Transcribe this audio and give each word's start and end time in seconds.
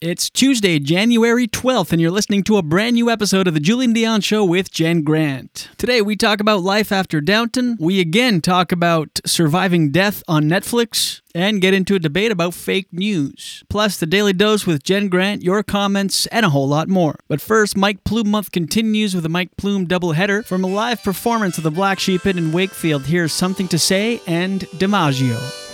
It's 0.00 0.30
Tuesday, 0.30 0.78
January 0.78 1.48
12th, 1.48 1.90
and 1.90 2.00
you're 2.00 2.12
listening 2.12 2.44
to 2.44 2.56
a 2.56 2.62
brand 2.62 2.94
new 2.94 3.10
episode 3.10 3.48
of 3.48 3.54
The 3.54 3.58
Julien 3.58 3.92
Dionne 3.92 4.22
Show 4.22 4.44
with 4.44 4.70
Jen 4.70 5.02
Grant. 5.02 5.70
Today, 5.76 6.00
we 6.00 6.14
talk 6.14 6.38
about 6.38 6.62
life 6.62 6.92
after 6.92 7.20
Downton. 7.20 7.76
We 7.80 7.98
again 7.98 8.40
talk 8.40 8.70
about 8.70 9.20
surviving 9.26 9.90
death 9.90 10.22
on 10.28 10.44
Netflix 10.44 11.20
and 11.34 11.60
get 11.60 11.74
into 11.74 11.96
a 11.96 11.98
debate 11.98 12.30
about 12.30 12.54
fake 12.54 12.86
news. 12.92 13.64
Plus, 13.68 13.98
the 13.98 14.06
Daily 14.06 14.32
Dose 14.32 14.68
with 14.68 14.84
Jen 14.84 15.08
Grant, 15.08 15.42
your 15.42 15.64
comments, 15.64 16.26
and 16.26 16.46
a 16.46 16.50
whole 16.50 16.68
lot 16.68 16.86
more. 16.86 17.16
But 17.26 17.40
first, 17.40 17.76
Mike 17.76 18.04
Plume 18.04 18.30
Month 18.30 18.52
continues 18.52 19.16
with 19.16 19.26
a 19.26 19.28
Mike 19.28 19.56
Plume 19.56 19.88
doubleheader. 19.88 20.44
From 20.44 20.62
a 20.62 20.68
live 20.68 21.02
performance 21.02 21.58
of 21.58 21.64
the 21.64 21.72
Black 21.72 21.98
Sheep 21.98 22.24
in 22.24 22.52
Wakefield, 22.52 23.06
here's 23.06 23.32
Something 23.32 23.66
to 23.66 23.80
Say 23.80 24.20
and 24.28 24.60
DiMaggio. 24.60 25.67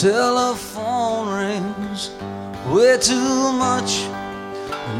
Telephone 0.00 1.28
rings 1.28 2.10
way 2.68 2.98
too 3.00 3.52
much, 3.52 4.04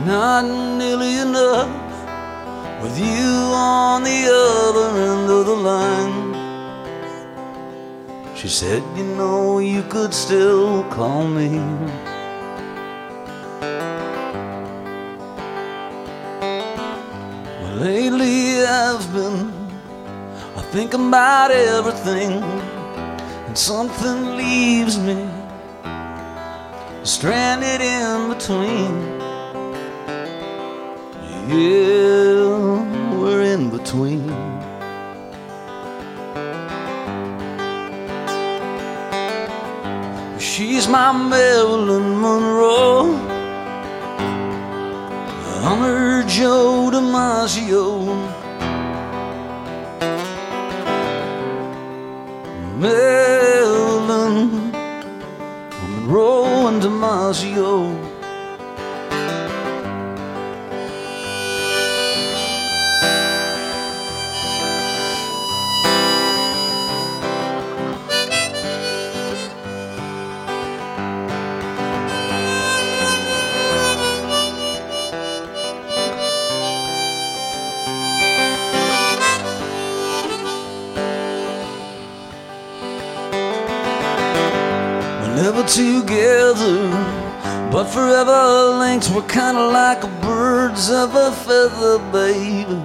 not 0.07 0.43
nearly 0.79 1.19
enough. 1.19 1.69
With 2.83 2.99
you 2.99 3.33
on 3.53 4.05
the 4.05 4.25
other 4.33 4.89
end 4.99 5.31
of 5.31 5.45
the 5.45 5.55
line, 5.55 6.35
she 8.35 8.49
said, 8.49 8.83
You 8.97 9.05
know, 9.05 9.59
you 9.59 9.83
could 9.83 10.15
still 10.15 10.83
call 10.85 11.29
me. 11.29 11.59
Well, 17.61 17.77
lately 17.77 18.65
I've 18.65 19.13
been 19.13 19.53
I 20.57 20.63
think 20.73 20.95
about 20.95 21.51
everything 21.51 22.41
something 23.57 24.37
leaves 24.37 24.99
me 24.99 25.29
stranded 27.03 27.81
in 27.81 28.29
between. 28.29 29.17
Yeah, 31.49 33.17
we're 33.17 33.43
in 33.43 33.71
between. 33.71 34.29
She's 40.39 40.87
my 40.89 41.13
Marilyn 41.13 42.21
Monroe. 42.21 43.15
I'm 45.65 45.79
her 45.79 46.23
Joe 46.25 46.91
DiMaggio. 46.93 48.36
Marilyn, 52.77 54.71
Monroe 55.81 56.67
and 56.69 56.83
DiMaggio. 56.83 58.16
Forever 87.89 88.79
linked. 88.79 89.11
We're 89.11 89.23
kinda 89.23 89.67
like 89.69 90.03
birds 90.23 90.91
of 90.91 91.15
a 91.15 91.33
feather, 91.33 91.99
baby. 92.13 92.81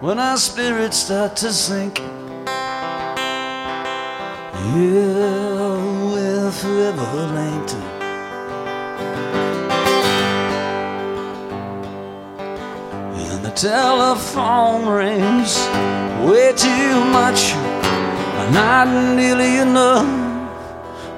When 0.00 0.18
our 0.18 0.36
spirits 0.36 0.98
start 0.98 1.36
to 1.36 1.52
sink, 1.52 2.00
yeah, 4.74 5.76
we're 6.12 6.50
forever 6.50 7.26
linked. 7.38 7.74
And 13.30 13.44
the 13.44 13.52
telephone 13.54 14.86
rings 14.86 15.52
way 16.26 16.52
too 16.52 17.04
much, 17.18 17.54
not 18.52 18.88
nearly 19.16 19.58
enough 19.58 20.25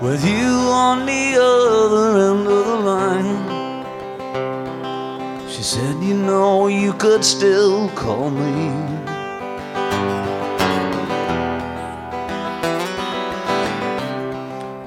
with 0.01 0.25
you 0.25 0.47
on 0.71 1.07
the 1.07 1.37
other 1.41 2.31
end 2.31 2.47
of 2.47 2.67
the 2.67 2.77
line. 2.77 3.49
She 5.49 5.63
said, 5.63 5.97
You 6.03 6.15
know, 6.15 6.69
you 6.69 6.93
could 6.93 7.25
still 7.25 7.89
call 7.91 8.31
me. 8.31 8.71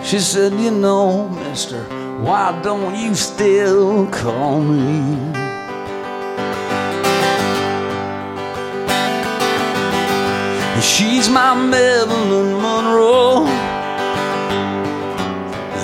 She 0.04 0.20
said, 0.20 0.54
You 0.54 0.72
know, 0.72 1.28
mister, 1.30 1.84
why 2.22 2.58
don't 2.62 2.96
you 2.96 3.14
still 3.16 4.08
call 4.08 4.62
me? 4.62 5.40
She's 10.82 11.30
my 11.30 11.54
Marilyn 11.54 12.60
Monroe. 12.60 13.61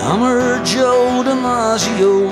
I'm 0.09 0.21
her 0.21 0.63
Joe 0.63 1.21
DiMaggio. 1.27 2.31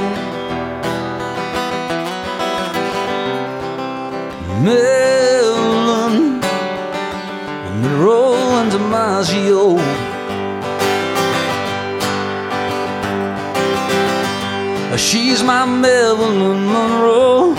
Marilyn 4.63 6.39
Monroe 7.81 8.35
and 8.59 8.71
DiMaggio. 8.71 9.77
She's 14.97 15.43
my 15.43 15.65
Marilyn 15.65 16.67
Monroe. 16.71 17.55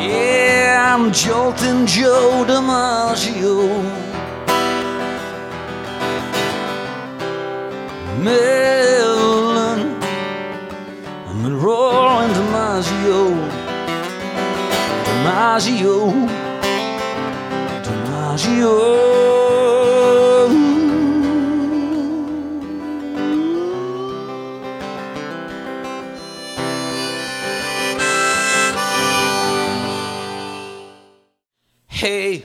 Yeah, 0.00 0.92
I'm 0.92 1.12
jolting 1.12 1.86
Joe 1.86 2.44
DiMaggio. 2.44 4.10
Marilyn, 8.24 8.59
DiMaggio, 12.80 13.36
DiMaggio, 15.04 15.96
DiMaggio. 17.84 18.74
Hey, 31.86 32.44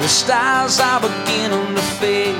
the 0.00 0.08
stars 0.08 0.80
are 0.80 1.00
beginning 1.02 1.74
to 1.74 1.82
fade 2.00 2.34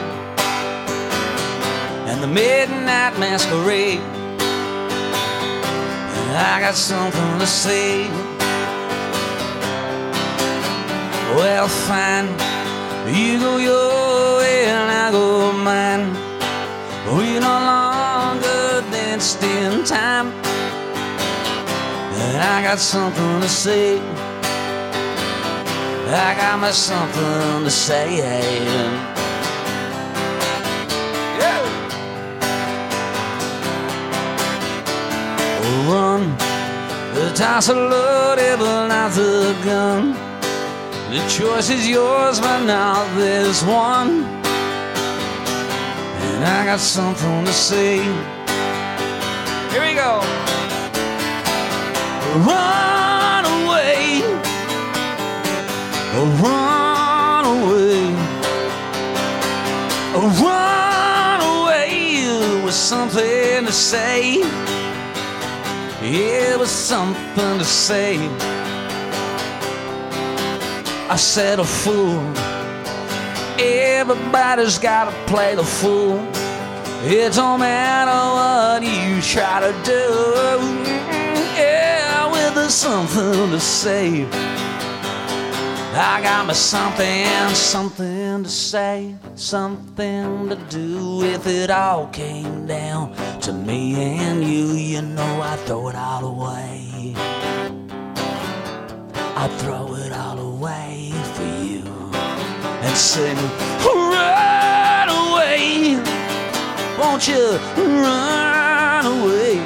and 2.09 2.23
the 2.23 2.29
midnight 2.29 3.19
masquerade. 3.19 4.12
I 6.37 6.61
got 6.61 6.75
something 6.75 7.39
to 7.39 7.47
say. 7.47 8.09
Well, 11.37 11.69
fine, 11.69 12.29
you 13.15 13.39
go 13.39 13.57
your 13.59 14.39
way 14.39 14.67
and 14.67 14.91
I 14.91 15.11
go 15.11 15.53
mine. 15.53 16.13
We 17.17 17.39
no 17.39 17.57
longer 17.73 18.83
danced 18.91 19.43
in 19.43 19.85
time. 19.85 20.29
And 22.15 22.37
I 22.37 22.63
got 22.63 22.79
something 22.79 23.41
to 23.41 23.49
say. 23.49 23.99
I 26.15 26.35
got 26.37 26.61
me 26.61 26.73
something 26.73 27.65
to 27.65 27.71
say. 27.71 29.12
Run. 35.93 36.23
The 37.15 37.33
dice 37.37 37.69
are 37.69 37.83
loaded, 37.95 38.59
but 38.59 38.87
not 38.89 39.13
the 39.13 39.55
gun. 39.63 40.15
The 41.11 41.21
choice 41.29 41.69
is 41.69 41.87
yours, 41.87 42.41
but 42.41 42.61
now 42.65 42.97
there's 43.19 43.63
one. 43.65 44.11
and 46.25 46.45
I 46.45 46.65
got 46.65 46.81
something 46.81 47.45
to 47.45 47.53
say. 47.53 47.97
Here 49.73 49.83
we 49.87 49.95
go. 50.05 50.13
Run 52.49 53.45
away, 53.59 54.23
run 56.43 57.45
away, 57.55 57.99
run 60.43 61.41
away 61.55 61.93
with 62.65 62.79
something 62.91 63.67
to 63.67 63.73
say. 63.73 64.41
It 66.05 66.59
was 66.59 66.71
something 66.71 67.59
to 67.59 67.65
say. 67.65 68.19
I 71.09 71.17
said 71.17 71.61
a 71.61 71.65
fool. 71.65 72.21
Everybody's 73.57 74.79
gotta 74.79 75.13
play 75.27 75.55
the 75.55 75.63
fool. 75.63 76.19
It 77.05 77.35
don't 77.35 77.61
matter 77.61 78.21
what 78.37 78.83
you 78.83 79.23
try 79.23 79.61
to 79.61 79.73
do. 79.85 80.05
Yeah, 81.57 82.33
with 82.33 82.57
there's 82.57 82.75
something 82.75 83.51
to 83.51 83.61
say. 83.61 84.27
I 85.95 86.23
got 86.23 86.47
me 86.47 86.55
something, 86.55 87.55
something 87.55 88.45
to 88.45 88.49
say, 88.49 89.15
something 89.35 90.49
to 90.49 90.57
do 90.71 91.23
if 91.23 91.47
it 91.47 91.71
all 91.71 92.07
came 92.07 92.67
down 92.67 93.15
to 93.41 93.53
me 93.53 93.95
and 93.97 94.43
you. 94.43 94.73
You 94.73 95.03
know, 95.03 95.43
I'd 95.43 95.59
throw 95.61 95.89
it 95.89 95.95
all 95.95 96.25
away. 96.25 97.15
I'd 99.37 99.51
throw 99.59 99.95
it 99.97 100.13
all 100.13 100.39
away 100.39 101.13
for 101.35 101.63
you 101.63 101.85
and 101.85 102.97
sing, 102.97 103.37
Run 103.85 105.09
away, 105.11 105.97
won't 106.99 107.29
you 107.29 107.59
run 107.77 109.05
away? 109.05 109.59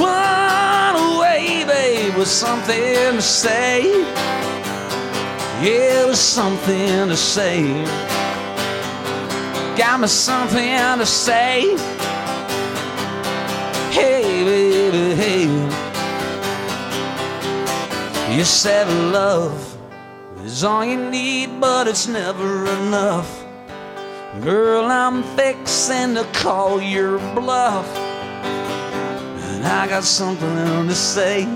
Run 0.00 0.81
with 2.22 2.30
something 2.30 3.16
to 3.16 3.20
say. 3.20 3.82
Yeah, 5.60 6.06
with 6.06 6.16
something 6.16 7.08
to 7.08 7.16
say. 7.16 7.64
Got 9.76 9.98
me 9.98 10.06
something 10.06 10.98
to 11.00 11.04
say. 11.04 11.76
Hey, 13.90 14.22
baby, 14.44 15.16
hey. 15.20 15.46
You 18.36 18.44
said 18.44 18.86
love 19.12 19.76
is 20.44 20.62
all 20.62 20.84
you 20.84 21.10
need, 21.10 21.60
but 21.60 21.88
it's 21.88 22.06
never 22.06 22.66
enough. 22.82 23.44
Girl, 24.42 24.84
I'm 24.84 25.24
fixing 25.36 26.14
to 26.14 26.24
call 26.34 26.80
your 26.80 27.18
bluff. 27.34 27.88
And 27.96 29.66
I 29.66 29.88
got 29.88 30.04
something 30.04 30.86
to 30.86 30.94
say. 30.94 31.48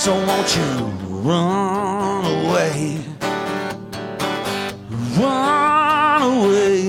So 0.00 0.14
won't 0.14 0.56
you 0.56 0.86
run 1.28 2.24
away? 2.24 3.04
Run 5.18 6.22
away. 6.22 6.88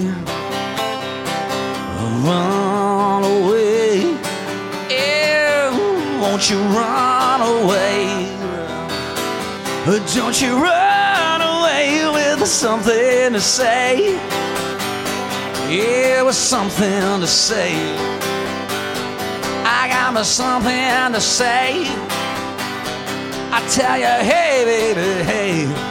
Run 2.24 3.24
away. 3.26 4.16
Yeah, 4.90 6.22
won't 6.22 6.50
you 6.50 6.58
run 6.80 7.42
away? 7.42 8.32
Don't 10.16 10.42
you 10.42 10.56
run 10.56 11.42
away 11.42 12.10
with 12.14 12.48
something 12.48 13.34
to 13.34 13.42
say? 13.42 14.16
Yeah, 15.70 16.22
with 16.22 16.36
something 16.36 17.20
to 17.20 17.28
say. 17.28 17.74
I 19.66 19.90
got 19.90 20.14
me 20.14 20.24
something 20.24 21.12
to 21.12 21.20
say. 21.20 22.21
I 23.54 23.68
tell 23.68 23.98
you, 23.98 24.06
hey, 24.06 24.64
baby, 24.64 25.24
hey. 25.26 25.91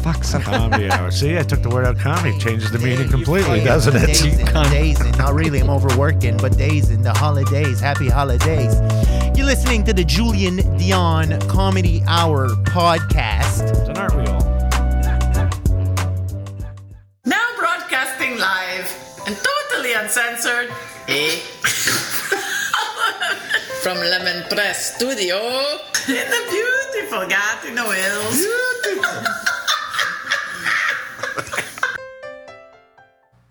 fuck. 0.00 0.24
Some, 0.24 0.42
Comedy 0.42 0.90
Hour. 0.90 1.10
See, 1.10 1.38
I 1.38 1.42
took 1.42 1.62
the 1.62 1.68
word 1.68 1.84
out 1.86 1.98
comedy. 1.98 2.36
Changes 2.38 2.70
the 2.70 2.78
meaning 2.78 3.08
completely, 3.08 3.62
doesn't 3.62 3.94
it? 3.96 4.06
Dazing, 4.06 4.46
dazing. 4.46 5.12
Not 5.12 5.34
really, 5.34 5.60
I'm 5.60 5.70
overworking, 5.70 6.36
but 6.38 6.56
dazing. 6.56 7.02
The 7.02 7.12
holidays. 7.12 7.80
Happy 7.80 8.08
holidays. 8.08 8.74
You're 9.36 9.46
listening 9.46 9.84
to 9.84 9.92
the 9.92 10.04
Julien 10.04 10.58
Dionne 10.78 11.46
Comedy 11.48 12.02
Hour 12.06 12.48
podcast. 12.66 13.88
And 13.88 13.98
aren't 13.98 14.16
we 14.16 14.26
all? 14.26 14.40
Now 17.24 17.46
broadcasting 17.58 18.38
live 18.38 18.88
and 19.26 19.36
totally 19.36 19.92
uncensored, 19.94 20.70
eh? 21.08 21.36
From 23.82 23.96
Lemon 23.96 24.44
Press 24.50 24.94
Studio 24.96 25.36
in 26.08 26.26
the 26.28 26.42
beautiful 26.50 27.26
Gatineau 27.26 27.90
Hills. 27.90 29.46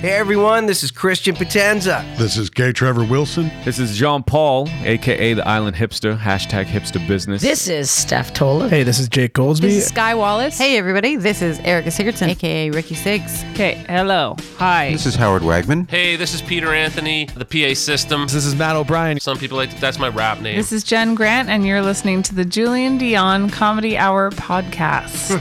Hey 0.00 0.12
everyone, 0.12 0.64
this 0.64 0.82
is 0.82 0.90
Christian 0.90 1.36
Potenza. 1.36 2.02
This 2.16 2.38
is 2.38 2.48
Gay 2.48 2.72
Trevor 2.72 3.04
Wilson. 3.04 3.50
This 3.66 3.78
is 3.78 3.98
John 3.98 4.22
Paul, 4.22 4.66
aka 4.82 5.34
the 5.34 5.46
Island 5.46 5.76
Hipster, 5.76 6.18
hashtag 6.18 6.64
hipster 6.64 7.06
business. 7.06 7.42
This 7.42 7.68
is 7.68 7.90
Steph 7.90 8.32
Tola. 8.32 8.70
Hey, 8.70 8.82
this 8.82 8.98
is 8.98 9.10
Jake 9.10 9.34
Goldsby. 9.34 9.60
This 9.60 9.74
is 9.74 9.86
Sky 9.88 10.14
Wallace. 10.14 10.56
Hey 10.56 10.78
everybody, 10.78 11.16
this 11.16 11.42
is 11.42 11.58
Erica 11.58 11.90
Sigurdsson, 11.90 12.28
aka 12.28 12.70
Ricky 12.70 12.94
Siggs. 12.94 13.44
Okay, 13.52 13.84
hello. 13.90 14.36
Hi. 14.56 14.90
This 14.90 15.04
is 15.04 15.16
Howard 15.16 15.42
Wagman. 15.42 15.86
Hey, 15.90 16.16
this 16.16 16.32
is 16.32 16.40
Peter 16.40 16.72
Anthony, 16.72 17.26
the 17.36 17.44
PA 17.44 17.74
system. 17.74 18.22
This 18.22 18.46
is 18.46 18.54
Matt 18.54 18.76
O'Brien. 18.76 19.20
Some 19.20 19.36
people 19.36 19.58
like 19.58 19.78
that's 19.80 19.98
my 19.98 20.08
rap 20.08 20.40
name. 20.40 20.56
This 20.56 20.72
is 20.72 20.82
Jen 20.82 21.14
Grant, 21.14 21.50
and 21.50 21.66
you're 21.66 21.82
listening 21.82 22.22
to 22.22 22.34
the 22.34 22.46
Julien 22.46 22.98
Dionne 22.98 23.52
Comedy 23.52 23.98
Hour 23.98 24.30
podcast. 24.30 25.36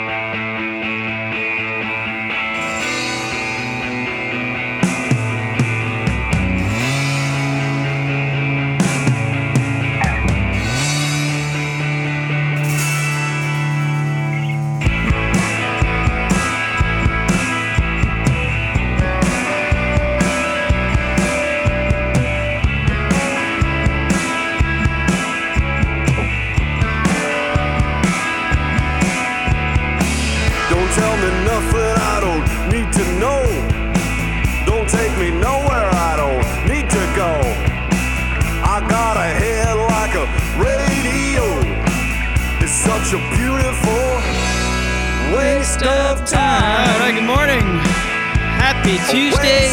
Happy 48.91 49.07
Tuesday 49.07 49.71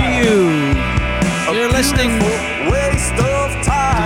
to 0.00 0.04
you. 0.08 0.48
You're 1.52 1.68
listening 1.68 2.18
to 2.18 2.24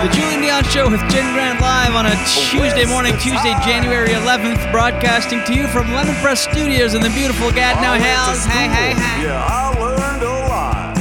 the 0.03 0.09
Julien 0.11 0.41
Dionne 0.41 0.67
Show 0.69 0.89
with 0.89 0.99
Jen 1.09 1.33
Grant 1.33 1.61
live 1.61 1.95
on 1.95 2.07
a 2.07 2.15
Tuesday 2.27 2.83
morning, 2.83 3.13
Tuesday, 3.19 3.55
January 3.63 4.09
11th, 4.09 4.69
broadcasting 4.69 5.41
to 5.45 5.53
you 5.53 5.65
from 5.67 5.93
Lemon 5.93 6.13
Press 6.15 6.41
Studios 6.41 6.93
in 6.93 7.01
the 7.01 7.09
beautiful 7.11 7.51
Gatineau 7.53 7.93
Hills. 7.93 8.43
Hey, 8.43 8.67
hey, 8.67 8.93
hey. 8.99 9.23
Yeah, 9.23 9.47
I 9.47 9.71
learned 9.79 10.23
a 10.23 10.39
lot. 10.51 10.97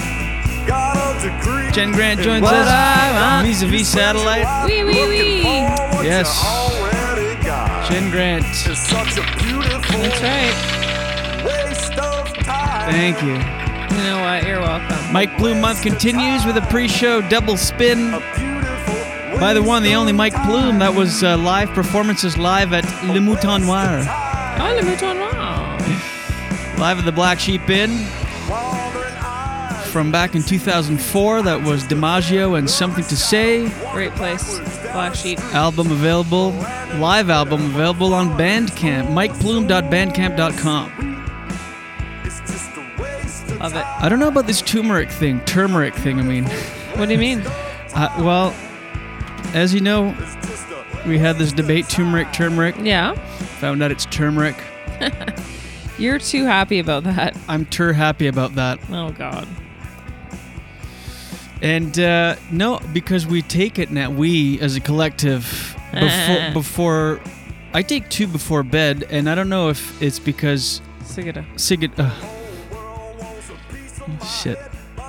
Jen 1.74 1.90
Grant 1.90 2.20
joins 2.20 2.44
us 2.46 2.68
I 2.68 3.10
want. 3.12 3.48
vis-a-vis 3.48 3.88
satellite. 3.88 4.46
Wee 4.66 4.84
wee 4.84 5.08
wee. 5.08 5.42
Yes. 6.06 6.30
Jen 7.88 8.08
Grant. 8.12 8.44
That's 8.44 10.22
right. 10.22 10.85
Thank 12.90 13.22
you. 13.22 13.32
You 13.96 14.02
know 14.04 14.20
what? 14.20 14.44
You're 14.46 14.60
welcome. 14.60 15.12
Mike 15.12 15.36
Plume 15.36 15.60
month 15.60 15.82
continues 15.82 16.44
with 16.44 16.56
a 16.56 16.62
pre-show 16.62 17.20
double 17.28 17.56
spin 17.56 18.10
by 19.40 19.52
the 19.54 19.62
one, 19.62 19.82
the 19.82 19.94
only 19.94 20.12
Mike 20.12 20.34
Plume. 20.44 20.78
That 20.78 20.94
was 20.94 21.22
uh, 21.22 21.36
live 21.38 21.68
performances 21.70 22.36
live 22.38 22.72
at 22.72 22.84
Le 23.06 23.20
Mouton 23.20 23.62
Noir, 23.66 24.02
Oh, 24.58 24.74
le 24.74 24.82
mouton 24.82 25.18
noir. 25.18 25.78
live 26.78 26.98
at 26.98 27.04
the 27.04 27.12
Black 27.12 27.38
Sheep 27.40 27.68
Inn. 27.68 27.90
From 29.90 30.10
back 30.12 30.34
in 30.34 30.42
2004, 30.42 31.42
that 31.42 31.62
was 31.62 31.84
DiMaggio 31.84 32.58
and 32.58 32.68
Something 32.68 33.04
to 33.04 33.16
Say. 33.16 33.70
Great 33.92 34.12
place. 34.14 34.58
Black 34.92 35.14
sheep. 35.14 35.38
Album 35.54 35.90
available, 35.90 36.50
live 36.98 37.30
album 37.30 37.64
available 37.66 38.12
on 38.12 38.28
Bandcamp, 38.38 39.06
mikeplume.bandcamp.com. 39.08 40.92
Love 43.66 43.74
it. 43.74 44.04
I 44.04 44.08
don't 44.08 44.20
know 44.20 44.28
about 44.28 44.46
this 44.46 44.62
turmeric 44.62 45.10
thing, 45.10 45.40
turmeric 45.40 45.92
thing, 45.92 46.20
I 46.20 46.22
mean. 46.22 46.44
What 46.94 47.06
do 47.06 47.12
you 47.12 47.18
mean? 47.18 47.42
Uh, 47.94 48.14
well, 48.18 48.54
as 49.54 49.72
you 49.72 49.80
know, 49.80 50.14
we 51.06 51.16
had 51.16 51.38
this 51.38 51.50
debate 51.50 51.88
turmeric, 51.88 52.30
turmeric. 52.30 52.76
Yeah. 52.78 53.14
Found 53.60 53.82
out 53.82 53.90
it's 53.90 54.04
turmeric. 54.04 54.54
You're 55.98 56.18
too 56.18 56.44
happy 56.44 56.78
about 56.78 57.04
that. 57.04 57.34
I'm 57.48 57.64
tur 57.64 57.94
happy 57.94 58.26
about 58.26 58.56
that. 58.56 58.80
Oh 58.90 59.12
God. 59.12 59.48
And 61.62 61.98
uh, 61.98 62.36
no, 62.50 62.80
because 62.92 63.26
we 63.26 63.40
take 63.40 63.78
it 63.78 63.90
now, 63.90 64.10
we 64.10 64.60
as 64.60 64.76
a 64.76 64.80
collective, 64.80 65.74
before, 65.94 66.50
before 66.52 67.20
I 67.72 67.80
take 67.80 68.10
two 68.10 68.26
before 68.26 68.62
bed, 68.62 69.06
and 69.08 69.26
I 69.30 69.34
don't 69.34 69.48
know 69.48 69.70
if 69.70 70.02
it's 70.02 70.18
because 70.18 70.82
Sigida. 71.00 71.46
Sigid. 71.54 71.98
Uh, 71.98 72.35
shit. 74.42 74.58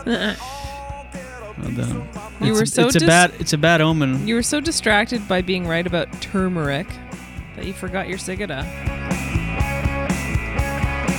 Well 0.05 1.71
done. 1.75 2.07
You 2.39 2.51
It's 2.51 2.57
were 2.57 2.63
a- 2.63 2.67
so 2.67 2.85
It's 2.87 2.95
a 2.95 2.99
bad. 3.05 3.31
It's 3.39 3.53
a 3.53 3.57
bad 3.57 3.81
omen. 3.81 4.27
You 4.27 4.35
were 4.35 4.43
so 4.43 4.59
distracted 4.59 5.27
by 5.27 5.41
being 5.41 5.67
right 5.67 5.85
about 5.87 6.21
turmeric 6.21 6.87
that 7.55 7.65
you 7.65 7.73
forgot 7.73 8.07
your 8.07 8.17
Sigida. 8.19 8.63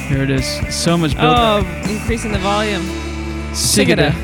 Here 0.08 0.22
it 0.22 0.30
is. 0.30 0.46
So 0.74 0.96
much 0.96 1.14
build. 1.16 1.36
Oh, 1.36 1.82
increasing 1.88 2.32
the 2.32 2.38
volume. 2.38 2.82
Sigida. 3.52 4.12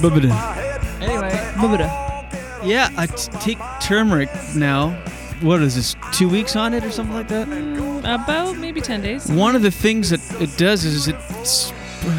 Bubba-da. 0.00 0.32
Anyway. 1.00 2.68
Yeah, 2.68 2.88
I 2.96 3.06
t- 3.06 3.30
take 3.40 3.58
turmeric 3.80 4.28
now. 4.56 4.96
What 5.40 5.62
is 5.62 5.74
this? 5.74 5.96
Two 6.12 6.28
weeks 6.28 6.56
on 6.56 6.74
it 6.74 6.84
or 6.84 6.90
something 6.90 7.14
like 7.14 7.28
that? 7.28 7.48
About 8.00 8.56
maybe 8.56 8.80
10 8.80 9.02
days. 9.02 9.30
One 9.30 9.56
of 9.56 9.62
the 9.62 9.70
things 9.70 10.10
that 10.10 10.20
it 10.40 10.56
does 10.56 10.84
is 10.84 11.08
it 11.08 11.16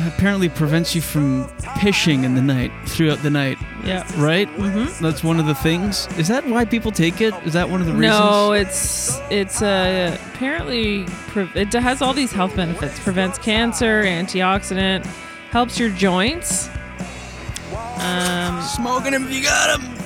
apparently 0.07 0.49
prevents 0.49 0.95
you 0.95 1.01
from 1.01 1.49
pishing 1.77 2.23
in 2.23 2.35
the 2.35 2.41
night 2.41 2.71
throughout 2.85 3.21
the 3.21 3.29
night. 3.29 3.57
Yeah. 3.83 4.05
Right? 4.17 4.49
Mm-hmm. 4.49 5.03
That's 5.03 5.23
one 5.23 5.39
of 5.39 5.45
the 5.45 5.55
things. 5.55 6.07
Is 6.17 6.27
that 6.27 6.45
why 6.47 6.65
people 6.65 6.91
take 6.91 7.21
it? 7.21 7.33
Is 7.45 7.53
that 7.53 7.69
one 7.69 7.81
of 7.81 7.87
the 7.87 7.93
reasons? 7.93 8.19
No, 8.19 8.53
it's 8.53 9.19
it's 9.29 9.61
uh, 9.61 10.17
apparently 10.33 11.05
pre- 11.27 11.49
it 11.53 11.71
has 11.73 12.01
all 12.01 12.13
these 12.13 12.31
health 12.31 12.55
benefits. 12.55 12.99
Prevents 12.99 13.37
cancer, 13.37 14.03
antioxidant, 14.03 15.05
helps 15.51 15.79
your 15.79 15.89
joints. 15.89 16.69
Um, 17.97 18.61
Smoking 18.61 19.11
them 19.11 19.25
if 19.25 19.33
you 19.33 19.43
got 19.43 19.79
them. 19.79 19.91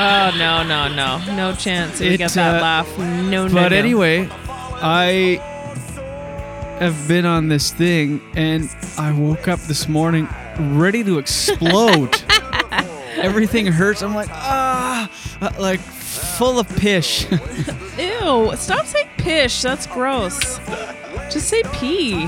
Oh 0.00 0.30
no 0.38 0.62
no 0.62 0.86
no 0.86 1.18
no 1.34 1.52
chance 1.56 1.98
we 1.98 2.08
It, 2.08 2.18
get 2.18 2.30
that 2.32 2.58
uh, 2.58 2.62
laugh. 2.62 2.98
No 2.98 3.48
no. 3.48 3.52
But 3.52 3.70
no. 3.70 3.76
anyway, 3.76 4.28
I 4.30 5.40
have 6.78 7.08
been 7.08 7.26
on 7.26 7.48
this 7.48 7.72
thing 7.72 8.20
and 8.36 8.70
I 8.96 9.10
woke 9.10 9.48
up 9.48 9.58
this 9.62 9.88
morning 9.88 10.28
ready 10.58 11.02
to 11.02 11.18
explode. 11.18 12.22
Everything 13.16 13.66
hurts. 13.66 14.00
I'm 14.02 14.14
like, 14.14 14.28
ah, 14.30 15.10
uh, 15.40 15.50
like 15.58 15.80
full 15.80 16.60
of 16.60 16.68
pish. 16.76 17.26
Ew! 17.98 18.52
Stop 18.54 18.86
saying 18.86 19.08
pish. 19.16 19.62
That's 19.62 19.88
gross. 19.88 20.60
Just 21.28 21.48
say 21.48 21.64
pee. 21.72 22.24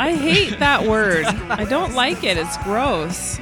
I 0.00 0.14
hate 0.16 0.58
that 0.60 0.84
word. 0.86 1.24
I 1.26 1.64
don't 1.64 1.94
like 1.94 2.24
it. 2.24 2.36
It's 2.38 2.56
gross. 2.64 3.38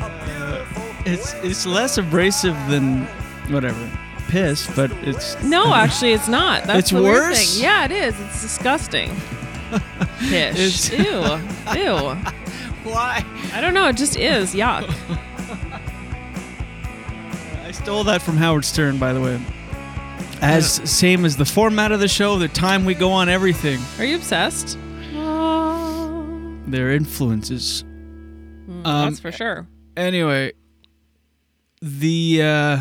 Uh, 0.00 0.64
it's 1.04 1.34
it's 1.44 1.66
less 1.66 1.98
abrasive 1.98 2.56
than 2.68 3.04
whatever 3.50 3.90
piss, 4.28 4.66
but 4.74 4.90
it's 5.02 5.40
No, 5.42 5.72
actually, 5.74 6.12
it's 6.12 6.28
not. 6.28 6.64
That's 6.64 6.78
It's 6.80 6.90
the 6.90 7.02
weird 7.02 7.14
worse? 7.30 7.54
thing. 7.54 7.62
Yeah, 7.64 7.84
it 7.84 7.90
is. 7.92 8.14
It's 8.20 8.42
disgusting. 8.42 9.10
Pish. 10.20 10.88
It's- 10.88 10.90
Ew. 10.90 11.04
Ew. 11.82 11.96
Why? 12.84 13.24
I 13.52 13.60
don't 13.60 13.74
know. 13.74 13.88
It 13.88 13.96
just 13.96 14.16
is. 14.16 14.54
Yuck. 14.54 14.88
I 17.64 17.70
stole 17.72 18.04
that 18.04 18.22
from 18.22 18.36
Howard 18.38 18.64
Stern, 18.64 18.98
by 18.98 19.12
the 19.12 19.20
way. 19.20 19.38
As 20.40 20.74
same 20.90 21.24
as 21.24 21.36
the 21.36 21.44
format 21.44 21.90
of 21.92 22.00
the 22.00 22.08
show, 22.08 22.38
the 22.38 22.48
time 22.48 22.84
we 22.84 22.94
go 22.94 23.10
on 23.10 23.28
everything, 23.28 23.80
Are 23.98 24.04
you 24.04 24.16
obsessed? 24.16 24.78
Their 26.70 26.90
influences. 26.92 27.84
Mm, 28.68 28.86
Um, 28.86 29.04
that's 29.10 29.20
for 29.20 29.32
sure. 29.32 29.66
Anyway, 29.96 30.52
the 31.80 32.42
uh 32.42 32.80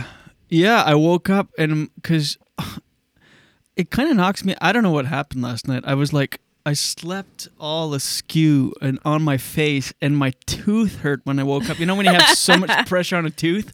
yeah, 0.49 0.81
I 0.83 0.95
woke 0.95 1.29
up 1.29 1.49
and 1.57 1.89
because 1.95 2.37
it 3.75 3.89
kind 3.91 4.09
of 4.09 4.15
knocks 4.17 4.43
me. 4.45 4.55
I 4.61 4.71
don't 4.71 4.83
know 4.83 4.91
what 4.91 5.05
happened 5.05 5.41
last 5.43 5.67
night. 5.67 5.83
I 5.85 5.93
was 5.93 6.13
like, 6.13 6.39
I 6.65 6.73
slept 6.73 7.47
all 7.59 7.93
askew 7.93 8.73
and 8.81 8.99
on 9.05 9.21
my 9.21 9.37
face, 9.37 9.93
and 10.01 10.17
my 10.17 10.33
tooth 10.45 10.99
hurt 10.99 11.21
when 11.25 11.39
I 11.39 11.43
woke 11.43 11.69
up. 11.69 11.79
You 11.79 11.85
know 11.85 11.95
when 11.95 12.05
you 12.05 12.13
have 12.13 12.37
so 12.37 12.57
much 12.57 12.85
pressure 12.87 13.15
on 13.17 13.25
a 13.25 13.29
tooth, 13.29 13.71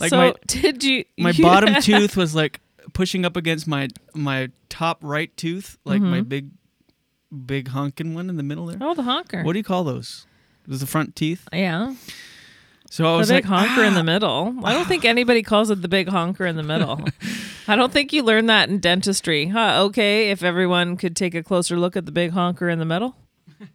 like 0.00 0.10
so 0.10 0.16
my 0.16 0.34
did 0.46 0.82
you? 0.84 1.04
my 1.18 1.32
bottom 1.32 1.74
tooth 1.82 2.16
was 2.16 2.34
like 2.34 2.60
pushing 2.94 3.24
up 3.24 3.36
against 3.36 3.66
my 3.66 3.88
my 4.14 4.48
top 4.68 4.98
right 5.02 5.34
tooth, 5.36 5.78
like 5.84 6.00
my 6.02 6.20
Mhm. 6.20 6.28
big 6.28 6.50
big 7.46 7.68
honking 7.68 8.14
one 8.14 8.28
in 8.30 8.36
the 8.36 8.42
middle 8.42 8.66
there. 8.66 8.78
Oh, 8.80 8.94
the 8.94 9.02
honker. 9.02 9.42
What 9.42 9.52
do 9.52 9.58
you 9.58 9.64
call 9.64 9.84
those? 9.84 10.26
Is 10.68 10.80
the 10.80 10.86
front 10.86 11.16
teeth? 11.16 11.48
Yeah. 11.52 11.94
So 12.90 13.06
I 13.06 13.12
The 13.12 13.18
was 13.18 13.28
big 13.28 13.44
like, 13.48 13.66
honker 13.68 13.84
in 13.84 13.94
the 13.94 14.00
"Ah." 14.00 14.02
middle. 14.02 14.54
I 14.64 14.72
don't 14.72 14.86
think 14.88 15.04
anybody 15.04 15.42
calls 15.42 15.70
it 15.70 15.82
the 15.82 15.88
big 15.88 16.08
honker 16.08 16.46
in 16.46 16.56
the 16.56 16.62
middle. 16.62 17.04
I 17.68 17.76
don't 17.76 17.92
think 17.92 18.12
you 18.14 18.22
learned 18.22 18.48
that 18.48 18.70
in 18.70 18.78
dentistry. 18.78 19.48
Huh, 19.48 19.82
okay, 19.86 20.30
if 20.30 20.42
everyone 20.42 20.96
could 20.96 21.14
take 21.14 21.34
a 21.34 21.42
closer 21.42 21.78
look 21.78 21.96
at 21.96 22.06
the 22.06 22.12
big 22.12 22.30
honker 22.32 22.68
in 22.68 22.78
the 22.78 22.84
middle. 22.86 23.16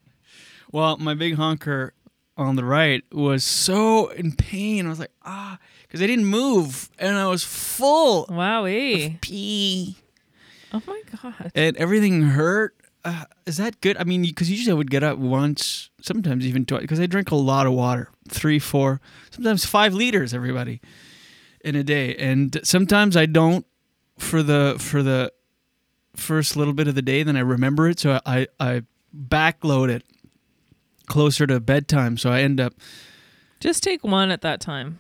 Well, 0.72 0.98
my 0.98 1.14
big 1.14 1.36
honker 1.36 1.94
on 2.36 2.56
the 2.56 2.66
right 2.66 3.04
was 3.12 3.44
so 3.44 4.08
in 4.08 4.32
pain. 4.32 4.88
I 4.88 4.90
was 4.90 4.98
like, 5.00 5.12
ah, 5.24 5.60
because 5.84 6.02
I 6.02 6.08
didn't 6.08 6.26
move 6.26 6.90
and 6.98 7.16
I 7.16 7.28
was 7.28 7.44
full 7.44 8.26
Wowee. 8.26 9.22
pee 9.22 9.98
Oh 10.74 10.82
my 10.88 11.00
god. 11.22 11.52
and 11.54 11.78
everything 11.78 12.24
hurt. 12.24 12.76
Uh, 13.06 13.26
is 13.46 13.58
that 13.58 13.82
good? 13.82 13.98
I 13.98 14.04
mean, 14.06 14.22
because 14.22 14.50
usually 14.50 14.72
I 14.72 14.76
would 14.76 14.90
get 14.90 15.04
up 15.04 15.18
once, 15.18 15.90
sometimes 16.02 16.46
even 16.46 16.66
twice, 16.66 16.82
because 16.82 17.00
I 17.00 17.06
drink 17.06 17.32
a 17.32 17.36
lot 17.36 17.68
of 17.68 17.74
water 17.74 18.10
three, 18.30 18.60
four, 18.60 19.02
sometimes 19.32 19.66
five 19.66 19.94
liters, 19.94 20.34
everybody, 20.34 20.80
in 21.62 21.76
a 21.76 21.84
day. 21.84 22.16
And 22.16 22.60
sometimes 22.64 23.18
I 23.18 23.26
don't 23.26 23.66
for 24.18 24.42
the, 24.42 24.78
for 24.80 25.04
the, 25.04 25.32
first 26.16 26.56
little 26.56 26.74
bit 26.74 26.88
of 26.88 26.94
the 26.94 27.02
day 27.02 27.24
then 27.24 27.36
i 27.36 27.40
remember 27.40 27.90
it 27.90 28.00
so 28.00 28.20
i 28.24 28.46
i 28.60 28.84
backload 29.18 29.90
it 29.90 30.04
closer 31.08 31.48
to 31.48 31.60
bedtime 31.60 32.18
so 32.18 32.30
i 32.30 32.42
end 32.42 32.62
up 32.62 32.76
Just 33.60 33.82
take 33.82 34.04
one 34.04 34.30
at 34.30 34.42
that 34.42 34.62
time. 34.62 35.00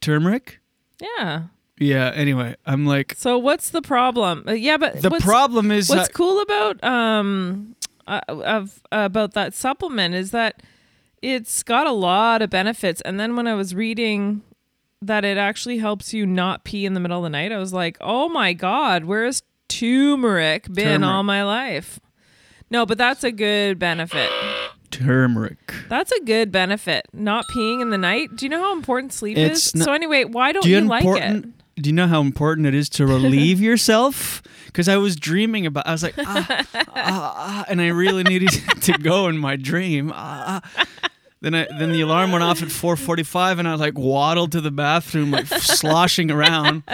turmeric 0.00 0.58
Yeah. 1.00 1.44
Yeah 1.78 2.10
anyway 2.14 2.54
i'm 2.66 2.86
like 2.86 3.14
So 3.16 3.36
what's 3.38 3.70
the 3.70 3.82
problem? 3.82 4.44
Uh, 4.46 4.52
yeah, 4.52 4.76
but 4.76 5.02
The 5.02 5.10
what's- 5.10 5.24
problem 5.24 5.70
is 5.70 5.88
what's 5.88 6.08
I- 6.08 6.12
cool 6.12 6.40
about 6.40 6.82
um 6.84 7.74
uh, 8.06 8.20
of 8.28 8.82
about 8.92 9.32
that 9.34 9.54
supplement 9.54 10.14
is 10.14 10.30
that 10.32 10.62
it's 11.22 11.62
got 11.62 11.86
a 11.86 11.92
lot 11.92 12.42
of 12.42 12.50
benefits. 12.50 13.00
And 13.00 13.18
then 13.18 13.34
when 13.34 13.46
I 13.46 13.54
was 13.54 13.74
reading 13.74 14.42
that 15.00 15.24
it 15.24 15.38
actually 15.38 15.78
helps 15.78 16.12
you 16.12 16.26
not 16.26 16.64
pee 16.64 16.84
in 16.84 16.92
the 16.94 17.00
middle 17.00 17.16
of 17.18 17.22
the 17.24 17.30
night, 17.30 17.50
I 17.50 17.56
was 17.58 17.72
like, 17.72 17.96
oh 18.02 18.28
my 18.28 18.52
god, 18.52 19.04
where 19.04 19.24
is 19.24 19.42
turmeric 19.68 20.64
been 20.72 21.00
Turmeric. 21.00 21.02
all 21.14 21.22
my 21.22 21.42
life. 21.44 21.98
No, 22.70 22.84
but 22.86 22.98
that's 22.98 23.24
a 23.24 23.32
good 23.32 23.78
benefit. 23.78 24.28
Turmeric. 24.90 25.74
That's 25.88 26.12
a 26.12 26.20
good 26.20 26.52
benefit. 26.52 27.06
Not 27.12 27.44
peeing 27.54 27.80
in 27.82 27.90
the 27.90 27.98
night. 27.98 28.36
Do 28.36 28.44
you 28.46 28.50
know 28.50 28.60
how 28.60 28.72
important 28.74 29.12
sleep 29.12 29.36
It's 29.38 29.68
is? 29.68 29.74
not- 29.74 29.84
so 29.86 29.92
anyway, 29.92 30.24
why 30.24 30.52
don't 30.52 30.62
Do 30.62 30.70
you, 30.70 30.78
you 30.78 30.84
like 30.84 31.04
it? 31.04 31.44
Do 31.76 31.90
you 31.90 31.94
know 31.94 32.06
how 32.06 32.20
important 32.20 32.66
it 32.66 32.74
is 32.74 32.88
to 32.90 33.06
relieve 33.06 33.60
yourself? 33.70 34.42
Because 34.66 34.88
I 34.88 34.96
was 34.96 35.16
dreaming 35.16 35.66
about. 35.66 35.86
I 35.86 35.92
was 35.92 36.02
like, 36.02 36.14
ah, 36.18 36.66
ah, 36.74 36.86
ah, 36.94 37.64
and 37.68 37.80
I 37.80 37.88
really 37.88 38.22
needed 38.22 38.50
to 38.82 38.92
go 38.92 39.28
in 39.28 39.38
my 39.38 39.56
dream. 39.56 40.12
Ah, 40.14 40.60
ah. 40.76 40.84
Then 41.40 41.54
I 41.54 41.66
then 41.78 41.92
the 41.92 42.00
alarm 42.00 42.32
went 42.32 42.42
off 42.42 42.62
at 42.62 42.68
4:45, 42.68 43.58
and 43.58 43.68
I 43.68 43.74
like 43.74 43.98
waddled 43.98 44.52
to 44.52 44.60
the 44.60 44.70
bathroom, 44.70 45.30
like 45.30 45.46
sloshing 45.46 46.30
around. 46.30 46.82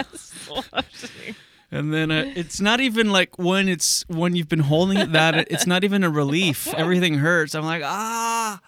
And 1.73 1.93
then 1.93 2.11
uh, 2.11 2.29
it's 2.35 2.59
not 2.59 2.81
even 2.81 3.11
like 3.11 3.39
when 3.39 3.69
it's 3.69 4.03
when 4.09 4.35
you've 4.35 4.49
been 4.49 4.59
holding 4.59 4.97
it 4.97 5.13
that 5.13 5.49
it's 5.49 5.65
not 5.65 5.85
even 5.85 6.03
a 6.03 6.09
relief. 6.09 6.67
Everything 6.73 7.19
hurts. 7.19 7.55
I'm 7.55 7.63
like 7.63 7.81
ah. 7.85 8.59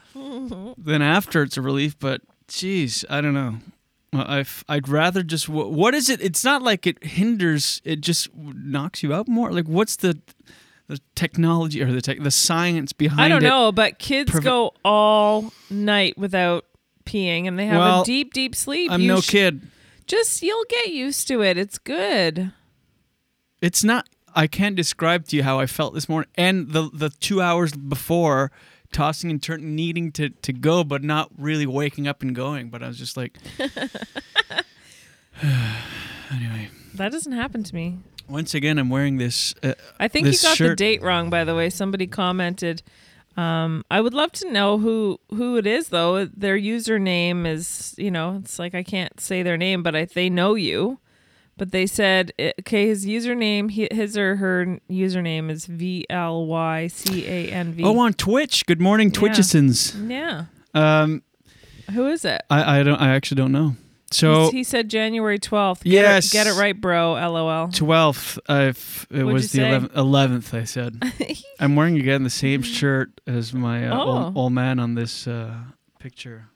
Then 0.77 1.01
after 1.01 1.43
it's 1.43 1.57
a 1.57 1.61
relief, 1.61 1.99
but 1.99 2.21
geez, 2.47 3.03
I 3.09 3.19
don't 3.19 3.33
know. 3.33 3.57
Well, 4.13 4.43
I'd 4.69 4.87
rather 4.87 5.23
just. 5.23 5.45
wh- 5.47 5.69
What 5.71 5.93
is 5.95 6.09
it? 6.09 6.21
It's 6.21 6.43
not 6.43 6.61
like 6.61 6.85
it 6.87 7.03
hinders. 7.03 7.81
It 7.83 8.01
just 8.01 8.29
knocks 8.35 9.01
you 9.03 9.13
out 9.13 9.27
more. 9.27 9.51
Like 9.51 9.65
what's 9.67 9.95
the 9.95 10.19
the 10.87 10.99
technology 11.15 11.81
or 11.81 11.91
the 11.91 12.01
tech, 12.01 12.19
the 12.21 12.29
science 12.31 12.93
behind 12.93 13.21
I 13.21 13.27
don't 13.29 13.43
it? 13.43 13.47
know, 13.47 13.71
but 13.71 13.99
kids 13.99 14.31
Preve- 14.31 14.43
go 14.43 14.73
all 14.85 15.51
night 15.69 16.17
without 16.17 16.65
peeing 17.05 17.47
and 17.47 17.57
they 17.57 17.65
have 17.65 17.79
Well, 17.79 18.01
a 18.01 18.05
deep, 18.05 18.33
deep 18.33 18.53
sleep. 18.55 18.91
I'm 18.91 19.01
You 19.01 19.07
no 19.07 19.21
sh- 19.21 19.29
kid. 19.29 19.61
Just 20.05 20.41
you'll 20.43 20.65
get 20.69 20.87
used 20.93 21.27
to 21.29 21.41
it. 21.41 21.57
It's 21.57 21.79
good. 21.79 22.51
It's 23.61 23.83
not. 23.83 24.07
I 24.35 24.47
can't 24.47 24.75
describe 24.75 25.27
to 25.27 25.35
you 25.37 25.43
how 25.43 25.59
I 25.59 25.65
felt 25.67 25.93
this 25.93 26.09
morning, 26.09 26.29
and 26.35 26.69
the 26.71 26.89
the 26.93 27.09
two 27.09 27.41
hours 27.41 27.71
before, 27.73 28.51
tossing 28.93 29.29
and 29.31 29.41
turning, 29.41 29.75
needing 29.75 30.11
to 30.13 30.29
to 30.29 30.53
go, 30.53 30.83
but 30.83 31.03
not 31.03 31.29
really 31.37 31.65
waking 31.65 32.07
up 32.07 32.21
and 32.21 32.35
going. 32.35 32.69
But 32.69 32.83
I 32.83 32.87
was 32.87 32.97
just 32.97 33.17
like, 33.17 33.37
anyway. 36.31 36.69
That 36.95 37.11
doesn't 37.11 37.31
happen 37.31 37.63
to 37.63 37.75
me. 37.75 37.97
Once 38.29 38.53
again, 38.53 38.77
I'm 38.77 38.89
wearing 38.89 39.17
this. 39.17 39.53
Uh, 39.61 39.73
I 39.99 40.07
think 40.07 40.25
you 40.25 40.31
this 40.31 40.43
got 40.43 40.57
the 40.57 40.75
date 40.75 41.01
wrong, 41.01 41.29
by 41.29 41.43
the 41.43 41.55
way. 41.55 41.69
Somebody 41.69 42.07
commented. 42.07 42.81
Um, 43.35 43.83
I 43.89 43.99
would 43.99 44.13
love 44.13 44.31
to 44.33 44.51
know 44.51 44.77
who 44.77 45.19
who 45.29 45.57
it 45.57 45.65
is, 45.67 45.89
though. 45.89 46.25
Their 46.25 46.57
username 46.57 47.47
is, 47.47 47.95
you 47.97 48.11
know, 48.11 48.39
it's 48.41 48.59
like 48.59 48.75
I 48.75 48.83
can't 48.83 49.19
say 49.19 49.43
their 49.43 49.57
name, 49.57 49.83
but 49.83 49.95
I, 49.95 50.05
they 50.05 50.29
know 50.29 50.55
you. 50.55 50.99
But 51.55 51.71
they 51.71 51.85
said, 51.85 52.33
eh, 52.39 52.51
okay, 52.61 52.87
his 52.87 53.05
username, 53.05 53.69
his 53.91 54.17
or 54.17 54.37
her 54.37 54.79
username 54.89 55.51
is 55.51 55.65
V 55.67 56.05
L 56.09 56.45
Y 56.47 56.87
C 56.87 57.25
A 57.27 57.49
N 57.51 57.73
V. 57.73 57.83
Oh, 57.83 57.99
on 57.99 58.13
Twitch. 58.13 58.65
Good 58.65 58.81
morning, 58.81 59.09
Yeah. 59.13 59.19
Twitchisons. 59.19 60.09
Yeah. 60.09 60.45
Um, 60.73 61.21
Who 61.91 62.07
is 62.07 62.25
it? 62.25 62.41
I 62.49 62.79
I 62.79 62.83
don't. 62.83 62.99
I 62.99 63.13
actually 63.15 63.35
don't 63.35 63.51
know. 63.51 63.75
So 64.09 64.41
He's- 64.41 64.51
he 64.53 64.63
said 64.63 64.89
January 64.89 65.37
twelfth. 65.39 65.85
Yes. 65.85 66.31
get 66.31 66.47
it 66.47 66.53
right, 66.53 66.79
bro. 66.79 67.13
LOL. 67.13 67.67
twelfth. 67.69 68.39
Uh, 68.49 68.67
if 68.69 69.05
it 69.11 69.17
What'd 69.23 69.33
was 69.33 69.51
the 69.51 69.57
say? 69.59 69.69
11th, 69.71 69.93
11th. 69.93 70.53
I 70.59 70.63
said. 70.63 71.03
I'm 71.59 71.75
wearing 71.75 71.97
again 71.99 72.23
the 72.23 72.29
same 72.31 72.61
shirt 72.63 73.21
as 73.27 73.53
my 73.53 73.87
uh, 73.87 73.95
Oh. 73.95 74.01
old, 74.25 74.37
old 74.37 74.53
man 74.53 74.79
on 74.79 74.95
this 74.95 75.27
uh, 75.27 75.55
picture. 75.99 76.47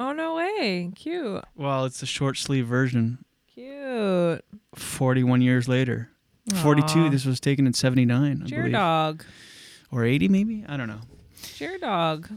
Oh 0.00 0.12
no 0.12 0.36
way! 0.36 0.92
Cute, 0.94 1.44
Well, 1.56 1.84
it's 1.84 1.98
the 2.00 2.06
short 2.06 2.36
sleeve 2.36 2.66
version. 2.66 3.24
Cute. 3.58 4.44
41 4.74 5.40
years 5.42 5.68
later. 5.68 6.10
42. 6.62 7.10
This 7.10 7.26
was 7.26 7.40
taken 7.40 7.66
in 7.66 7.74
79, 7.74 8.42
I 8.42 8.46
Cheer 8.46 8.58
believe. 8.60 8.72
dog. 8.72 9.24
Or 9.90 10.04
80 10.04 10.28
maybe? 10.28 10.64
I 10.68 10.76
don't 10.76 10.88
know. 10.88 11.00
Cheer 11.42 11.78
dog. 11.78 12.28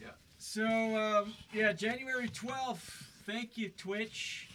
Yeah. 0.00 0.08
So, 0.38 0.64
um, 0.66 1.32
yeah, 1.52 1.72
January 1.72 2.28
12th. 2.28 3.04
Thank 3.24 3.56
you, 3.56 3.68
Twitch. 3.68 4.48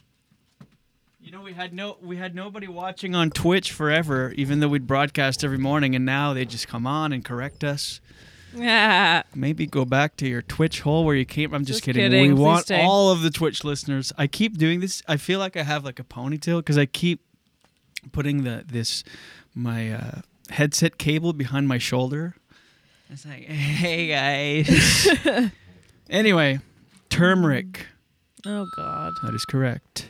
You 1.22 1.32
know, 1.32 1.42
we 1.42 1.54
had 1.54 1.74
no 1.74 1.98
we 2.02 2.16
had 2.18 2.36
nobody 2.36 2.68
watching 2.68 3.14
on 3.16 3.32
Twitch 3.32 3.72
forever, 3.72 4.34
even 4.38 4.60
though 4.60 4.68
we'd 4.70 4.88
broadcast 4.88 5.44
every 5.44 5.58
morning, 5.58 5.96
and 5.96 6.06
now 6.06 6.34
they 6.34 6.46
just 6.46 6.68
come 6.68 6.86
on 6.88 7.12
and 7.12 7.24
correct 7.24 7.64
us. 7.64 8.00
Yeah. 8.58 9.24
Maybe 9.36 9.66
go 9.68 9.86
back 9.86 10.16
to 10.18 10.28
your 10.28 10.42
Twitch 10.42 10.82
hole 10.82 11.06
where 11.06 11.16
you 11.16 11.26
came. 11.26 11.54
I'm 11.54 11.64
just, 11.66 11.80
Just 11.80 11.86
kidding. 11.86 12.04
kidding. 12.04 12.32
We 12.32 12.36
Please 12.36 12.42
want 12.44 12.66
stay. 12.66 12.84
all 12.84 13.12
of 13.12 13.22
the 13.22 13.30
Twitch 13.30 13.64
listeners. 13.64 14.12
I 14.18 14.28
keep 14.28 14.58
doing 14.58 14.80
this. 14.80 15.02
I 15.08 15.18
feel 15.18 15.40
like 15.40 15.56
I 15.58 15.64
have 15.64 15.84
like 15.86 16.00
a 16.00 16.04
ponytail 16.04 16.58
because 16.60 16.78
I 16.78 16.86
keep 16.86 17.22
putting 18.12 18.44
the 18.44 18.64
this 18.68 19.04
my 19.56 19.92
uh, 19.92 20.22
headset 20.50 20.98
cable 20.98 21.34
behind 21.34 21.68
my 21.68 21.78
shoulder. 21.78 22.36
It's 23.10 23.26
like, 23.26 23.44
hey 23.46 24.08
guys. 24.08 25.52
anyway, 26.10 26.60
turmeric. 27.10 27.86
Oh 28.46 28.66
God. 28.76 29.14
That 29.24 29.34
is 29.34 29.46
correct. 29.46 30.10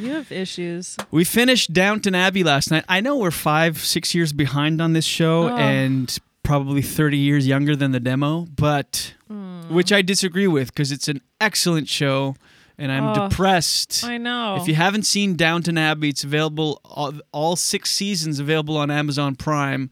You 0.00 0.10
have 0.10 0.32
issues. 0.32 0.96
We 1.12 1.22
finished 1.24 1.72
Downton 1.72 2.14
Abbey 2.16 2.42
last 2.42 2.70
night. 2.70 2.84
I 2.88 3.00
know 3.00 3.16
we're 3.16 3.30
five, 3.30 3.78
six 3.78 4.12
years 4.14 4.32
behind 4.32 4.80
on 4.82 4.92
this 4.92 5.04
show 5.04 5.48
Oh. 5.50 5.56
and 5.56 6.16
probably 6.44 6.82
30 6.82 7.16
years 7.18 7.46
younger 7.46 7.74
than 7.74 7.90
the 7.92 8.00
demo, 8.00 8.46
but 8.56 9.14
Hmm. 9.28 9.62
which 9.74 9.92
I 9.92 10.02
disagree 10.02 10.46
with 10.46 10.68
because 10.68 10.92
it's 10.92 11.08
an 11.08 11.20
excellent 11.40 11.88
show 11.88 12.36
and 12.78 12.92
I'm 12.92 13.04
Oh, 13.08 13.28
depressed. 13.28 14.04
I 14.04 14.18
know. 14.18 14.56
If 14.60 14.68
you 14.68 14.74
haven't 14.74 15.04
seen 15.06 15.34
Downton 15.36 15.78
Abbey, 15.78 16.10
it's 16.10 16.22
available, 16.24 16.80
all, 16.84 17.14
all 17.32 17.56
six 17.56 17.90
seasons 17.90 18.38
available 18.38 18.76
on 18.76 18.90
Amazon 18.90 19.34
Prime. 19.36 19.90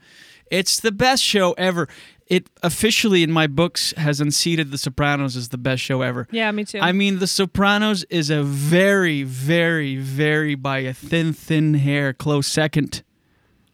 It's 0.51 0.79
the 0.81 0.93
best 0.93 1.23
show 1.25 1.53
ever. 1.53 1.89
It 2.27 2.49
officially, 2.63 3.23
in 3.23 3.31
my 3.31 3.47
books, 3.47 3.93
has 3.97 4.21
unseated 4.21 4.71
The 4.71 4.79
Sopranos 4.79 5.37
as 5.37 5.49
the 5.49 5.59
best 5.59 5.83
show 5.83 6.03
ever. 6.03 6.27
Yeah, 6.31 6.51
me 6.51 6.65
too. 6.65 6.79
I 6.81 6.93
mean, 6.93 7.19
The 7.19 7.27
Sopranos 7.27 8.05
is 8.11 8.31
a 8.31 8.43
very, 8.43 9.23
very, 9.23 9.97
very 9.97 10.55
by 10.55 10.79
a 10.79 10.93
thin, 10.95 11.33
thin 11.33 11.75
hair 11.75 12.13
close 12.13 12.47
second. 12.47 13.03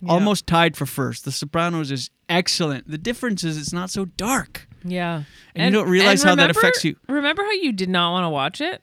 Almost 0.07 0.47
tied 0.47 0.77
for 0.77 0.87
first. 0.87 1.25
The 1.25 1.33
Sopranos 1.33 1.91
is 1.91 2.11
excellent. 2.29 2.89
The 2.91 2.99
difference 2.99 3.45
is 3.45 3.57
it's 3.59 3.73
not 3.73 3.91
so 3.91 4.05
dark. 4.05 4.67
Yeah. 4.85 5.25
And 5.55 5.75
you 5.75 5.81
don't 5.81 5.91
realize 5.91 6.23
and 6.23 6.29
how 6.31 6.35
that 6.37 6.51
affects 6.51 6.85
you. 6.85 6.97
Remember 7.09 7.43
how 7.43 7.53
you 7.53 7.73
did 7.73 7.89
not 7.89 8.13
want 8.13 8.25
to 8.25 8.29
watch 8.31 8.61
it? 8.61 8.83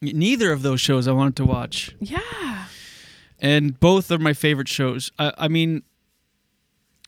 Neither 0.00 0.52
of 0.52 0.62
those 0.62 0.80
shows 0.80 1.08
I 1.08 1.12
wanted 1.12 1.36
to 1.36 1.44
watch. 1.44 1.94
Yeah. 2.00 2.64
And 3.40 3.78
both 3.78 4.10
are 4.10 4.18
my 4.18 4.32
favorite 4.32 4.68
shows. 4.68 5.12
I, 5.18 5.32
I 5.38 5.48
mean, 5.48 5.82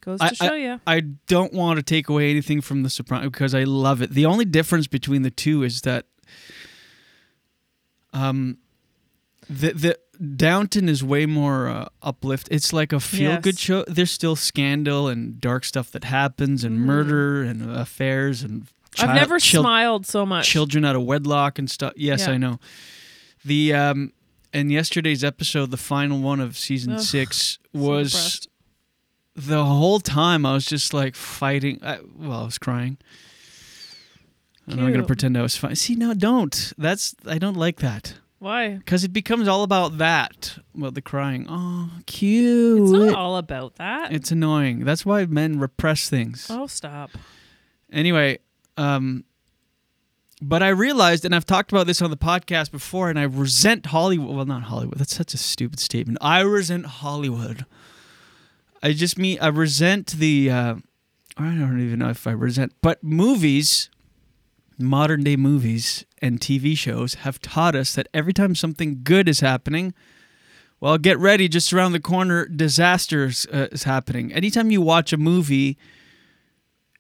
Goes 0.01 0.21
I, 0.21 0.29
to 0.31 0.35
show 0.35 0.55
I- 0.55 0.57
you. 0.57 0.81
I 0.87 1.01
don't 1.01 1.53
want 1.53 1.79
to 1.79 1.83
take 1.83 2.09
away 2.09 2.31
anything 2.31 2.61
from 2.61 2.83
The 2.85 2.91
Sopranos 2.91 3.31
because 3.31 3.55
I 3.55 3.65
love 3.65 4.01
it. 4.01 4.11
The 4.11 4.27
only 4.27 4.45
difference 4.45 4.87
between 4.87 5.23
the 5.23 5.31
two 5.31 5.63
is 5.63 5.83
that 5.83 6.07
um, 8.13 8.59
the 9.51 9.73
the 9.73 9.99
Downton 10.37 10.89
is 10.89 11.03
way 11.03 11.27
more 11.27 11.69
uh, 11.69 11.89
uplift. 12.03 12.49
It's 12.51 12.73
like 12.73 12.93
a 12.93 13.01
feel 13.01 13.39
good 13.39 13.55
Yes. 13.55 13.61
show. 13.61 13.85
There's 13.89 14.11
still 14.11 14.37
scandal 14.37 15.09
and 15.09 15.41
dark 15.41 15.65
stuff 15.65 15.91
that 15.93 16.05
happens 16.05 16.63
and 16.63 16.79
murder 16.81 17.43
and 17.43 17.71
affairs 17.75 18.43
and 18.43 18.67
I've 18.99 19.15
never 19.15 19.39
chil- 19.39 19.63
smiled 19.63 20.05
so 20.07 20.27
much. 20.27 20.47
children 20.49 20.85
out 20.85 20.95
of 20.97 21.03
wedlock 21.05 21.59
and 21.59 21.71
stuff. 21.71 21.95
Yes, 21.97 22.27
Yeah. 22.27 22.35
I 22.35 22.37
know. 22.39 22.61
The 23.45 23.73
um 23.75 24.13
and 24.53 24.71
yesterday's 24.71 25.25
episode, 25.25 25.71
the 25.71 25.77
final 25.79 26.21
one 26.21 26.39
of 26.41 26.59
season 26.59 26.95
Ugh, 26.95 27.01
six, 27.01 27.59
was 27.73 28.11
depressed. 28.13 28.49
the 29.37 29.65
whole 29.65 30.01
time 30.01 30.45
I 30.45 30.53
was 30.53 30.67
just 30.67 30.93
like 30.93 31.15
fighting. 31.17 31.79
I, 31.83 31.99
well, 32.17 32.43
I 32.43 32.45
was 32.45 32.59
crying. 32.59 32.99
I'm 34.69 34.77
not 34.77 34.91
gonna 34.93 35.07
pretend 35.07 35.37
I 35.39 35.43
was 35.43 35.57
fine. 35.57 35.75
See, 35.77 35.95
no, 35.95 36.15
don't. 36.15 36.73
That's 36.79 37.15
I 37.27 37.39
don't 37.39 37.57
like 37.57 37.79
that 37.81 38.15
Why? 38.41 38.71
because 38.77 39.05
it 39.05 39.13
becomes 39.13 39.47
all 39.49 39.63
about 39.63 39.99
that. 39.99 40.59
Well, 40.75 40.91
the 40.91 41.03
crying. 41.03 41.47
Oh, 41.49 41.91
cute. 42.07 42.83
It's 42.83 42.91
not 42.91 43.15
all 43.15 43.37
about 43.37 43.77
that. 43.77 44.13
It's 44.13 44.33
annoying. 44.33 44.85
That's 44.85 45.05
why 45.07 45.27
men 45.27 45.61
repress 45.61 46.09
things. 46.09 46.47
oh, 46.51 46.67
stop. 46.67 47.11
Anyway, 47.93 48.39
um, 48.79 49.25
but 50.41 50.63
I 50.63 50.69
realized, 50.71 51.27
and 51.27 51.35
I've 51.35 51.45
talked 51.45 51.71
about 51.71 51.87
this 51.87 52.01
on 52.01 52.11
the 52.11 52.17
podcast 52.17 52.71
before, 52.71 53.11
and 53.11 53.19
I 53.19 53.25
resent 53.25 53.87
Hollywood. 53.87 54.35
Well, 54.35 54.47
not 54.47 54.63
Hollywood. 54.65 54.99
That's 54.99 55.15
such 55.15 55.35
a 55.35 55.39
stupid 55.39 55.79
statement. 55.81 56.17
I 56.23 56.41
resent 56.41 56.87
Hollywood. 56.87 57.67
I 58.83 58.95
just 58.95 59.19
mean 59.19 59.39
I 59.41 59.49
resent 59.49 60.13
the. 60.13 60.51
Uh, 60.51 60.75
I 61.37 61.45
don't 61.55 61.81
even 61.81 61.99
know 61.99 62.09
if 62.09 62.27
I 62.27 62.33
resent, 62.33 62.73
but 62.81 63.05
movies, 63.05 63.91
modern 64.81 65.25
day 65.25 65.37
movies 65.37 66.05
and 66.23 66.41
TV 66.41 66.77
shows 66.77 67.15
have 67.15 67.41
taught 67.41 67.75
us 67.75 67.95
that 67.95 68.09
every 68.15 68.33
time 68.33 68.55
something 68.55 69.01
good 69.03 69.29
is 69.29 69.41
happening, 69.41 69.95
well, 70.81 70.97
get 70.99 71.19
ready. 71.19 71.49
Just 71.49 71.73
around 71.73 71.93
the 71.93 72.01
corner, 72.01 72.47
disasters 72.47 73.47
uh, 73.53 73.69
is 73.73 73.83
happening. 73.85 74.33
Anytime 74.33 74.71
you 74.71 74.81
watch 74.81 75.13
a 75.13 75.17
movie 75.19 75.77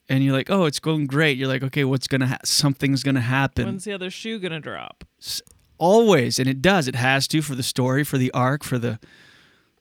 and 0.08 0.22
you're 0.24 0.32
like, 0.34 0.50
oh, 0.50 0.64
it's 0.64 0.80
going 0.80 1.06
great. 1.06 1.38
You're 1.38 1.48
like, 1.48 1.62
okay, 1.62 1.84
what's 1.84 2.06
gonna 2.06 2.26
ha- 2.26 2.38
something's 2.44 3.02
gonna 3.02 3.20
happen. 3.20 3.64
When's 3.66 3.84
the 3.84 3.92
other 3.92 4.10
shoe 4.10 4.38
gonna 4.38 4.60
drop? 4.60 5.04
S- 5.20 5.40
Always, 5.78 6.38
and 6.38 6.46
it 6.46 6.60
does. 6.60 6.88
It 6.88 6.94
has 6.94 7.26
to 7.28 7.40
for 7.40 7.54
the 7.54 7.62
story, 7.62 8.04
for 8.04 8.18
the 8.18 8.30
arc, 8.32 8.62
for 8.64 8.78
the 8.78 8.98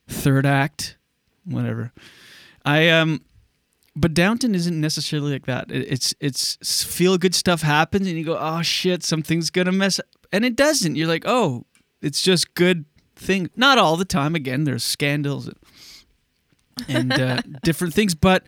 third 0.08 0.46
act. 0.46 0.96
whatever. 1.44 1.92
I 2.64 2.88
um, 2.90 3.22
but 4.00 4.14
Downton 4.14 4.56
isn't 4.56 4.80
necessarily 4.80 5.34
like 5.34 5.46
that. 5.46 5.72
It's 5.72 6.16
it's 6.20 6.56
feel 6.86 7.18
good 7.18 7.36
stuff 7.36 7.62
happens, 7.62 8.08
and 8.08 8.18
you 8.18 8.24
go, 8.24 8.38
oh 8.40 8.62
shit, 8.62 9.04
something's 9.04 9.50
gonna 9.50 9.72
mess, 9.72 10.00
up. 10.00 10.06
and 10.32 10.46
it 10.46 10.56
doesn't. 10.56 10.96
You're 10.96 11.08
like, 11.08 11.24
oh, 11.26 11.66
it's 12.02 12.22
just 12.22 12.54
good 12.54 12.86
thing. 13.16 13.50
Not 13.56 13.78
all 13.78 13.98
the 13.98 14.06
time. 14.06 14.36
Again, 14.36 14.64
there's 14.64 14.84
scandals 14.84 15.48
and, 15.48 15.58
and 16.88 17.14
uh, 17.14 17.42
different 17.64 17.94
things, 17.94 18.16
but 18.16 18.44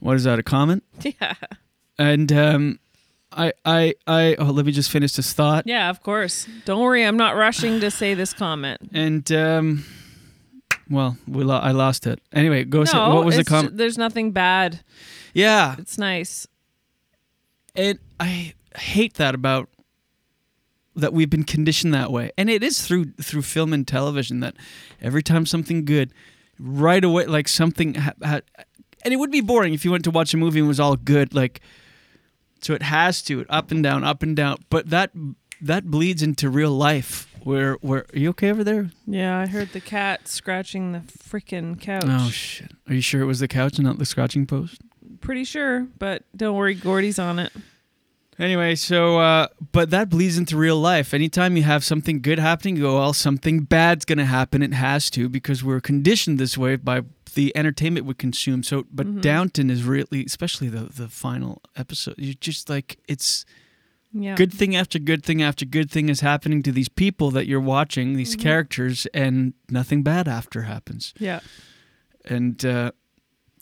what 0.00 0.16
is 0.16 0.24
that? 0.24 0.38
A 0.38 0.42
comment? 0.42 0.82
Yeah. 1.02 1.34
And 1.98 2.32
um, 2.32 2.78
I 3.32 3.52
I 3.64 3.94
I 4.06 4.36
oh, 4.38 4.46
let 4.46 4.66
me 4.66 4.72
just 4.72 4.90
finish 4.90 5.12
this 5.12 5.32
thought. 5.32 5.66
Yeah, 5.66 5.90
of 5.90 6.02
course. 6.02 6.46
Don't 6.64 6.80
worry, 6.80 7.04
I'm 7.04 7.16
not 7.16 7.36
rushing 7.36 7.80
to 7.80 7.90
say 7.90 8.14
this 8.14 8.32
comment. 8.32 8.80
And 8.92 9.30
um, 9.32 9.84
well, 10.90 11.16
we 11.26 11.44
lo- 11.44 11.58
I 11.58 11.72
lost 11.72 12.06
it. 12.06 12.20
Anyway, 12.32 12.64
go. 12.64 12.84
say, 12.84 12.96
what 12.98 13.24
was 13.24 13.36
the 13.36 13.44
comment? 13.44 13.76
there's 13.76 13.98
nothing 13.98 14.32
bad. 14.32 14.80
Yeah, 15.34 15.76
It's 15.78 15.98
nice. 15.98 16.46
and 17.74 17.98
I 18.18 18.54
hate 18.76 19.14
that 19.14 19.34
about 19.34 19.68
that 20.96 21.12
we've 21.12 21.30
been 21.30 21.44
conditioned 21.44 21.94
that 21.94 22.10
way, 22.10 22.30
and 22.36 22.50
it 22.50 22.62
is 22.62 22.82
through 22.84 23.12
through 23.22 23.42
film 23.42 23.72
and 23.72 23.86
television 23.86 24.40
that 24.40 24.56
every 25.00 25.22
time 25.22 25.46
something 25.46 25.84
good, 25.84 26.12
right 26.58 27.04
away, 27.04 27.26
like 27.26 27.46
something, 27.48 27.94
ha- 27.94 28.14
ha- 28.22 28.40
and 29.04 29.14
it 29.14 29.16
would 29.18 29.30
be 29.30 29.40
boring 29.40 29.74
if 29.74 29.84
you 29.84 29.92
went 29.92 30.02
to 30.04 30.10
watch 30.10 30.34
a 30.34 30.36
movie 30.36 30.58
and 30.58 30.66
it 30.66 30.68
was 30.68 30.80
all 30.80 30.96
good, 30.96 31.34
like. 31.34 31.60
So 32.60 32.74
it 32.74 32.82
has 32.82 33.22
to 33.22 33.46
up 33.48 33.70
and 33.70 33.84
down, 33.84 34.02
up 34.02 34.24
and 34.24 34.34
down, 34.34 34.56
but 34.68 34.90
that 34.90 35.12
that 35.60 35.84
bleeds 35.88 36.22
into 36.24 36.50
real 36.50 36.72
life. 36.72 37.27
Where 37.48 37.76
where 37.80 38.04
are 38.12 38.18
you 38.18 38.28
okay 38.30 38.50
over 38.50 38.62
there? 38.62 38.90
Yeah, 39.06 39.38
I 39.38 39.46
heard 39.46 39.72
the 39.72 39.80
cat 39.80 40.28
scratching 40.28 40.92
the 40.92 40.98
freaking 40.98 41.80
couch. 41.80 42.04
Oh 42.06 42.28
shit! 42.28 42.72
Are 42.86 42.92
you 42.92 43.00
sure 43.00 43.22
it 43.22 43.24
was 43.24 43.40
the 43.40 43.48
couch 43.48 43.78
and 43.78 43.86
not 43.86 43.98
the 43.98 44.04
scratching 44.04 44.44
post? 44.46 44.82
Pretty 45.22 45.44
sure, 45.44 45.86
but 45.98 46.24
don't 46.36 46.54
worry, 46.56 46.74
Gordy's 46.74 47.18
on 47.18 47.38
it. 47.38 47.50
Anyway, 48.38 48.74
so 48.74 49.18
uh, 49.18 49.46
but 49.72 49.88
that 49.88 50.10
bleeds 50.10 50.36
into 50.36 50.58
real 50.58 50.78
life. 50.78 51.14
Anytime 51.14 51.56
you 51.56 51.62
have 51.62 51.82
something 51.84 52.20
good 52.20 52.38
happening, 52.38 52.76
you 52.76 52.82
go, 52.82 52.98
well, 52.98 53.14
something 53.14 53.60
bad's 53.60 54.04
gonna 54.04 54.26
happen. 54.26 54.62
It 54.62 54.74
has 54.74 55.08
to 55.12 55.30
because 55.30 55.64
we're 55.64 55.80
conditioned 55.80 56.38
this 56.38 56.58
way 56.58 56.76
by 56.76 57.00
the 57.34 57.56
entertainment 57.56 58.04
we 58.04 58.12
consume. 58.12 58.62
So, 58.62 58.84
but 58.92 59.06
Mhm. 59.06 59.20
Downton 59.22 59.70
is 59.70 59.84
really, 59.84 60.22
especially 60.22 60.68
the 60.68 60.80
the 60.94 61.08
final 61.08 61.62
episode. 61.76 62.16
You 62.18 62.34
just 62.34 62.68
like 62.68 62.98
it's 63.08 63.46
Yeah. 64.12 64.34
good 64.36 64.52
thing 64.52 64.74
after 64.74 64.98
good 64.98 65.22
thing 65.24 65.42
after 65.42 65.64
good 65.66 65.90
thing 65.90 66.08
is 66.08 66.20
happening 66.20 66.62
to 66.62 66.72
these 66.72 66.88
people 66.88 67.30
that 67.32 67.46
you're 67.46 67.60
watching, 67.60 68.14
these 68.14 68.36
Mhm. 68.36 68.40
characters, 68.40 69.06
and 69.12 69.52
nothing 69.70 70.02
bad 70.02 70.26
after 70.26 70.62
happens. 70.62 71.12
Yeah. 71.18 71.40
And 72.24 72.64
uh, 72.64 72.92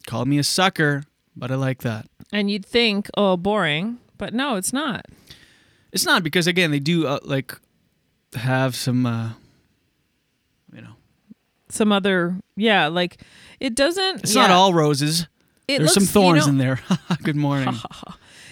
call 0.06 0.24
me 0.24 0.38
a 0.38 0.44
sucker, 0.44 1.02
but 1.36 1.50
I 1.50 1.56
like 1.56 1.82
that. 1.82 2.06
And 2.32 2.50
you'd 2.50 2.64
think, 2.66 3.08
oh, 3.16 3.36
boring, 3.36 3.98
but 4.18 4.34
no, 4.34 4.54
it's 4.56 4.72
not. 4.72 5.06
It's 5.92 6.04
not 6.06 6.22
because 6.22 6.46
again 6.46 6.70
they 6.70 6.80
do 6.80 7.06
uh, 7.06 7.18
like 7.24 7.58
have 8.34 8.76
some 8.76 9.04
uh, 9.06 9.30
you 10.74 10.80
know, 10.82 10.96
Some 11.70 11.90
other, 11.90 12.36
yeah, 12.56 12.86
like 12.88 13.20
it 13.60 13.74
doesn't. 13.74 14.20
It's 14.22 14.34
yeah. 14.34 14.42
not 14.42 14.50
all 14.50 14.74
roses. 14.74 15.26
It 15.68 15.78
There's 15.78 15.94
some 15.94 16.02
looks- 16.02 16.14
you 16.14 16.20
thorns 16.20 16.46
know- 16.46 16.52
in 16.52 16.58
there. 16.58 16.80
Good 17.22 17.36
morning. 17.36 17.74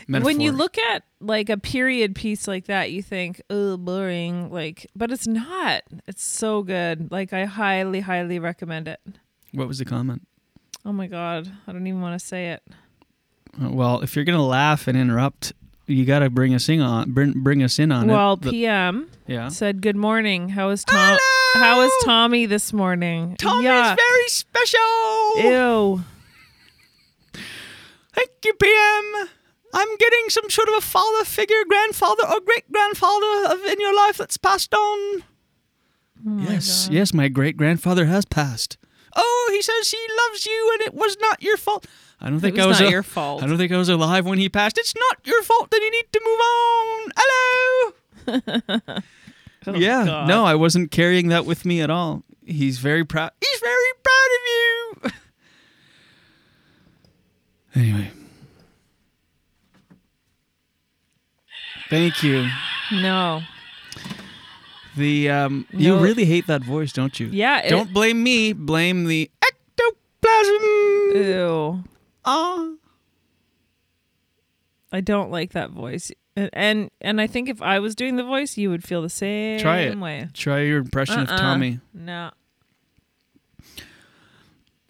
When 0.08 0.40
you 0.40 0.52
look 0.52 0.76
at 0.78 1.02
like 1.20 1.48
a 1.48 1.56
period 1.56 2.14
piece 2.14 2.46
like 2.46 2.66
that, 2.66 2.90
you 2.92 3.02
think, 3.02 3.40
oh, 3.50 3.76
boring. 3.76 4.50
Like, 4.50 4.86
but 4.94 5.10
it's 5.10 5.26
not. 5.26 5.82
It's 6.06 6.24
so 6.24 6.62
good. 6.62 7.10
Like, 7.10 7.32
I 7.32 7.44
highly, 7.46 8.00
highly 8.00 8.38
recommend 8.38 8.88
it. 8.88 9.00
what 9.52 9.68
was 9.68 9.78
the 9.78 9.84
comment? 9.84 10.26
Oh 10.84 10.92
my 10.92 11.06
God. 11.06 11.50
I 11.66 11.72
don't 11.72 11.86
even 11.86 12.00
want 12.02 12.18
to 12.20 12.24
say 12.26 12.50
it. 12.52 12.62
Uh, 13.62 13.70
Well, 13.70 14.02
if 14.02 14.14
you're 14.16 14.24
gonna 14.26 14.44
laugh 14.44 14.86
and 14.88 14.98
interrupt, 14.98 15.52
you 15.86 16.04
got 16.04 16.18
to 16.20 16.30
bring 16.30 16.54
us 16.54 16.68
in 16.68 16.80
on 16.80 17.12
bring, 17.12 17.32
bring 17.32 17.62
us 17.62 17.78
in 17.78 17.92
on 17.92 18.08
well, 18.08 18.34
it. 18.34 18.42
The- 18.42 18.50
PM 18.50 19.08
Yeah. 19.26 19.48
said, 19.48 19.80
good 19.80 19.96
morning. 19.96 20.50
How 20.50 20.70
is 20.70 20.84
Tom? 20.84 21.18
How 21.56 21.80
is 21.82 21.92
Tommy 22.04 22.46
this 22.46 22.72
morning? 22.72 23.36
Tommy's 23.38 23.68
Yuck. 23.68 23.96
very 23.96 24.28
special. 24.28 24.80
Ew. 25.36 26.04
Thank 28.12 28.30
you, 28.44 28.52
PM. 28.54 29.28
I'm 29.76 29.96
getting 29.98 30.28
some 30.30 30.48
sort 30.48 30.68
of 30.68 30.74
a 30.74 30.80
father 30.80 31.24
figure, 31.24 31.64
grandfather 31.68 32.22
or 32.30 32.40
great 32.40 32.70
grandfather 32.72 33.58
in 33.68 33.80
your 33.80 33.94
life 33.94 34.16
that's 34.16 34.36
passed 34.36 34.72
on. 34.72 35.24
Oh 36.26 36.38
yes, 36.48 36.88
yes, 36.90 37.12
my 37.12 37.28
great 37.28 37.56
grandfather 37.56 38.06
has 38.06 38.24
passed. 38.24 38.78
Oh, 39.16 39.50
he 39.52 39.60
says 39.60 39.90
he 39.90 39.98
loves 40.28 40.46
you 40.46 40.70
and 40.74 40.82
it 40.86 40.94
was 40.94 41.16
not 41.20 41.42
your 41.42 41.56
fault. 41.56 41.86
I 42.20 42.30
don't 42.30 42.40
think 42.40 42.56
was 42.56 42.64
I 42.64 42.68
was 42.68 42.80
not 42.80 42.88
a- 42.88 42.90
your 42.90 43.02
fault. 43.02 43.42
I 43.42 43.46
don't 43.46 43.58
think 43.58 43.72
I 43.72 43.76
was 43.76 43.88
alive 43.88 44.24
when 44.24 44.38
he 44.38 44.48
passed. 44.48 44.78
It's 44.78 44.94
not 44.94 45.18
your 45.26 45.42
fault 45.42 45.70
that 45.70 45.80
you 45.82 45.90
need 45.90 46.06
to 46.12 46.20
move 46.24 46.40
on. 46.40 47.12
Hello. 47.16 49.02
Oh, 49.66 49.72
yeah, 49.76 50.04
God. 50.04 50.28
no, 50.28 50.44
I 50.44 50.56
wasn't 50.56 50.90
carrying 50.90 51.28
that 51.28 51.46
with 51.46 51.64
me 51.64 51.80
at 51.80 51.88
all. 51.88 52.22
He's 52.44 52.78
very 52.80 53.02
proud. 53.02 53.30
He's 53.40 53.60
very 53.60 53.92
proud 54.02 54.28
of 55.06 55.12
you. 57.74 57.80
anyway. 57.82 58.10
Thank 61.90 62.22
you. 62.22 62.48
No. 62.92 63.42
The 64.96 65.28
um 65.30 65.66
you 65.72 65.96
really 65.98 66.24
hate 66.24 66.46
that 66.46 66.62
voice, 66.62 66.92
don't 66.92 67.18
you? 67.18 67.26
Yeah, 67.32 67.60
it- 67.62 67.70
Don't 67.70 67.92
blame 67.92 68.22
me, 68.22 68.52
blame 68.52 69.04
the 69.06 69.30
ectoplasm. 69.42 70.62
Ew. 71.16 71.84
Ah. 72.24 72.70
I 74.92 75.00
don't 75.00 75.30
like 75.30 75.52
that 75.52 75.70
voice. 75.70 76.12
And, 76.36 76.50
and 76.52 76.90
and 77.00 77.20
I 77.20 77.26
think 77.26 77.48
if 77.48 77.60
I 77.60 77.78
was 77.80 77.94
doing 77.94 78.16
the 78.16 78.24
voice, 78.24 78.56
you 78.56 78.70
would 78.70 78.84
feel 78.84 79.02
the 79.02 79.08
same 79.10 79.58
Try 79.60 79.80
it. 79.80 79.98
way. 79.98 80.28
Try 80.32 80.60
your 80.60 80.78
impression 80.78 81.18
Uh-uh. 81.20 81.34
of 81.34 81.40
Tommy. 81.40 81.80
No. 81.92 82.30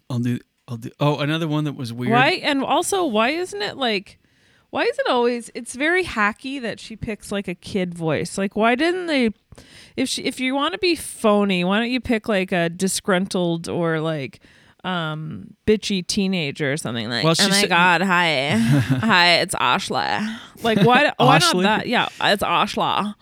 I'll 0.09 0.19
do 0.19 0.39
I'll 0.67 0.77
do 0.77 0.91
Oh, 0.99 1.17
another 1.19 1.47
one 1.47 1.63
that 1.63 1.73
was 1.75 1.91
weird. 1.91 2.11
Why? 2.13 2.31
And 2.43 2.63
also, 2.63 3.05
why 3.05 3.29
isn't 3.29 3.61
it 3.61 3.77
like? 3.77 4.19
Why 4.75 4.83
is 4.83 4.99
it 4.99 5.07
always? 5.07 5.49
It's 5.55 5.73
very 5.73 6.03
hacky 6.03 6.61
that 6.61 6.81
she 6.81 6.97
picks 6.97 7.31
like 7.31 7.47
a 7.47 7.55
kid 7.55 7.93
voice. 7.95 8.37
Like, 8.37 8.57
why 8.57 8.75
didn't 8.75 9.05
they? 9.05 9.29
If 9.95 10.09
she, 10.09 10.23
if 10.23 10.41
you 10.41 10.53
want 10.53 10.73
to 10.73 10.77
be 10.79 10.95
phony, 10.95 11.63
why 11.63 11.79
don't 11.79 11.89
you 11.91 12.01
pick 12.01 12.27
like 12.27 12.51
a 12.51 12.67
disgruntled 12.67 13.69
or 13.69 14.01
like 14.01 14.41
um 14.83 15.53
bitchy 15.65 16.05
teenager 16.05 16.73
or 16.73 16.75
something 16.75 17.07
like? 17.09 17.23
Well, 17.23 17.35
oh 17.39 17.47
my 17.47 17.61
said- 17.61 17.69
god, 17.69 18.01
hi, 18.01 18.49
hi, 18.57 19.35
it's 19.35 19.55
Ashla. 19.55 20.39
Like, 20.61 20.81
why? 20.81 21.13
why 21.19 21.37
not 21.37 21.61
that? 21.61 21.87
Yeah, 21.87 22.09
it's 22.19 22.43
Ashla. 22.43 23.15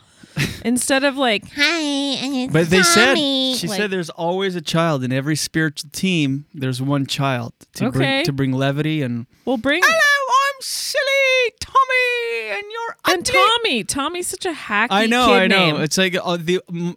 Instead 0.65 1.03
of 1.03 1.17
like, 1.17 1.43
hi, 1.55 2.47
But 2.51 2.71
they 2.71 2.81
said 2.81 3.13
she 3.13 3.67
Like- 3.67 3.77
said 3.77 3.91
there's 3.91 4.09
always 4.09 4.55
a 4.55 4.61
child 4.61 5.03
in 5.03 5.13
every 5.13 5.35
spiritual 5.35 5.91
team. 5.93 6.45
There's 6.51 6.81
one 6.81 7.05
child 7.05 7.53
to 7.75 7.85
Okay. 7.89 7.97
bring 7.99 8.25
to 8.25 8.33
bring 8.33 8.51
levity 8.53 9.03
and 9.03 9.27
well, 9.45 9.57
bring 9.57 9.83
Hello, 9.85 10.33
I'm 10.55 10.61
silly 10.61 11.12
Tommy, 11.59 12.51
and 12.51 12.63
you're 12.71 13.13
and 13.15 13.25
Tommy. 13.25 13.83
Tommy's 13.83 14.27
such 14.27 14.45
a 14.45 14.51
hacky. 14.53 14.87
I 14.91 15.05
know, 15.05 15.27
kid 15.27 15.33
I 15.33 15.47
know. 15.47 15.57
name. 15.71 15.81
It's 15.81 15.97
like 15.97 16.15
uh, 16.21 16.37
the, 16.39 16.61
m- 16.69 16.95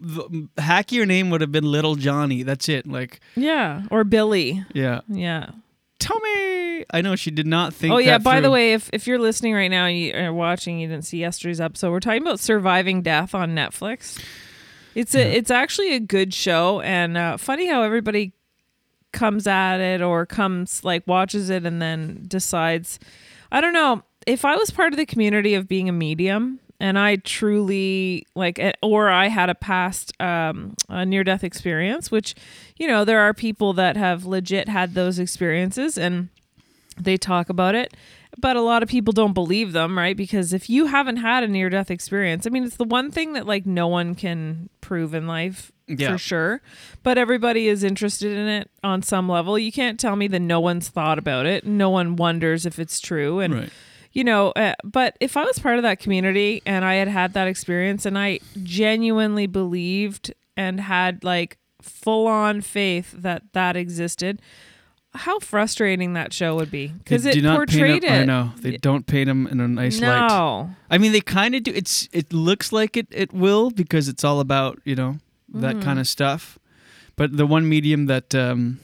the 0.55 0.63
hackier 0.63 1.07
name 1.07 1.31
would 1.31 1.41
have 1.41 1.53
been 1.53 1.65
Little 1.65 1.95
Johnny. 1.97 2.43
That's 2.43 2.69
it. 2.69 2.87
Like, 2.87 3.21
Yeah, 3.35 3.83
or 3.91 4.05
Billy. 4.05 4.65
yeah, 4.75 5.01
Yeah. 5.09 5.51
Tommy. 5.99 6.85
I 6.91 7.01
know 7.03 7.17
she 7.17 7.31
did 7.31 7.47
not 7.47 7.73
think. 7.75 7.93
Oh 7.93 7.97
yeah. 7.99 8.19
that 8.19 8.23
By 8.23 8.41
the 8.41 8.47
through. 8.47 8.53
way, 8.53 8.73
if 8.75 8.91
if 8.93 9.07
you're 9.07 9.19
listening 9.19 9.55
right 9.55 9.71
now 9.71 9.87
and 9.87 9.99
you 9.99 10.15
are 10.15 10.33
watching, 10.33 10.79
you 10.79 10.89
didn't 10.89 11.05
see 11.07 11.19
yesterday's 11.19 11.61
episode. 11.61 11.91
We're 11.91 12.01
talking 12.01 12.23
about 12.23 12.39
surviving 12.39 13.01
death 13.03 13.35
on 13.35 13.55
Netflix. 13.55 14.23
It's 14.95 15.15
a 15.15 15.21
it's 15.37 15.51
actually 15.51 15.95
a 15.95 16.01
good 16.01 16.35
show, 16.35 16.81
and 16.83 17.17
uh, 17.17 17.37
funny 17.39 17.67
how 17.67 17.83
everybody 17.83 18.33
comes 19.13 19.47
at 19.47 19.79
it 19.81 20.03
or 20.03 20.27
comes 20.27 20.85
like 20.85 21.07
watches 21.07 21.49
it 21.51 21.65
and 21.65 21.81
then 21.81 22.25
decides. 22.29 22.99
I 23.51 23.61
don't 23.63 23.73
know 23.73 24.03
if 24.27 24.45
I 24.45 24.57
was 24.57 24.71
part 24.71 24.93
of 24.93 24.97
the 24.99 25.07
community 25.07 25.55
of 25.55 25.67
being 25.69 25.89
a 25.89 25.93
medium. 25.93 26.61
And 26.79 26.99
I 26.99 27.17
truly 27.17 28.27
like, 28.35 28.59
eh, 28.59 28.73
or 28.83 29.09
I 29.09 29.29
had 29.29 29.49
a 29.49 29.55
past 29.55 30.13
um, 30.21 30.75
a 30.91 31.07
near 31.07 31.25
death 31.25 31.43
experience, 31.43 32.11
which, 32.11 32.35
you 32.77 32.87
know, 32.87 33.03
there 33.03 33.21
are 33.21 33.33
people 33.33 33.73
that 33.73 33.97
have 33.97 34.27
legit 34.27 34.69
had 34.69 34.93
those 34.93 35.19
experiences, 35.19 35.97
and 35.97 36.29
they 36.99 37.17
talk 37.17 37.49
about 37.51 37.75
it 37.75 37.95
but 38.39 38.55
a 38.57 38.61
lot 38.61 38.83
of 38.83 38.89
people 38.91 39.13
don't 39.13 39.33
believe 39.33 39.73
them 39.73 39.97
right 39.99 40.17
because 40.17 40.53
if 40.55 40.69
you 40.71 40.87
haven't 40.87 41.17
had 41.19 41.43
a 41.45 41.49
near 41.49 41.69
death 41.71 41.91
experience 41.91 42.47
i 42.47 42.51
mean 42.51 42.65
it's 42.65 42.77
the 42.77 42.85
one 42.85 43.11
thing 43.11 43.35
that 43.35 43.47
like 43.47 43.65
no 43.67 43.87
one 43.87 44.15
can 44.15 44.69
prove 44.81 45.13
in 45.15 45.27
life 45.27 45.71
Yeah. 45.87 46.13
for 46.13 46.19
sure 46.19 46.63
but 47.03 47.19
everybody 47.19 47.69
is 47.69 47.85
interested 47.85 48.33
in 48.37 48.47
it 48.49 48.71
on 48.83 49.03
some 49.03 49.29
level 49.29 49.59
you 49.59 49.71
can't 49.73 50.01
tell 50.01 50.17
me 50.17 50.27
that 50.29 50.41
no 50.41 50.59
one's 50.61 50.89
thought 50.89 51.19
about 51.19 51.45
it 51.45 51.67
no 51.67 51.91
one 51.91 52.17
wonders 52.17 52.65
if 52.67 52.79
it's 52.79 52.99
true 53.01 53.41
and 53.41 53.55
Right. 53.55 53.71
You 54.17 54.25
know 54.25 54.51
uh, 54.53 54.75
but 54.83 55.17
if 55.21 55.37
i 55.37 55.45
was 55.45 55.59
part 55.59 55.77
of 55.77 55.83
that 55.83 55.99
community 55.99 56.63
and 56.65 56.85
i 56.85 56.95
had 56.95 57.09
had 57.09 57.35
that 57.35 57.47
experience 57.49 58.07
and 58.07 58.17
i 58.19 58.39
genuinely 58.63 59.47
believed 59.47 60.33
and 60.57 60.81
had 60.81 61.23
like 61.23 61.59
full 61.83 62.27
on 62.27 62.61
faith 62.61 63.13
that 63.17 63.43
that 63.53 63.77
existed. 63.77 64.41
How 65.15 65.39
frustrating 65.39 66.13
that 66.15 66.33
show 66.33 66.57
would 66.57 66.71
be 66.71 66.89
because 66.89 67.25
it 67.25 67.33
do 67.35 67.41
not 67.43 67.57
portrayed 67.57 68.03
paint 68.03 68.05
him, 68.05 68.13
I 68.13 68.23
it. 68.23 68.27
know 68.27 68.53
they 68.61 68.77
don't 68.77 69.07
paint 69.07 69.31
him 69.31 69.47
in 69.47 69.61
a 69.61 69.69
nice 69.69 69.99
No. 70.01 70.09
light. 70.09 70.69
I 70.91 70.99
mean, 70.99 71.13
they 71.13 71.21
kind 71.23 71.55
of 71.55 71.63
do. 71.63 71.73
It's 71.75 72.07
it 72.13 72.33
looks 72.35 72.71
like 72.73 72.97
it 72.99 73.07
it 73.11 73.33
will 73.33 73.71
because 73.71 74.09
it's 74.09 74.25
all 74.25 74.41
about 74.41 74.79
you 74.85 74.95
know 74.95 75.17
that 75.55 75.77
Mhm. 75.77 75.83
kind 75.83 75.99
of 75.99 76.07
stuff. 76.07 76.59
But 77.17 77.37
the 77.37 77.47
one 77.47 77.67
medium 77.69 78.07
that 78.07 78.35
um, 78.35 78.79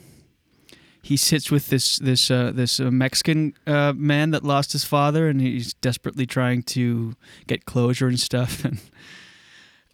he 1.05 1.17
sits 1.17 1.51
with 1.51 1.67
this 1.67 1.99
this 1.99 2.31
uh, 2.31 2.51
this 2.55 2.79
uh, 2.79 2.89
Mexican 2.89 3.53
uh, 3.67 3.91
man 3.95 4.31
that 4.31 4.43
lost 4.43 4.71
his 4.71 4.85
father, 4.85 5.27
and 5.27 5.41
he's 5.41 5.73
desperately 5.75 6.25
trying 6.25 6.63
to 6.63 7.13
get 7.45 7.65
closure 7.65 8.07
and 8.07 8.19
stuff. 8.19 8.65
And 8.65 8.79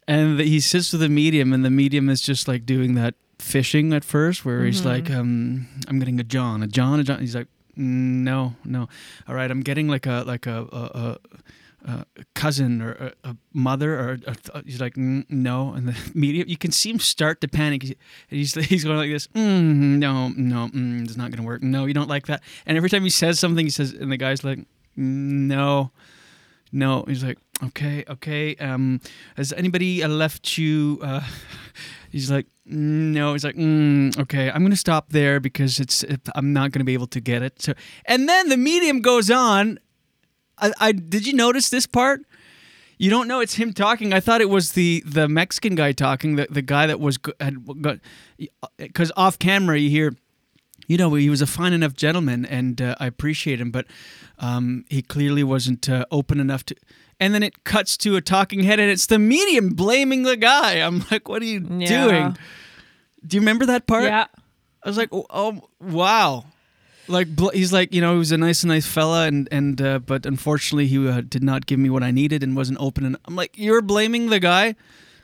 and 0.07 0.39
he 0.39 0.59
sits 0.59 0.91
with 0.91 1.01
the 1.01 1.09
medium, 1.09 1.53
and 1.53 1.63
the 1.63 1.69
medium 1.69 2.09
is 2.09 2.21
just 2.21 2.47
like 2.47 2.65
doing 2.65 2.95
that 2.95 3.13
fishing 3.37 3.93
at 3.93 4.03
first, 4.03 4.43
where 4.45 4.65
he's 4.65 4.81
Mm-hmm. 4.81 4.89
Mhm. 4.89 4.93
like, 4.93 5.09
um, 5.11 5.67
"I'm 5.87 5.99
getting 5.99 6.19
a 6.19 6.23
John, 6.23 6.63
a 6.63 6.67
John, 6.67 6.99
a 6.99 7.03
John." 7.03 7.19
He's 7.19 7.35
like, 7.35 7.47
"Mm, 7.77 8.23
"No, 8.23 8.55
no, 8.65 8.87
all 9.27 9.35
right, 9.35 9.51
I'm 9.51 9.61
getting 9.61 9.87
like 9.87 10.07
a 10.07 10.23
like 10.25 10.47
a." 10.47 10.65
a, 10.71 10.81
a 10.99 11.17
a 11.85 12.05
cousin 12.35 12.81
or 12.81 12.91
a, 13.23 13.29
a 13.29 13.35
mother 13.53 13.97
or 13.99 14.19
a, 14.27 14.63
he's 14.65 14.81
like 14.81 14.95
"Mm, 14.95 15.25
no 15.29 15.73
and 15.73 15.87
the 15.87 15.95
medium 16.13 16.47
you 16.49 16.57
can 16.57 16.71
see 16.71 16.89
him 16.89 16.99
start 16.99 17.41
to 17.41 17.47
panic. 17.47 17.83
He- 17.83 17.97
he's 18.27 18.53
he's 18.69 18.83
going 18.83 18.97
like 18.97 19.09
this 19.09 19.27
mm, 19.27 19.97
no 19.97 20.29
no 20.29 20.67
mm, 20.67 21.03
it's 21.03 21.17
not 21.17 21.31
gonna 21.31 21.43
work. 21.47 21.63
No 21.63 21.85
you 21.85 21.93
don't 21.93 22.09
like 22.09 22.27
that. 22.27 22.41
And 22.65 22.77
every 22.77 22.89
time 22.89 23.03
he 23.03 23.09
says 23.09 23.39
something 23.39 23.65
he 23.65 23.69
says 23.71 23.93
and 23.93 24.11
the 24.11 24.17
guy's 24.17 24.43
like 24.43 24.59
"Mm, 24.97 25.47
no 25.47 25.91
no. 26.71 27.03
He's 27.07 27.23
like 27.23 27.37
okay 27.61 28.05
okay 28.07 28.55
um 28.55 29.01
has 29.35 29.51
anybody 29.53 30.01
uh, 30.01 30.07
left 30.07 30.57
you 30.57 30.97
uh 31.01 31.21
he's 32.11 32.29
like 32.31 32.45
no. 32.65 33.33
He's 33.33 33.43
like 33.43 33.55
mm, 33.55 34.17
okay 34.19 34.51
i'm 34.51 34.61
gonna 34.63 34.75
stop 34.75 35.09
there 35.09 35.39
because 35.39 35.79
it's 35.79 36.03
it, 36.03 36.21
i'm 36.35 36.53
not 36.53 36.71
gonna 36.71 36.83
be 36.85 36.93
able 36.93 37.07
to 37.07 37.19
get 37.21 37.41
it. 37.41 37.61
So 37.61 37.73
and 38.05 38.27
then 38.29 38.49
the 38.49 38.57
medium 38.57 39.01
goes 39.01 39.31
on 39.31 39.79
I, 40.61 40.71
I 40.79 40.91
did 40.91 41.25
you 41.27 41.33
notice 41.33 41.69
this 41.69 41.85
part 41.85 42.21
you 42.97 43.09
don't 43.09 43.27
know 43.27 43.39
it's 43.39 43.55
him 43.55 43.73
talking 43.73 44.13
i 44.13 44.19
thought 44.19 44.41
it 44.41 44.49
was 44.49 44.73
the 44.73 45.03
the 45.05 45.27
mexican 45.27 45.75
guy 45.75 45.91
talking 45.91 46.35
the, 46.35 46.47
the 46.49 46.61
guy 46.61 46.85
that 46.87 46.99
was 46.99 47.17
had 47.39 47.81
got 47.81 47.99
because 48.77 49.11
off 49.15 49.39
camera 49.39 49.77
you 49.77 49.89
hear 49.89 50.13
you 50.87 50.97
know, 50.97 51.13
he 51.13 51.29
was 51.29 51.39
a 51.39 51.45
fine 51.45 51.71
enough 51.73 51.93
gentleman, 51.93 52.45
and 52.47 52.81
uh, 52.81 52.95
I 52.99 53.05
appreciate 53.05 53.61
him, 53.61 53.69
but 53.69 53.85
um, 54.39 54.85
he 54.89 55.03
clearly 55.03 55.43
wasn't 55.43 55.87
uh, 55.87 56.05
open 56.09 56.39
enough 56.39 56.65
to. 56.65 56.75
And 57.19 57.31
then 57.35 57.43
it 57.43 57.63
cuts 57.63 57.95
to 57.97 58.15
a 58.15 58.21
talking 58.21 58.63
head, 58.63 58.79
and 58.79 58.89
it's 58.89 59.05
the 59.05 59.19
medium 59.19 59.69
blaming 59.69 60.23
the 60.23 60.35
guy. 60.35 60.77
I'm 60.77 61.05
like, 61.11 61.29
what 61.29 61.43
are 61.43 61.45
you 61.45 61.63
Yeah. 61.77 61.87
doing? 61.87 62.37
Do 63.25 63.37
you 63.37 63.41
remember 63.41 63.67
that 63.67 63.85
part? 63.85 64.05
Yeah. 64.05 64.25
I 64.83 64.89
was 64.89 64.97
like, 64.97 65.09
oh, 65.11 65.27
oh 65.29 65.69
wow. 65.79 66.45
Like 67.09 67.27
he's 67.53 67.73
like, 67.73 67.93
you 67.93 68.01
know, 68.01 68.13
he 68.13 68.19
was 68.19 68.31
a 68.31 68.37
nice, 68.37 68.63
nice 68.63 68.85
fella, 68.85 69.25
and 69.25 69.47
and 69.51 69.81
uh, 69.81 69.99
but 69.99 70.25
unfortunately, 70.25 70.87
he 70.87 71.07
uh, 71.07 71.21
did 71.21 71.43
not 71.43 71.65
give 71.65 71.79
me 71.79 71.89
what 71.89 72.03
I 72.03 72.11
needed 72.11 72.43
and 72.43 72.55
wasn't 72.55 72.79
open. 72.79 73.05
And 73.05 73.17
I'm 73.25 73.35
like, 73.35 73.57
you're 73.57 73.81
blaming 73.81 74.29
the 74.29 74.39
guy. 74.39 74.75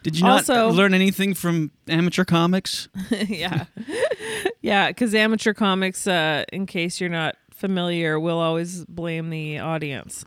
Did 0.06 0.18
you 0.18 0.24
not 0.24 0.48
learn 0.48 0.94
anything 0.94 1.34
from 1.34 1.72
amateur 1.88 2.26
comics? 2.26 2.90
yeah. 3.10 3.66
yeah, 4.62 4.90
because 4.90 5.16
amateur 5.16 5.52
comics, 5.52 6.06
uh, 6.06 6.44
in 6.54 6.68
case 6.68 7.02
you're 7.02 7.10
not 7.10 7.36
familiar, 7.52 8.20
will 8.20 8.38
always 8.38 8.86
blame 8.86 9.32
the 9.32 9.58
audience. 9.58 10.24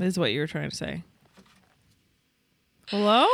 Is 0.00 0.18
what 0.18 0.32
you 0.32 0.40
were 0.40 0.48
trying 0.48 0.70
to 0.70 0.74
say. 0.74 1.04
Hello? 2.88 3.26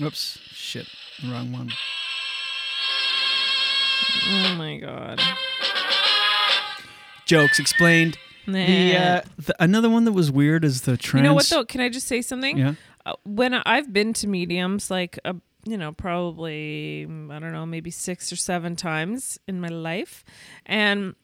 Whoops, 0.00 0.40
shit, 0.50 0.88
wrong 1.24 1.52
one. 1.52 1.70
Oh 4.28 4.54
my 4.56 4.78
god. 4.78 5.20
Jokes 7.26 7.58
explained. 7.58 8.18
The, 8.46 8.96
uh, 8.96 9.20
the 9.38 9.54
another 9.62 9.88
one 9.88 10.04
that 10.04 10.12
was 10.12 10.30
weird 10.32 10.64
is 10.64 10.82
the 10.82 10.96
trans. 10.96 11.22
You 11.22 11.28
know 11.28 11.34
what 11.34 11.46
though? 11.46 11.64
Can 11.64 11.80
I 11.80 11.88
just 11.88 12.08
say 12.08 12.22
something? 12.22 12.58
Yeah. 12.58 12.74
Uh, 13.06 13.14
when 13.24 13.54
I've 13.54 13.92
been 13.92 14.12
to 14.14 14.26
mediums, 14.26 14.90
like 14.90 15.18
uh, 15.24 15.34
you 15.64 15.76
know, 15.76 15.92
probably 15.92 17.04
I 17.04 17.38
don't 17.38 17.52
know, 17.52 17.66
maybe 17.66 17.90
six 17.90 18.32
or 18.32 18.36
seven 18.36 18.76
times 18.76 19.38
in 19.46 19.60
my 19.60 19.68
life, 19.68 20.24
and 20.66 21.14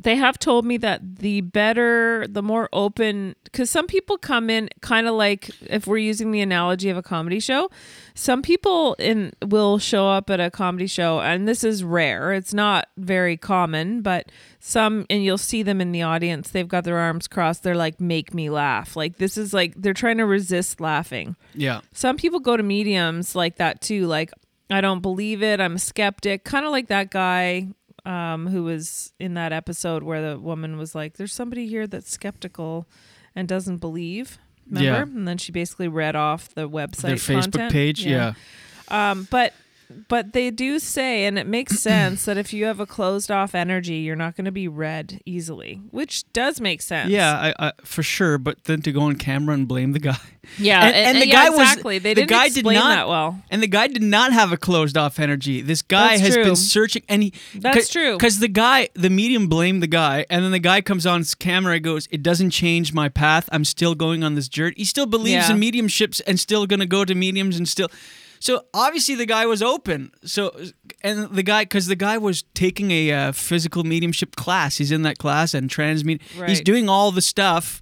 they 0.00 0.16
have 0.16 0.38
told 0.38 0.64
me 0.64 0.76
that 0.78 1.18
the 1.18 1.40
better, 1.40 2.26
the 2.28 2.42
more 2.42 2.68
open, 2.72 3.36
because 3.44 3.70
some 3.70 3.86
people 3.86 4.18
come 4.18 4.50
in 4.50 4.68
kind 4.80 5.06
of 5.06 5.14
like 5.14 5.50
if 5.62 5.86
we're 5.86 5.98
using 5.98 6.30
the 6.32 6.40
analogy 6.40 6.90
of 6.90 6.96
a 6.96 7.02
comedy 7.02 7.38
show, 7.38 7.70
some 8.14 8.42
people 8.42 8.94
in 8.98 9.32
will 9.46 9.78
show 9.78 10.08
up 10.08 10.30
at 10.30 10.40
a 10.40 10.50
comedy 10.50 10.86
show, 10.86 11.20
and 11.20 11.46
this 11.46 11.62
is 11.62 11.84
rare. 11.84 12.32
It's 12.32 12.52
not 12.52 12.88
very 12.96 13.36
common, 13.36 14.02
but 14.02 14.30
some, 14.58 15.06
and 15.08 15.22
you'll 15.22 15.38
see 15.38 15.62
them 15.62 15.80
in 15.80 15.92
the 15.92 16.02
audience. 16.02 16.50
They've 16.50 16.66
got 16.66 16.84
their 16.84 16.98
arms 16.98 17.28
crossed. 17.28 17.62
They're 17.62 17.76
like, 17.76 18.00
"Make 18.00 18.34
me 18.34 18.50
laugh." 18.50 18.96
Like 18.96 19.18
this 19.18 19.38
is 19.38 19.54
like 19.54 19.74
they're 19.76 19.94
trying 19.94 20.18
to 20.18 20.26
resist 20.26 20.80
laughing. 20.80 21.36
Yeah. 21.54 21.80
Some 21.92 22.16
people 22.16 22.40
go 22.40 22.56
to 22.56 22.62
mediums 22.62 23.36
like 23.36 23.56
that 23.56 23.80
too. 23.80 24.06
Like, 24.06 24.32
I 24.70 24.80
don't 24.80 25.00
believe 25.00 25.42
it. 25.42 25.60
I'm 25.60 25.76
a 25.76 25.78
skeptic. 25.78 26.44
Kind 26.44 26.66
of 26.66 26.72
like 26.72 26.88
that 26.88 27.10
guy 27.10 27.68
um, 28.04 28.46
who 28.46 28.64
was 28.64 29.12
in 29.18 29.34
that 29.34 29.52
episode 29.52 30.02
where 30.02 30.30
the 30.30 30.38
woman 30.38 30.76
was 30.76 30.94
like, 30.94 31.16
"There's 31.16 31.32
somebody 31.32 31.66
here 31.66 31.86
that's 31.86 32.10
skeptical 32.10 32.86
and 33.34 33.48
doesn't 33.48 33.78
believe." 33.78 34.38
Remember? 34.66 34.84
Yeah. 34.86 35.02
And 35.02 35.28
then 35.28 35.38
she 35.38 35.52
basically 35.52 35.88
read 35.88 36.16
off 36.16 36.54
the 36.54 36.68
website 36.68 37.02
Their 37.02 37.16
Facebook 37.16 37.42
content. 37.52 37.72
page, 37.72 38.06
Um, 38.88 39.28
but 39.30 39.52
but 40.08 40.32
they 40.32 40.50
do 40.50 40.78
say, 40.78 41.24
and 41.24 41.38
it 41.38 41.46
makes 41.46 41.78
sense 41.80 42.24
that 42.24 42.36
if 42.36 42.52
you 42.52 42.64
have 42.66 42.80
a 42.80 42.86
closed 42.86 43.30
off 43.30 43.54
energy, 43.54 43.96
you're 43.96 44.16
not 44.16 44.36
going 44.36 44.44
to 44.44 44.52
be 44.52 44.68
read 44.68 45.20
easily, 45.24 45.80
which 45.90 46.30
does 46.32 46.60
make 46.60 46.82
sense. 46.82 47.10
Yeah, 47.10 47.52
I, 47.58 47.68
I, 47.68 47.72
for 47.84 48.02
sure. 48.02 48.38
But 48.38 48.64
then 48.64 48.82
to 48.82 48.92
go 48.92 49.02
on 49.02 49.16
camera 49.16 49.54
and 49.54 49.66
blame 49.68 49.92
the 49.92 49.98
guy. 49.98 50.16
Yeah, 50.58 50.84
and, 50.84 50.94
and- 50.94 51.06
and 51.16 51.22
the 51.22 51.28
yeah, 51.28 51.32
guy 51.44 51.50
was 51.50 51.60
exactly. 51.60 51.98
They 51.98 52.10
the 52.14 52.22
didn't 52.22 52.30
guy 52.30 52.46
explain 52.46 52.74
did 52.74 52.80
not, 52.80 52.88
that 52.96 53.08
well. 53.08 53.42
And 53.50 53.62
the 53.62 53.66
guy 53.66 53.86
did 53.86 54.02
not 54.02 54.32
have 54.32 54.52
a 54.52 54.56
closed 54.56 54.96
off 54.96 55.18
energy. 55.18 55.60
This 55.62 55.80
guy 55.82 56.08
That's 56.16 56.20
has 56.22 56.34
true. 56.34 56.44
been 56.44 56.56
searching, 56.56 57.02
and 57.08 57.22
he 57.22 57.32
That's 57.54 57.88
true. 57.88 58.16
because 58.16 58.40
the 58.40 58.48
guy, 58.48 58.88
the 58.94 59.10
medium, 59.10 59.48
blamed 59.48 59.82
the 59.82 59.86
guy, 59.86 60.26
and 60.28 60.44
then 60.44 60.52
the 60.52 60.58
guy 60.58 60.80
comes 60.80 61.06
on 61.06 61.20
his 61.20 61.34
camera 61.34 61.74
and 61.76 61.84
goes, 61.84 62.08
"It 62.10 62.22
doesn't 62.22 62.50
change 62.50 62.92
my 62.92 63.08
path. 63.08 63.48
I'm 63.52 63.64
still 63.64 63.94
going 63.94 64.22
on 64.22 64.34
this 64.34 64.48
journey." 64.48 64.74
He 64.76 64.84
still 64.84 65.06
believes 65.06 65.48
Yeah. 65.48 65.52
in 65.54 65.60
mediumships 65.60 66.20
and 66.26 66.38
still 66.38 66.66
going 66.66 66.80
to 66.80 66.86
go 66.86 67.04
to 67.04 67.14
mediums 67.14 67.56
and 67.56 67.66
still. 67.68 67.88
So 68.44 68.66
obviously 68.74 69.14
the 69.14 69.24
guy 69.24 69.46
was 69.46 69.62
open. 69.62 70.10
So 70.26 70.54
and 71.02 71.30
the 71.30 71.42
guy 71.42 71.64
because 71.64 71.86
the 71.86 71.96
guy 71.96 72.18
was 72.18 72.42
taking 72.52 72.90
a 72.90 73.10
uh, 73.10 73.32
physical 73.32 73.84
mediumship 73.84 74.36
class. 74.36 74.76
He's 74.76 74.92
in 74.92 75.00
that 75.00 75.16
class 75.16 75.54
and 75.54 75.70
transmit. 75.70 76.20
He's 76.46 76.60
doing 76.60 76.86
all 76.86 77.10
the 77.10 77.22
stuff. 77.22 77.80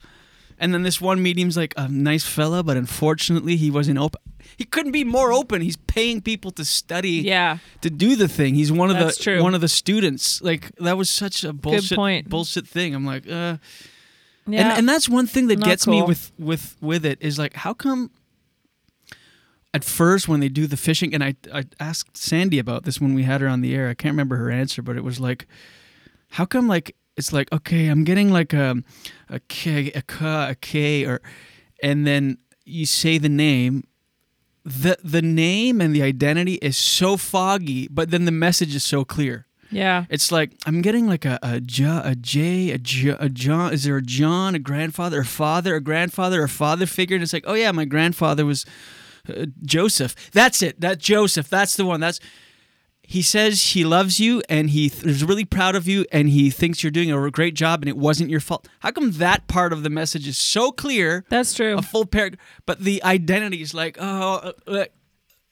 And 0.60 0.72
then 0.72 0.84
this 0.84 1.00
one 1.00 1.20
medium's 1.20 1.56
like 1.56 1.74
a 1.76 1.88
nice 1.88 2.24
fella, 2.24 2.62
but 2.62 2.76
unfortunately 2.76 3.56
he 3.56 3.72
wasn't 3.72 3.98
open. 3.98 4.20
He 4.56 4.64
couldn't 4.64 4.92
be 4.92 5.02
more 5.02 5.32
open. 5.32 5.62
He's 5.62 5.76
paying 5.76 6.20
people 6.20 6.52
to 6.52 6.64
study, 6.64 7.22
Yeah. 7.24 7.58
to 7.80 7.90
do 7.90 8.14
the 8.14 8.28
thing. 8.28 8.54
He's 8.54 8.70
one 8.70 8.88
of 8.88 8.96
That's 8.96 9.16
the 9.16 9.24
true. 9.24 9.42
one 9.42 9.56
of 9.56 9.60
the 9.60 9.68
students. 9.68 10.40
Like 10.42 10.70
that 10.76 10.96
was 10.96 11.10
such 11.10 11.42
a 11.42 11.52
bullshit 11.52 12.28
bullshit 12.28 12.68
thing. 12.68 12.94
I'm 12.94 13.04
like, 13.04 13.26
uh, 13.26 13.56
Yeah. 14.46 14.60
and 14.60 14.78
and 14.78 14.88
that's 14.88 15.08
one 15.08 15.26
thing 15.26 15.48
that 15.48 15.58
Not 15.58 15.68
gets 15.68 15.88
me 15.88 16.02
with 16.02 16.30
with 16.38 16.76
with 16.80 17.04
it 17.04 17.18
is 17.20 17.36
like, 17.36 17.54
how 17.54 17.74
come? 17.74 18.12
At 19.74 19.84
first, 19.84 20.28
when 20.28 20.40
they 20.40 20.50
do 20.50 20.66
the 20.66 20.76
fishing, 20.76 21.14
and 21.14 21.24
I 21.24 21.34
I 21.52 21.64
asked 21.80 22.16
Sandy 22.16 22.58
about 22.58 22.84
this 22.84 23.00
when 23.00 23.14
we 23.14 23.22
had 23.22 23.40
her 23.40 23.48
on 23.48 23.62
the 23.62 23.74
air. 23.74 23.88
I 23.88 23.94
can't 23.94 24.12
remember 24.12 24.36
her 24.36 24.50
answer, 24.50 24.82
but 24.82 24.96
it 24.96 25.04
was 25.04 25.18
like, 25.18 25.46
how 26.30 26.44
come 26.44 26.68
like 26.68 26.94
it's 27.16 27.32
like 27.32 27.50
okay, 27.52 27.88
I'm 27.88 28.04
getting 28.04 28.30
like 28.30 28.52
a 28.52 28.82
a 29.28 29.40
K 29.40 29.90
a 29.94 30.02
K 30.02 30.26
a 30.26 30.54
K 30.54 31.04
or, 31.06 31.20
and 31.82 32.06
then 32.06 32.38
you 32.64 32.86
say 32.86 33.18
the 33.18 33.28
name. 33.28 33.86
The 34.64 34.96
the 35.02 35.22
name 35.22 35.80
and 35.80 35.92
the 35.92 36.02
identity 36.02 36.54
is 36.54 36.76
so 36.76 37.16
foggy, 37.16 37.88
but 37.88 38.10
then 38.10 38.26
the 38.26 38.30
message 38.30 38.76
is 38.76 38.84
so 38.84 39.04
clear. 39.04 39.46
Yeah. 39.72 40.04
It's 40.08 40.30
like 40.30 40.52
I'm 40.66 40.82
getting 40.82 41.08
like 41.08 41.24
a 41.24 41.38
a 41.42 41.60
J, 41.60 41.84
a 41.84 42.14
J, 42.14 42.70
a 42.70 42.78
J, 42.78 43.08
a 43.08 43.28
John. 43.28 43.72
Is 43.72 43.84
there 43.84 43.96
a 43.96 44.02
John, 44.02 44.54
a 44.54 44.58
grandfather, 44.60 45.20
a 45.20 45.24
father, 45.24 45.74
a 45.74 45.80
grandfather, 45.80 46.42
a 46.44 46.48
father 46.48 46.86
figure? 46.86 47.16
And 47.16 47.22
it's 47.24 47.32
like, 47.32 47.44
oh 47.46 47.54
yeah, 47.54 47.72
my 47.72 47.86
grandfather 47.86 48.46
was 48.46 48.64
uh, 49.28 49.46
Joseph. 49.64 50.14
That's 50.32 50.62
it. 50.62 50.80
That 50.80 50.98
Joseph. 50.98 51.48
That's 51.48 51.76
the 51.76 51.84
one. 51.84 52.00
That's 52.00 52.20
he 53.04 53.20
says 53.20 53.62
he 53.72 53.84
loves 53.84 54.20
you 54.20 54.42
and 54.48 54.70
he 54.70 54.88
th- 54.88 55.04
is 55.04 55.24
really 55.24 55.44
proud 55.44 55.74
of 55.74 55.86
you 55.86 56.06
and 56.12 56.28
he 56.28 56.50
thinks 56.50 56.82
you're 56.82 56.90
doing 56.90 57.12
a 57.12 57.30
great 57.30 57.54
job 57.54 57.82
and 57.82 57.88
it 57.88 57.96
wasn't 57.96 58.30
your 58.30 58.40
fault. 58.40 58.68
How 58.80 58.90
come 58.90 59.12
that 59.12 59.48
part 59.48 59.72
of 59.72 59.82
the 59.82 59.90
message 59.90 60.26
is 60.26 60.38
so 60.38 60.72
clear? 60.72 61.24
That's 61.28 61.52
true. 61.52 61.76
A 61.76 61.82
full 61.82 62.06
paragraph, 62.06 62.40
but 62.64 62.80
the 62.80 63.02
identity 63.04 63.60
is 63.60 63.74
like, 63.74 63.98
oh. 64.00 64.52
Uh, 64.66 64.70
uh, 64.70 64.84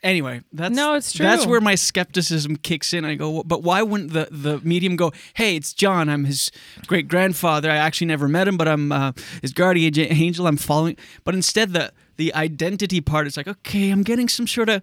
Anyway, 0.02 0.40
that's 0.50 0.74
No, 0.74 0.94
it's 0.94 1.12
true. 1.12 1.26
That's 1.26 1.44
where 1.46 1.60
my 1.60 1.74
skepticism 1.74 2.56
kicks 2.56 2.94
in. 2.94 3.04
I 3.04 3.16
go, 3.16 3.42
but 3.42 3.62
why 3.62 3.82
wouldn't 3.82 4.14
the 4.14 4.28
the 4.30 4.58
medium 4.60 4.96
go? 4.96 5.12
Hey, 5.34 5.56
it's 5.56 5.74
John. 5.74 6.08
I'm 6.08 6.24
his 6.24 6.50
great 6.86 7.06
grandfather. 7.06 7.70
I 7.70 7.76
actually 7.76 8.06
never 8.06 8.26
met 8.26 8.48
him, 8.48 8.56
but 8.56 8.66
I'm 8.66 8.92
uh, 8.92 9.12
his 9.42 9.52
guardian 9.52 9.92
angel. 9.98 10.46
I'm 10.46 10.56
following. 10.56 10.96
But 11.22 11.34
instead, 11.34 11.74
the 11.74 11.92
the 12.20 12.34
identity 12.34 13.00
part 13.00 13.26
is 13.26 13.38
like, 13.38 13.48
okay, 13.48 13.90
I'm 13.90 14.02
getting 14.02 14.28
some 14.28 14.46
sort 14.46 14.68
of. 14.68 14.82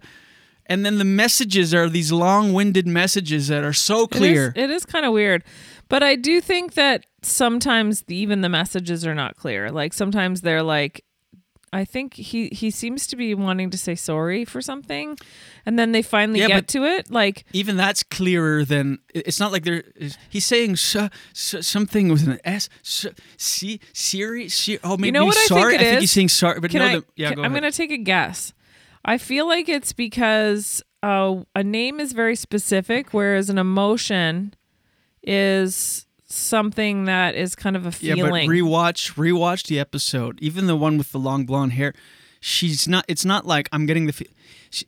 and 0.66 0.84
then 0.84 0.98
the 0.98 1.04
messages 1.04 1.72
are 1.72 1.88
these 1.88 2.10
long-winded 2.12 2.86
messages 2.86 3.46
that 3.48 3.62
are 3.64 3.72
so 3.72 4.06
clear. 4.08 4.52
It 4.54 4.58
is, 4.58 4.64
it 4.64 4.70
is 4.70 4.84
kind 4.84 5.06
of 5.06 5.12
weird. 5.12 5.44
But 5.88 6.02
I 6.02 6.16
do 6.16 6.40
think 6.40 6.74
that 6.74 7.06
sometimes 7.22 8.02
the, 8.02 8.16
even 8.16 8.42
the 8.42 8.48
messages 8.48 9.06
are 9.06 9.14
not 9.14 9.36
clear. 9.36 9.70
Like 9.70 9.94
sometimes 9.94 10.40
they're 10.42 10.62
like 10.64 11.04
I 11.72 11.84
think 11.84 12.14
he 12.14 12.48
he 12.48 12.70
seems 12.70 13.06
to 13.08 13.16
be 13.16 13.34
wanting 13.34 13.70
to 13.70 13.78
say 13.78 13.94
sorry 13.94 14.44
for 14.44 14.62
something 14.62 15.18
and 15.66 15.78
then 15.78 15.92
they 15.92 16.02
finally 16.02 16.40
Yeah, 16.40 16.48
get 16.48 16.68
to 16.68 16.84
it 16.84 17.10
like 17.10 17.44
Even 17.52 17.76
that's 17.76 18.02
clearer 18.02 18.64
than 18.64 18.98
it's 19.14 19.38
not 19.38 19.52
like 19.52 19.64
they're. 19.64 19.84
He's 20.30 20.46
saying 20.46 20.76
so, 20.76 21.08
so, 21.32 21.60
something 21.60 22.08
with 22.08 22.26
an 22.26 22.38
S. 22.44 22.68
So, 22.82 23.10
see, 23.36 23.80
Siri, 23.92 24.48
Siri. 24.48 24.78
Oh, 24.82 24.96
maybe 24.96 25.06
you 25.08 25.12
know 25.12 25.26
what 25.26 25.36
sorry. 25.46 25.74
I 25.74 25.78
think 25.78 25.82
it 25.82 25.94
is? 25.96 26.00
he's 26.00 26.12
saying 26.12 26.28
sorry, 26.30 26.60
but 26.60 26.70
Can 26.70 26.80
no. 26.80 26.86
I, 26.86 26.96
the, 26.96 27.04
yeah, 27.16 27.28
can- 27.28 27.36
go 27.36 27.42
I'm 27.42 27.52
ahead. 27.52 27.62
gonna 27.62 27.72
take 27.72 27.90
a 27.90 27.98
guess. 27.98 28.52
I 29.04 29.18
feel 29.18 29.46
like 29.46 29.68
it's 29.68 29.92
because 29.92 30.82
uh, 31.02 31.42
a 31.54 31.62
name 31.62 32.00
is 32.00 32.12
very 32.12 32.34
specific, 32.36 33.12
whereas 33.14 33.48
an 33.50 33.58
emotion 33.58 34.54
is 35.22 36.06
something 36.28 37.04
that 37.06 37.34
is 37.34 37.54
kind 37.56 37.76
of 37.76 37.86
a 37.86 37.92
feeling. 37.92 38.18
Yeah, 38.18 38.30
but 38.30 38.52
rewatch 38.52 39.14
rewatch 39.14 39.66
the 39.66 39.78
episode. 39.80 40.38
Even 40.40 40.66
the 40.66 40.76
one 40.76 40.98
with 40.98 41.12
the 41.12 41.18
long 41.18 41.44
blonde 41.46 41.72
hair. 41.72 41.94
She's 42.40 42.86
not. 42.86 43.04
It's 43.08 43.24
not 43.24 43.46
like 43.46 43.68
I'm 43.72 43.86
getting 43.86 44.06
the. 44.06 44.12
fe- 44.12 44.28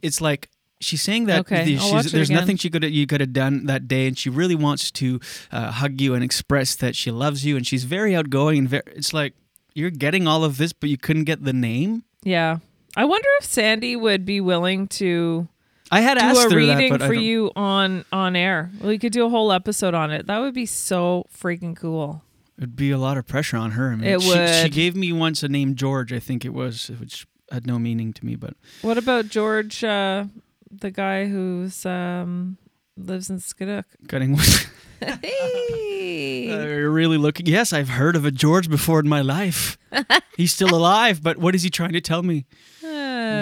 It's 0.03 0.21
like 0.21 0.49
she's 0.81 1.03
saying 1.03 1.27
that 1.27 1.41
Okay, 1.41 1.75
there's 1.75 2.31
nothing 2.31 2.57
she 2.57 2.71
could 2.71 2.85
you 2.85 3.07
could 3.07 3.21
have 3.21 3.33
done 3.33 3.67
that 3.67 3.89
day, 3.89 4.07
and 4.07 4.17
she 4.17 4.31
really 4.31 4.55
wants 4.55 4.91
to 4.93 5.19
uh, 5.51 5.71
hug 5.73 6.01
you 6.01 6.15
and 6.15 6.23
express 6.23 6.77
that 6.77 6.95
she 6.95 7.11
loves 7.11 7.45
you, 7.45 7.57
and 7.57 7.67
she's 7.67 7.85
very 7.85 8.15
outgoing 8.15 8.59
and 8.59 8.69
very. 8.69 8.83
It's 8.95 9.13
like 9.13 9.35
you're 9.75 9.91
getting 9.91 10.29
all 10.29 10.45
of 10.45 10.59
this, 10.59 10.73
but 10.73 10.91
you 10.91 10.97
couldn't 10.97 11.25
get 11.25 11.43
the 11.45 11.53
name. 11.53 12.05
yeah, 12.23 12.59
I 12.97 13.05
wonder 13.05 13.29
if 13.41 13.45
Sandy 13.47 13.97
would 13.97 14.25
be 14.25 14.41
willing 14.41 14.87
to. 14.89 15.49
I 15.91 16.01
had 16.01 16.19
do 16.19 16.25
asked 16.25 16.39
a 16.39 16.43
her 16.43 16.49
that, 16.51 16.57
reading 16.79 16.99
for 16.99 17.15
you 17.15 17.51
on 17.57 18.05
on 18.13 18.37
air. 18.37 18.71
We 18.81 18.99
could 18.99 19.13
do 19.13 19.27
a 19.27 19.29
whole 19.29 19.53
episode 19.53 19.95
on 19.95 20.11
it. 20.11 20.27
That 20.27 20.39
would 20.39 20.55
be 20.55 20.67
so 20.67 21.27
freaking 21.37 21.77
cool. 21.77 22.23
It'd 22.59 22.77
be 22.77 22.91
a 22.91 22.99
lot 22.99 23.17
of 23.17 23.27
pressure 23.27 23.57
on 23.57 23.73
her. 23.73 23.91
I 23.93 23.97
mean, 23.97 24.05
It 24.05 24.21
she, 24.21 24.63
She 24.65 24.69
gave 24.69 24.95
me 24.95 25.13
once 25.13 25.43
a 25.43 25.49
name 25.49 25.75
George, 25.75 26.13
I 26.13 26.19
think 26.21 26.45
it 26.45 26.53
was, 26.53 26.89
which 27.01 27.27
had 27.51 27.67
no 27.67 27.79
meaning 27.79 28.13
to 28.13 28.25
me, 28.27 28.37
but 28.37 28.55
What 28.83 28.99
about 28.99 29.29
George, 29.29 29.83
uh, 29.83 30.25
the 30.71 30.91
guy 30.91 31.27
who's 31.27 31.87
um, 31.87 32.59
lives 32.99 33.31
in 33.31 33.39
Scoudouc? 33.39 33.85
cutting 34.09 34.33
wood. 34.37 34.47
Hey. 35.01 36.51
Uh, 36.53 36.63
you're 36.67 36.91
really 36.91 37.17
looking. 37.17 37.47
Yes, 37.47 37.73
I've 37.73 37.89
heard 37.89 38.17
of 38.17 38.27
a 38.27 38.31
George 38.31 38.69
before 38.69 39.01
in 39.01 39.09
my 39.09 39.23
life. 39.23 39.79
He's 40.37 40.53
still 40.53 40.75
alive, 40.75 41.23
but 41.23 41.39
what 41.39 41.55
is 41.55 41.63
he 41.63 41.71
trying 41.71 41.93
to 41.95 42.03
tell 42.03 42.23
me? 42.23 42.45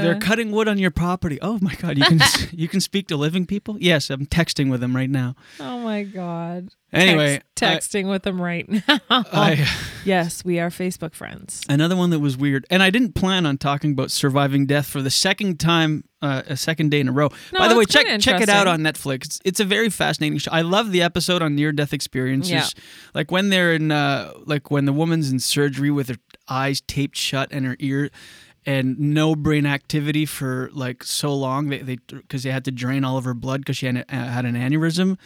They're 0.03 0.19
cutting 0.19 0.51
wood 0.51 0.69
on 0.69 0.79
your 0.79 0.91
property. 0.91 1.38
Oh 1.43 1.59
my 1.61 1.75
God! 1.75 1.99
You 1.99 2.05
can 2.05 2.21
you 2.53 2.69
can 2.69 2.81
speak 2.81 3.09
to 3.09 3.17
living 3.17 3.47
people. 3.47 3.77
Yes, 3.81 4.11
I'm 4.11 4.27
texting 4.27 4.71
with 4.71 4.81
them 4.81 4.95
right 4.97 5.11
now. 5.11 5.35
Oh 5.61 5.79
my 5.81 6.03
god. 6.05 6.69
Anyway, 6.91 7.43
Text- 7.55 7.93
texting 7.93 8.09
with 8.09 8.23
them 8.23 8.41
right 8.41 8.67
now. 8.88 8.99
I- 9.11 9.69
yes, 10.07 10.43
we 10.43 10.59
are 10.59 10.71
Facebook 10.71 11.14
friends. 11.14 11.62
Another 11.69 11.95
one 11.97 12.09
that 12.11 12.19
was 12.21 12.37
weird, 12.38 12.64
and 12.71 12.83
I 12.83 12.88
didn't 12.88 13.14
plan 13.14 13.45
on 13.45 13.59
talking 13.59 13.93
about 13.93 14.11
surviving 14.11 14.64
death 14.64 14.87
for 14.87 15.03
the 15.03 15.11
second 15.11 15.61
time, 15.61 16.05
uh, 16.23 16.43
a 16.47 16.57
second 16.57 16.91
day 16.91 17.01
in 17.01 17.09
a 17.09 17.12
row. 17.12 17.29
No, 17.53 17.59
By 17.59 17.69
the 17.69 17.77
way, 17.77 17.85
check 17.85 18.07
check 18.21 18.41
it 18.41 18.49
out 18.49 18.67
on. 18.67 18.81
Netflix. 18.81 19.27
It's, 19.27 19.41
it's 19.45 19.61
a 19.61 19.67
very 19.67 19.91
fascinating 19.91 20.38
show. 20.38 20.51
I 20.51 20.62
love 20.62 20.91
the 20.91 21.03
episode 21.03 21.43
on 21.43 21.55
near 21.55 21.73
death 21.73 21.93
experiences, 21.93 22.51
Yeah. 22.53 22.67
like 23.12 23.31
when 23.31 23.51
they're 23.51 23.75
in, 23.75 23.93
uh, 23.93 24.33
like 24.47 24.71
when 24.71 24.87
the 24.87 24.93
woman's 24.95 25.31
in 25.31 25.41
surgery 25.41 25.91
with 25.91 26.09
her 26.09 26.17
eyes 26.49 26.81
taped 26.81 27.17
shut 27.19 27.51
and 27.53 27.67
her 27.67 27.77
ear. 27.81 28.09
And 28.68 28.98
no 28.98 29.35
brain 29.35 29.64
activity 29.64 30.26
for 30.26 30.68
like 30.74 31.02
so 31.02 31.35
long. 31.35 31.70
They 31.70 31.78
they 31.78 31.96
because 32.11 32.42
they 32.42 32.50
had 32.50 32.66
to 32.66 32.70
drain 32.70 33.02
all 33.02 33.16
of 33.16 33.24
her 33.24 33.33
blood 33.33 33.62
because 33.62 33.78
she 33.78 33.87
had, 33.87 34.04
had 34.11 34.44
an 34.44 34.57
aneurysm, 34.57 35.16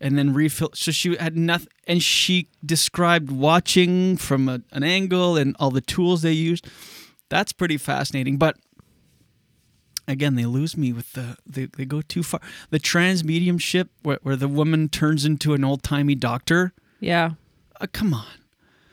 and 0.00 0.16
then 0.16 0.32
refill. 0.32 0.70
So 0.74 0.92
she 0.92 1.16
had 1.16 1.36
nothing, 1.36 1.72
and 1.88 2.00
she 2.00 2.46
described 2.64 3.32
watching 3.32 4.16
from 4.16 4.48
a, 4.48 4.62
an 4.70 4.84
angle 4.84 5.36
and 5.36 5.56
all 5.58 5.72
the 5.72 5.80
tools 5.80 6.22
they 6.22 6.30
used. 6.30 6.68
That's 7.28 7.52
pretty 7.52 7.78
fascinating. 7.78 8.36
But 8.36 8.56
again, 10.06 10.36
they 10.36 10.46
lose 10.46 10.76
me 10.76 10.92
with 10.92 11.14
the 11.14 11.36
they, 11.44 11.66
they 11.66 11.84
go 11.84 12.00
too 12.00 12.22
far. 12.22 12.40
The 12.70 12.78
trans 12.78 13.24
mediumship 13.24 13.90
where, 14.04 14.20
where 14.22 14.36
the 14.36 14.46
woman 14.46 14.88
turns 14.88 15.24
into 15.24 15.52
an 15.52 15.64
old 15.64 15.82
timey 15.82 16.14
doctor. 16.14 16.72
Yeah. 17.00 17.32
Uh, 17.80 17.88
come 17.92 18.14
on. 18.14 18.26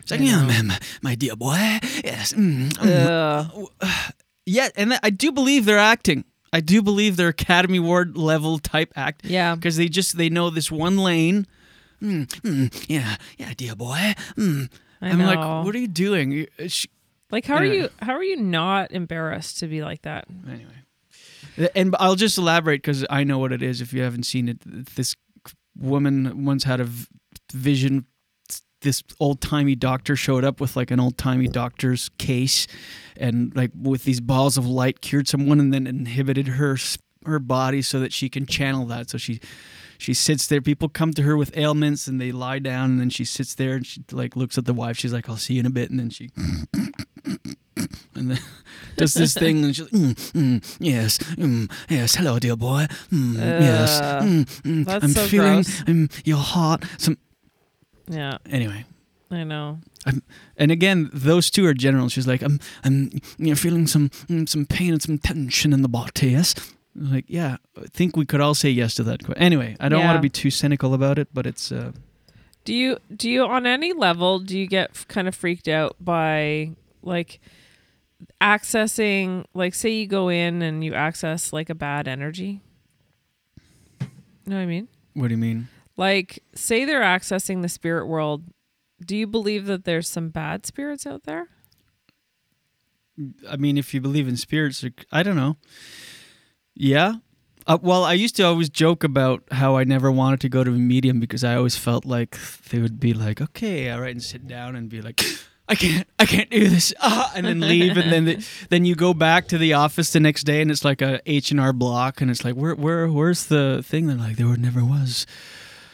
It's 0.06 0.12
like, 0.12 0.22
yeah, 0.22 0.46
man, 0.46 0.68
my, 0.68 0.80
my 1.02 1.16
dear 1.16 1.36
boy. 1.36 1.56
Yes. 2.04 2.34
mm, 2.34 2.70
mm." 2.70 4.12
Yeah, 4.46 4.70
and 4.76 5.00
I 5.02 5.10
do 5.10 5.32
believe 5.32 5.66
they're 5.66 5.80
acting. 5.80 6.24
I 6.54 6.60
do 6.62 6.84
believe 6.84 7.18
they're 7.18 7.30
Academy 7.30 7.80
Award 7.80 8.16
level 8.16 8.60
type 8.60 8.94
act. 8.96 9.26
Yeah. 9.26 9.56
Because 9.56 9.78
they 9.78 9.90
just 9.90 10.16
they 10.18 10.30
know 10.30 10.52
this 10.52 10.72
one 10.72 11.00
lane. 11.00 11.48
Mm, 12.04 12.28
mm, 12.28 12.86
yeah, 12.88 13.16
yeah, 13.40 13.54
dear 13.58 13.76
boy. 13.76 14.14
Mm. 14.38 14.70
I 15.02 15.10
I'm 15.10 15.18
know. 15.18 15.26
like, 15.26 15.66
what 15.66 15.74
are 15.74 15.80
you 15.80 15.88
doing? 15.88 16.46
Uh, 16.60 16.70
Like, 17.32 17.46
how 17.46 17.56
are 17.56 17.66
you? 17.66 17.90
How 18.00 18.14
are 18.14 18.24
you 18.24 18.38
not 18.38 18.92
embarrassed 18.92 19.58
to 19.60 19.68
be 19.68 19.82
like 19.84 20.04
that? 20.04 20.26
Anyway. 20.48 20.72
And 21.74 21.96
I'll 22.00 22.16
just 22.16 22.38
elaborate 22.38 22.84
because 22.84 23.04
I 23.10 23.24
know 23.24 23.40
what 23.40 23.52
it 23.52 23.64
is. 23.64 23.82
If 23.82 23.94
you 23.94 24.04
haven't 24.04 24.24
seen 24.24 24.48
it, 24.48 24.60
this 24.96 25.16
woman 25.76 26.46
once 26.46 26.66
had 26.66 26.80
a 26.80 26.88
vision. 27.52 28.06
This 28.86 29.04
old 29.20 29.42
timey 29.42 29.74
doctor 29.74 30.16
showed 30.16 30.44
up 30.46 30.62
with 30.62 30.76
like 30.76 30.92
an 30.92 31.00
old 31.00 31.18
timey 31.18 31.48
doctor's 31.48 32.10
case, 32.20 32.68
and 33.18 33.52
like 33.56 33.72
with 33.74 34.04
these 34.04 34.22
balls 34.22 34.58
of 34.58 34.68
light 34.68 35.02
cured 35.02 35.28
someone, 35.28 35.60
and 35.60 35.74
then 35.74 35.88
inhibited 35.88 36.50
her 36.50 36.78
her 37.26 37.40
body 37.40 37.82
so 37.82 38.00
that 38.00 38.14
she 38.14 38.30
can 38.30 38.46
channel 38.46 38.86
that. 38.86 39.10
So 39.10 39.18
she 39.18 39.40
she 39.98 40.14
sits 40.14 40.46
there. 40.46 40.62
People 40.62 40.88
come 40.88 41.14
to 41.14 41.24
her 41.24 41.36
with 41.36 41.58
ailments, 41.58 42.06
and 42.06 42.22
they 42.22 42.32
lie 42.32 42.60
down, 42.60 42.92
and 42.92 43.00
then 43.00 43.10
she 43.10 43.26
sits 43.26 43.56
there 43.56 43.74
and 43.74 43.86
she 43.86 44.04
like 44.12 44.36
looks 44.36 44.56
at 44.58 44.66
the 44.66 44.74
wife. 44.74 44.98
She's 44.98 45.14
like, 45.14 45.28
"I'll 45.28 45.38
see 45.38 45.56
you 45.56 45.62
in 45.62 45.66
a 45.66 45.72
bit," 45.72 45.90
and 45.90 46.00
then 46.00 46.12
she 46.12 46.30
and 48.16 48.32
then 48.32 48.40
does 48.96 49.14
this 49.14 49.34
thing 49.34 49.64
and 49.64 49.76
she's 49.76 49.92
like, 49.92 50.02
mm, 50.02 50.14
mm, 50.32 50.78
yes, 50.80 51.18
mm, 51.18 51.72
yes, 51.90 52.16
hello, 52.16 52.40
dear 52.40 52.56
boy, 52.56 52.88
mm, 53.12 53.36
yes, 53.36 54.02
mm, 54.02 54.46
mm, 54.62 55.04
I'm 55.04 55.12
so 55.12 55.26
feeling 55.26 55.66
um, 55.88 56.10
your 56.24 56.38
heart. 56.38 56.84
Some 56.98 57.18
Yeah. 58.10 58.38
anyway. 58.50 58.86
I 59.32 59.44
know. 59.44 59.80
I'm, 60.06 60.22
and 60.56 60.72
again, 60.72 61.10
those 61.12 61.50
two 61.50 61.66
are 61.66 61.74
general. 61.74 62.10
She's 62.10 62.28
like, 62.28 62.44
I'm, 62.44 62.60
I'm, 62.84 63.10
you're 63.38 63.56
feeling 63.56 63.88
some, 63.88 64.10
mm, 64.10 64.48
some 64.48 64.66
pain 64.66 64.94
and 64.94 65.02
some 65.02 65.18
tension 65.18 65.74
in 65.74 65.82
the 65.82 65.90
body. 65.90 66.30
Yes, 66.30 66.54
like, 66.96 67.26
yeah. 67.28 67.58
I 67.76 67.86
think 67.92 68.16
we 68.16 68.26
could 68.26 68.40
all 68.40 68.54
say 68.54 68.70
yes 68.70 68.94
to 68.96 69.04
that. 69.04 69.22
Anyway, 69.36 69.76
I 69.80 69.90
don't 69.90 70.04
want 70.06 70.18
to 70.18 70.22
be 70.22 70.30
too 70.30 70.52
cynical 70.52 70.94
about 70.94 71.18
it, 71.18 71.28
but 71.34 71.46
it's. 71.48 71.72
Uh, 71.72 71.92
Do 72.66 72.74
you? 72.74 72.98
Do 73.14 73.30
you? 73.30 73.44
On 73.46 73.66
any 73.66 73.94
level, 73.94 74.40
do 74.40 74.58
you 74.58 74.68
get 74.68 74.92
f- 74.92 75.08
kind 75.08 75.28
of 75.28 75.36
freaked 75.36 75.68
out 75.68 75.96
by 76.00 76.72
like 77.02 77.40
accessing? 78.40 79.46
Like, 79.54 79.74
say 79.74 79.90
you 79.90 80.08
go 80.08 80.30
in 80.30 80.62
and 80.62 80.84
you 80.84 80.94
access 80.94 81.52
like 81.52 81.70
a 81.70 81.76
bad 81.76 82.08
energy. 82.08 82.62
know 84.46 84.56
what 84.56 84.62
I 84.62 84.66
mean? 84.66 84.88
what 85.16 85.30
do 85.30 85.34
you 85.34 85.40
mean? 85.40 85.68
Like, 85.98 86.44
say 86.54 86.86
they're 86.86 87.02
accessing 87.02 87.62
the 87.62 87.70
spirit 87.70 88.08
world. 88.08 88.44
Do 89.06 89.16
you 89.16 89.28
believe 89.28 89.66
that 89.66 89.86
there's 89.86 90.10
some 90.10 90.30
bad 90.30 90.66
spirits 90.66 91.06
out 91.06 91.24
there? 91.24 91.50
I 93.50 93.56
mean, 93.56 93.78
if 93.78 93.94
you 93.94 94.02
believe 94.02 94.28
in 94.28 94.36
spirits, 94.36 94.84
I 95.12 95.24
don't 95.24 95.36
know. 95.36 95.58
Yeah. 96.74 97.16
Uh, 97.68 97.78
well, 97.82 98.04
I 98.04 98.14
used 98.14 98.36
to 98.36 98.44
always 98.44 98.70
joke 98.70 99.04
about 99.04 99.44
how 99.52 99.78
I 99.78 99.86
never 99.86 100.12
wanted 100.12 100.42
to 100.42 100.50
go 100.50 100.64
to 100.64 100.72
a 100.72 100.74
medium 100.74 101.20
because 101.20 101.44
I 101.44 101.56
always 101.56 101.76
felt 101.78 102.06
like 102.06 102.38
they 102.70 102.80
would 102.80 103.00
be 103.00 103.14
like, 103.14 103.42
"Okay, 103.42 103.90
all 103.90 104.02
right," 104.02 104.12
and 104.12 104.22
sit 104.22 104.48
down 104.48 104.76
and 104.76 104.88
be 104.88 105.02
like, 105.02 105.24
"I 105.68 105.74
can't, 105.74 106.08
I 106.20 106.26
can't 106.26 106.50
do 106.52 106.68
this," 106.70 106.94
ah, 107.02 107.32
and 107.36 107.48
then 107.48 107.62
leave, 107.62 107.98
and 107.98 108.12
then 108.12 108.26
the, 108.26 108.48
then 108.70 108.86
you 108.86 108.94
go 108.94 109.16
back 109.16 109.48
to 109.48 109.58
the 109.58 109.74
office 109.74 110.14
the 110.14 110.20
next 110.20 110.44
day, 110.44 110.62
and 110.62 110.70
it's 110.70 110.86
like 110.86 111.02
a 111.02 111.22
H 111.26 111.50
and 111.50 111.60
R 111.60 111.74
block, 111.74 112.22
and 112.22 112.30
it's 112.30 112.46
like, 112.46 112.54
"Where, 112.54 112.76
where, 112.76 113.08
where's 113.08 113.48
the 113.48 113.82
thing?" 113.84 114.06
They're 114.06 114.18
like, 114.18 114.36
"There 114.36 114.56
never 114.58 114.86
was 114.86 115.26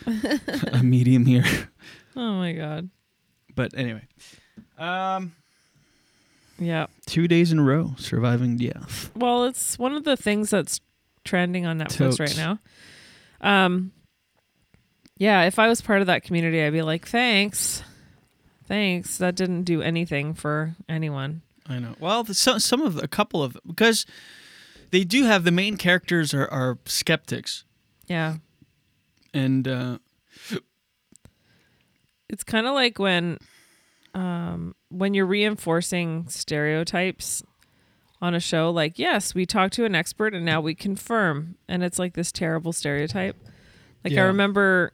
a 0.73 0.81
medium 0.83 1.25
here." 1.25 1.43
Oh 2.15 2.33
my 2.35 2.53
god. 2.53 2.89
But 3.55 3.73
anyway, 3.75 4.07
um, 4.77 5.33
Yeah. 6.59 6.87
two 7.05 7.27
days 7.27 7.51
in 7.51 7.59
a 7.59 7.63
row 7.63 7.95
surviving 7.97 8.57
death. 8.57 9.11
Well, 9.15 9.45
it's 9.45 9.77
one 9.79 9.93
of 9.93 10.03
the 10.03 10.15
things 10.17 10.49
that's 10.49 10.79
trending 11.23 11.65
on 11.65 11.79
Netflix 11.79 12.17
Totes. 12.17 12.19
right 12.19 12.37
now. 12.37 12.59
Um 13.41 13.91
Yeah, 15.17 15.43
if 15.43 15.59
I 15.59 15.67
was 15.67 15.81
part 15.81 16.01
of 16.01 16.07
that 16.07 16.23
community, 16.23 16.61
I'd 16.61 16.73
be 16.73 16.81
like, 16.81 17.07
"Thanks. 17.07 17.83
Thanks. 18.67 19.17
That 19.17 19.35
didn't 19.35 19.63
do 19.63 19.81
anything 19.81 20.33
for 20.33 20.75
anyone." 20.89 21.41
I 21.67 21.79
know. 21.79 21.95
Well, 21.99 22.23
the, 22.23 22.33
some 22.33 22.59
some 22.59 22.81
of 22.81 22.97
a 23.01 23.07
couple 23.07 23.43
of 23.43 23.55
because 23.65 24.05
they 24.89 25.03
do 25.03 25.23
have 25.25 25.43
the 25.43 25.51
main 25.51 25.77
characters 25.77 26.33
are, 26.33 26.47
are 26.47 26.77
skeptics, 26.85 27.63
Yeah. 28.07 28.37
And 29.33 29.67
uh, 29.67 29.97
It's 32.29 32.43
kind 32.43 32.65
of 32.65 32.73
like 32.73 32.97
when 32.97 33.37
um 34.13 34.75
when 34.89 35.13
you're 35.13 35.25
reinforcing 35.25 36.27
stereotypes 36.27 37.43
on 38.21 38.35
a 38.35 38.39
show 38.39 38.69
like, 38.69 38.99
yes, 38.99 39.33
we 39.33 39.45
talked 39.45 39.73
to 39.73 39.85
an 39.85 39.95
expert 39.95 40.33
and 40.33 40.45
now 40.45 40.61
we 40.61 40.75
confirm. 40.75 41.55
And 41.67 41.83
it's 41.83 41.97
like 41.97 42.13
this 42.13 42.31
terrible 42.31 42.71
stereotype. 42.71 43.35
Like 44.03 44.13
I 44.13 44.21
remember 44.27 44.93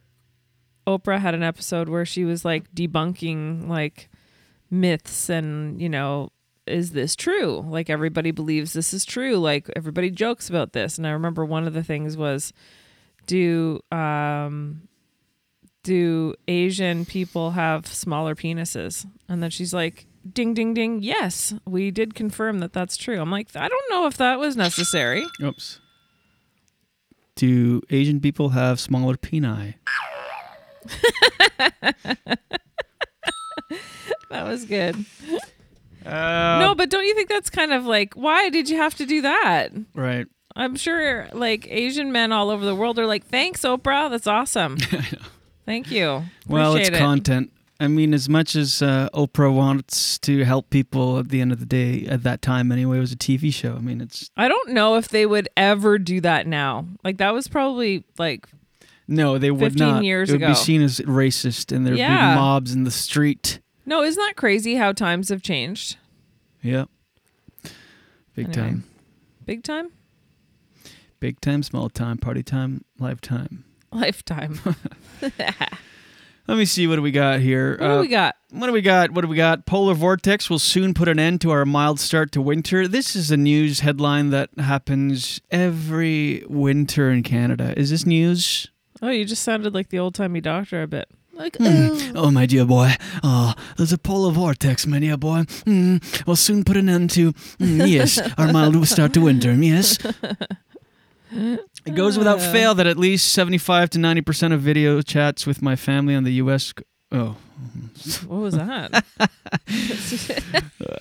Oprah 0.86 1.20
had 1.20 1.34
an 1.34 1.42
episode 1.42 1.88
where 1.88 2.06
she 2.06 2.24
was 2.24 2.44
like 2.44 2.72
debunking 2.74 3.68
like 3.68 4.08
myths 4.70 5.28
and, 5.28 5.80
you 5.80 5.88
know, 5.88 6.30
is 6.66 6.92
this 6.92 7.14
true? 7.14 7.64
Like 7.66 7.90
everybody 7.90 8.30
believes 8.30 8.72
this 8.72 8.94
is 8.94 9.04
true. 9.04 9.36
Like 9.36 9.68
everybody 9.76 10.10
jokes 10.10 10.48
about 10.48 10.72
this. 10.72 10.96
And 10.98 11.06
I 11.06 11.10
remember 11.10 11.44
one 11.44 11.66
of 11.66 11.74
the 11.74 11.84
things 11.84 12.16
was 12.16 12.52
do 13.28 13.80
um 13.92 14.82
do 15.84 16.34
Asian 16.48 17.04
people 17.04 17.52
have 17.52 17.86
smaller 17.86 18.34
penises? 18.34 19.06
And 19.28 19.40
then 19.42 19.50
she's 19.50 19.72
like, 19.72 20.06
ding, 20.30 20.52
ding, 20.54 20.74
ding. 20.74 21.02
Yes, 21.02 21.54
we 21.64 21.92
did 21.92 22.14
confirm 22.16 22.58
that 22.58 22.72
that's 22.72 22.96
true. 22.96 23.20
I'm 23.20 23.30
like, 23.30 23.54
I 23.54 23.68
don't 23.68 23.90
know 23.90 24.06
if 24.06 24.16
that 24.16 24.40
was 24.40 24.56
necessary. 24.56 25.24
Oops. 25.40 25.78
Do 27.36 27.80
Asian 27.90 28.20
people 28.20 28.48
have 28.48 28.80
smaller 28.80 29.14
peni? 29.14 29.74
That 34.30 34.44
was 34.46 34.64
good. 34.66 34.94
Uh, 36.04 36.58
no, 36.60 36.74
but 36.74 36.90
don't 36.90 37.04
you 37.04 37.14
think 37.14 37.28
that's 37.28 37.50
kind 37.50 37.72
of 37.72 37.86
like, 37.86 38.14
why 38.14 38.50
did 38.50 38.68
you 38.68 38.76
have 38.76 38.94
to 38.96 39.06
do 39.06 39.22
that? 39.22 39.70
Right. 39.94 40.26
I'm 40.58 40.76
sure 40.76 41.28
like 41.32 41.66
Asian 41.70 42.12
men 42.12 42.32
all 42.32 42.50
over 42.50 42.64
the 42.64 42.74
world 42.74 42.98
are 42.98 43.06
like, 43.06 43.24
thanks, 43.26 43.62
Oprah. 43.62 44.10
That's 44.10 44.26
awesome. 44.26 44.76
Thank 45.64 45.90
you. 45.90 46.24
Well, 46.48 46.74
it's 46.76 46.88
it. 46.88 46.98
content. 46.98 47.52
I 47.80 47.86
mean, 47.86 48.12
as 48.12 48.28
much 48.28 48.56
as 48.56 48.82
uh, 48.82 49.08
Oprah 49.14 49.54
wants 49.54 50.18
to 50.20 50.42
help 50.44 50.68
people 50.70 51.18
at 51.20 51.28
the 51.28 51.40
end 51.40 51.52
of 51.52 51.60
the 51.60 51.66
day, 51.66 52.06
at 52.06 52.24
that 52.24 52.42
time 52.42 52.72
anyway, 52.72 52.96
it 52.96 53.00
was 53.00 53.12
a 53.12 53.16
TV 53.16 53.54
show. 53.54 53.76
I 53.76 53.78
mean, 53.78 54.00
it's 54.00 54.30
I 54.36 54.48
don't 54.48 54.70
know 54.70 54.96
if 54.96 55.08
they 55.08 55.26
would 55.26 55.48
ever 55.56 55.96
do 55.96 56.20
that 56.22 56.46
now. 56.48 56.86
Like 57.04 57.18
that 57.18 57.32
was 57.32 57.46
probably 57.46 58.04
like 58.18 58.46
no, 59.06 59.38
they 59.38 59.52
would 59.52 59.72
15 59.74 59.78
not. 59.88 60.04
years 60.04 60.28
it 60.28 60.32
would 60.32 60.42
ago. 60.42 60.48
be 60.48 60.54
seen 60.56 60.82
as 60.82 60.98
racist, 61.00 61.70
and 61.74 61.86
there'd 61.86 61.96
Yeah. 61.98 62.32
be 62.34 62.40
mobs 62.40 62.74
in 62.74 62.82
the 62.82 62.90
street. 62.90 63.60
no, 63.86 64.02
isn't 64.02 64.20
that 64.20 64.34
crazy 64.36 64.74
how 64.74 64.90
times 64.92 65.28
have 65.28 65.40
changed? 65.42 65.96
Yeah, 66.62 66.86
big 68.34 68.46
Anyway. 68.46 68.52
time, 68.54 68.84
Big 69.46 69.62
time? 69.62 69.90
Big 71.20 71.40
time, 71.40 71.62
small 71.62 71.88
time, 71.88 72.18
party 72.18 72.42
time, 72.42 72.84
lifetime. 72.98 73.64
Lifetime. 73.92 74.58
Let 76.48 76.56
me 76.56 76.64
see 76.64 76.86
what 76.86 76.96
do 76.96 77.02
we 77.02 77.10
got 77.10 77.40
here. 77.40 77.76
What 77.78 77.88
do 77.88 78.00
we 78.00 78.08
got? 78.08 78.34
What 78.50 78.66
do 78.68 78.72
we 78.72 78.80
got? 78.80 79.10
What 79.10 79.20
do 79.20 79.28
we 79.28 79.36
got? 79.36 79.66
Polar 79.66 79.92
vortex 79.92 80.48
will 80.48 80.58
soon 80.58 80.94
put 80.94 81.06
an 81.08 81.18
end 81.18 81.42
to 81.42 81.50
our 81.50 81.66
mild 81.66 82.00
start 82.00 82.32
to 82.32 82.40
winter. 82.40 82.88
This 82.88 83.14
is 83.14 83.30
a 83.30 83.36
news 83.36 83.80
headline 83.80 84.30
that 84.30 84.48
happens 84.56 85.42
every 85.50 86.44
winter 86.48 87.10
in 87.10 87.22
Canada. 87.22 87.74
Is 87.78 87.90
this 87.90 88.06
news? 88.06 88.68
Oh, 89.02 89.10
you 89.10 89.26
just 89.26 89.42
sounded 89.42 89.74
like 89.74 89.90
the 89.90 89.98
old 89.98 90.14
timey 90.14 90.40
doctor 90.40 90.82
a 90.82 90.86
bit. 90.86 91.08
Like, 91.34 91.52
Mm. 91.58 92.12
Oh, 92.16 92.30
my 92.32 92.46
dear 92.46 92.64
boy. 92.64 92.94
Oh, 93.22 93.54
there's 93.76 93.92
a 93.92 93.98
polar 93.98 94.32
vortex, 94.32 94.86
my 94.86 94.98
dear 94.98 95.16
boy. 95.16 95.42
Mm. 95.66 96.26
Will 96.26 96.34
soon 96.34 96.64
put 96.64 96.76
an 96.76 96.88
end 96.88 97.10
to, 97.10 97.32
mm, 97.32 97.86
yes, 97.88 98.18
our 98.38 98.50
mild 98.52 98.88
start 98.88 99.12
to 99.14 99.20
winter. 99.20 99.52
Yes. 99.52 99.98
It 101.30 101.94
goes 101.94 102.18
without 102.18 102.40
Uh. 102.40 102.52
fail 102.52 102.74
that 102.74 102.86
at 102.86 102.98
least 102.98 103.32
75 103.32 103.90
to 103.90 103.98
90% 103.98 104.52
of 104.52 104.60
video 104.60 105.02
chats 105.02 105.46
with 105.46 105.62
my 105.62 105.76
family 105.76 106.14
on 106.14 106.24
the 106.24 106.34
U.S. 106.34 106.72
Oh. 107.10 107.36
what 108.26 108.40
was 108.40 108.54
that? 108.54 109.04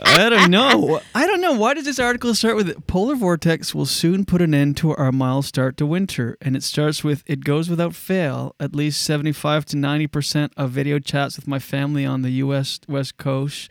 I 0.05 0.29
don't 0.29 0.49
know. 0.49 1.01
I 1.13 1.27
don't 1.27 1.41
know. 1.41 1.53
Why 1.53 1.73
does 1.73 1.85
this 1.85 1.99
article 1.99 2.33
start 2.33 2.55
with 2.55 2.87
polar 2.87 3.15
vortex 3.15 3.75
will 3.75 3.85
soon 3.85 4.25
put 4.25 4.41
an 4.41 4.53
end 4.53 4.77
to 4.77 4.95
our 4.95 5.11
mild 5.11 5.45
start 5.45 5.77
to 5.77 5.85
winter? 5.85 6.37
And 6.41 6.55
it 6.55 6.63
starts 6.63 7.03
with 7.03 7.23
it 7.25 7.43
goes 7.43 7.69
without 7.69 7.93
fail. 7.95 8.55
At 8.59 8.75
least 8.75 9.03
75 9.03 9.65
to 9.65 9.77
90% 9.77 10.51
of 10.57 10.71
video 10.71 10.99
chats 10.99 11.35
with 11.35 11.47
my 11.47 11.59
family 11.59 12.05
on 12.05 12.21
the 12.21 12.31
U.S. 12.31 12.79
West 12.87 13.17
Coast 13.17 13.69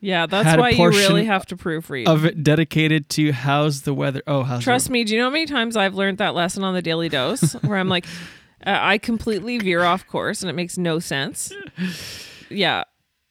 yeah, 0.00 0.26
that's 0.26 0.58
why 0.58 0.70
you 0.70 0.88
really 0.88 1.24
have 1.24 1.46
to 1.46 1.56
proofread. 1.56 2.06
of 2.06 2.24
it 2.24 2.42
dedicated 2.42 3.08
to 3.10 3.32
how's 3.32 3.82
the 3.82 3.94
weather. 3.94 4.22
Oh, 4.26 4.42
how's 4.42 4.62
Trust 4.62 4.90
me, 4.90 5.04
do 5.04 5.12
you 5.12 5.18
know 5.18 5.26
how 5.26 5.30
many 5.30 5.46
times 5.46 5.76
I've 5.76 5.94
learned 5.94 6.18
that 6.18 6.34
lesson 6.34 6.62
on 6.64 6.74
the 6.74 6.82
Daily 6.82 7.08
Dose 7.08 7.52
where 7.62 7.78
I'm 7.78 7.88
like, 7.88 8.06
uh, 8.66 8.78
I 8.80 8.98
completely 8.98 9.58
veer 9.58 9.82
off 9.82 10.06
course 10.06 10.42
and 10.42 10.50
it 10.50 10.54
makes 10.54 10.78
no 10.78 10.98
sense. 10.98 11.52
Yeah. 12.48 12.84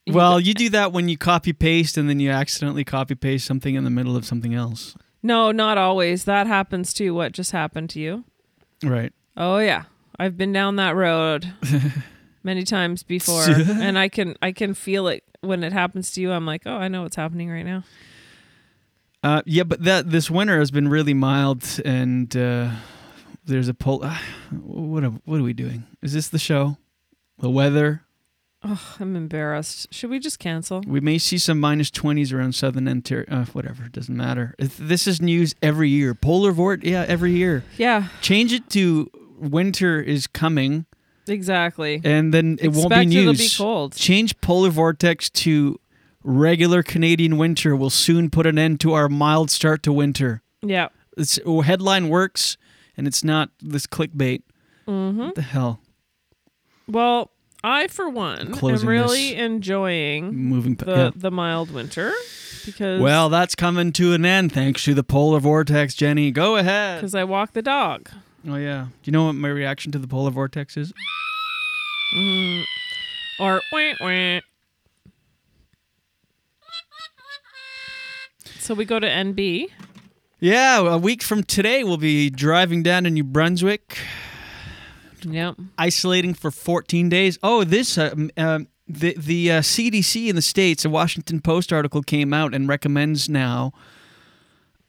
Well, 0.10 0.40
you 0.40 0.54
do 0.54 0.70
that 0.70 0.94
when 0.94 1.10
you 1.10 1.18
copy 1.18 1.52
paste 1.54 1.98
and 1.98 2.10
then 2.10 2.20
you 2.20 2.30
accidentally 2.30 2.84
copy 2.84 3.16
paste 3.16 3.46
something 3.46 3.76
in 3.76 3.84
the 3.84 3.90
middle 3.90 4.16
of 4.16 4.26
something 4.26 4.54
else. 4.54 4.96
No, 5.22 5.52
not 5.52 5.78
always. 5.78 6.24
That 6.26 6.48
happens 6.48 6.94
too. 6.94 7.14
What 7.14 7.34
just 7.34 7.52
happened 7.52 7.90
to 7.92 8.00
you? 8.00 8.24
Right. 8.84 9.12
Oh 9.36 9.58
yeah, 9.58 9.84
I've 10.18 10.38
been 10.38 10.54
down 10.54 10.78
that 10.78 10.96
road 10.96 11.52
many 12.44 12.64
times 12.64 13.04
before, 13.04 13.44
and 13.50 14.00
I 14.00 14.08
can 14.08 14.36
I 14.42 14.52
can 14.52 14.74
feel 14.74 15.08
it 15.08 15.24
when 15.48 15.64
it 15.64 15.74
happens 15.74 16.12
to 16.12 16.22
you. 16.22 16.32
I'm 16.32 16.46
like, 16.46 16.64
oh, 16.66 16.76
I 16.76 16.88
know 16.88 17.04
what's 17.04 17.16
happening 17.16 17.50
right 17.50 17.66
now. 17.66 17.84
Uh, 19.24 19.42
yeah, 19.46 19.64
but 19.64 19.84
that 19.84 20.12
this 20.12 20.30
winter 20.30 20.60
has 20.60 20.70
been 20.72 20.88
really 20.88 21.14
mild, 21.14 21.64
and 21.84 22.36
uh, 22.38 22.70
there's 23.46 23.68
a 23.68 23.74
pol. 23.74 24.04
Uh, 24.04 24.18
what 24.62 25.04
are, 25.04 25.10
what 25.26 25.40
are 25.40 25.44
we 25.44 25.54
doing? 25.54 25.86
Is 26.02 26.14
this 26.14 26.30
the 26.30 26.38
show? 26.40 26.78
The 27.40 27.50
weather. 27.50 28.04
Oh, 28.64 28.96
I'm 29.00 29.16
embarrassed. 29.16 29.88
Should 29.94 30.10
we 30.10 30.20
just 30.20 30.40
cancel? 30.40 30.82
We 30.88 31.00
may 31.00 31.18
see 31.20 31.38
some 31.38 31.60
minus 31.60 31.90
twenties 31.92 32.32
around 32.34 32.54
southern 32.54 32.88
Ontario. 32.88 33.26
Uh, 33.30 33.46
whatever, 33.46 33.86
it 33.86 33.92
doesn't 33.92 34.16
matter. 34.16 34.56
If- 34.60 34.78
This 34.78 35.08
is 35.08 35.22
news 35.22 35.56
every 35.62 35.90
year. 35.90 36.14
Polar 36.16 36.52
vort, 36.52 36.84
yeah, 36.84 37.06
every 37.08 37.32
year. 37.34 37.64
Yeah, 37.78 38.08
Change 38.22 38.54
it 38.54 38.70
to 38.72 39.10
winter 39.40 40.00
is 40.02 40.26
coming, 40.28 40.86
exactly. 41.30 42.02
and 42.04 42.34
then 42.34 42.58
it 42.62 42.70
won't 42.70 42.90
be 42.90 42.96
Expect 42.96 43.10
news. 43.10 43.58
be 43.58 43.64
cold. 43.64 43.96
Change 43.96 44.40
polar 44.42 44.70
vortex 44.70 45.30
to 45.32 45.80
regular 46.24 46.84
Canadian 46.84 47.38
winter 47.38 47.76
will 47.76 47.90
soon 47.90 48.30
put 48.30 48.46
an 48.46 48.58
end 48.60 48.80
to 48.82 48.94
our 48.94 49.08
mild 49.10 49.50
start 49.50 49.84
to 49.84 49.94
winter. 49.94 50.42
Yeah. 50.62 50.90
It's 51.16 51.40
headline 51.66 52.10
works, 52.10 52.58
and 52.96 53.08
it's 53.08 53.24
not 53.24 53.50
this 53.62 53.88
clickbait. 53.88 54.42
Mm-hmm. 54.88 55.20
What 55.20 55.36
the 55.36 55.42
hell? 55.42 55.82
Well, 56.88 57.32
I 57.64 57.88
for 57.88 58.10
one 58.10 58.54
am 58.64 58.88
really 58.88 59.36
enjoying 59.36 60.34
Moving 60.36 60.76
the 60.76 60.86
yeah. 60.86 61.12
the 61.16 61.32
mild 61.32 61.72
winter 61.72 62.14
because 62.66 63.02
Well, 63.02 63.30
that's 63.30 63.56
coming 63.56 63.92
to 63.94 64.14
an 64.14 64.26
end 64.26 64.52
thanks 64.52 64.84
to 64.84 64.94
the 64.94 65.04
polar 65.04 65.40
vortex, 65.40 65.96
Jenny. 65.96 66.32
Go 66.32 66.56
ahead. 66.58 67.00
because 67.00 67.16
I 67.16 67.24
walk 67.24 67.54
the 67.54 67.62
dog. 67.62 68.10
Oh 68.48 68.56
yeah. 68.56 68.86
Do 68.86 69.10
you 69.10 69.12
know 69.12 69.26
what 69.26 69.34
my 69.34 69.48
reaction 69.50 69.92
to 69.94 70.00
the 70.00 70.08
polar 70.08 70.32
vortex 70.32 70.76
is? 70.78 70.94
Mm. 72.16 72.64
Or 73.40 73.62
wah, 73.72 73.94
wah. 74.02 74.40
So 78.60 78.74
we 78.74 78.86
go 78.86 79.00
to 79.00 79.08
NB. 79.08 79.68
Yeah, 80.40 80.80
a 80.80 80.98
week 80.98 81.24
from 81.24 81.44
today 81.44 81.84
we'll 81.84 81.98
be 81.98 82.30
driving 82.30 82.84
down 82.84 83.06
to 83.06 83.10
New 83.10 83.24
Brunswick, 83.24 83.98
Yep. 85.24 85.56
isolating 85.78 86.34
for 86.36 86.52
14 86.52 87.10
days. 87.10 87.40
Oh, 87.42 87.64
this 87.64 87.98
uh, 87.98 88.14
um, 88.38 88.68
the 88.88 89.16
the 89.18 89.52
uh, 89.52 89.62
CDC 89.62 90.28
in 90.28 90.36
the 90.36 90.42
states, 90.44 90.86
a 90.86 90.90
Washington 90.90 91.42
Post 91.42 91.74
article 91.74 92.04
came 92.04 92.34
out 92.34 92.54
and 92.54 92.68
recommends 92.70 93.28
now 93.28 93.74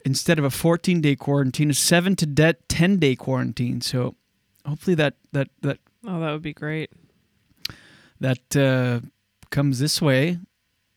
instead 0.05 0.39
of 0.39 0.45
a 0.45 0.51
14 0.51 1.01
day 1.01 1.17
quarantine, 1.17 1.71
a 1.71 1.75
seven 1.75 2.17
to 2.17 2.27
de- 2.27 2.55
10 2.69 2.99
day 2.99 3.15
quarantine. 3.17 3.81
So 3.81 4.15
hopefully 4.67 4.95
that 4.97 5.15
that 5.33 5.49
that 5.63 5.79
Oh, 6.07 6.21
that 6.21 6.33
would 6.33 6.43
be 6.43 6.55
great. 6.55 6.91
that 8.21 8.57
uh, 8.57 9.01
comes 9.51 9.79
this 9.79 10.01
way. 10.01 10.39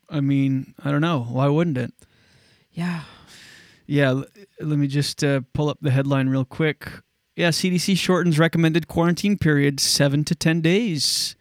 I 0.09 0.19
mean, 0.21 0.73
I 0.83 0.91
don't 0.91 1.01
know. 1.01 1.23
Why 1.23 1.47
wouldn't 1.47 1.77
it? 1.77 1.93
Yeah. 2.71 3.03
Yeah, 3.87 4.09
l- 4.09 4.25
let 4.59 4.77
me 4.77 4.87
just 4.87 5.23
uh, 5.23 5.41
pull 5.53 5.69
up 5.69 5.79
the 5.81 5.91
headline 5.91 6.29
real 6.29 6.45
quick. 6.45 6.87
Yeah, 7.35 7.49
CDC 7.49 7.97
shortens 7.97 8.37
recommended 8.39 8.87
quarantine 8.87 9.37
period 9.37 9.79
seven 9.79 10.23
to 10.25 10.35
10 10.35 10.61
days, 10.61 11.35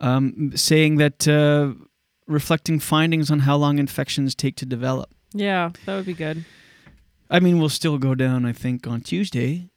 um, 0.00 0.52
saying 0.54 0.96
that 0.96 1.26
uh, 1.26 1.72
reflecting 2.26 2.78
findings 2.78 3.30
on 3.30 3.40
how 3.40 3.56
long 3.56 3.78
infections 3.78 4.34
take 4.34 4.56
to 4.56 4.66
develop. 4.66 5.10
Yeah, 5.34 5.70
that 5.84 5.96
would 5.96 6.06
be 6.06 6.14
good. 6.14 6.44
I 7.28 7.40
mean, 7.40 7.58
we'll 7.58 7.68
still 7.68 7.98
go 7.98 8.14
down, 8.14 8.46
I 8.46 8.52
think, 8.52 8.86
on 8.86 9.00
Tuesday, 9.00 9.68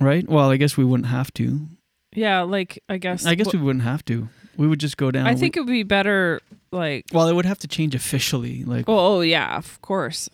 right? 0.00 0.26
Well, 0.28 0.50
I 0.50 0.56
guess 0.56 0.76
we 0.76 0.84
wouldn't 0.84 1.08
have 1.08 1.32
to. 1.34 1.60
Yeah, 2.14 2.42
like 2.42 2.82
I 2.88 2.96
guess. 2.96 3.26
I 3.26 3.34
guess 3.34 3.52
we 3.52 3.60
wouldn't 3.60 3.84
have 3.84 4.04
to. 4.06 4.28
We 4.56 4.66
would 4.66 4.80
just 4.80 4.96
go 4.96 5.10
down. 5.10 5.26
I 5.26 5.34
think 5.34 5.56
it 5.56 5.60
would 5.60 5.66
be 5.68 5.82
better, 5.82 6.40
like. 6.72 7.04
well, 7.12 7.28
it 7.28 7.34
would 7.34 7.44
have 7.44 7.58
to 7.58 7.68
change 7.68 7.94
officially, 7.94 8.64
like 8.64 8.88
Oh, 8.88 9.16
oh 9.16 9.20
yeah, 9.20 9.58
of 9.58 9.80
course. 9.82 10.30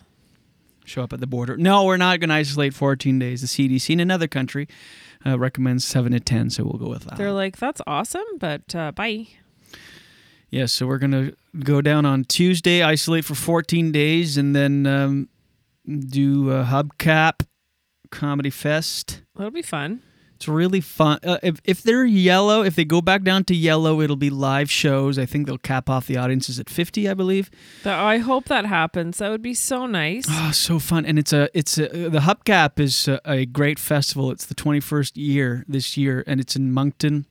show 0.84 1.02
up 1.02 1.12
at 1.12 1.18
the 1.18 1.26
border. 1.26 1.56
No, 1.56 1.84
we're 1.84 1.96
not 1.96 2.20
going 2.20 2.28
to 2.30 2.36
isolate 2.36 2.72
14 2.72 3.18
days. 3.18 3.40
The 3.40 3.48
CDC 3.48 3.90
in 3.90 3.98
another 3.98 4.28
country 4.28 4.68
uh, 5.26 5.36
recommends 5.38 5.84
7 5.84 6.12
to 6.12 6.20
10, 6.20 6.50
so 6.50 6.62
we'll 6.62 6.78
go 6.78 6.88
with 6.88 7.04
that. 7.06 7.16
They're 7.18 7.32
like, 7.32 7.56
that's 7.56 7.80
awesome, 7.86 8.22
but 8.38 8.72
uh, 8.76 8.92
bye. 8.92 9.26
Yeah, 10.52 10.66
so 10.66 10.86
we're 10.86 10.98
gonna 10.98 11.32
go 11.64 11.80
down 11.80 12.04
on 12.04 12.24
Tuesday, 12.24 12.82
isolate 12.82 13.24
for 13.24 13.34
14 13.34 13.90
days, 13.90 14.36
and 14.36 14.54
then 14.54 14.86
um, 14.86 15.30
do 15.86 16.50
a 16.50 16.64
hubcap 16.64 17.46
comedy 18.10 18.50
fest. 18.50 19.22
That'll 19.34 19.50
be 19.50 19.62
fun. 19.62 20.02
It's 20.34 20.46
really 20.46 20.82
fun. 20.82 21.20
Uh, 21.22 21.38
if 21.42 21.62
if 21.64 21.82
they're 21.82 22.04
yellow, 22.04 22.62
if 22.62 22.74
they 22.74 22.84
go 22.84 23.00
back 23.00 23.22
down 23.22 23.44
to 23.44 23.54
yellow, 23.54 24.02
it'll 24.02 24.14
be 24.16 24.28
live 24.28 24.70
shows. 24.70 25.18
I 25.18 25.24
think 25.24 25.46
they'll 25.46 25.56
cap 25.56 25.88
off 25.88 26.06
the 26.06 26.18
audiences 26.18 26.60
at 26.60 26.68
50, 26.68 27.08
I 27.08 27.14
believe. 27.14 27.50
That 27.84 27.98
I 27.98 28.18
hope 28.18 28.44
that 28.46 28.66
happens. 28.66 29.18
That 29.18 29.30
would 29.30 29.40
be 29.40 29.54
so 29.54 29.86
nice. 29.86 30.26
Oh, 30.28 30.50
so 30.52 30.78
fun! 30.78 31.06
And 31.06 31.18
it's 31.18 31.32
a 31.32 31.48
it's 31.54 31.78
a, 31.78 31.88
the 31.88 32.18
Hubcap 32.18 32.78
is 32.78 33.08
a, 33.08 33.20
a 33.24 33.46
great 33.46 33.78
festival. 33.78 34.30
It's 34.30 34.44
the 34.44 34.54
21st 34.54 35.12
year 35.14 35.64
this 35.66 35.96
year, 35.96 36.22
and 36.26 36.40
it's 36.40 36.56
in 36.56 36.72
Moncton. 36.72 37.24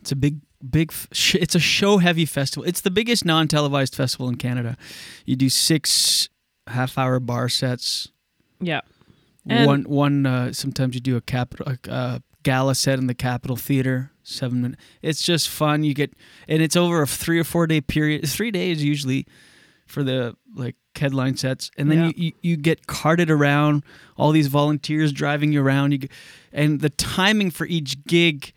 It's 0.00 0.12
a 0.12 0.16
big 0.16 0.40
big. 0.68 0.92
Sh- 1.12 1.36
it's 1.36 1.54
a 1.54 1.60
show 1.60 1.98
heavy 1.98 2.24
festival. 2.24 2.66
It's 2.68 2.80
the 2.80 2.90
biggest 2.90 3.24
non 3.24 3.48
televised 3.48 3.94
festival 3.94 4.28
in 4.28 4.36
Canada. 4.36 4.76
You 5.24 5.36
do 5.36 5.48
six 5.48 6.28
half 6.66 6.96
hour 6.98 7.20
bar 7.20 7.48
sets. 7.48 8.08
Yeah. 8.60 8.80
And- 9.48 9.66
one 9.66 9.82
one. 9.84 10.26
Uh, 10.26 10.52
sometimes 10.52 10.94
you 10.94 11.00
do 11.00 11.16
a 11.16 11.20
capital 11.20 11.66
a, 11.72 11.90
uh 11.90 12.18
gala 12.44 12.74
set 12.74 12.98
in 12.98 13.06
the 13.08 13.14
Capitol 13.14 13.56
Theater. 13.56 14.10
Seven 14.22 14.60
minutes. 14.62 14.82
It's 15.02 15.22
just 15.24 15.48
fun. 15.48 15.84
You 15.84 15.94
get 15.94 16.12
and 16.48 16.62
it's 16.62 16.76
over 16.76 17.00
a 17.02 17.06
three 17.06 17.38
or 17.38 17.44
four 17.44 17.66
day 17.66 17.80
period. 17.80 18.28
Three 18.28 18.50
days 18.50 18.84
usually 18.84 19.26
for 19.86 20.02
the 20.02 20.36
like 20.54 20.76
headline 20.96 21.36
sets, 21.36 21.70
and 21.78 21.90
then 21.90 21.98
Yeah. 21.98 22.06
you, 22.08 22.12
you 22.16 22.32
you 22.42 22.56
get 22.56 22.86
carted 22.86 23.30
around. 23.30 23.84
All 24.18 24.32
these 24.32 24.48
volunteers 24.48 25.12
driving 25.12 25.52
you 25.52 25.62
around. 25.62 25.92
You 25.92 25.98
get, 25.98 26.10
and 26.52 26.80
the 26.80 26.90
timing 26.90 27.50
for 27.50 27.66
each 27.66 28.04
gig. 28.04 28.52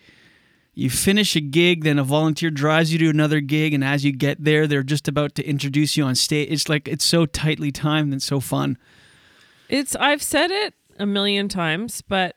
You 0.73 0.89
finish 0.89 1.35
a 1.35 1.41
gig, 1.41 1.83
then 1.83 1.99
a 1.99 2.03
volunteer 2.03 2.49
drives 2.49 2.93
you 2.93 2.99
to 2.99 3.09
another 3.09 3.41
gig, 3.41 3.73
and 3.73 3.83
as 3.83 4.05
you 4.05 4.13
get 4.13 4.43
there, 4.43 4.67
they're 4.67 4.83
just 4.83 5.07
about 5.07 5.35
to 5.35 5.43
introduce 5.43 5.97
you 5.97 6.05
on 6.05 6.15
stage. 6.15 6.49
It's 6.49 6.69
like 6.69 6.87
it's 6.87 7.03
so 7.03 7.25
tightly 7.25 7.71
timed 7.71 8.13
and 8.13 8.23
so 8.23 8.39
fun. 8.39 8.77
It's 9.67 9.95
I've 9.97 10.23
said 10.23 10.49
it 10.49 10.73
a 10.97 11.05
million 11.05 11.49
times, 11.49 12.01
but 12.01 12.35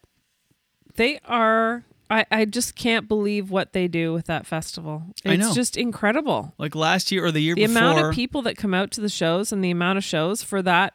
they 0.96 1.20
are 1.26 1.84
I, 2.10 2.26
I 2.30 2.44
just 2.44 2.74
can't 2.76 3.08
believe 3.08 3.50
what 3.50 3.72
they 3.72 3.88
do 3.88 4.12
with 4.12 4.26
that 4.26 4.46
festival. 4.46 5.04
It's 5.10 5.22
I 5.24 5.36
know. 5.36 5.54
just 5.54 5.76
incredible. 5.76 6.54
Like 6.58 6.74
last 6.74 7.10
year 7.10 7.24
or 7.24 7.30
the 7.30 7.40
year 7.40 7.54
The 7.54 7.62
before, 7.66 7.74
The 7.74 7.78
amount 7.80 8.06
of 8.06 8.14
people 8.14 8.42
that 8.42 8.56
come 8.56 8.74
out 8.74 8.90
to 8.92 9.00
the 9.00 9.08
shows 9.08 9.52
and 9.52 9.64
the 9.64 9.70
amount 9.70 9.98
of 9.98 10.04
shows 10.04 10.42
for 10.42 10.60
that 10.62 10.94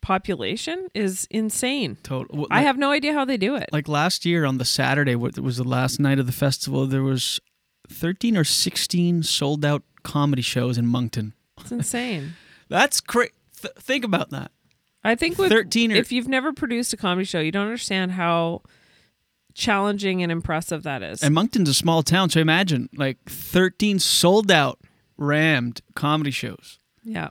population 0.00 0.88
is 0.94 1.26
insane. 1.30 1.96
Total. 2.02 2.46
I 2.50 2.62
have 2.62 2.78
no 2.78 2.90
idea 2.90 3.12
how 3.12 3.24
they 3.24 3.36
do 3.36 3.54
it. 3.56 3.68
like 3.72 3.88
last 3.88 4.24
year 4.24 4.44
on 4.44 4.58
the 4.58 4.64
Saturday, 4.64 5.14
what 5.14 5.38
was 5.38 5.56
the 5.56 5.64
last 5.64 6.00
night 6.00 6.18
of 6.18 6.26
the 6.26 6.32
festival, 6.32 6.86
there 6.86 7.02
was 7.02 7.40
13 7.88 8.36
or 8.36 8.44
16 8.44 9.22
sold 9.24 9.64
out 9.64 9.82
comedy 10.02 10.42
shows 10.42 10.78
in 10.78 10.86
Moncton. 10.86 11.34
It's 11.60 11.72
insane. 11.72 12.34
That's 12.68 13.00
crazy. 13.00 13.32
Th- 13.60 13.74
think 13.78 14.04
about 14.04 14.30
that. 14.30 14.50
I 15.02 15.14
think 15.14 15.38
with 15.38 15.50
13 15.50 15.92
or- 15.92 15.96
if 15.96 16.12
you've 16.12 16.28
never 16.28 16.52
produced 16.52 16.92
a 16.92 16.96
comedy 16.96 17.24
show, 17.24 17.40
you 17.40 17.50
don't 17.52 17.64
understand 17.66 18.12
how 18.12 18.62
challenging 19.54 20.22
and 20.22 20.30
impressive 20.30 20.82
that 20.84 21.02
is. 21.02 21.22
And 21.22 21.34
Moncton's 21.34 21.68
a 21.68 21.74
small 21.74 22.02
town, 22.02 22.30
so 22.30 22.40
imagine 22.40 22.88
like 22.96 23.18
13 23.26 23.98
sold 23.98 24.50
out, 24.50 24.78
rammed 25.16 25.80
comedy 25.94 26.30
shows. 26.30 26.78
yeah. 27.02 27.28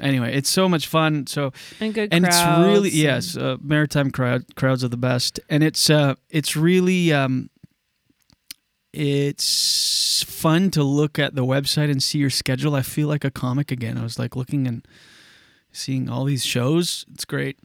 Anyway, 0.00 0.34
it's 0.34 0.48
so 0.50 0.68
much 0.68 0.86
fun. 0.86 1.26
So 1.26 1.52
And 1.80 1.92
good 1.94 2.12
and 2.12 2.24
it's 2.26 2.42
really 2.58 2.90
yes, 2.90 3.36
uh, 3.36 3.56
maritime 3.62 4.10
crowd 4.10 4.44
crowds 4.56 4.82
are 4.84 4.88
the 4.88 4.96
best, 4.96 5.38
and 5.48 5.62
it's 5.62 5.90
uh, 5.90 6.14
it's 6.30 6.56
really 6.56 7.12
um, 7.12 7.50
it's 8.92 10.24
fun 10.26 10.70
to 10.72 10.82
look 10.82 11.18
at 11.18 11.34
the 11.34 11.44
website 11.44 11.90
and 11.90 12.02
see 12.02 12.18
your 12.18 12.30
schedule. 12.30 12.74
I 12.74 12.82
feel 12.82 13.08
like 13.08 13.24
a 13.24 13.30
comic 13.30 13.70
again. 13.70 13.96
I 13.98 14.02
was 14.02 14.18
like 14.18 14.36
looking 14.36 14.66
and 14.66 14.86
seeing 15.72 16.08
all 16.08 16.24
these 16.24 16.44
shows. 16.44 17.04
It's 17.12 17.24
great, 17.24 17.58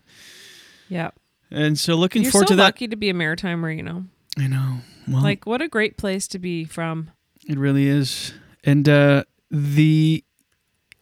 Yeah. 0.90 1.12
and 1.50 1.80
so 1.80 1.96
looking 1.96 2.24
You're 2.24 2.32
forward 2.32 2.48
so 2.50 2.54
to 2.54 2.58
that. 2.58 2.64
lucky 2.64 2.88
to 2.88 2.96
be 2.96 3.10
a 3.10 3.14
maritimer, 3.14 3.76
you 3.76 3.84
know. 3.84 4.06
I 4.38 4.48
know. 4.48 4.78
Well, 5.08 5.24
like 5.24 5.46
what 5.46 5.62
a 5.62 5.68
great 5.68 5.98
place 5.98 6.28
to 6.30 6.40
be 6.40 6.66
from. 6.66 7.12
It 7.48 7.58
really 7.58 7.88
is. 7.88 8.34
And 8.64 8.88
uh, 8.90 9.24
the 9.50 10.24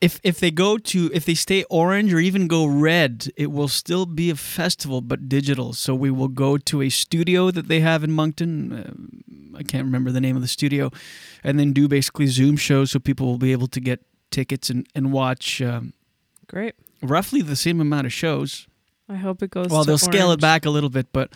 if 0.03 0.19
if 0.23 0.39
they 0.39 0.51
go 0.51 0.77
to 0.77 1.09
if 1.13 1.25
they 1.25 1.33
stay 1.35 1.63
orange 1.69 2.13
or 2.13 2.19
even 2.19 2.47
go 2.47 2.65
red, 2.65 3.27
it 3.37 3.51
will 3.51 3.67
still 3.67 4.05
be 4.05 4.29
a 4.29 4.35
festival 4.35 5.01
but 5.01 5.29
digital. 5.29 5.73
So 5.73 5.95
we 5.95 6.11
will 6.11 6.27
go 6.27 6.57
to 6.57 6.81
a 6.81 6.89
studio 6.89 7.51
that 7.51 7.67
they 7.67 7.79
have 7.79 8.03
in 8.03 8.11
Moncton. 8.11 8.73
Uh, 8.73 9.57
I 9.57 9.63
can't 9.63 9.85
remember 9.85 10.11
the 10.11 10.21
name 10.21 10.35
of 10.35 10.41
the 10.41 10.47
studio, 10.47 10.91
and 11.43 11.59
then 11.59 11.73
do 11.73 11.87
basically 11.87 12.27
Zoom 12.27 12.57
shows 12.57 12.91
so 12.91 12.99
people 12.99 13.27
will 13.27 13.37
be 13.37 13.51
able 13.51 13.67
to 13.67 13.79
get 13.79 14.01
tickets 14.31 14.69
and 14.69 14.87
and 14.93 15.11
watch. 15.11 15.61
Um, 15.61 15.93
Great. 16.47 16.75
roughly 17.01 17.41
the 17.41 17.55
same 17.55 17.79
amount 17.79 18.05
of 18.05 18.13
shows. 18.13 18.67
I 19.09 19.15
hope 19.15 19.41
it 19.43 19.51
goes. 19.51 19.67
Well, 19.69 19.83
they'll 19.83 19.97
scale 19.97 20.31
it 20.31 20.39
back 20.41 20.65
a 20.65 20.69
little 20.69 20.89
bit, 20.89 21.07
but 21.11 21.33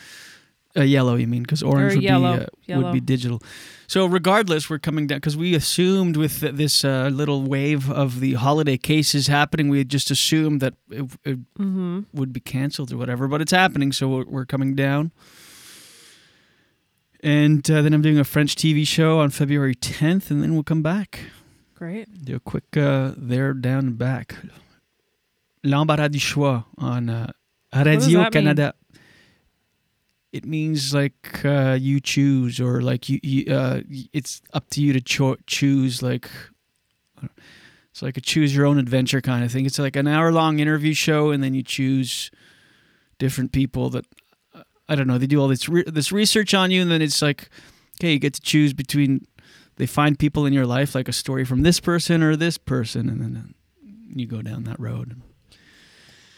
uh, 0.78 0.82
yellow, 0.84 1.16
you 1.16 1.28
mean? 1.28 1.44
Because 1.44 1.64
orange 1.64 1.94
Or 1.94 1.96
would 1.96 2.04
yellow, 2.04 2.46
be 2.68 2.74
uh, 2.74 2.82
would 2.82 2.94
be 2.94 3.00
digital. 3.00 3.42
So 3.88 4.06
regardless, 4.06 4.70
we're 4.70 4.80
coming 4.80 5.08
down 5.08 5.18
because 5.18 5.38
we 5.38 5.56
assumed 5.56 6.18
with 6.18 6.40
th- 6.42 6.56
this 6.56 6.84
uh, 6.86 7.10
little 7.12 7.44
wave 7.44 7.90
of 7.90 8.20
the 8.20 8.34
holiday 8.34 8.78
cases 8.78 9.28
happening, 9.28 9.70
we 9.70 9.78
had 9.78 9.90
just 9.90 10.12
assumed 10.12 10.62
that 10.62 10.74
it, 10.92 11.06
it 11.24 11.40
Mhm. 11.58 12.06
would 12.14 12.32
be 12.34 12.40
canceled 12.42 12.92
or 12.92 12.98
whatever. 12.98 13.28
But 13.28 13.42
it's 13.42 13.52
happening, 13.54 13.92
so 13.94 14.08
we're, 14.10 14.26
we're 14.26 14.46
coming 14.46 14.76
down. 14.76 15.12
And 17.24 17.70
uh, 17.72 17.82
then 17.82 17.94
I'm 17.94 18.02
doing 18.02 18.20
a 18.20 18.24
French 18.24 18.56
TV 18.56 18.86
show 18.86 19.20
on 19.20 19.30
February 19.32 19.76
10th, 19.76 20.30
and 20.30 20.44
then 20.44 20.54
we'll 20.54 20.64
come 20.64 20.84
back. 20.84 21.20
Great. 21.76 22.08
Do 22.26 22.36
a 22.36 22.40
quick 22.40 22.76
uh, 22.78 23.14
there, 23.18 23.54
down, 23.54 23.88
and 23.88 23.98
back. 23.98 24.36
L'embarras 25.64 26.10
du 26.10 26.20
choix 26.20 26.64
on 26.78 27.10
uh, 27.10 27.32
Radio 27.74 28.20
mean? 28.20 28.76
It 30.32 30.46
means 30.46 30.94
like 30.94 31.44
uh, 31.46 31.78
you 31.80 32.00
choose, 32.00 32.60
or 32.60 32.82
like 32.82 33.10
you, 33.10 33.20
you 33.24 33.54
uh, 33.54 33.82
it's 34.14 34.42
up 34.54 34.70
to 34.72 34.82
you 34.82 34.94
to 34.94 35.02
cho- 35.02 35.38
choose. 35.48 36.02
Like 36.04 36.30
it's 37.92 38.02
like 38.02 38.18
a 38.18 38.22
choose 38.22 38.56
your 38.56 38.66
own 38.66 38.78
adventure 38.78 39.22
kind 39.22 39.44
of 39.44 39.52
thing. 39.52 39.66
It's 39.66 39.80
like 39.80 39.96
an 39.96 40.08
hour 40.08 40.32
long 40.32 40.60
interview 40.60 40.94
show, 40.94 41.32
and 41.32 41.42
then 41.42 41.54
you 41.54 41.64
choose 41.64 42.30
different 43.20 43.52
people 43.52 43.90
that 43.92 44.06
I 44.90 44.96
don't 44.96 45.08
know. 45.08 45.18
They 45.18 45.28
do 45.28 45.40
all 45.40 45.48
this 45.48 45.68
re- 45.68 45.84
this 45.88 46.12
research 46.12 46.54
on 46.54 46.72
you, 46.72 46.82
and 46.82 46.92
then 46.92 47.02
it's 47.02 47.22
like, 47.22 47.50
okay, 48.00 48.14
you 48.14 48.20
get 48.20 48.34
to 48.34 48.42
choose 48.42 48.74
between. 48.74 49.26
They 49.78 49.86
find 49.86 50.18
people 50.18 50.46
in 50.46 50.54
your 50.54 50.66
life, 50.66 50.96
like 50.96 51.08
a 51.08 51.14
story 51.14 51.46
from 51.46 51.62
this 51.62 51.80
person 51.80 52.24
or 52.24 52.36
this 52.36 52.58
person, 52.58 53.10
and 53.10 53.22
then 53.22 53.54
you 54.16 54.26
go 54.26 54.42
down 54.42 54.64
that 54.64 54.80
road. 54.80 55.22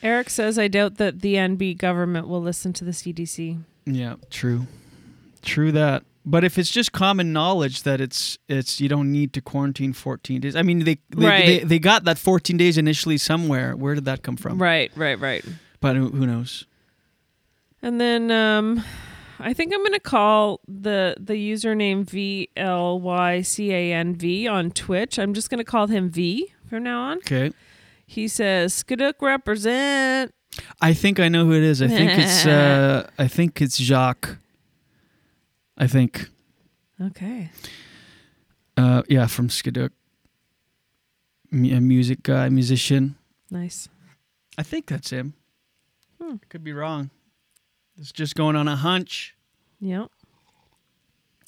Eric 0.01 0.29
says, 0.29 0.57
I 0.57 0.67
doubt 0.67 0.95
that 0.95 1.21
the 1.21 1.35
NB 1.35 1.77
government 1.77 2.27
will 2.27 2.41
listen 2.41 2.73
to 2.73 2.85
the 2.85 2.91
CDC. 2.91 3.59
Yeah, 3.93 4.15
true, 4.29 4.67
true 5.41 5.71
that. 5.73 6.03
But 6.25 6.43
if 6.43 6.57
it's 6.57 6.69
just 6.69 6.91
common 6.91 7.33
knowledge 7.33 7.83
that 7.83 7.99
it's 8.01 8.37
it's 8.47 8.79
you 8.81 8.87
don't 8.89 9.11
need 9.11 9.33
to 9.33 9.41
quarantine 9.41 9.93
14 9.93 10.41
days. 10.41 10.55
I 10.55 10.61
mean, 10.61 10.79
they 10.83 10.99
they, 11.09 11.25
Right. 11.25 11.45
they, 11.45 11.59
they 11.59 11.79
got 11.79 12.03
that 12.03 12.17
14 12.19 12.57
days 12.57 12.77
initially 12.77 13.17
somewhere. 13.17 13.75
Where 13.75 13.95
did 13.95 14.05
that 14.05 14.21
come 14.21 14.35
from? 14.37 14.61
Right, 14.61 14.91
right, 14.95 15.19
right. 15.19 15.43
But 15.79 15.95
who, 15.95 16.09
who 16.09 16.27
knows? 16.27 16.65
And 17.81 17.99
then 18.01 18.29
um, 18.31 18.83
I 19.39 19.53
think 19.53 19.73
I'm 19.73 19.81
gonna 19.83 19.99
call 20.01 20.59
the 20.67 21.15
the 21.19 21.33
username 21.35 22.03
V 22.07 22.49
L 22.57 22.99
Y 22.99 23.41
C 23.41 23.71
A 23.71 23.93
N 23.93 24.13
V 24.15 24.47
on 24.47 24.71
Twitch. 24.71 25.17
I'm 25.17 25.33
just 25.33 25.49
gonna 25.49 25.63
call 25.63 25.87
him 25.87 26.09
V 26.09 26.51
from 26.69 26.83
now 26.83 26.99
on. 27.01 27.17
Okay. 27.19 27.51
He 28.05 28.27
says 28.27 28.73
Scoudouc 28.83 29.13
represent. 29.21 30.33
I 30.81 30.93
think 30.93 31.19
I 31.19 31.29
know 31.29 31.45
who 31.45 31.53
it 31.53 31.63
is. 31.63 31.81
I 31.81 31.87
think 31.87 32.11
it's 32.17 32.45
uh 32.45 33.09
I 33.19 33.27
think 33.27 33.61
it's 33.61 33.77
Jacques. 33.77 34.37
I 35.77 35.87
think. 35.87 36.29
Okay. 37.01 37.49
Uh 38.77 39.03
yeah, 39.07 39.27
from. 39.27 39.49
M- 41.51 41.65
a 41.65 41.81
music 41.81 42.23
guy, 42.23 42.49
musician. 42.49 43.15
Nice. 43.49 43.89
I 44.57 44.63
think 44.63 44.85
that's 44.87 45.09
him. 45.09 45.33
Hmm. 46.21 46.35
Could 46.49 46.63
be 46.63 46.73
wrong. 46.73 47.09
It's 47.97 48.11
just 48.11 48.35
going 48.35 48.55
on 48.55 48.67
a 48.67 48.75
hunch. 48.75 49.35
Yep. 49.79 50.09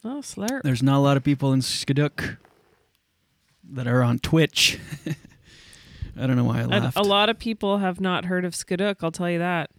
Oh, 0.04 0.22
slurp. 0.22 0.64
There's 0.64 0.82
not 0.82 0.98
a 0.98 1.04
lot 1.04 1.18
of 1.18 1.24
people 1.24 1.54
in 1.54 1.60
Scoudouc 1.60 2.38
that 3.72 3.88
are 3.88 4.02
on 4.02 4.20
Twitch. 4.20 4.80
I 6.22 6.28
don't 6.28 6.36
know 6.36 6.44
why 6.44 6.62
I 6.62 6.66
laughed. 6.66 6.98
a 6.98 7.02
lot 7.02 7.30
of 7.30 7.40
people 7.40 7.80
have 7.80 8.00
not 8.00 8.26
heard 8.26 8.46
of 8.46 8.54
Scoudouc. 8.54 8.98
I'll 9.02 9.12
tell 9.12 9.30
you 9.30 9.40
that. 9.40 9.70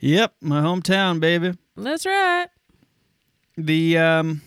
Yep, 0.00 0.34
my 0.40 0.60
hometown, 0.60 1.20
baby. 1.20 1.52
That's 1.76 2.04
right. 2.06 2.48
The 3.56 3.98
um, 3.98 4.42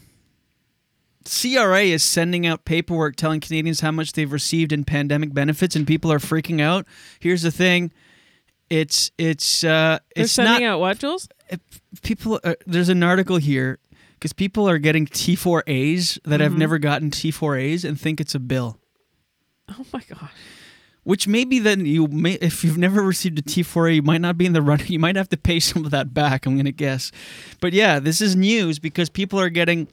CRA 1.24 1.82
is 1.84 2.03
sending 2.03 2.45
out 2.45 2.66
paperwork 2.66 3.16
telling 3.16 3.39
Canadians 3.39 3.80
how 3.82 3.91
much 3.91 4.13
they've 4.13 4.32
received 4.32 4.72
in 4.72 4.84
pandemic 4.84 5.34
benefits, 5.34 5.76
and 5.76 5.88
people 5.88 6.11
are 6.11 6.20
freaking 6.20 6.61
out. 6.61 6.86
Here's 7.20 7.41
the 7.41 7.51
thing: 7.51 7.91
it's 8.70 9.11
it's 9.18 9.63
uh, 9.63 9.99
They're 10.16 10.24
it's 10.26 10.34
sending 10.34 10.63
not 10.66 10.74
out 10.74 10.80
what, 10.80 10.99
Jules? 10.99 11.30
people. 12.03 12.39
Uh, 12.43 12.55
there's 12.66 12.89
an 12.89 13.03
article 13.03 13.38
here. 13.38 13.80
because 14.13 14.34
people 14.34 14.68
are 14.68 14.78
getting 14.80 15.05
T4As 15.05 16.18
that 16.24 16.39
have 16.39 16.53
Mhm. 16.53 16.57
never 16.57 16.80
gotten 16.80 17.11
T4As 17.11 17.84
and 17.86 17.99
think 17.99 18.20
it's 18.22 18.34
a 18.34 18.39
bill. 18.39 18.80
Oh 19.70 19.86
my 19.91 20.01
gosh. 20.07 20.32
Which 21.03 21.28
maybe 21.28 21.59
then 21.59 21.86
you 21.86 22.07
may, 22.07 22.34
if 22.34 22.63
you've 22.63 22.80
never 22.80 23.01
received 23.01 23.38
a 23.38 23.41
T4A, 23.43 23.95
you 23.95 24.01
might 24.01 24.22
not 24.22 24.38
be 24.38 24.45
in 24.45 24.53
the 24.53 24.61
running. 24.61 24.88
You 24.89 24.99
might 24.99 25.16
have 25.16 25.30
to 25.30 25.38
pay 25.38 25.59
some 25.59 25.86
of 25.86 25.91
that 25.91 26.13
back. 26.13 26.45
I'm 26.45 26.57
gonna 26.57 26.72
guess, 26.72 27.11
but 27.61 27.74
yeah, 27.74 27.99
this 27.99 28.22
is 28.22 28.36
news 28.36 28.80
because 28.80 29.09
people 29.09 29.39
are 29.39 29.49
getting 29.49 29.88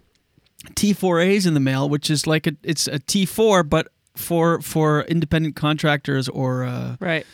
T4As 0.71 1.47
in 1.47 1.55
the 1.55 1.61
mail, 1.61 1.89
which 1.89 2.11
is 2.11 2.27
like 2.27 2.47
a 2.47 2.57
it's 2.63 2.87
a 2.87 2.99
T4, 2.99 3.69
but 3.69 3.89
for 4.17 4.61
for 4.63 5.03
independent 5.03 5.57
contractors 5.57 6.29
or 6.29 6.65
uh, 6.65 6.97
right 7.01 7.27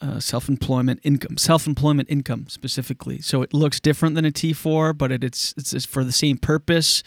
uh, 0.00 0.20
self-employment 0.20 1.00
income, 1.02 1.36
self-employment 1.38 2.08
income 2.10 2.46
specifically. 2.48 3.20
So 3.20 3.42
it 3.42 3.54
looks 3.54 3.80
different 3.80 4.14
than 4.14 4.24
a 4.24 4.30
T4, 4.30 4.96
but 4.96 5.10
it, 5.10 5.24
it's 5.24 5.54
it's 5.56 5.72
it's 5.72 5.86
for 5.86 6.04
the 6.04 6.12
same 6.12 6.36
purpose, 6.36 7.02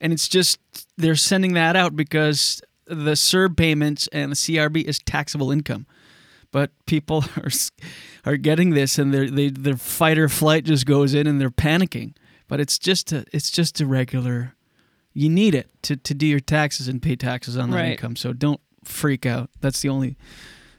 and 0.00 0.12
it's 0.12 0.28
just 0.28 0.58
they're 0.96 1.16
sending 1.16 1.54
that 1.54 1.76
out 1.76 1.96
because 1.96 2.60
the 2.86 3.12
CERB 3.12 3.56
payments 3.56 4.08
and 4.12 4.32
the 4.32 4.36
CRB 4.36 4.84
is 4.84 4.98
taxable 5.00 5.50
income. 5.50 5.86
But 6.50 6.70
people 6.86 7.24
are 7.36 7.50
are 8.24 8.36
getting 8.36 8.70
this, 8.70 8.98
and 8.98 9.12
their 9.12 9.28
they 9.28 9.48
their 9.50 9.76
fight 9.76 10.18
or 10.18 10.28
flight 10.28 10.64
just 10.64 10.86
goes 10.86 11.12
in, 11.14 11.26
and 11.26 11.40
they're 11.40 11.50
panicking. 11.50 12.14
But 12.48 12.60
it's 12.60 12.78
just 12.78 13.10
a 13.12 13.24
it's 13.32 13.50
just 13.50 13.80
a 13.80 13.86
regular. 13.86 14.54
You 15.16 15.28
need 15.28 15.54
it 15.54 15.68
to, 15.82 15.96
to 15.96 16.12
do 16.14 16.26
your 16.26 16.40
taxes 16.40 16.88
and 16.88 17.00
pay 17.00 17.14
taxes 17.16 17.56
on 17.56 17.70
that 17.70 17.76
Right. 17.76 17.90
income. 17.92 18.16
So 18.16 18.32
don't 18.32 18.60
freak 18.84 19.24
out. 19.26 19.48
That's 19.60 19.80
the 19.80 19.88
only 19.88 20.16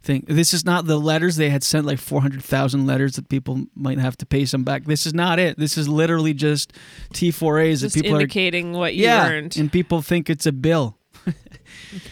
thing. 0.03 0.25
This 0.27 0.53
is 0.53 0.65
not 0.65 0.85
the 0.87 0.99
letters 0.99 1.37
they 1.37 1.49
had 1.49 1.63
sent 1.63 1.85
like 1.87 1.99
400,000 1.99 2.85
letters 2.85 3.15
that 3.15 3.29
people 3.29 3.65
might 3.75 3.97
have 3.97 4.17
to 4.17 4.25
pay 4.25 4.43
some 4.45 4.63
back. 4.63 4.83
This 4.85 5.05
is 5.05 5.13
not 5.13 5.39
it. 5.39 5.57
This 5.57 5.77
is 5.77 5.87
literally 5.87 6.33
just 6.33 6.73
T4As 7.13 7.79
Just 7.81 7.95
that 7.95 8.03
people 8.03 8.19
indicating 8.19 8.75
are 8.75 8.79
what 8.79 8.95
you 8.95 9.03
yeah, 9.05 9.29
earned. 9.29 9.55
and 9.57 9.71
people 9.71 10.01
think 10.01 10.29
it's 10.29 10.45
a 10.45 10.51
bill. 10.51 10.97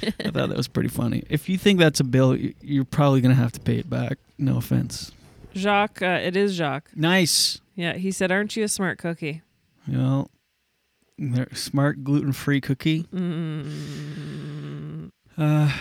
I 0.04 0.32
thought 0.32 0.50
that 0.50 0.58
was 0.58 0.68
pretty 0.68 0.90
funny. 0.90 1.24
If 1.30 1.48
you 1.50 1.58
think 1.58 1.80
that's 1.80 2.00
a 2.00 2.04
bill, 2.04 2.36
you're 2.62 2.86
probably 2.86 3.22
going 3.22 3.36
to 3.36 3.42
have 3.42 3.52
to 3.54 3.60
pay 3.60 3.78
it 3.78 3.90
back. 3.90 4.18
No 4.38 4.58
offense. 4.58 5.12
Jacques, 5.56 6.02
uh, 6.02 6.20
it 6.24 6.36
is 6.36 6.56
Jacques. 6.56 6.90
Nice. 6.96 7.60
Yeah, 7.76 7.94
he 7.94 8.12
said, 8.12 8.32
"Aren't 8.32 8.56
you 8.56 8.64
a 8.64 8.68
smart 8.68 8.98
cookie?" 8.98 9.42
Well, 9.88 10.30
they're 11.18 11.54
smart 11.54 12.04
gluten-free 12.04 12.62
cookie. 12.62 13.04
Mm, 13.14 15.10
Uh, 15.38 15.72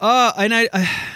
uh, 0.00 0.32
and 0.36 0.54
I, 0.54 0.68
I, 0.72 1.06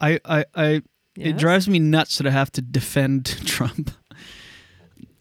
I, 0.00 0.20
I, 0.24 0.44
I 0.54 0.82
it 1.16 1.36
drives 1.36 1.68
me 1.68 1.78
nuts 1.78 2.18
that 2.18 2.26
I 2.26 2.30
have 2.30 2.50
to 2.52 2.60
defend 2.62 3.24
Trump. 3.46 3.90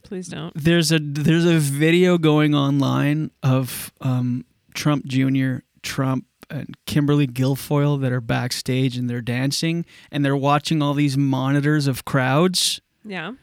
please 0.03 0.27
don't. 0.27 0.53
There's 0.55 0.91
a 0.91 0.99
there's 0.99 1.45
a 1.45 1.59
video 1.59 2.17
going 2.17 2.53
online 2.55 3.31
of 3.43 3.91
um, 4.01 4.45
Trump 4.73 5.05
Jr., 5.05 5.57
Trump, 5.83 6.25
and 6.49 6.75
Kimberly 6.85 7.27
Guilfoyle 7.27 7.99
that 8.01 8.11
are 8.11 8.21
backstage 8.21 8.97
and 8.97 9.09
they're 9.09 9.21
dancing 9.21 9.85
and 10.11 10.23
they're 10.23 10.35
watching 10.37 10.81
all 10.81 10.93
these 10.93 11.17
monitors 11.17 11.87
of 11.87 12.05
crowds. 12.05 12.81
Yeah. 13.03 13.33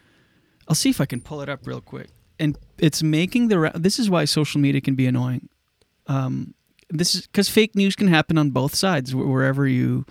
I'll 0.68 0.74
see 0.74 0.90
if 0.90 1.00
I 1.00 1.06
can 1.06 1.20
pull 1.20 1.40
it 1.40 1.48
up 1.48 1.66
real 1.66 1.80
quick. 1.80 2.08
And 2.38 2.56
it's 2.78 3.02
making 3.02 3.48
the 3.48 3.58
ra- 3.58 3.72
this 3.74 3.98
is 3.98 4.08
why 4.08 4.24
social 4.24 4.60
media 4.60 4.80
can 4.80 4.94
be 4.94 5.06
annoying. 5.06 5.48
Um, 6.06 6.54
this 6.88 7.14
is 7.14 7.26
because 7.26 7.48
fake 7.48 7.74
news 7.74 7.96
can 7.96 8.08
happen 8.08 8.38
on 8.38 8.50
both 8.50 8.74
sides 8.74 9.12
wh- 9.12 9.26
wherever 9.28 9.66
you. 9.66 10.04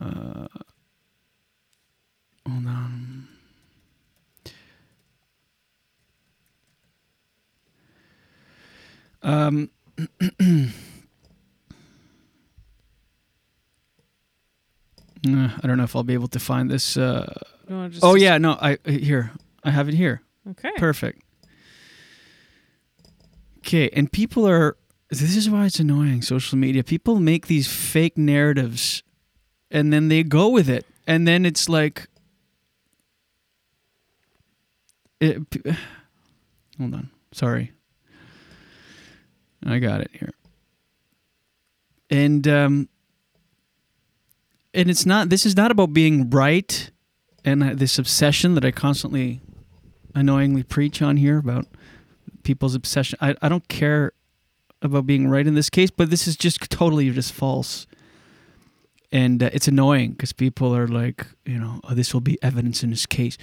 Uh, 0.00 0.46
hold 2.46 2.66
on. 2.66 3.28
Um, 9.22 9.70
I 15.26 15.66
don't 15.66 15.76
know 15.78 15.84
if 15.84 15.94
I'll 15.94 16.02
be 16.02 16.14
able 16.14 16.28
to 16.28 16.40
find 16.40 16.70
this. 16.70 16.96
Uh, 16.96 17.32
just- 17.88 18.02
oh 18.02 18.14
yeah, 18.14 18.38
no, 18.38 18.52
I 18.60 18.78
here 18.86 19.30
I 19.62 19.70
have 19.70 19.88
it 19.88 19.94
here. 19.94 20.22
Okay. 20.50 20.72
perfect. 20.76 21.22
Okay, 23.58 23.88
and 23.92 24.10
people 24.10 24.48
are. 24.48 24.76
This 25.10 25.36
is 25.36 25.48
why 25.48 25.66
it's 25.66 25.78
annoying. 25.78 26.22
Social 26.22 26.58
media. 26.58 26.82
People 26.82 27.20
make 27.20 27.46
these 27.46 27.68
fake 27.72 28.18
narratives, 28.18 29.02
and 29.70 29.92
then 29.92 30.08
they 30.08 30.24
go 30.24 30.48
with 30.48 30.68
it, 30.68 30.84
and 31.06 31.28
then 31.28 31.46
it's 31.46 31.68
like. 31.68 32.08
It, 35.20 35.38
hold 36.78 36.94
on. 36.94 37.10
Sorry. 37.30 37.70
I 39.64 39.78
got 39.78 40.00
it 40.00 40.10
here. 40.12 40.32
And 42.10 42.46
um 42.48 42.88
and 44.74 44.90
it's 44.90 45.06
not 45.06 45.28
this 45.28 45.44
is 45.44 45.56
not 45.56 45.70
about 45.70 45.92
being 45.92 46.30
right 46.30 46.90
and 47.44 47.62
this 47.78 47.98
obsession 47.98 48.54
that 48.54 48.64
I 48.64 48.70
constantly 48.70 49.40
annoyingly 50.14 50.62
preach 50.62 51.02
on 51.02 51.16
here 51.16 51.38
about 51.38 51.66
people's 52.42 52.74
obsession. 52.74 53.18
I, 53.20 53.34
I 53.42 53.48
don't 53.48 53.66
care 53.68 54.12
about 54.80 55.06
being 55.06 55.28
right 55.28 55.46
in 55.46 55.54
this 55.54 55.70
case, 55.70 55.90
but 55.90 56.10
this 56.10 56.26
is 56.26 56.36
just 56.36 56.70
totally 56.70 57.10
just 57.10 57.32
false. 57.32 57.86
And 59.10 59.42
uh, 59.42 59.50
it's 59.52 59.68
annoying 59.68 60.12
because 60.12 60.32
people 60.32 60.74
are 60.74 60.88
like, 60.88 61.26
you 61.44 61.58
know, 61.58 61.80
oh, 61.84 61.94
this 61.94 62.14
will 62.14 62.20
be 62.20 62.42
evidence 62.42 62.82
in 62.82 62.90
this 62.90 63.06
case. 63.06 63.36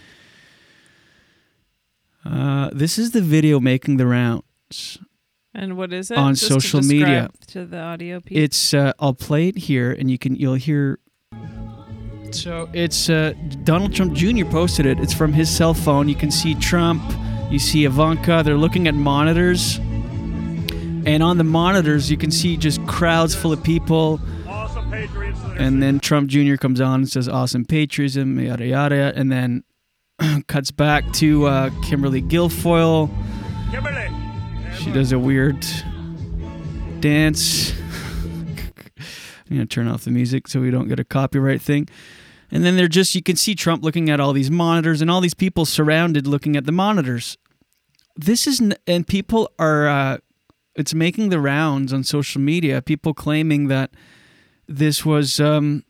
Uh, 2.26 2.70
this 2.74 2.98
is 2.98 3.12
the 3.12 3.22
video 3.22 3.60
making 3.60 3.98
the 3.98 4.06
rounds 4.06 4.98
And 5.54 5.78
what 5.78 5.94
is 5.94 6.12
it? 6.12 6.18
on 6.18 6.34
Just 6.34 6.48
to 6.48 6.54
social 6.62 6.82
media. 6.82 7.30
To 7.48 7.66
the 7.66 7.80
audio 7.80 8.20
people. 8.20 8.44
It's 8.44 8.74
uh, 8.74 8.94
I'll 9.00 9.14
play 9.14 9.48
it 9.48 9.58
here, 9.58 9.92
and 9.92 10.10
you 10.12 10.18
can 10.18 10.36
you'll 10.36 10.56
hear. 10.56 11.00
So 12.32 12.70
it's 12.74 13.10
uh, 13.10 13.34
Donald 13.64 13.94
Trump 13.94 14.14
Jr. 14.14 14.46
posted 14.46 14.86
it. 14.86 15.00
It's 15.00 15.14
from 15.14 15.34
his 15.34 15.50
cell 15.50 15.74
phone. 15.74 16.08
You 16.08 16.16
can 16.16 16.32
see 16.32 16.56
Trump, 16.56 17.02
you 17.50 17.60
see 17.60 17.86
Ivanka. 17.86 18.44
They're 18.46 18.58
looking 18.58 18.88
at 18.88 18.94
monitors, 18.94 19.78
and 19.78 21.24
on 21.24 21.38
the 21.38 21.44
monitors 21.44 22.12
you 22.12 22.18
can 22.18 22.32
see 22.32 22.58
just 22.58 22.86
crowds 22.88 23.36
full 23.36 23.52
of 23.52 23.64
people. 23.64 24.20
Awesome 24.48 24.94
And 25.58 25.82
then 25.82 26.00
Trump 26.00 26.30
Jr. 26.30 26.56
comes 26.56 26.80
on 26.80 27.02
and 27.02 27.10
says 27.10 27.28
"Awesome 27.28 27.66
patriotism," 27.66 28.40
yada 28.40 28.66
yada, 28.66 29.14
and 29.16 29.32
then 29.32 29.64
cuts 30.48 30.72
back 30.72 31.12
to 31.14 31.46
uh, 31.48 31.70
Kimberly 31.84 32.22
Guilfoyle. 32.22 33.10
She 34.78 34.92
does 34.92 35.12
a 35.12 35.20
weird 35.20 35.66
dance. 37.00 37.74
I'm 39.50 39.58
gonna 39.58 39.66
turn 39.66 39.88
off 39.88 40.04
the 40.04 40.12
music 40.12 40.48
so 40.48 40.62
we 40.62 40.72
don't 40.72 40.88
get 40.88 41.00
a 41.00 41.04
copyright 41.04 41.62
thing. 41.62 41.88
And 42.52 42.64
then 42.64 42.76
they're 42.76 42.88
just 42.88 43.14
you 43.16 43.22
can 43.22 43.36
see 43.36 43.56
Trump 43.56 43.84
looking 43.84 44.10
at 44.10 44.20
all 44.20 44.34
these 44.34 44.52
monitors 44.52 45.02
and 45.02 45.10
all 45.10 45.22
these 45.22 45.34
people 45.34 45.66
surrounded 45.66 46.28
looking 46.28 46.56
at 46.56 46.66
the 46.66 46.72
monitors. 46.72 47.38
This 48.16 48.48
is, 48.48 48.62
and 48.86 49.08
people 49.08 49.52
are 49.60 49.88
uh, 49.88 50.18
it's 50.76 50.94
making 50.94 51.30
the 51.30 51.40
rounds 51.40 51.94
on 51.94 52.04
social 52.04 52.42
media. 52.42 52.82
People 52.82 53.14
claiming 53.14 53.68
that 53.68 53.92
this 54.68 55.06
was 55.06 55.40
um, 55.40 55.84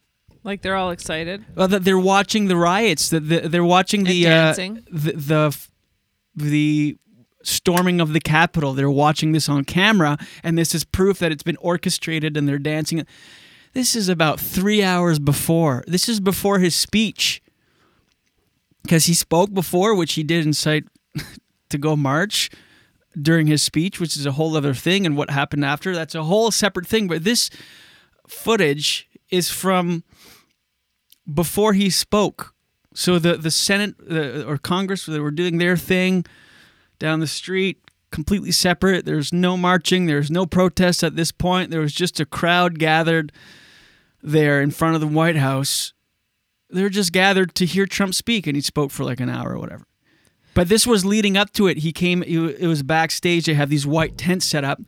like 0.44 0.62
they're 0.62 0.76
all 0.76 0.92
excited. 0.92 1.46
well, 1.56 1.68
that 1.68 1.84
they're 1.84 2.00
watching 2.00 2.48
the 2.48 2.56
riots. 2.56 3.10
That 3.10 3.22
the, 3.22 3.42
they're 3.50 3.64
watching 3.64 4.04
the 4.04 4.28
uh, 4.28 4.54
the 4.54 4.82
the 4.92 5.58
the 6.36 6.98
storming 7.44 8.02
of 8.02 8.14
the 8.14 8.20
Capitol. 8.20 8.74
They're 8.74 8.90
watching 8.90 9.32
this 9.32 9.50
on 9.50 9.64
camera, 9.64 10.18
and 10.44 10.58
this 10.58 10.74
is 10.74 10.84
proof 10.84 11.20
that 11.20 11.32
it's 11.32 11.44
been 11.44 11.58
orchestrated, 11.58 12.38
and 12.38 12.48
they're 12.48 12.60
dancing. 12.60 13.06
This 13.74 13.96
is 13.96 14.10
about 14.10 14.40
three 14.40 14.84
hours 14.84 15.20
before. 15.20 15.84
This 15.88 16.10
is 16.10 16.20
before 16.20 16.60
his 16.60 16.76
speech, 16.76 17.42
because 18.84 19.06
he 19.06 19.14
spoke 19.14 19.54
before, 19.54 19.96
which 19.96 20.14
he 20.14 20.24
did 20.24 20.46
incite 20.46 20.86
to 21.70 21.78
go 21.78 21.96
march 21.96 22.50
during 23.20 23.48
his 23.48 23.62
speech, 23.62 24.00
which 24.00 24.16
is 24.16 24.26
a 24.26 24.34
whole 24.34 24.56
other 24.56 24.74
thing, 24.74 25.06
and 25.06 25.16
what 25.16 25.30
happened 25.30 25.66
after 25.66 25.94
that's 25.94 26.16
a 26.16 26.24
whole 26.24 26.52
separate 26.52 26.88
thing. 26.88 27.08
But 27.08 27.24
this 27.24 27.50
footage 28.28 29.08
is 29.30 29.50
from 29.50 30.04
before 31.32 31.74
he 31.74 31.90
spoke. 31.90 32.54
So 32.94 33.20
the 33.20 33.38
the 33.38 33.52
Senate 33.52 33.96
uh, 34.10 34.44
or 34.44 34.58
Congress 34.58 35.06
they 35.06 35.20
were 35.20 35.32
doing 35.32 35.58
their 35.58 35.78
thing 35.78 36.26
down 36.98 37.20
the 37.20 37.28
street, 37.28 37.80
completely 38.12 38.52
separate. 38.52 39.06
There's 39.06 39.32
no 39.34 39.58
marching. 39.58 40.06
There's 40.06 40.32
no 40.32 40.46
protests 40.46 41.04
at 41.04 41.16
this 41.16 41.32
point. 41.32 41.72
There 41.72 41.82
was 41.82 41.94
just 41.94 42.20
a 42.20 42.26
crowd 42.26 42.80
gathered 42.80 43.32
there 44.22 44.62
in 44.62 44.72
front 44.72 44.96
of 44.96 45.02
the 45.02 45.08
White 45.08 45.36
House. 45.36 45.94
They're 46.70 46.90
just 46.90 47.12
gathered 47.12 47.56
to 47.56 47.66
hear 47.66 47.86
Trump 47.86 48.14
speak, 48.14 48.46
and 48.46 48.56
he 48.56 48.62
spoke 48.62 48.92
for 48.92 49.04
like 49.04 49.20
an 49.20 49.30
hour 49.30 49.54
or 49.54 49.60
whatever. 49.60 49.86
But 50.54 50.70
this 50.70 50.86
was 50.86 51.06
leading 51.06 51.38
up 51.38 51.54
to 51.54 51.68
it. 51.68 51.78
He 51.78 51.92
came. 51.92 52.22
It 52.24 52.68
was 52.68 52.84
backstage. 52.84 53.46
They 53.46 53.54
have 53.54 53.70
these 53.70 53.88
white 53.88 54.18
tents 54.18 54.46
set 54.46 54.64
up, 54.64 54.82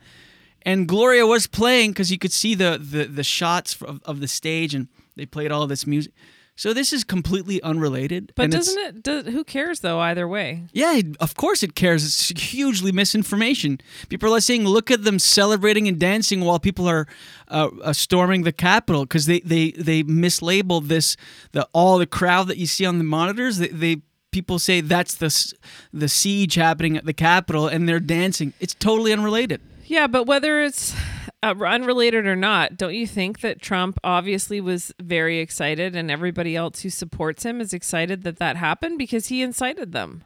and 0.64 0.88
Gloria 0.88 1.26
was 1.26 1.48
playing 1.48 1.92
because 1.92 2.12
you 2.12 2.18
could 2.18 2.32
see 2.32 2.56
the 2.56 2.78
the, 2.82 3.06
the 3.06 3.24
shots 3.24 3.82
of, 3.82 4.02
of 4.04 4.20
the 4.20 4.28
stage, 4.28 4.76
and 4.76 4.90
they 5.16 5.26
played 5.26 5.52
all 5.52 5.66
this 5.68 5.88
music. 5.88 6.14
So 6.62 6.76
this 6.76 6.94
is 6.94 7.04
completely 7.04 7.60
unrelated. 7.64 8.34
But 8.36 8.52
doesn't 8.52 8.78
it? 8.78 9.02
Does, 9.02 9.26
who 9.26 9.44
cares 9.44 9.80
though? 9.80 10.00
Either 10.00 10.28
way. 10.28 10.66
Yeah, 10.72 11.02
of 11.20 11.34
course 11.34 11.64
it 11.64 11.74
cares. 11.74 12.06
It's 12.06 12.40
hugely 12.40 12.92
misinformation. 12.92 13.82
People 14.10 14.36
are 14.36 14.42
saying, 14.42 14.66
look 14.66 14.92
at 14.92 15.04
them 15.04 15.18
celebrating 15.18 15.88
and 15.88 16.00
dancing 16.00 16.42
while 16.42 16.60
people 16.60 16.88
are 16.88 17.08
uh, 17.48 17.70
uh, 17.82 17.94
storming 17.94 18.44
the 18.44 18.52
Capitol 18.52 19.06
because 19.06 19.26
they, 19.26 19.40
they, 19.40 19.72
they 19.72 20.04
mislabeled 20.04 20.88
this, 20.88 21.18
the 21.52 21.68
all 21.74 21.98
the 21.98 22.06
crowd 22.06 22.48
that 22.50 22.58
you 22.58 22.68
see 22.68 22.86
on 22.86 23.00
the 23.00 23.04
monitors. 23.06 23.58
They, 23.58 23.70
they 23.70 24.02
people 24.30 24.60
say 24.60 24.82
that's 24.82 25.16
the 25.16 25.56
the 25.92 26.08
siege 26.08 26.54
happening 26.54 26.96
at 26.96 27.06
the 27.06 27.14
Capitol 27.14 27.68
and 27.68 27.90
they're 27.90 28.00
dancing. 28.00 28.54
It's 28.60 28.76
totally 28.76 29.12
unrelated. 29.12 29.62
Yeah, 29.88 30.06
but 30.06 30.28
whether 30.28 30.62
it's 30.62 30.96
uh, 31.44 31.56
unrelated 31.66 32.26
or 32.28 32.36
not, 32.36 32.78
don't 32.78 32.94
you 32.94 33.08
think 33.08 33.42
that 33.42 33.62
Trump 33.62 33.98
obviously 34.04 34.62
was 34.62 34.94
very 35.00 35.40
excited 35.40 35.96
and 35.96 36.12
everybody 36.12 36.56
else 36.56 36.82
who 36.82 36.90
supports 36.90 37.44
him 37.44 37.60
is 37.62 37.74
excited 37.74 38.24
that 38.24 38.38
that 38.38 38.58
happened 38.58 38.98
because 38.98 39.28
he 39.28 39.42
incited 39.42 39.92
them? 39.92 40.24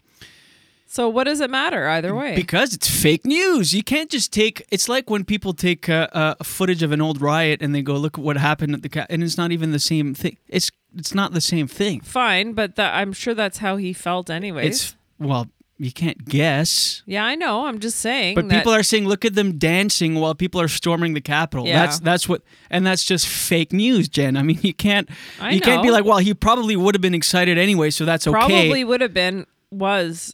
So 0.87 1.09
what 1.09 1.25
does 1.25 1.41
it 1.41 1.49
matter 1.49 1.87
either 1.87 2.13
way? 2.13 2.35
Because 2.35 2.73
it's 2.73 2.89
fake 2.89 3.25
news. 3.25 3.73
You 3.73 3.83
can't 3.83 4.09
just 4.09 4.31
take. 4.31 4.65
It's 4.71 4.87
like 4.87 5.09
when 5.09 5.25
people 5.25 5.53
take 5.53 5.89
uh, 5.89 6.07
uh, 6.13 6.35
footage 6.43 6.83
of 6.83 6.91
an 6.91 7.01
old 7.01 7.21
riot 7.21 7.61
and 7.61 7.73
they 7.73 7.81
go, 7.81 7.95
"Look 7.95 8.17
at 8.17 8.23
what 8.23 8.37
happened 8.37 8.75
at 8.75 8.81
the," 8.81 8.89
ca-, 8.89 9.07
and 9.09 9.23
it's 9.23 9.37
not 9.37 9.51
even 9.51 9.71
the 9.71 9.79
same 9.79 10.13
thing. 10.13 10.37
It's 10.47 10.71
it's 10.95 11.13
not 11.13 11.33
the 11.33 11.41
same 11.41 11.67
thing. 11.67 12.01
Fine, 12.01 12.53
but 12.53 12.75
that, 12.75 12.93
I'm 12.93 13.13
sure 13.13 13.33
that's 13.33 13.57
how 13.57 13.77
he 13.77 13.93
felt 13.93 14.29
anyways. 14.29 14.67
It's 14.67 14.95
well, 15.19 15.49
you 15.77 15.91
can't 15.91 16.23
guess. 16.25 17.03
yeah, 17.05 17.25
I 17.25 17.35
know. 17.35 17.65
I'm 17.65 17.79
just 17.79 17.99
saying. 17.99 18.35
But 18.35 18.47
that- 18.49 18.57
people 18.59 18.73
are 18.73 18.83
saying, 18.83 19.05
"Look 19.07 19.25
at 19.25 19.35
them 19.35 19.57
dancing 19.57 20.15
while 20.15 20.33
people 20.33 20.61
are 20.61 20.67
storming 20.69 21.13
the 21.13 21.21
Capitol." 21.21 21.67
Yeah. 21.67 21.85
That's 21.85 21.99
that's 21.99 22.29
what, 22.29 22.41
and 22.69 22.87
that's 22.87 23.03
just 23.03 23.27
fake 23.27 23.73
news, 23.73 24.07
Jen. 24.07 24.37
I 24.37 24.41
mean, 24.43 24.59
you 24.61 24.73
can't 24.73 25.09
I 25.39 25.51
you 25.51 25.59
can't 25.59 25.83
be 25.83 25.91
like, 25.91 26.05
"Well, 26.05 26.19
he 26.19 26.33
probably 26.33 26.75
would 26.75 26.95
have 26.95 27.01
been 27.01 27.13
excited 27.15 27.57
anyway, 27.57 27.89
so 27.89 28.05
that's 28.05 28.25
okay." 28.27 28.33
probably 28.33 28.83
would 28.83 29.01
have 29.01 29.13
been 29.13 29.45
was 29.71 30.33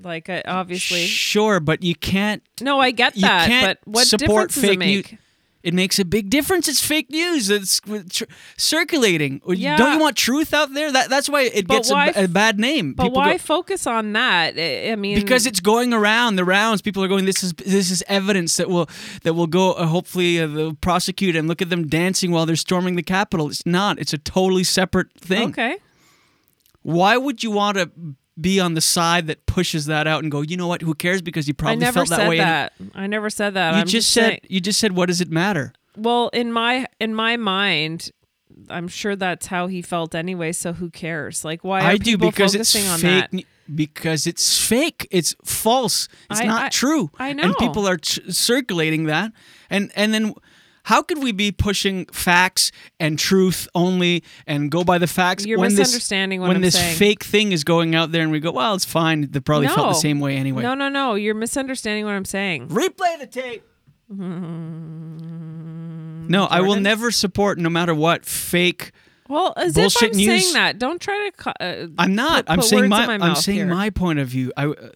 like 0.00 0.30
obviously. 0.46 1.06
Sure, 1.06 1.60
but 1.60 1.82
you 1.82 1.94
can't. 1.94 2.42
No, 2.60 2.80
I 2.80 2.90
get 2.90 3.14
You 3.16 3.22
that, 3.22 3.46
can't 3.48 3.78
but 3.84 3.92
what 3.92 4.06
support 4.06 4.48
difference 4.50 4.54
does 4.54 4.64
it 4.64 4.66
fake 4.68 4.78
make? 4.78 5.10
news. 5.12 5.20
It 5.68 5.74
makes 5.74 5.98
a 5.98 6.04
big 6.06 6.30
difference. 6.30 6.66
It's 6.66 6.80
fake 6.84 7.10
news. 7.10 7.50
It's 7.50 7.78
tr- 8.10 8.24
circulating. 8.56 9.42
Yeah. 9.46 9.76
Don't 9.76 9.92
you 9.92 9.98
want 10.00 10.16
truth 10.16 10.54
out 10.54 10.72
there? 10.72 10.90
That 10.90 11.10
that's 11.10 11.28
why 11.28 11.42
it 11.42 11.66
But 11.68 11.74
gets 11.74 11.90
a, 11.90 11.92
why 11.92 12.06
a 12.16 12.26
bad 12.26 12.58
name. 12.58 12.94
But 12.94 13.04
People 13.04 13.18
why 13.18 13.32
go- 13.32 13.38
focus 13.38 13.86
on 13.86 14.14
that? 14.14 14.54
I 14.58 14.92
I 14.92 14.96
mean, 14.96 15.18
because 15.20 15.46
it's 15.46 15.60
going 15.60 15.92
around 15.92 16.36
the 16.36 16.44
rounds. 16.46 16.80
People 16.80 17.04
are 17.04 17.08
going. 17.08 17.26
This 17.26 17.42
is 17.42 17.52
this 17.52 17.90
is 17.90 18.02
evidence 18.08 18.56
that 18.56 18.70
will 18.70 18.88
that 19.24 19.34
will 19.34 19.46
go. 19.46 19.72
Uh, 19.72 19.84
hopefully, 19.86 20.40
uh, 20.40 20.46
they'll 20.46 20.74
prosecute 20.74 21.36
and 21.36 21.46
look 21.48 21.60
at 21.60 21.68
them 21.68 21.86
dancing 21.86 22.30
while 22.30 22.46
they're 22.46 22.56
storming 22.56 22.96
the 22.96 23.02
Capitol. 23.02 23.48
It's 23.48 23.66
not. 23.66 23.98
It's 23.98 24.14
a 24.14 24.18
totally 24.18 24.64
separate 24.64 25.12
thing. 25.20 25.50
okay. 25.50 25.76
Why 26.82 27.16
would 27.18 27.42
you 27.42 27.50
want 27.50 27.76
to 27.76 27.90
be 28.40 28.60
on 28.60 28.74
the 28.74 28.80
side 28.80 29.26
that 29.26 29.46
pushes 29.46 29.86
that 29.86 30.06
out 30.06 30.22
and 30.22 30.30
go? 30.30 30.42
You 30.42 30.56
know 30.56 30.66
what? 30.68 30.82
Who 30.82 30.94
cares? 30.94 31.22
Because 31.22 31.48
you 31.48 31.54
probably 31.54 31.72
I 31.76 31.86
never 31.86 31.94
felt 32.00 32.08
that 32.10 32.16
said 32.18 32.28
way. 32.28 32.38
that. 32.38 32.72
I 32.94 33.06
never 33.06 33.30
said 33.30 33.54
that. 33.54 33.74
You 33.74 33.80
I'm 33.80 33.86
just 33.86 34.12
said. 34.12 34.40
You 34.48 34.60
just 34.60 34.78
said. 34.78 34.92
What 34.96 35.06
does 35.06 35.20
it 35.20 35.30
matter? 35.30 35.72
well, 35.96 36.28
in 36.28 36.52
my 36.52 36.86
in 37.00 37.14
my 37.14 37.36
mind, 37.36 38.10
I'm 38.68 38.88
sure 38.88 39.16
that's 39.16 39.46
how 39.46 39.66
he 39.66 39.82
felt 39.82 40.14
anyway. 40.14 40.52
So 40.52 40.72
who 40.72 40.90
cares? 40.90 41.44
Like, 41.44 41.64
why 41.64 41.80
are 41.80 41.88
I 41.90 41.96
do 41.96 42.12
people 42.12 42.30
because 42.30 42.54
it's 42.54 42.72
focusing 42.72 42.90
on 42.90 42.98
fake. 43.00 43.30
that? 43.30 43.44
Because 43.74 44.26
it's 44.26 44.58
fake. 44.64 45.06
It's 45.10 45.34
false. 45.44 46.08
It's 46.30 46.40
I- 46.40 46.44
not 46.46 46.62
I- 46.64 46.68
true. 46.68 47.10
I 47.18 47.32
know. 47.32 47.42
And 47.44 47.56
people 47.56 47.86
are 47.86 47.96
ch- 47.98 48.20
circulating 48.30 49.04
that, 49.04 49.32
and 49.70 49.90
and 49.96 50.14
then. 50.14 50.34
How 50.88 51.02
could 51.02 51.22
we 51.22 51.32
be 51.32 51.52
pushing 51.52 52.06
facts 52.06 52.72
and 52.98 53.18
truth 53.18 53.68
only 53.74 54.24
and 54.46 54.70
go 54.70 54.84
by 54.84 54.96
the 54.96 55.06
facts 55.06 55.44
You're 55.44 55.58
when 55.58 55.74
misunderstanding 55.74 56.40
this, 56.40 56.48
what 56.48 56.48
when 56.48 56.56
I'm 56.64 56.70
saying. 56.70 56.82
When 56.82 56.88
this 56.88 56.98
saying. 56.98 57.12
fake 57.12 57.24
thing 57.24 57.52
is 57.52 57.62
going 57.62 57.94
out 57.94 58.10
there 58.10 58.22
and 58.22 58.32
we 58.32 58.40
go, 58.40 58.52
well, 58.52 58.72
it's 58.74 58.86
fine. 58.86 59.30
They 59.30 59.40
probably 59.40 59.68
felt 59.68 59.88
the 59.88 60.00
same 60.00 60.18
way 60.18 60.36
anyway. 60.38 60.62
No, 60.62 60.72
no, 60.72 60.88
no. 60.88 61.14
You're 61.14 61.34
misunderstanding 61.34 62.06
what 62.06 62.14
I'm 62.14 62.24
saying. 62.24 62.68
Replay 62.68 63.18
the 63.18 63.26
tape. 63.26 63.64
No, 66.28 66.46
I 66.46 66.62
will 66.62 66.80
never 66.80 67.10
support, 67.10 67.58
no 67.58 67.68
matter 67.68 67.94
what, 67.94 68.24
fake. 68.24 68.92
Well, 69.28 69.52
as 69.58 69.74
bullshit 69.74 70.02
if 70.02 70.12
I'm 70.12 70.16
news. 70.16 70.42
saying 70.42 70.54
that. 70.54 70.78
Don't 70.78 71.02
try 71.02 71.28
to. 71.36 71.50
Uh, 71.62 71.86
I'm 71.98 72.14
not. 72.14 72.46
put- 72.46 72.50
I'm 72.52 72.58
put 72.60 72.64
saying 72.66 72.88
my, 72.88 73.18
my 73.18 73.28
I'm 73.28 73.34
saying 73.36 73.58
here. 73.58 73.66
my 73.66 73.90
point 73.90 74.20
of 74.20 74.28
view. 74.28 74.52
I 74.56 74.68
uh, 74.68 74.88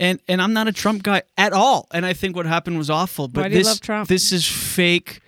and 0.00 0.18
and 0.28 0.40
I'm 0.40 0.54
not 0.54 0.66
a 0.66 0.72
Trump 0.72 1.02
guy 1.02 1.24
at 1.36 1.52
all. 1.52 1.88
And 1.92 2.06
I 2.06 2.14
think 2.14 2.36
what 2.36 2.46
happened 2.46 2.78
was 2.78 2.88
awful. 2.88 3.28
But 3.28 3.42
Why 3.42 3.48
do 3.48 3.54
you 3.54 3.60
this 3.60 3.66
love 3.66 3.80
Trump? 3.82 4.08
this 4.08 4.32
is 4.32 4.46
fake. 4.46 5.20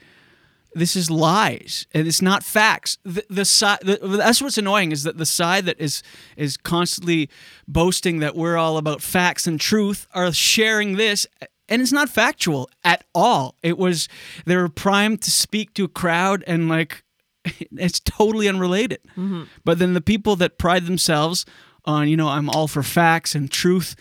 This 0.78 0.94
is 0.96 1.10
lies, 1.10 1.86
and 1.92 2.06
it's 2.06 2.22
not 2.22 2.44
facts. 2.44 2.98
The, 3.04 3.24
the 3.28 3.44
side 3.44 3.80
the, 3.82 3.98
that's 4.02 4.40
what's 4.40 4.58
annoying 4.58 4.92
is 4.92 5.02
that 5.02 5.18
the 5.18 5.26
side 5.26 5.66
that 5.66 5.80
is 5.80 6.02
is 6.36 6.56
constantly 6.56 7.28
boasting 7.66 8.20
that 8.20 8.36
we're 8.36 8.56
all 8.56 8.76
about 8.76 9.02
facts 9.02 9.46
and 9.46 9.60
truth 9.60 10.06
are 10.14 10.32
sharing 10.32 10.96
this, 10.96 11.26
and 11.68 11.82
it's 11.82 11.92
not 11.92 12.08
factual 12.08 12.70
at 12.84 13.04
all. 13.14 13.56
It 13.62 13.76
was 13.76 14.08
they 14.46 14.56
were 14.56 14.68
primed 14.68 15.22
to 15.22 15.30
speak 15.30 15.74
to 15.74 15.84
a 15.84 15.88
crowd, 15.88 16.44
and 16.46 16.68
like 16.68 17.02
it's 17.44 18.00
totally 18.00 18.48
unrelated. 18.48 19.00
Mm-hmm. 19.16 19.44
But 19.64 19.78
then 19.78 19.94
the 19.94 20.00
people 20.00 20.36
that 20.36 20.58
pride 20.58 20.86
themselves 20.86 21.44
on, 21.84 22.08
you 22.08 22.16
know, 22.16 22.28
I'm 22.28 22.48
all 22.50 22.68
for 22.68 22.82
facts 22.82 23.34
and 23.34 23.50
truth 23.50 23.96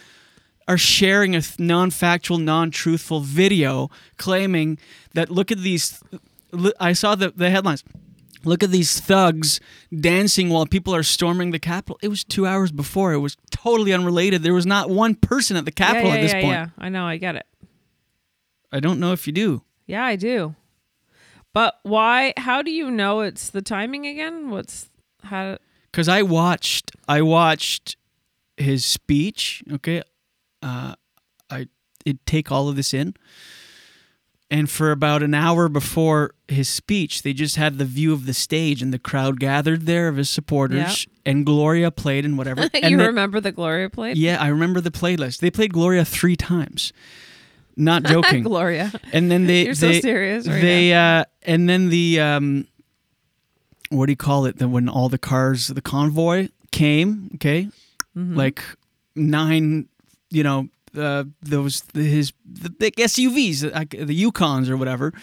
are 0.67 0.77
sharing 0.77 1.35
a 1.35 1.41
non-factual, 1.57 2.37
non-truthful 2.37 3.21
video 3.21 3.89
claiming 4.17 4.77
that 5.13 5.31
look 5.31 5.51
at 5.51 5.59
these 5.59 6.03
I 6.79 6.93
saw 6.93 7.15
the 7.15 7.29
the 7.31 7.49
headlines. 7.49 7.83
Look 8.43 8.63
at 8.63 8.69
these 8.71 8.99
thugs 8.99 9.59
dancing 9.93 10.49
while 10.49 10.65
people 10.65 10.95
are 10.95 11.03
storming 11.03 11.51
the 11.51 11.59
Capitol. 11.59 11.97
It 12.01 12.07
was 12.07 12.23
2 12.23 12.45
hours 12.45 12.71
before. 12.71 13.11
It 13.11 13.17
was 13.17 13.35
totally 13.51 13.91
unrelated. 13.91 14.43
There 14.43 14.53
was 14.53 14.65
not 14.65 14.89
one 14.89 15.15
person 15.15 15.57
at 15.57 15.65
the 15.65 15.73
Yeah, 15.77 15.85
Capitol 15.87 16.09
yeah, 16.09 16.15
at 16.15 16.21
this 16.21 16.33
yeah, 16.33 16.41
point. 16.41 16.53
yeah. 16.53 16.67
I 16.77 16.89
know. 16.89 17.05
I 17.05 17.17
get 17.17 17.35
it. 17.35 17.45
I 18.71 18.79
don't 18.79 18.99
know 18.99 19.11
if 19.11 19.27
you 19.27 19.33
do. 19.33 19.63
Yeah, 19.85 20.05
I 20.05 20.15
do. 20.15 20.55
But 21.53 21.79
why? 21.83 22.33
How 22.37 22.61
do 22.61 22.69
you 22.71 22.91
know 22.91 23.21
it's 23.21 23.49
the 23.49 23.61
timing 23.61 24.05
again? 24.05 24.49
What's 24.49 24.89
how? 25.23 25.57
because 25.91 26.07
I 26.07 26.21
watched 26.21 26.91
I 27.07 27.21
watched 27.23 27.97
his 28.55 28.85
speech. 28.85 29.63
Okay, 29.71 30.03
uh, 30.61 30.93
I 31.49 31.67
it 32.05 32.23
take 32.25 32.51
all 32.51 32.69
of 32.69 32.75
this 32.75 32.93
in, 32.93 33.15
and 34.49 34.69
for 34.69 34.91
about 34.91 35.23
an 35.23 35.33
hour 35.33 35.67
before 35.67 36.31
his 36.47 36.69
speech, 36.69 37.23
they 37.23 37.33
just 37.33 37.57
had 37.57 37.77
the 37.77 37.85
view 37.85 38.13
of 38.13 38.25
the 38.25 38.33
stage 38.33 38.81
and 38.81 38.93
the 38.93 38.99
crowd 38.99 39.39
gathered 39.39 39.85
there 39.85 40.07
of 40.07 40.15
his 40.17 40.29
supporters, 40.29 41.05
and 41.25 41.45
Gloria 41.45 41.91
played 41.91 42.23
and 42.25 42.37
whatever. 42.37 42.61
you 42.73 42.79
and 42.81 42.99
they- 42.99 43.05
remember 43.07 43.39
the 43.41 43.51
Gloria 43.51 43.89
played? 43.89 44.17
yeah, 44.17 44.41
I 44.41 44.47
remember 44.47 44.79
the 44.81 44.91
playlist. 44.91 45.39
They 45.39 45.51
played 45.51 45.73
Gloria 45.73 46.05
three 46.05 46.35
times. 46.37 46.93
Not 47.75 48.03
joking. 48.13 48.43
Gloria. 48.43 48.91
And 49.13 49.29
then 49.29 49.45
they 49.47 49.65
You're 49.65 49.75
so 49.75 49.91
serious 49.91 50.47
right 50.47 50.61
they 50.61 50.93
uh 50.93 51.25
and 51.43 51.69
then 51.69 51.89
the 51.89 52.19
um 52.19 52.67
what 53.89 54.07
do 54.07 54.11
you 54.11 54.17
call 54.17 54.45
it? 54.45 54.57
Then 54.57 54.71
when 54.71 54.89
all 54.89 55.09
the 55.09 55.17
cars 55.19 55.67
the 55.67 55.81
convoy 55.81 56.47
came, 56.71 57.29
okay? 57.35 57.69
Mhm. 58.17 58.35
Like 58.35 58.61
nine, 59.15 59.87
you 60.31 60.41
know, 60.43 60.69
uh, 60.97 61.25
those 61.41 61.83
his 61.93 62.33
the 62.45 62.69
big 62.69 62.95
SUVs, 62.95 63.73
like 63.73 63.91
the 63.91 64.23
Yukons 64.23 64.69
or 64.69 64.77
whatever. 64.77 65.13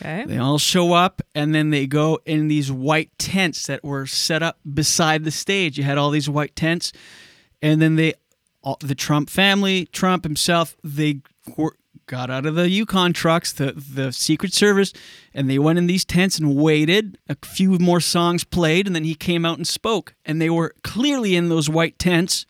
Okay. 0.00 0.24
They 0.26 0.38
all 0.38 0.58
show 0.58 0.92
up 0.92 1.22
and 1.34 1.54
then 1.54 1.70
they 1.70 1.86
go 1.86 2.20
in 2.24 2.48
these 2.48 2.70
white 2.70 3.10
tents 3.18 3.66
that 3.66 3.84
were 3.84 4.06
set 4.06 4.42
up 4.42 4.58
beside 4.72 5.24
the 5.24 5.30
stage. 5.30 5.78
You 5.78 5.84
had 5.84 5.98
all 5.98 6.10
these 6.10 6.28
white 6.28 6.54
tents, 6.56 6.92
and 7.62 7.80
then 7.80 7.96
they, 7.96 8.14
all, 8.62 8.76
the 8.80 8.94
Trump 8.94 9.30
family, 9.30 9.86
Trump 9.86 10.24
himself, 10.24 10.76
they 10.82 11.20
were, 11.56 11.76
got 12.06 12.30
out 12.30 12.46
of 12.46 12.54
the 12.54 12.68
Yukon 12.68 13.12
trucks, 13.12 13.52
the 13.52 13.72
the 13.72 14.12
Secret 14.12 14.52
Service, 14.52 14.92
and 15.32 15.48
they 15.48 15.58
went 15.58 15.78
in 15.78 15.86
these 15.86 16.04
tents 16.04 16.38
and 16.38 16.56
waited. 16.56 17.18
A 17.28 17.36
few 17.42 17.78
more 17.78 18.00
songs 18.00 18.44
played, 18.44 18.86
and 18.86 18.94
then 18.94 19.04
he 19.04 19.14
came 19.14 19.44
out 19.44 19.56
and 19.56 19.66
spoke. 19.66 20.14
And 20.24 20.40
they 20.40 20.50
were 20.50 20.74
clearly 20.82 21.36
in 21.36 21.48
those 21.48 21.68
white 21.68 21.98
tents 21.98 22.46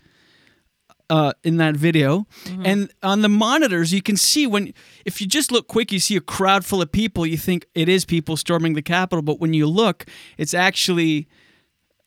uh, 1.10 1.32
in 1.42 1.58
that 1.58 1.76
video. 1.76 2.26
And 2.64 2.90
on 3.02 3.22
the 3.22 3.28
monitors, 3.28 3.92
you 3.92 4.02
can 4.02 4.16
see 4.16 4.46
when, 4.46 4.72
if 5.04 5.20
you 5.20 5.26
just 5.26 5.52
look 5.52 5.68
quick, 5.68 5.92
you 5.92 5.98
see 5.98 6.16
a 6.16 6.20
crowd 6.20 6.64
full 6.64 6.80
of 6.82 6.90
people. 6.90 7.26
You 7.26 7.36
think 7.36 7.66
it 7.74 7.88
is 7.88 8.04
people 8.04 8.36
storming 8.36 8.74
the 8.74 8.82
Capitol, 8.82 9.22
but 9.22 9.40
when 9.40 9.54
you 9.54 9.66
look, 9.66 10.06
it's 10.38 10.54
actually 10.54 11.28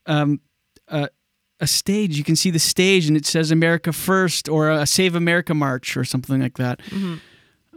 um, 0.05 0.41
a, 0.87 1.09
a 1.59 1.67
stage. 1.67 2.17
You 2.17 2.23
can 2.23 2.35
see 2.35 2.49
the 2.49 2.59
stage, 2.59 3.07
and 3.07 3.15
it 3.15 3.25
says 3.25 3.51
"America 3.51 3.91
First 3.93 4.49
or 4.49 4.69
a 4.69 4.85
"Save 4.85 5.15
America 5.15 5.53
March" 5.53 5.95
or 5.97 6.03
something 6.03 6.41
like 6.41 6.57
that. 6.57 6.79
Mhm. 6.89 7.19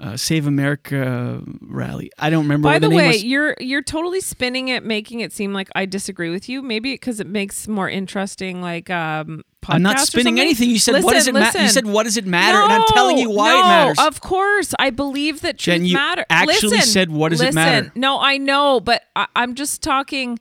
Uh, 0.00 0.16
Save 0.16 0.46
America 0.46 1.42
rally. 1.60 2.10
I 2.18 2.30
don't 2.30 2.44
remember. 2.44 2.68
By 2.70 2.78
the, 2.78 2.88
the, 2.88 2.96
way, 2.96 3.08
was. 3.08 3.24
you're 3.24 3.54
you're 3.60 3.82
totally 3.82 4.22
spinning 4.22 4.68
it, 4.68 4.82
making 4.82 5.20
it 5.20 5.30
seem 5.30 5.52
like 5.52 5.68
I 5.74 5.84
disagree 5.84 6.30
with 6.30 6.48
you. 6.48 6.62
Maybe 6.62 6.94
because 6.94 7.20
it 7.20 7.26
makes 7.26 7.68
more 7.68 7.88
interesting, 7.88 8.62
like 8.62 8.88
um. 8.88 9.42
I'm 9.68 9.82
not 9.82 9.98
spinning 10.00 10.40
anything. 10.40 10.70
You 10.70 10.78
said, 10.78 11.02
"What 11.02 11.14
does 11.14 11.26
it 11.26 11.34
matter?" 11.34 11.62
You 11.62 11.68
said, 11.68 11.86
"What 11.86 12.04
does 12.04 12.16
it 12.16 12.26
matter?" 12.26 12.58
And 12.58 12.72
I'm 12.72 12.86
telling 12.88 13.18
you 13.18 13.30
why 13.30 13.52
it 13.52 13.62
no, 13.62 13.68
matters. 13.68 13.98
Of 13.98 14.20
course, 14.20 14.74
I 14.78 14.90
believe 14.90 15.42
that 15.42 15.58
truth 15.58 15.76
Jen, 15.76 15.84
you 15.84 15.94
matter. 15.94 16.24
actually 16.30 16.70
Listen, 16.78 16.92
said, 16.92 17.10
"What 17.10 17.30
does 17.30 17.40
it 17.40 17.54
matter?" 17.54 17.92
No, 17.94 18.20
I 18.20 18.38
know, 18.38 18.80
but 18.80 19.04
I, 19.14 19.26
I'm 19.36 19.54
just 19.54 19.82
talking. 19.82 20.38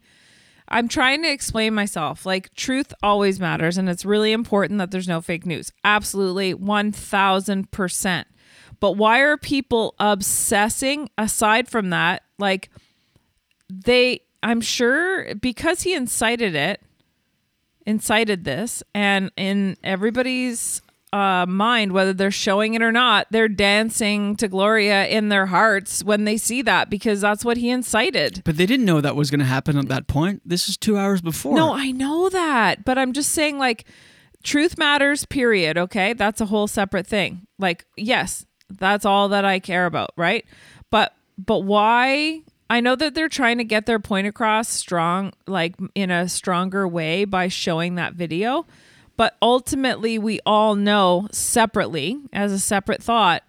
I'm 0.72 0.88
trying 0.88 1.24
to 1.24 1.32
explain 1.32 1.74
myself. 1.74 2.28
Like, 2.28 2.54
truth 2.54 2.94
always 3.02 3.40
matters, 3.40 3.78
and 3.78 3.90
it's 3.90 4.06
really 4.06 4.32
important 4.32 4.78
that 4.78 4.92
there's 4.92 5.08
no 5.08 5.20
fake 5.20 5.46
news. 5.46 5.72
Absolutely, 5.84 6.54
1000%. 6.54 8.26
But 8.80 8.92
why 8.92 9.20
are 9.20 9.36
people 9.36 9.96
obsessing 10.00 11.10
aside 11.18 11.68
from 11.68 11.90
that? 11.90 12.22
Like, 12.38 12.70
they, 13.68 14.22
I'm 14.44 14.62
sure 14.62 15.34
because 15.34 15.82
he 15.82 15.96
incited 15.96 16.54
it, 16.54 16.82
incited 17.90 18.44
this, 18.44 18.84
and 18.94 19.32
in 19.36 19.76
everybody's 19.84 20.82
uh, 21.12 21.46
mind, 21.48 21.92
whether 21.92 22.14
they're 22.14 22.30
showing 22.30 22.76
it 22.76 22.84
or 22.84 22.92
not, 22.92 23.26
they're 23.32 23.48
dancing 23.48 24.36
to 24.36 24.48
Gloria 24.48 25.08
in 25.08 25.30
their 25.30 25.48
hearts 25.48 26.04
when 26.04 26.24
they 26.24 26.38
see 26.38 26.62
that 26.62 26.90
because 26.90 27.20
that's 27.20 27.44
what 27.44 27.58
he 27.58 27.72
incited. 27.72 28.44
But 28.46 28.58
they 28.58 28.68
didn't 28.68 28.86
know 28.86 29.02
that 29.02 29.16
was 29.16 29.32
going 29.32 29.40
to 29.40 29.46
happen 29.46 29.76
at 29.78 29.88
that 29.88 30.08
point. 30.08 30.42
This 30.46 30.70
is 30.70 30.78
two 30.78 30.98
hours 30.98 31.20
before. 31.22 31.56
No, 31.56 31.74
I 31.74 31.90
know 31.92 32.30
that, 32.30 32.86
but 32.86 33.00
I'm 33.00 33.12
just 33.12 33.32
saying, 33.32 33.58
like, 33.58 33.86
truth 34.44 34.78
matters, 34.78 35.26
period. 35.26 35.78
Okay. 35.78 36.14
That's 36.14 36.42
a 36.42 36.46
whole 36.46 36.68
separate 36.68 37.08
thing. 37.08 37.48
Like, 37.58 37.86
yes, 37.98 38.46
that's 38.70 39.04
all 39.04 39.30
that 39.30 39.46
I 39.46 39.58
care 39.58 39.88
about, 39.88 40.12
right? 40.16 40.46
But, 40.92 41.16
but 41.40 41.60
why? 41.64 42.44
I 42.70 42.82
know 42.82 42.96
that 42.96 43.16
they're 43.16 43.30
trying 43.30 43.58
to 43.58 43.64
get 43.64 43.86
their 43.86 44.00
point 44.00 44.28
across 44.28 44.70
strong, 44.70 45.34
like 45.48 45.76
in 45.96 46.12
a 46.12 46.30
stronger 46.30 46.88
way 46.88 47.26
by 47.26 47.48
showing 47.48 47.96
that 47.96 48.14
video. 48.14 48.66
But 49.18 49.36
ultimately, 49.42 50.18
we 50.18 50.40
all 50.46 50.76
know 50.76 51.28
separately, 51.32 52.20
as 52.32 52.52
a 52.52 52.60
separate 52.60 53.02
thought, 53.04 53.44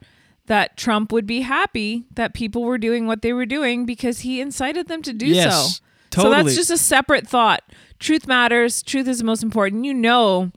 that 0.46 0.76
Trump 0.76 1.12
would 1.12 1.26
be 1.26 1.42
happy 1.42 2.06
that 2.14 2.34
people 2.34 2.64
were 2.64 2.78
doing 2.78 3.06
what 3.06 3.22
they 3.22 3.32
were 3.32 3.46
doing 3.46 3.86
because 3.86 4.20
he 4.20 4.40
incited 4.40 4.88
them 4.88 5.02
to 5.02 5.12
do 5.12 5.26
Yes, 5.26 5.80
so. 6.10 6.22
So 6.22 6.30
that's 6.30 6.56
just 6.56 6.70
a 6.70 6.78
separate 6.78 7.28
thought. 7.28 7.62
Truth 8.00 8.26
matters. 8.26 8.82
Truth 8.82 9.06
is 9.06 9.18
the 9.18 9.24
most 9.24 9.44
important. 9.44 9.84
You 9.84 9.94
know 9.94 10.50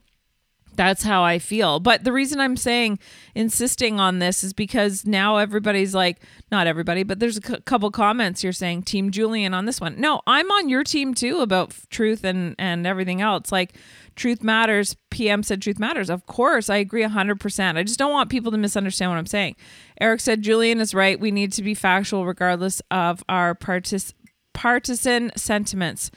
that's 0.76 1.02
how 1.02 1.22
I 1.22 1.38
feel. 1.38 1.80
But 1.80 2.04
the 2.04 2.12
reason 2.12 2.40
I'm 2.40 2.56
saying 2.56 2.98
insisting 3.34 4.00
on 4.00 4.18
this 4.18 4.44
is 4.44 4.52
because 4.52 5.06
now 5.06 5.36
everybody's 5.36 5.94
like, 5.94 6.20
not 6.50 6.66
everybody, 6.66 7.02
but 7.02 7.20
there's 7.20 7.38
a 7.38 7.46
c- 7.46 7.60
couple 7.64 7.90
comments 7.90 8.42
you're 8.42 8.52
saying 8.52 8.82
Team 8.82 9.10
Julien 9.10 9.54
on 9.54 9.66
this 9.66 9.80
one. 9.80 10.00
No, 10.00 10.22
I'm 10.26 10.50
on 10.50 10.68
your 10.68 10.84
team 10.84 11.14
too 11.14 11.40
about 11.40 11.70
f- 11.70 11.86
truth 11.90 12.24
and 12.24 12.54
and 12.58 12.86
everything 12.86 13.20
else. 13.20 13.50
Like 13.52 13.74
truth 14.16 14.42
matters. 14.42 14.96
PM 15.10 15.42
said 15.42 15.62
truth 15.62 15.78
matters. 15.78 16.10
Of 16.10 16.26
course, 16.26 16.68
I 16.70 16.76
agree 16.76 17.02
100%. 17.02 17.76
I 17.76 17.82
just 17.82 17.98
don't 17.98 18.12
want 18.12 18.30
people 18.30 18.52
to 18.52 18.58
misunderstand 18.58 19.10
what 19.10 19.18
I'm 19.18 19.26
saying. 19.26 19.56
Eric 20.00 20.20
said 20.20 20.42
Julien 20.42 20.80
is 20.80 20.94
right. 20.94 21.18
We 21.18 21.30
need 21.30 21.52
to 21.52 21.62
be 21.62 21.74
factual 21.74 22.26
regardless 22.26 22.80
of 22.90 23.22
our 23.28 23.54
partisan 23.54 25.30
sentiments. 25.36 26.10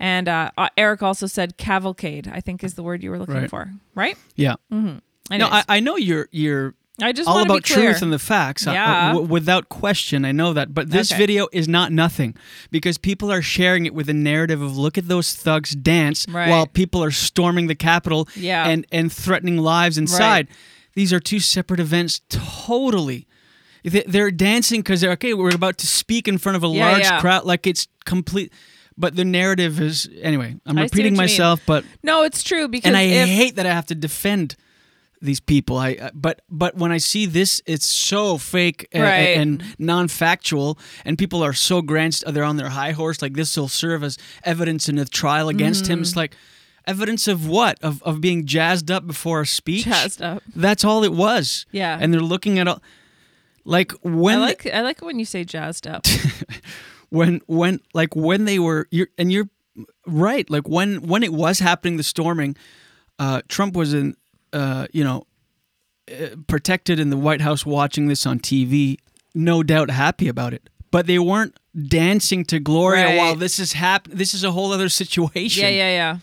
And 0.00 0.28
uh, 0.28 0.50
uh, 0.56 0.68
Eric 0.78 1.02
also 1.02 1.26
said 1.26 1.56
cavalcade. 1.58 2.26
I 2.32 2.40
think 2.40 2.64
is 2.64 2.74
the 2.74 2.82
word 2.82 3.02
you 3.02 3.10
were 3.10 3.18
looking 3.18 3.34
Right. 3.34 3.50
for, 3.50 3.70
right? 3.94 4.16
Yeah. 4.34 4.54
Mm-hmm. 4.72 5.36
No, 5.38 5.46
I, 5.46 5.62
I 5.68 5.80
know 5.80 5.96
you're 5.96 6.26
you're 6.32 6.74
I 7.02 7.12
just 7.12 7.28
all 7.28 7.40
about 7.42 7.62
truth 7.64 8.02
and 8.02 8.12
the 8.12 8.18
facts. 8.18 8.66
uh, 8.66 8.72
Yeah. 8.72 9.08
w- 9.12 9.26
without 9.28 9.68
question, 9.68 10.24
I 10.24 10.32
know 10.32 10.52
that. 10.54 10.74
But 10.74 10.90
this 10.90 11.12
Okay. 11.12 11.18
video 11.18 11.48
is 11.52 11.68
not 11.68 11.92
nothing 11.92 12.34
because 12.70 12.98
people 12.98 13.30
are 13.30 13.40
sharing 13.42 13.86
it 13.86 13.94
with 13.94 14.08
a 14.08 14.14
narrative 14.14 14.60
of 14.60 14.76
look 14.76 14.98
at 14.98 15.06
those 15.08 15.34
thugs 15.34 15.70
dance 15.70 16.26
Right. 16.28 16.48
while 16.48 16.66
people 16.66 17.02
are 17.04 17.10
storming 17.10 17.66
the 17.68 17.74
Capitol 17.74 18.26
Yeah. 18.34 18.66
and 18.68 18.86
and 18.90 19.12
threatening 19.12 19.58
lives 19.58 19.98
inside. 19.98 20.48
These 20.94 21.12
are 21.12 21.20
two 21.20 21.40
separate 21.40 21.78
events, 21.80 22.20
totally. 22.28 23.26
They- 23.84 24.04
They're 24.06 24.30
dancing 24.30 24.80
because 24.80 25.00
they're 25.00 25.12
okay. 25.12 25.32
We're 25.34 25.54
about 25.54 25.78
to 25.78 25.86
speak 25.86 26.26
in 26.28 26.38
front 26.38 26.56
of 26.56 26.64
a 26.64 26.68
Yeah, 26.68 26.90
large 26.90 27.20
crowd, 27.20 27.44
like 27.44 27.66
it's 27.66 27.86
complete. 28.04 28.52
But 29.00 29.16
the 29.16 29.24
narrative 29.24 29.80
is 29.80 30.08
anyway. 30.20 30.56
I'm 30.66 30.78
I 30.78 30.82
repeating 30.82 31.16
myself, 31.16 31.60
but 31.66 31.84
No, 32.02 32.22
it's 32.22 32.42
true 32.42 32.68
because 32.68 32.88
and 32.88 32.96
I 32.96 33.02
if, 33.22 33.28
hate 33.28 33.54
that 33.56 33.66
I 33.66 33.72
have 33.72 33.86
to 33.86 33.94
defend 33.94 34.56
these 35.22 35.40
people. 35.40 35.76
I 35.78 35.94
uh, 35.94 36.10
but 36.14 36.40
but 36.50 36.76
when 36.76 36.92
I 36.92 36.98
see 36.98 37.26
this, 37.26 37.62
it's 37.66 37.86
so 37.86 38.38
fake 38.38 38.86
a- 38.92 38.98
a- 38.98 39.02
Right. 39.02 39.36
and 39.40 39.62
non-factual, 39.78 40.78
and 41.04 41.16
people 41.18 41.42
are 41.42 41.52
so 41.54 41.82
grand. 41.82 42.12
They're 42.26 42.44
on 42.52 42.56
their 42.58 42.70
high 42.70 42.92
horse, 42.92 43.22
like 43.22 43.34
this 43.34 43.56
will 43.56 43.68
serve 43.68 44.02
as 44.04 44.18
evidence 44.44 44.88
in 44.88 44.98
a 44.98 45.04
trial 45.04 45.48
against 45.48 45.86
him. 45.88 45.98
Mhm. 45.98 46.02
It's 46.02 46.16
like 46.16 46.36
evidence 46.86 47.28
of 47.28 47.46
what? 47.46 47.78
Of 47.82 48.02
of 48.02 48.20
being 48.20 48.46
jazzed 48.46 48.90
up 48.90 49.06
before 49.06 49.40
a 49.42 49.46
speech. 49.46 49.84
Jazzed 49.84 50.22
up. 50.22 50.42
That's 50.56 50.84
all 50.84 51.04
it 51.04 51.12
was. 51.12 51.66
Yeah. 51.72 51.98
and 52.00 52.12
they're 52.12 52.20
looking 52.34 52.58
at 52.58 52.66
all. 52.68 52.80
Like 53.64 53.92
when 54.02 54.38
I 54.38 54.40
like 54.48 54.66
I 54.66 54.80
like 54.82 54.98
it 55.02 55.04
when 55.04 55.18
you 55.18 55.26
say 55.26 55.44
jazzed 55.44 55.86
up. 55.86 56.06
when 57.10 57.40
when 57.46 57.80
like 57.94 58.14
when 58.16 58.44
they 58.44 58.58
were 58.58 58.86
you're 58.90 59.08
and 59.18 59.30
you're 59.32 59.48
right 60.06 60.48
like 60.50 60.68
when 60.68 61.02
when 61.06 61.22
it 61.22 61.32
was 61.32 61.58
happening 61.60 61.96
the 61.96 62.02
storming 62.02 62.56
uh 63.18 63.40
trump 63.48 63.74
was 63.76 63.92
in 63.94 64.14
uh 64.52 64.86
you 64.92 65.04
know 65.04 65.26
uh, 66.10 66.34
protected 66.48 66.98
in 66.98 67.10
the 67.10 67.16
white 67.16 67.40
house 67.40 67.64
watching 67.66 68.08
this 68.08 68.26
on 68.26 68.38
tv 68.40 68.96
no 69.34 69.62
doubt 69.62 69.90
happy 69.90 70.28
about 70.28 70.52
it 70.52 70.68
but 70.90 71.06
they 71.06 71.18
weren't 71.18 71.56
dancing 71.88 72.44
to 72.44 72.58
gloria 72.58 73.06
Right. 73.06 73.16
while 73.16 73.36
this 73.36 73.58
is 73.58 73.72
hap- 73.74 74.08
this 74.08 74.34
is 74.34 74.42
a 74.44 74.50
whole 74.50 74.72
other 74.72 74.88
situation 74.88 75.62
Yeah, 75.62 75.70
yeah, 75.70 75.90
yeah. 75.90 76.18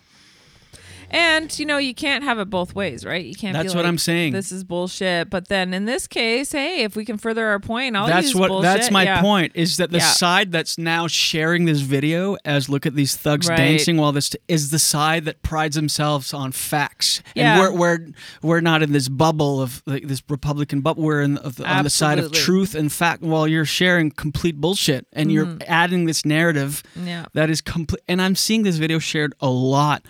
And 1.10 1.58
you 1.58 1.66
know 1.66 1.78
you 1.78 1.94
can't 1.96 2.24
have 2.24 2.38
it 2.40 2.50
both 2.50 2.76
ways, 2.76 3.06
right? 3.06 3.24
You 3.24 3.34
can't. 3.34 3.54
be 3.56 3.64
That's 3.64 3.74
what 3.74 3.84
like, 3.86 3.90
I'm 3.90 3.98
saying. 3.98 4.34
This 4.34 4.52
is 4.52 4.64
bullshit. 4.66 5.30
But 5.30 5.48
then 5.48 5.74
in 5.74 5.86
this 5.86 6.06
case, 6.08 6.52
hey, 6.52 6.84
if 6.84 6.96
we 6.96 7.06
can 7.06 7.18
further 7.18 7.46
our 7.48 7.60
point, 7.60 7.96
I'll 7.96 8.08
that's 8.08 8.28
use 8.28 8.36
what 8.36 8.50
bullshit. 8.50 8.64
that's 8.64 8.92
my 8.92 9.04
Yeah. 9.04 9.22
point 9.22 9.54
is 9.56 9.78
that 9.78 9.92
the 9.92 10.00
Yeah. 10.00 10.04
side 10.12 10.52
that's 10.52 10.78
now 10.78 11.08
sharing 11.08 11.64
this 11.66 11.80
video 11.80 12.36
as 12.44 12.68
look 12.68 12.86
at 12.86 12.96
these 12.96 13.16
thugs 13.16 13.48
Right. 13.48 13.56
dancing 13.58 13.98
while 13.98 14.12
this 14.12 14.32
is 14.50 14.70
the 14.72 14.80
side 14.80 15.24
that 15.26 15.42
prides 15.44 15.76
themselves 15.76 16.34
on 16.34 16.52
facts 16.52 17.22
Yeah. 17.36 17.54
and 17.54 17.62
we're 17.62 17.78
we're 17.78 18.00
we're 18.42 18.62
not 18.62 18.84
in 18.84 18.92
this 18.92 19.08
bubble 19.08 19.62
of 19.62 19.82
like, 19.86 20.08
this 20.08 20.22
republican 20.30 20.82
but 20.82 20.98
we're 20.98 21.22
in 21.22 21.38
of 21.38 21.56
the, 21.56 21.66
on 21.66 21.84
the 21.84 21.90
side 21.90 22.20
of 22.20 22.32
truth 22.34 22.76
and 22.76 22.92
fact 22.92 23.22
while 23.22 23.48
you're 23.48 23.66
sharing 23.66 24.12
complete 24.12 24.58
bullshit 24.60 25.08
and 25.14 25.32
you're 25.32 25.46
Mhm. 25.46 25.64
adding 25.68 26.06
this 26.06 26.26
narrative 26.26 26.84
Yeah. 27.06 27.26
that 27.34 27.50
is 27.50 27.62
complete 27.62 28.02
and 28.08 28.22
i'm 28.22 28.36
seeing 28.36 28.64
this 28.64 28.76
video 28.78 29.00
shared 29.00 29.34
a 29.40 29.50
lot 29.50 30.04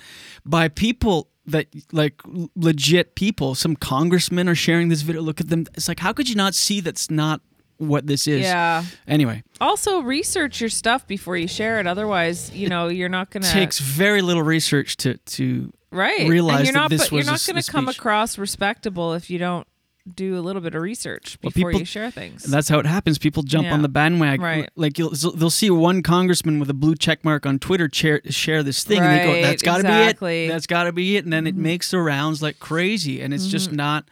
by 0.48 0.68
people 0.68 1.30
that 1.46 1.68
like 1.92 2.22
legit 2.56 3.16
people 3.16 3.56
some 3.56 3.76
congressmen 3.76 4.50
are 4.50 4.56
sharing 4.56 4.90
this 4.90 5.02
video 5.02 5.22
look 5.22 5.40
at 5.40 5.48
them 5.48 5.66
it's 5.76 5.88
like 5.88 6.00
how 6.00 6.12
could 6.12 6.28
you 6.28 6.36
not 6.36 6.54
see 6.54 6.82
that's 6.82 7.10
not 7.10 7.42
what 7.78 8.08
this 8.08 8.28
is 8.28 8.42
Yeah. 8.42 8.84
anyway 9.08 9.44
Also, 9.62 10.02
research 10.02 10.60
your 10.62 10.70
stuff 10.70 11.08
before 11.08 11.38
you 11.38 11.48
share 11.48 11.80
it. 11.80 11.88
Otherwise, 11.88 12.52
you 12.54 12.70
know 12.70 12.88
you're 12.88 13.10
not 13.10 13.30
gonna. 13.30 13.46
it 13.48 13.52
takes 13.52 13.80
very 13.80 14.22
little 14.22 14.44
research 14.44 14.98
to 14.98 15.18
to 15.18 15.72
right. 15.92 16.28
realize 16.28 16.58
and 16.60 16.66
you're 16.68 16.74
that 16.74 16.80
not, 16.80 16.90
this 16.90 17.10
but 17.10 17.16
you're 17.16 17.26
not 17.26 17.44
going 17.46 17.62
to 17.62 17.72
come 17.72 17.88
across 17.88 18.38
respectable 18.38 19.14
if 19.14 19.30
you 19.30 19.38
don't 19.40 19.68
do 20.16 20.38
a 20.38 20.42
little 20.42 20.62
bit 20.62 20.74
of 20.76 20.82
research 20.82 21.38
Well, 21.44 21.52
before 21.52 21.72
people- 21.72 21.82
you 21.82 21.86
share 21.86 22.10
things. 22.12 22.44
That's 22.44 22.70
how 22.70 22.80
it 22.80 22.86
happens. 22.86 23.18
People 23.18 23.44
jump 23.44 23.66
Yeah. 23.66 23.74
on 23.74 23.82
the 23.82 23.90
bandwagon. 23.90 24.44
Right. 24.44 24.70
Like 24.76 24.98
you'll, 24.98 25.12
they'll 25.12 25.50
see 25.50 25.70
one 25.70 26.02
congressman 26.04 26.60
with 26.60 26.70
a 26.70 26.74
blue 26.74 26.96
check 26.96 27.24
mark 27.26 27.46
on 27.46 27.60
Twitter 27.60 27.90
share, 27.92 28.22
share 28.30 28.64
this 28.64 28.84
thing, 28.84 29.00
and 29.00 29.20
they 29.20 29.24
go, 29.26 29.42
"That's 29.42 29.62
got 29.64 29.74
to 29.76 29.80
exactly. 29.82 30.30
be 30.30 30.46
it. 30.46 30.50
That's 30.50 30.68
got 30.68 30.84
to 30.86 30.92
be 30.92 31.18
it." 31.18 31.24
And 31.26 31.34
then 31.34 31.44
Mm-hmm. 31.46 31.60
it 31.60 31.62
makes 31.62 31.92
the 31.92 32.00
rounds 32.00 32.42
like 32.42 32.60
crazy, 32.60 33.22
and 33.22 33.34
it's 33.34 33.48
just 33.48 33.70
Mhm. 33.72 33.76
not. 33.76 34.10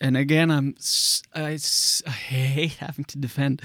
And 0.00 0.16
again, 0.16 0.50
I'm 0.50 0.74
I, 1.34 1.58
I 2.06 2.10
hate 2.10 2.72
having 2.80 3.04
to 3.06 3.18
defend, 3.18 3.60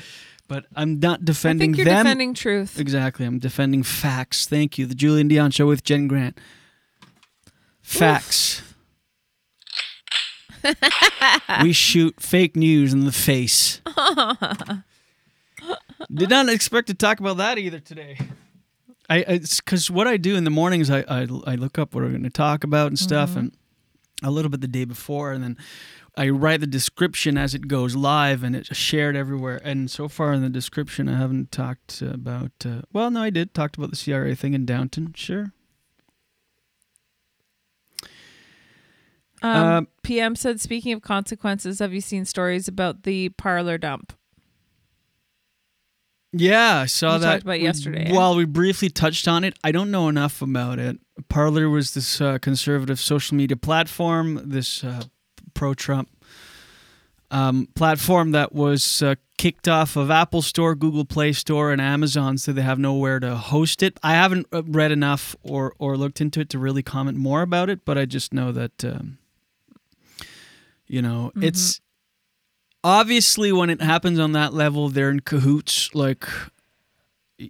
but 0.47 0.65
I'm 0.76 0.99
not 0.99 1.23
defending 1.23 1.69
I 1.71 1.73
think 1.73 1.78
you're 1.78 1.86
them. 1.86 2.03
defending 2.05 2.34
truth. 2.34 2.78
Exactly, 2.80 3.26
I'm 3.26 3.39
defending 3.39 3.84
facts. 3.84 4.45
Thank 4.45 4.78
you. 4.78 4.86
The 4.86 4.95
Julien 4.95 5.30
Dionne 5.30 5.53
Show 5.53 5.65
with 5.67 5.84
Jen 5.84 6.07
Grant. 6.07 6.38
Facts. 7.82 8.61
We 11.61 11.74
shoot 11.74 12.20
fake 12.22 12.55
news 12.55 12.93
in 12.93 13.05
the 13.05 13.11
face. 13.11 13.82
Did 16.13 16.30
not 16.30 16.49
expect 16.49 16.88
to 16.88 16.93
talk 16.93 17.20
about 17.20 17.38
that 17.38 17.57
either 17.57 17.80
today. 17.80 18.18
I 19.09 19.20
it's 19.20 19.61
because 19.61 19.89
what 19.89 20.07
I 20.07 20.18
do 20.18 20.36
in 20.36 20.43
the 20.43 20.49
mornings, 20.49 20.89
I 20.89 20.99
I, 21.07 21.22
I 21.45 21.55
look 21.55 21.78
up 21.80 21.93
what 21.95 22.03
we're 22.03 22.09
going 22.09 22.24
to 22.24 22.30
talk 22.30 22.63
about 22.63 22.88
and 22.88 22.99
stuff, 22.99 23.32
Mhm. 23.32 23.36
and 23.38 23.51
a 24.24 24.32
little 24.32 24.49
bit 24.49 24.61
the 24.61 24.68
day 24.68 24.86
before, 24.86 25.32
and 25.32 25.43
then 25.43 25.57
I 26.18 26.30
write 26.30 26.61
the 26.61 26.68
description 26.68 27.38
as 27.38 27.53
it 27.53 27.68
goes 27.68 27.95
live, 27.95 28.43
and 28.43 28.55
it's 28.55 28.76
shared 28.76 29.16
everywhere. 29.16 29.59
And 29.63 29.89
so 29.91 30.07
far 30.07 30.34
in 30.34 30.41
the 30.41 30.49
description, 30.49 31.09
I 31.09 31.18
haven't 31.18 31.51
talked 31.51 32.01
about. 32.01 32.51
Uh, 32.66 32.82
well, 32.93 33.11
no, 33.11 33.22
I 33.22 33.30
did 33.30 33.53
talked 33.53 33.78
about 33.78 33.91
the 33.91 33.97
CRA 33.97 34.36
thing 34.36 34.53
in 34.53 34.66
Downton. 34.66 35.13
Sure. 35.16 35.53
Um, 39.42 39.52
Um, 39.64 39.88
PM 40.02 40.36
said, 40.36 40.60
speaking 40.62 40.94
of 40.94 41.02
consequences, 41.02 41.80
have 41.80 41.94
you 41.94 42.02
seen 42.02 42.26
stories 42.26 42.68
about 42.68 43.04
the 43.04 43.30
Parler 43.30 43.78
dump? 43.78 44.14
Yeah, 46.34 46.82
I 46.82 46.86
saw 46.88 47.14
You 47.14 47.20
that. 47.22 47.32
talked 47.32 47.44
about 47.44 47.58
we- 47.60 47.64
yesterday? 47.64 48.12
Well, 48.12 48.36
we 48.36 48.46
briefly 48.46 48.90
touched 48.90 49.28
on 49.28 49.44
it. 49.44 49.58
I 49.64 49.72
don't 49.72 49.90
know 49.92 50.10
enough 50.10 50.42
about 50.42 50.80
it. 50.80 51.00
Parler 51.30 51.70
was 51.70 51.94
this 51.94 52.20
uh, 52.20 52.40
conservative 52.40 53.00
social 53.00 53.38
media 53.38 53.56
platform, 53.56 54.42
this 54.44 54.84
uh, 54.84 55.04
pro-Trump 55.54 56.10
um, 57.32 57.68
platform 57.76 58.32
that 58.32 58.54
was 58.54 59.02
uh, 59.02 59.16
kicked 59.38 59.68
off 59.70 59.96
of 59.96 60.12
Apple 60.12 60.42
Store, 60.42 60.76
Google 60.76 61.06
Play 61.06 61.32
Store, 61.32 61.72
and 61.72 61.82
Amazon, 61.82 62.38
so 62.38 62.52
they 62.52 62.62
have 62.62 62.80
nowhere 62.80 63.20
to 63.22 63.36
host 63.36 63.82
it. 63.82 63.98
I 64.04 64.14
haven't 64.14 64.48
uh, 64.52 64.62
read 64.64 64.92
enough 64.92 65.36
or 65.42 65.74
or 65.80 65.98
looked 65.98 66.20
into 66.22 66.42
it 66.42 66.50
to 66.50 66.60
really 66.60 66.84
comment 66.84 67.18
more 67.18 67.42
about 67.42 67.70
it, 67.70 67.84
but 67.86 67.98
I 67.98 68.06
just 68.06 68.34
know 68.34 68.52
that 68.52 68.84
um, 68.86 69.18
you 70.88 71.02
know 71.02 71.32
Mm-hmm. 71.36 71.44
it's 71.44 71.82
obviously 72.84 73.52
when 73.52 73.70
it 73.70 73.82
happens 73.82 74.20
on 74.20 74.34
that 74.34 74.54
level, 74.54 74.90
they're 74.90 75.10
in 75.10 75.20
cahoots. 75.22 75.94
Like 75.96 76.26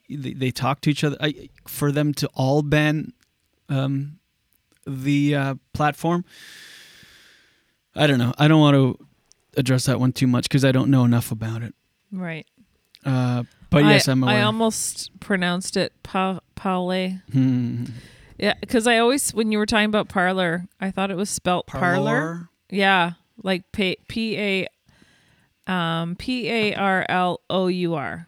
they, 0.10 0.34
they 0.34 0.52
talk 0.52 0.82
to 0.82 0.90
each 0.90 1.04
other. 1.04 1.18
I, 1.20 1.50
for 1.68 1.92
them 1.92 2.14
to 2.16 2.30
all 2.34 2.62
ban 2.62 3.14
um, 3.70 4.20
the 4.88 5.36
uh, 5.36 5.56
platform, 5.74 6.24
I 7.96 8.08
don't 8.08 8.20
know. 8.20 8.34
I 8.38 8.48
don't 8.48 8.60
want 8.60 8.76
to 8.76 9.06
address 9.58 9.86
that 9.86 10.00
one 10.00 10.12
too 10.12 10.28
much 10.28 10.44
because 10.44 10.66
I 10.66 10.72
don't 10.72 10.90
know 10.90 11.06
enough 11.06 11.32
about 11.32 11.62
it. 11.64 11.74
Right. 12.12 12.46
Uh, 13.06 13.44
but 13.70 13.84
yes, 13.86 14.08
I, 14.08 14.14
I'm 14.14 14.24
aware. 14.24 14.36
I 14.36 14.42
almost 14.42 15.18
pronounced 15.20 15.78
it 15.78 15.94
pa- 16.04 16.40
Palais. 16.56 17.20
Hmm. 17.32 17.86
Yeah, 18.38 18.54
because 18.60 18.86
I 18.88 18.98
always, 18.98 19.32
when 19.34 19.52
you 19.52 19.58
were 19.58 19.66
talking 19.66 19.86
about 19.86 20.10
parlor, 20.10 20.66
I 20.82 20.92
thought 20.92 21.10
it 21.12 21.16
was 21.18 21.30
spelt 21.30 21.68
parlor. 21.68 22.04
Parlor? 22.04 22.50
Yeah, 22.70 23.12
like 23.44 23.64
P 23.72 23.98
P 24.08 24.38
A 24.38 24.68
um 25.72 26.16
P 26.16 26.50
A 26.50 26.76
R 26.76 27.06
L 27.10 27.42
O 27.50 27.68
U 27.68 27.96
R. 27.96 28.28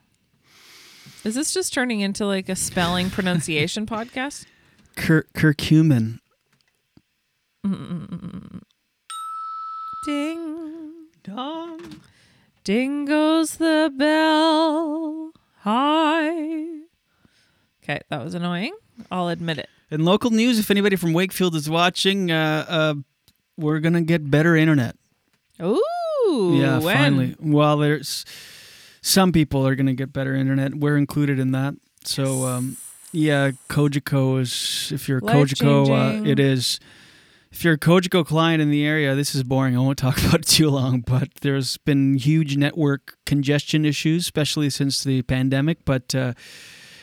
Is 1.23 1.35
this 1.35 1.53
just 1.53 1.73
turning 1.73 1.99
into 1.99 2.25
like 2.25 2.49
a 2.49 2.55
spelling 2.55 3.09
pronunciation 3.09 3.85
podcast? 3.87 4.45
Cur- 4.95 5.25
curcumin. 5.35 6.19
Ding 10.05 10.93
dong. 11.23 12.01
Ding 12.63 13.05
goes 13.05 13.57
the 13.57 13.91
bell. 13.95 15.31
Hi. 15.59 16.29
Okay, 17.83 18.01
that 18.09 18.23
was 18.23 18.33
annoying. 18.33 18.73
I'll 19.11 19.27
admit 19.29 19.57
it. 19.57 19.69
In 19.89 20.03
local 20.03 20.31
news, 20.31 20.59
if 20.59 20.69
anybody 20.71 20.95
from 20.95 21.13
Wakefield 21.13 21.55
is 21.55 21.69
watching, 21.69 22.31
uh, 22.31 22.65
uh, 22.67 22.93
we're 23.57 23.79
gonna 23.79 24.01
get 24.01 24.29
better 24.29 24.55
internet. 24.55 24.95
Ooh. 25.61 26.53
yeah, 26.55 26.79
when? 26.79 26.95
finally. 26.95 27.35
Well, 27.39 27.77
there's 27.77 28.25
some 29.01 29.31
people 29.31 29.67
are 29.67 29.75
gonna 29.75 29.93
get 29.93 30.13
better 30.13 30.35
internet. 30.35 30.75
We're 30.75 30.97
included 30.97 31.39
in 31.39 31.51
that. 31.51 31.75
So, 32.03 32.45
um, 32.45 32.77
yeah, 33.11 33.51
Kojiko 33.69 34.39
is. 34.39 34.91
If 34.93 35.09
you're 35.09 35.19
a 35.19 35.21
Kojiko, 35.21 36.21
uh, 36.21 36.23
it 36.23 36.39
is. 36.39 36.79
If 37.51 37.63
you're 37.63 37.73
a 37.73 37.79
Kojiko 37.79 38.25
client 38.25 38.61
in 38.61 38.69
the 38.69 38.85
area, 38.85 39.15
this 39.15 39.33
is 39.33 39.43
boring. 39.43 39.75
I 39.75 39.79
won't 39.79 39.97
talk 40.05 40.19
about 40.19 40.41
it 40.41 40.47
too 40.47 40.69
long, 40.69 41.01
but 41.01 41.29
there's 41.41 41.77
been 41.77 42.17
huge 42.17 42.57
network 42.57 43.17
congestion 43.25 43.85
issues, 43.85 44.23
especially 44.23 44.69
since 44.69 45.03
the 45.03 45.21
pandemic. 45.23 45.85
But 45.85 46.13
uh, 46.13 46.33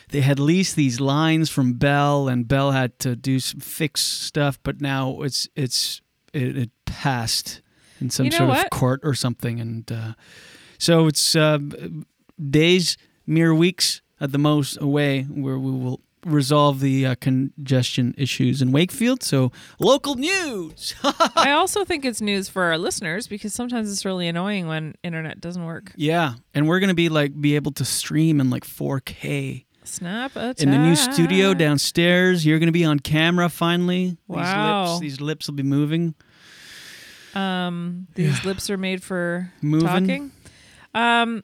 they 0.09 0.21
had 0.21 0.39
leased 0.39 0.75
these 0.75 0.99
lines 0.99 1.49
from 1.49 1.73
Bell, 1.73 2.27
and 2.27 2.47
Bell 2.47 2.71
had 2.71 2.97
to 2.99 3.15
do 3.15 3.39
some 3.39 3.59
fix 3.59 4.01
stuff. 4.01 4.59
But 4.63 4.79
now 4.81 5.21
it's 5.21 5.49
it's 5.55 6.01
it, 6.35 6.57
it 6.57 6.69
passed 6.85 7.61
in 8.01 8.09
some 8.09 8.25
You 8.25 8.31
know 8.31 8.37
sort 8.37 8.49
what? 8.49 8.63
of 8.65 8.69
court 8.71 8.99
or 9.03 9.13
something, 9.13 9.59
and 9.59 9.91
uh, 9.91 10.13
so 10.77 11.07
it's 11.07 11.35
uh, 11.35 11.59
days, 12.49 12.97
mere 13.25 13.53
weeks 13.53 14.01
at 14.19 14.31
the 14.31 14.37
most 14.37 14.77
away 14.81 15.23
where 15.23 15.57
we 15.59 15.71
will 15.71 16.01
resolve 16.25 16.79
the 16.79 17.05
uh, 17.05 17.15
congestion 17.21 18.15
issues 18.17 18.59
in 18.61 18.71
Wakefield. 18.71 19.21
So 19.21 19.51
local 19.79 20.15
news. 20.15 20.95
I 21.35 21.51
also 21.51 21.85
think 21.85 22.03
it's 22.03 22.19
news 22.19 22.49
for 22.49 22.63
our 22.63 22.77
listeners 22.79 23.27
because 23.27 23.53
sometimes 23.53 23.91
it's 23.91 24.03
really 24.05 24.27
annoying 24.27 24.67
when 24.67 24.95
internet 25.03 25.39
doesn't 25.39 25.63
work. 25.65 25.91
yeah, 25.95 26.33
and 26.53 26.67
we're 26.67 26.79
gonna 26.79 26.95
be 26.95 27.09
like 27.09 27.39
be 27.39 27.55
able 27.55 27.71
to 27.73 27.85
stream 27.85 28.41
in 28.41 28.49
like 28.49 28.63
4K. 28.65 29.65
Snap 29.83 30.31
attack. 30.35 30.61
in 30.63 30.71
the 30.71 30.79
new 30.79 30.95
studio 30.95 31.53
downstairs. 31.53 32.43
You're 32.43 32.57
going 32.57 32.65
to 32.65 32.73
be 32.73 32.83
on 32.85 32.97
camera 32.99 33.49
finally. 33.49 34.17
Wow. 34.27 34.85
These 34.85 34.89
lips, 34.89 34.99
these 35.01 35.21
lips 35.21 35.47
will 35.47 35.53
be 35.53 35.61
moving. 35.61 36.15
Um, 37.35 38.07
these 38.15 38.45
lips 38.45 38.69
are 38.69 38.77
made 38.77 39.03
for 39.03 39.51
Moving. 39.61 39.85
talking. 39.87 40.31
Um, 40.93 41.43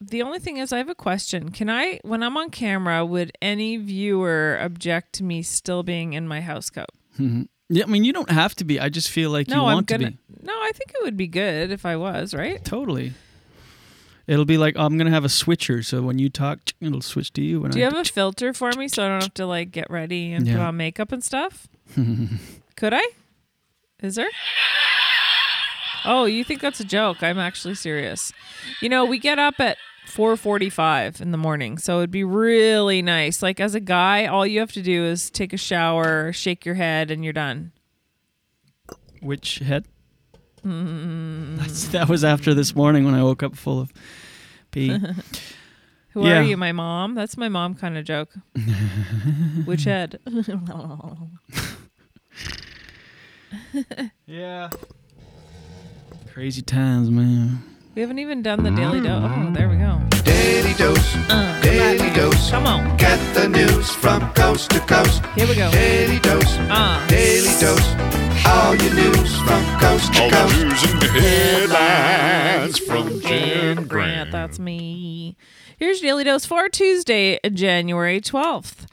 the 0.00 0.22
only 0.22 0.40
thing 0.40 0.56
is, 0.56 0.72
I 0.72 0.78
have 0.78 0.88
a 0.88 0.94
question. 0.94 1.50
Can 1.50 1.70
I, 1.70 2.00
when 2.02 2.22
I'm 2.22 2.36
on 2.36 2.50
camera, 2.50 3.04
would 3.06 3.32
any 3.40 3.76
viewer 3.76 4.58
object 4.60 5.12
to 5.14 5.24
me 5.24 5.42
still 5.42 5.82
being 5.84 6.14
in 6.14 6.26
my 6.26 6.40
house 6.40 6.70
coat? 6.70 6.90
Mhm. 7.18 7.46
Yeah, 7.68 7.84
I 7.84 7.86
mean, 7.86 8.04
you 8.04 8.12
don't 8.12 8.30
have 8.30 8.54
to 8.56 8.64
be. 8.64 8.80
I 8.80 8.88
just 8.88 9.08
feel 9.08 9.30
like 9.30 9.48
you 9.48 9.56
want 9.62 9.78
I'm 9.78 9.84
gonna. 9.98 10.10
to 10.10 10.16
be. 10.16 10.18
No, 10.42 10.52
I 10.52 10.72
think 10.74 10.90
it 10.90 11.02
would 11.04 11.16
be 11.16 11.28
good 11.28 11.70
if 11.70 11.86
I 11.86 11.96
was 11.96 12.34
right. 12.34 12.62
Totally. 12.64 13.12
It'll 14.26 14.44
be 14.44 14.58
like 14.58 14.76
I'm 14.76 14.96
going 14.98 15.06
to 15.06 15.12
have 15.12 15.24
a 15.24 15.28
switcher, 15.28 15.82
so 15.82 16.02
when 16.02 16.18
you 16.18 16.28
talk, 16.28 16.58
it'll 16.80 17.00
switch 17.00 17.32
to 17.34 17.42
you. 17.42 17.60
When 17.60 17.70
Do 17.70 17.78
you 17.78 17.86
I 17.86 17.90
have 17.90 17.98
a 17.98 18.04
filter 18.10 18.52
for 18.52 18.74
me 18.74 18.88
so 18.88 19.04
I 19.04 19.08
don't 19.08 19.20
have 19.20 19.34
to 19.34 19.46
like 19.46 19.70
get 19.70 19.90
ready 19.90 20.32
and 20.32 20.46
put 20.46 20.56
on 20.60 20.76
makeup 20.76 21.12
and 21.12 21.22
stuff? 21.24 21.68
Could 22.76 22.94
I? 22.94 23.02
Is 24.02 24.16
there? 24.16 24.28
Oh, 26.04 26.24
you 26.24 26.42
think 26.44 26.60
that's 26.60 26.80
a 26.80 26.84
joke? 26.84 27.22
I'm 27.22 27.38
actually 27.38 27.76
serious. 27.76 28.32
You 28.80 28.88
know, 28.88 29.04
we 29.04 29.18
get 29.20 29.38
up 29.38 29.54
at 29.60 29.76
4:45 30.08 31.20
in 31.20 31.30
the 31.30 31.38
morning, 31.38 31.78
so 31.78 31.98
it'd 31.98 32.10
be 32.10 32.24
really 32.24 33.02
nice. 33.02 33.40
Like 33.42 33.60
as 33.60 33.74
a 33.76 33.80
guy, 33.80 34.26
all 34.26 34.44
you 34.46 34.58
have 34.60 34.72
to 34.72 34.82
do 34.82 35.04
is 35.04 35.30
take 35.30 35.52
a 35.52 35.56
shower, 35.56 36.32
shake 36.32 36.66
your 36.66 36.74
head, 36.74 37.10
and 37.12 37.22
you're 37.22 37.32
done. 37.32 37.70
Which 39.20 39.60
head? 39.60 39.86
Mm. 40.66 41.58
That's, 41.58 41.88
that 41.88 42.08
was 42.08 42.24
after 42.24 42.54
this 42.54 42.74
morning 42.74 43.04
when 43.04 43.14
I 43.14 43.22
woke 43.22 43.42
up 43.44 43.54
full 43.56 43.80
of 43.80 43.92
pee. 44.72 44.88
Who 46.14 46.26
Yeah. 46.26 46.40
are 46.40 46.42
you, 46.42 46.56
my 46.56 46.72
mom? 46.72 47.14
That's 47.14 47.36
my 47.36 47.48
mom 47.48 47.74
kind 47.76 47.96
of 47.96 48.04
joke. 48.04 48.30
Which 49.64 49.84
head? 49.84 50.18
yeah. 54.26 54.70
Crazy 56.32 56.62
times, 56.62 57.10
man. 57.10 57.62
We 57.94 58.00
haven't 58.00 58.18
even 58.18 58.42
done 58.42 58.62
the 58.62 58.70
daily 58.70 59.00
dose. 59.00 59.22
Oh, 59.24 59.50
there 59.52 59.68
we 59.68 59.76
go. 59.76 60.00
Daily 60.24 60.72
dose, 60.74 61.14
Uh, 61.28 61.60
daily 61.62 62.10
dose. 62.14 62.50
Come 62.50 62.66
on. 62.66 62.96
Get 62.96 63.18
the 63.34 63.48
news 63.48 63.90
from 63.90 64.32
coast 64.32 64.70
to 64.70 64.80
coast. 64.80 65.22
Here 65.34 65.46
we 65.46 65.54
go. 65.54 65.70
Daily 65.70 66.18
dose, 66.20 66.56
Uh. 66.70 67.06
daily 67.08 67.52
dose. 67.60 67.94
All 68.46 68.74
your 68.74 68.94
news 68.94 69.36
from 69.42 69.62
coast 69.78 70.12
to 70.14 70.22
All 70.22 70.30
the 70.30 70.36
coast. 70.36 70.56
news 70.62 70.82
and 70.84 71.02
headlines 71.02 72.78
from 72.78 73.20
Jen 73.20 73.74
Grant, 73.76 73.88
Grant. 73.88 74.32
that's 74.32 74.58
me. 74.58 75.36
Here's 75.76 76.00
your 76.00 76.10
Daily 76.12 76.24
Dose 76.24 76.44
for 76.46 76.68
Tuesday, 76.68 77.38
January 77.52 78.20
12th. 78.20 78.86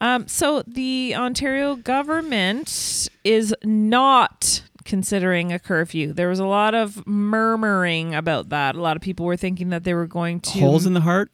Um, 0.00 0.28
so 0.28 0.62
the 0.66 1.14
Ontario 1.16 1.74
government 1.76 3.08
is 3.24 3.54
not 3.64 4.62
considering 4.84 5.52
a 5.52 5.58
curfew. 5.58 6.12
There 6.12 6.28
was 6.28 6.38
a 6.38 6.46
lot 6.46 6.74
of 6.74 7.06
murmuring 7.06 8.14
about 8.14 8.48
that. 8.50 8.74
A 8.74 8.80
lot 8.80 8.96
of 8.96 9.02
people 9.02 9.26
were 9.26 9.36
thinking 9.36 9.70
that 9.70 9.84
they 9.84 9.94
were 9.94 10.06
going 10.06 10.40
to 10.40 10.60
Holes 10.60 10.86
in 10.86 10.94
the 10.94 11.00
heart? 11.00 11.30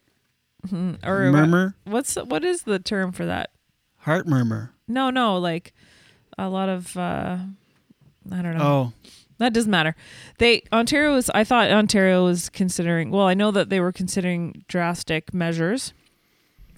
Mhm. 0.67 1.05
or 1.07 1.31
Murmur? 1.31 1.75
What's 1.85 2.15
what 2.17 2.43
is 2.43 2.63
the 2.63 2.79
term 2.79 3.13
for 3.13 3.27
that? 3.27 3.51
Heart 3.99 4.27
murmur. 4.27 4.73
No, 4.89 5.11
no, 5.11 5.37
like 5.39 5.75
a 6.39 6.49
lot 6.49 6.69
of 6.71 6.97
uh 6.97 7.37
I 8.33 8.43
don't 8.43 8.57
know. 8.57 8.63
Oh. 8.65 8.93
That 9.39 9.53
doesn't 9.53 9.71
matter. 9.71 9.95
They 10.39 10.63
Ontario 10.73 11.13
was 11.15 11.29
I 11.35 11.45
thought 11.45 11.71
Ontario 11.71 12.25
was 12.25 12.49
considering 12.49 13.11
well, 13.11 13.27
I 13.27 13.35
know 13.35 13.51
that 13.51 13.69
they 13.69 13.79
were 13.81 13.93
considering 13.93 14.65
drastic 14.69 15.35
measures. 15.35 15.93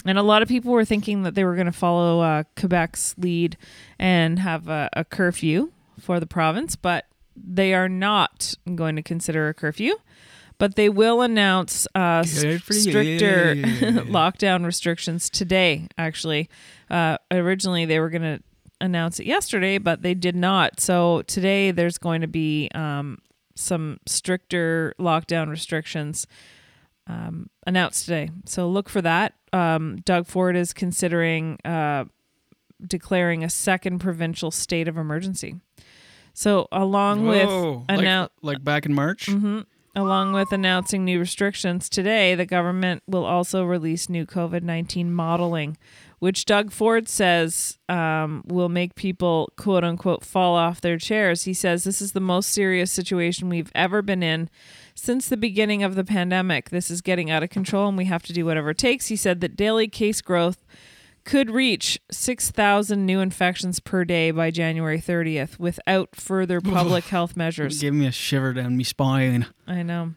And 0.06 0.18
a 0.18 0.22
lot 0.22 0.42
of 0.42 0.48
people 0.48 0.72
were 0.72 0.84
thinking 0.84 1.22
that 1.24 1.34
they 1.34 1.44
were 1.44 1.54
going 1.54 1.66
to 1.66 1.72
follow 1.72 2.20
uh, 2.20 2.42
Quebec's 2.56 3.14
lead 3.18 3.56
and 3.98 4.38
have 4.38 4.68
a, 4.68 4.88
a 4.92 5.04
curfew 5.04 5.72
for 6.00 6.20
the 6.20 6.26
province, 6.26 6.76
but 6.76 7.06
they 7.36 7.74
are 7.74 7.88
not 7.88 8.54
going 8.74 8.96
to 8.96 9.02
consider 9.02 9.48
a 9.48 9.54
curfew. 9.54 9.94
But 10.58 10.74
they 10.76 10.88
will 10.88 11.20
announce 11.20 11.86
uh, 11.94 12.22
s- 12.24 12.42
Good 12.42 12.62
for 12.62 12.72
you. 12.72 12.80
stricter 12.80 13.54
lockdown 14.06 14.64
restrictions 14.64 15.28
today. 15.28 15.86
Actually, 15.98 16.48
uh, 16.88 17.18
originally 17.30 17.84
they 17.84 18.00
were 18.00 18.08
going 18.08 18.22
to 18.22 18.40
announce 18.80 19.20
it 19.20 19.26
yesterday, 19.26 19.76
but 19.76 20.00
they 20.00 20.14
did 20.14 20.34
not. 20.34 20.80
So 20.80 21.22
today 21.22 21.72
there's 21.72 21.98
going 21.98 22.22
to 22.22 22.26
be 22.26 22.70
um, 22.74 23.18
some 23.54 23.98
stricter 24.06 24.94
lockdown 24.98 25.50
restrictions 25.50 26.26
um, 27.06 27.50
announced 27.66 28.04
today. 28.04 28.30
So 28.46 28.68
look 28.68 28.88
for 28.88 29.02
that. 29.02 29.34
Um, 29.52 29.96
Doug 30.04 30.26
Ford 30.26 30.56
is 30.56 30.72
considering 30.72 31.58
uh, 31.64 32.04
declaring 32.84 33.44
a 33.44 33.50
second 33.50 34.00
provincial 34.00 34.50
state 34.50 34.88
of 34.88 34.96
emergency. 34.96 35.56
So 36.34 36.68
along 36.70 37.24
Whoa, 37.24 37.30
with 37.30 37.88
like, 37.88 37.98
announce 38.00 38.32
like 38.42 38.62
back 38.62 38.86
in 38.86 38.94
March? 38.94 39.26
hmm 39.26 39.60
Along 39.94 40.34
with 40.34 40.52
announcing 40.52 41.06
new 41.06 41.18
restrictions 41.18 41.88
today, 41.88 42.34
the 42.34 42.44
government 42.44 43.02
will 43.06 43.24
also 43.24 43.64
release 43.64 44.10
new 44.10 44.26
COVID 44.26 44.62
19 44.62 45.10
modeling, 45.10 45.78
which 46.18 46.44
Doug 46.44 46.70
Ford 46.70 47.08
says 47.08 47.78
um, 47.88 48.42
will 48.46 48.68
make 48.68 48.94
people, 48.94 49.50
quote 49.56 49.84
unquote, 49.84 50.22
fall 50.22 50.54
off 50.54 50.82
their 50.82 50.98
chairs. 50.98 51.44
He 51.44 51.54
says 51.54 51.84
this 51.84 52.02
is 52.02 52.12
the 52.12 52.20
most 52.20 52.50
serious 52.50 52.92
situation 52.92 53.48
we've 53.48 53.72
ever 53.74 54.02
been 54.02 54.22
in 54.22 54.50
since 54.96 55.28
the 55.28 55.36
beginning 55.36 55.84
of 55.84 55.94
the 55.94 56.02
pandemic. 56.02 56.70
This 56.70 56.90
is 56.90 57.00
getting 57.00 57.30
out 57.30 57.42
of 57.44 57.50
control 57.50 57.86
and 57.88 57.96
we 57.96 58.06
have 58.06 58.24
to 58.24 58.32
do 58.32 58.44
whatever 58.44 58.70
it 58.70 58.78
takes. 58.78 59.06
He 59.06 59.16
said 59.16 59.40
that 59.42 59.54
daily 59.54 59.86
case 59.86 60.20
growth 60.20 60.64
could 61.24 61.50
reach 61.50 62.00
6,000 62.10 63.04
new 63.04 63.20
infections 63.20 63.78
per 63.78 64.04
day 64.04 64.30
by 64.30 64.50
January 64.50 65.00
30th 65.00 65.58
without 65.58 66.16
further 66.16 66.60
public 66.60 67.04
health 67.04 67.36
measures. 67.36 67.80
Give 67.80 67.94
me 67.94 68.06
a 68.06 68.12
shiver 68.12 68.52
down 68.52 68.76
me 68.76 68.84
spine. 68.84 69.46
I 69.66 69.82
know. 69.82 70.14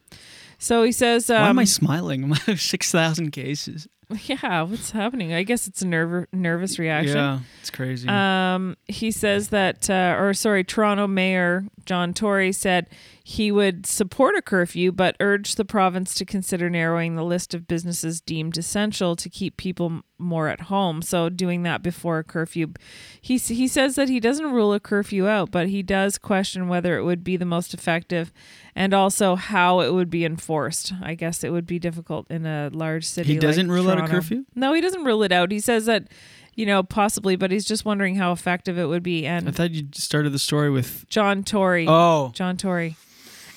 So 0.60 0.84
he 0.84 0.92
says, 0.92 1.30
um, 1.30 1.42
Why 1.42 1.50
am 1.50 1.60
I 1.60 1.64
smiling? 1.66 2.34
Six 2.56 2.92
thousand 2.92 3.32
cases. 3.32 3.88
Yeah, 4.24 4.64
what's 4.64 4.90
happening? 4.90 5.34
I 5.34 5.44
guess 5.44 5.68
it's 5.68 5.84
a 5.84 5.86
nerv- 5.86 6.26
nervous 6.34 6.80
reaction. 6.80 7.16
Yeah, 7.16 7.40
it's 7.62 7.70
crazy. 7.70 8.08
Um, 8.08 8.76
he 8.88 9.12
says 9.12 9.50
that, 9.50 9.88
uh, 9.88 10.16
or 10.18 10.34
sorry, 10.34 10.64
Toronto 10.64 11.06
Mayor 11.06 11.66
John 11.86 12.14
Tory 12.16 12.52
said 12.52 12.88
he 13.24 13.52
would 13.52 13.86
support 13.86 14.36
a 14.36 14.42
curfew, 14.42 14.92
but 14.92 15.16
urged 15.20 15.58
the 15.58 15.66
province 15.66 16.14
to 16.16 16.26
consider 16.26 16.70
narrowing 16.70 17.16
the 17.16 17.24
list 17.24 17.54
of 17.54 17.68
businesses 17.68 18.22
deemed 18.22 18.58
essential 18.58 19.16
to 19.16 19.30
keep 19.30 19.58
people 19.58 20.02
more 20.18 20.48
at 20.48 20.62
home. 20.62 21.02
So 21.02 21.30
doing 21.30 21.64
that 21.64 21.84
before 21.84 22.20
a 22.20 22.24
curfew. 22.24 22.74
He 23.22 23.38
he 23.38 23.68
says 23.68 23.96
that 23.96 24.10
he 24.10 24.20
doesn't 24.20 24.52
rule 24.52 24.74
a 24.74 24.80
curfew 24.80 25.28
out, 25.28 25.52
but 25.52 25.70
he 25.70 25.84
does 25.84 26.18
question 26.18 26.68
whether 26.68 26.98
it 26.98 27.04
would 27.04 27.24
be 27.24 27.38
the 27.38 27.46
most 27.46 27.74
effective, 27.74 28.34
and 28.76 28.94
also 28.94 29.36
how 29.36 29.82
it 29.82 29.94
would 29.94 30.10
be 30.10 30.26
enforced. 30.26 30.94
I 31.02 31.16
guess 31.16 31.44
it 31.44 31.52
would 31.52 31.68
be 31.68 31.80
difficult 31.80 32.26
in 32.30 32.46
a 32.46 32.70
large 32.74 33.06
city. 33.06 33.34
He 33.34 33.40
doesn't 33.40 33.68
like 33.68 33.76
rule 33.76 33.92
out 33.92 34.00
a 34.00 34.08
curfew? 34.08 34.46
No, 34.56 34.74
he 34.74 34.82
doesn't 34.82 35.04
rule 35.04 35.24
it 35.24 35.32
out. 35.32 35.52
He 35.52 35.60
says 35.60 35.86
that. 35.86 36.08
You 36.56 36.66
know, 36.66 36.84
possibly, 36.84 37.38
but 37.38 37.52
he's 37.52 37.64
just 37.64 37.86
wondering 37.86 38.16
how 38.16 38.34
effective 38.34 38.78
it 38.78 38.88
would 38.88 39.04
be. 39.04 39.26
And 39.26 39.48
I 39.48 39.52
thought 39.52 39.72
you 39.72 39.88
started 39.94 40.34
the 40.34 40.40
story 40.40 40.70
with 40.70 41.08
John 41.08 41.46
Tory. 41.46 41.86
Oh. 41.88 42.32
John 42.36 42.58
Tory. 42.58 42.98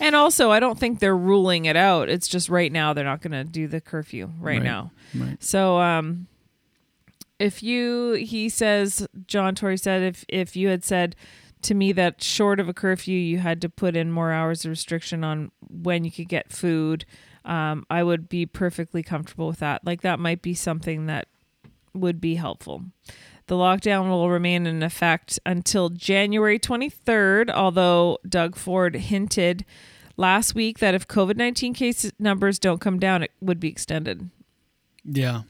And 0.02 0.14
also, 0.16 0.50
I 0.50 0.58
don't 0.60 0.78
think 0.78 0.98
they're 0.98 1.16
ruling 1.16 1.64
it 1.66 1.76
out. 1.76 2.08
It's 2.08 2.26
just 2.28 2.48
right 2.48 2.72
now 2.72 2.92
they're 2.92 3.04
not 3.04 3.22
going 3.22 3.32
to 3.32 3.44
do 3.44 3.68
the 3.68 3.80
curfew 3.80 4.26
right, 4.40 4.54
Right. 4.58 4.62
now. 4.62 4.90
Right. 5.14 5.42
So, 5.42 5.78
um, 5.78 6.26
if 7.38 7.62
you, 7.62 8.12
he 8.14 8.48
says, 8.48 9.06
John 9.26 9.54
Tory 9.54 9.76
said, 9.76 10.02
if 10.02 10.24
if 10.28 10.54
you 10.56 10.68
had 10.68 10.84
said 10.84 11.16
to 11.62 11.74
me 11.74 11.92
that 11.92 12.22
short 12.22 12.60
of 12.60 12.68
a 12.68 12.74
curfew, 12.74 13.16
you 13.18 13.38
had 13.38 13.60
to 13.62 13.68
put 13.68 13.96
in 13.96 14.10
more 14.12 14.32
hours 14.32 14.64
of 14.64 14.70
restriction 14.70 15.22
on 15.24 15.50
when 15.68 16.04
you 16.04 16.10
could 16.10 16.28
get 16.28 16.52
food, 16.52 17.04
um, 17.44 17.84
I 17.90 18.02
would 18.02 18.28
be 18.28 18.46
perfectly 18.46 19.02
comfortable 19.02 19.46
with 19.46 19.58
that. 19.60 19.84
Like 19.84 20.00
that 20.02 20.18
might 20.18 20.42
be 20.42 20.54
something 20.54 21.06
that 21.06 21.28
would 21.94 22.20
be 22.20 22.34
helpful. 22.36 22.82
The 23.48 23.56
lockdown 23.56 24.08
will 24.08 24.30
remain 24.30 24.66
in 24.66 24.82
effect 24.82 25.38
until 25.44 25.88
January 25.90 26.58
23rd, 26.60 27.50
although 27.50 28.18
Doug 28.28 28.54
Ford 28.56 28.94
hinted 28.94 29.64
last 30.16 30.54
week 30.54 30.78
that 30.78 30.94
if 30.94 31.06
COVID 31.08 31.36
19 31.36 31.74
case 31.74 32.10
numbers 32.18 32.58
don't 32.58 32.80
come 32.80 32.98
down, 32.98 33.22
it 33.22 33.30
would 33.40 33.60
be 33.60 33.68
extended. 33.68 34.30
yeah. 35.04 35.42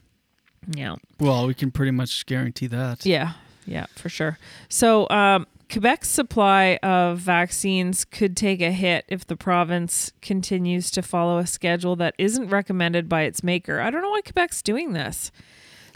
Yeah. 0.77 0.95
Well, 1.19 1.49
we 1.49 1.55
can 1.55 1.73
pretty 1.73 1.91
much 1.91 2.25
guarantee 2.27 2.69
that. 2.69 3.05
Yeah, 3.05 3.33
yeah, 3.67 3.87
for 3.97 4.09
sure. 4.09 4.39
So, 4.69 5.09
um, 5.11 5.49
Quebec's 5.69 6.09
supply 6.09 6.79
of 6.85 7.19
vaccines 7.19 8.05
could 8.05 8.37
take 8.37 8.61
a 8.61 8.71
hit 8.71 9.05
if 9.09 9.27
the 9.27 9.37
province 9.37 10.13
continues 10.21 10.91
to 10.93 11.03
follow 11.03 11.39
a 11.39 11.47
schedule 11.47 11.97
that 11.97 12.15
isn't 12.19 12.49
recommended 12.49 13.09
by 13.09 13.23
its 13.23 13.43
maker. 13.43 13.81
I 13.81 13.91
don't 13.91 14.03
know 14.03 14.11
why 14.11 14.21
Quebec's 14.21 14.63
doing 14.63 14.93
this. 14.93 15.33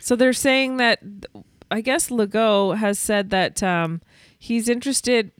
So 0.00 0.16
they're 0.16 0.32
saying 0.32 0.78
that, 0.78 1.00
I 1.70 1.80
guess 1.80 2.08
Legault 2.08 2.78
has 2.78 2.98
said 2.98 3.30
that 3.30 3.62
um, 3.62 4.00
he's 4.38 4.68
interested, 4.68 5.30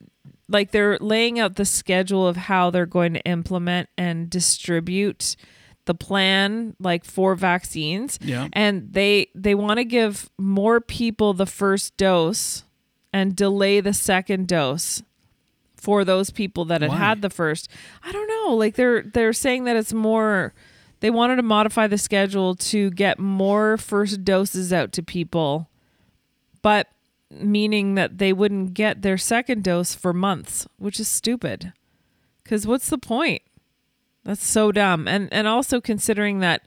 like 0.49 0.70
they're 0.70 0.99
laying 1.01 1.38
out 1.38 1.57
the 1.57 1.64
schedule 1.64 2.26
of 2.26 2.36
how 2.36 2.70
they're 2.70 2.86
going 2.86 3.14
to 3.14 3.20
implement 3.24 3.88
and 3.99 4.30
distribute 4.30 5.36
the 5.86 5.94
plan 5.94 6.74
like 6.80 7.05
for 7.05 7.34
vaccines 7.34 8.18
Yeah. 8.22 8.49
and 8.53 8.92
they 8.92 9.28
they 9.34 9.55
want 9.55 9.78
to 9.78 9.84
give 9.84 10.28
more 10.38 10.80
people 10.80 11.32
the 11.34 11.47
first 11.47 11.97
dose 11.97 12.64
and 13.12 13.34
delay 13.36 13.80
the 13.80 13.92
second 13.94 14.49
dose 14.49 15.03
for 15.76 16.05
those 16.05 16.30
people 16.30 16.64
that 16.66 16.80
had 16.82 16.90
Why? 16.90 16.97
had 16.97 17.22
the 17.22 17.30
first. 17.30 17.68
I 18.03 18.11
don't 18.11 18.26
know. 18.28 18.55
Like 18.57 18.74
they're 18.74 19.03
they're 19.03 19.32
saying 19.32 19.64
that 19.64 19.76
it's 19.76 19.92
more 19.92 20.55
they 21.01 21.11
wanted 21.11 21.36
to 21.36 21.42
modify 21.42 21.86
the 21.86 21.99
schedule 21.99 22.57
to 22.57 22.90
get 22.90 23.18
more 23.20 23.76
first 23.76 24.24
doses 24.24 24.72
out 24.72 24.90
to 24.92 25.03
people, 25.03 25.68
but 26.62 26.88
meaning 27.31 27.95
that 27.95 28.18
they 28.18 28.33
wouldn't 28.33 28.74
get 28.74 29.03
their 29.03 29.18
second 29.18 29.64
dose 29.64 29.95
for 29.95 30.12
months, 30.12 30.66
which 30.79 31.01
is 31.01 31.09
stupid. 31.09 31.72
Cuz 32.45 32.66
what's 32.66 32.89
the 32.89 32.99
point? 32.99 33.43
That's 34.24 34.45
so 34.45 34.72
dumb. 34.72 35.07
And 35.07 35.33
and 35.33 35.47
also 35.47 35.81
considering 35.81 36.41
that 36.41 36.66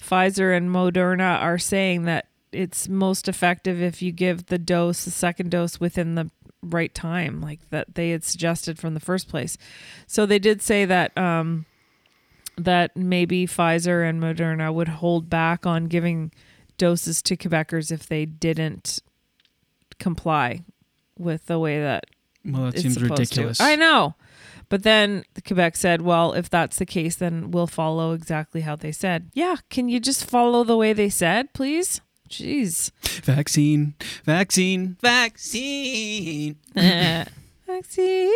Pfizer 0.00 0.56
and 0.56 0.70
Moderna 0.70 1.40
are 1.40 1.58
saying 1.58 2.04
that 2.04 2.26
it's 2.52 2.88
most 2.88 3.28
effective 3.28 3.82
if 3.82 4.00
you 4.00 4.12
give 4.12 4.46
the 4.46 4.58
dose, 4.58 5.04
the 5.04 5.10
second 5.10 5.50
dose 5.50 5.80
within 5.80 6.14
the 6.14 6.30
right 6.62 6.94
time, 6.94 7.40
like 7.40 7.60
that 7.70 7.94
they 7.94 8.10
had 8.10 8.24
suggested 8.24 8.78
from 8.78 8.94
the 8.94 9.00
first 9.00 9.28
place. 9.28 9.56
So 10.06 10.26
they 10.26 10.38
did 10.38 10.62
say 10.62 10.84
that 10.84 11.16
um 11.16 11.66
that 12.56 12.96
maybe 12.96 13.46
Pfizer 13.46 14.08
and 14.08 14.22
Moderna 14.22 14.72
would 14.72 14.88
hold 14.88 15.28
back 15.28 15.66
on 15.66 15.86
giving 15.86 16.32
doses 16.78 17.22
to 17.22 17.36
Quebecers 17.36 17.90
if 17.92 18.06
they 18.06 18.24
didn't 18.24 19.00
comply 19.98 20.64
with 21.18 21.46
the 21.46 21.58
way 21.58 21.80
that 21.80 22.06
Well, 22.44 22.64
that 22.64 22.74
it's 22.74 22.82
seems 22.82 22.94
supposed 22.94 23.14
to. 23.16 23.20
ridiculous. 23.22 23.60
I 23.60 23.76
know. 23.76 24.14
But 24.68 24.82
then 24.82 25.24
Quebec 25.46 25.76
said, 25.76 26.02
well, 26.02 26.32
if 26.32 26.50
that's 26.50 26.78
the 26.78 26.86
case, 26.86 27.14
then 27.16 27.52
we'll 27.52 27.68
follow 27.68 28.12
exactly 28.12 28.62
how 28.62 28.74
they 28.74 28.90
said. 28.92 29.30
Yeah, 29.32 29.56
can 29.70 29.88
you 29.88 30.00
just 30.00 30.24
follow 30.28 30.64
the 30.64 30.76
way 30.76 30.92
they 30.92 31.08
said, 31.08 31.52
please? 31.52 32.00
Jeez. 32.28 32.90
Vaccine, 33.22 33.94
vaccine, 34.24 34.96
vaccine. 35.00 36.56
Vaccine. 37.66 38.30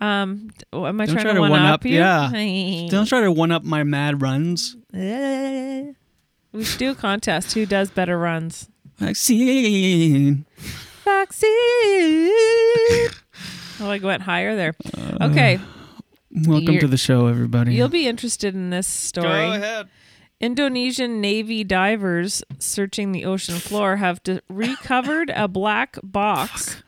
Um, 0.00 0.50
am 0.72 1.00
I 1.00 1.06
Don't 1.06 1.14
trying 1.14 1.24
try 1.24 1.24
to 1.24 1.34
to 1.34 1.40
one, 1.40 1.50
one 1.50 1.62
up, 1.62 1.74
up. 1.80 1.84
you? 1.84 1.94
Yeah. 1.96 2.30
Don't 2.90 3.06
try 3.06 3.20
to 3.22 3.32
one 3.32 3.50
up 3.50 3.64
my 3.64 3.82
mad 3.82 4.22
runs. 4.22 4.76
We 4.92 6.64
should 6.64 6.78
do 6.78 6.90
a 6.90 6.94
contest. 6.94 7.52
Who 7.54 7.66
does 7.66 7.90
better 7.90 8.18
runs? 8.18 8.68
Vaccine. 8.98 10.44
Vaccine. 11.04 11.48
oh, 13.80 13.90
I 13.90 13.98
went 14.02 14.22
higher 14.22 14.56
there. 14.56 14.74
Uh, 14.96 15.28
okay. 15.30 15.60
Welcome 16.32 16.64
You're- 16.74 16.80
to 16.80 16.88
the 16.88 16.96
show, 16.96 17.26
everybody. 17.26 17.74
You'll 17.74 17.88
be 17.88 18.06
interested 18.06 18.54
in 18.54 18.70
this 18.70 18.86
story. 18.86 19.28
Go 19.28 19.52
ahead. 19.52 19.88
Indonesian 20.40 21.20
Navy 21.20 21.64
divers 21.64 22.44
searching 22.58 23.10
the 23.12 23.24
ocean 23.24 23.56
floor 23.56 23.96
have 23.96 24.22
d- 24.22 24.40
recovered 24.48 25.30
a 25.34 25.48
black 25.48 25.98
box 26.02 26.80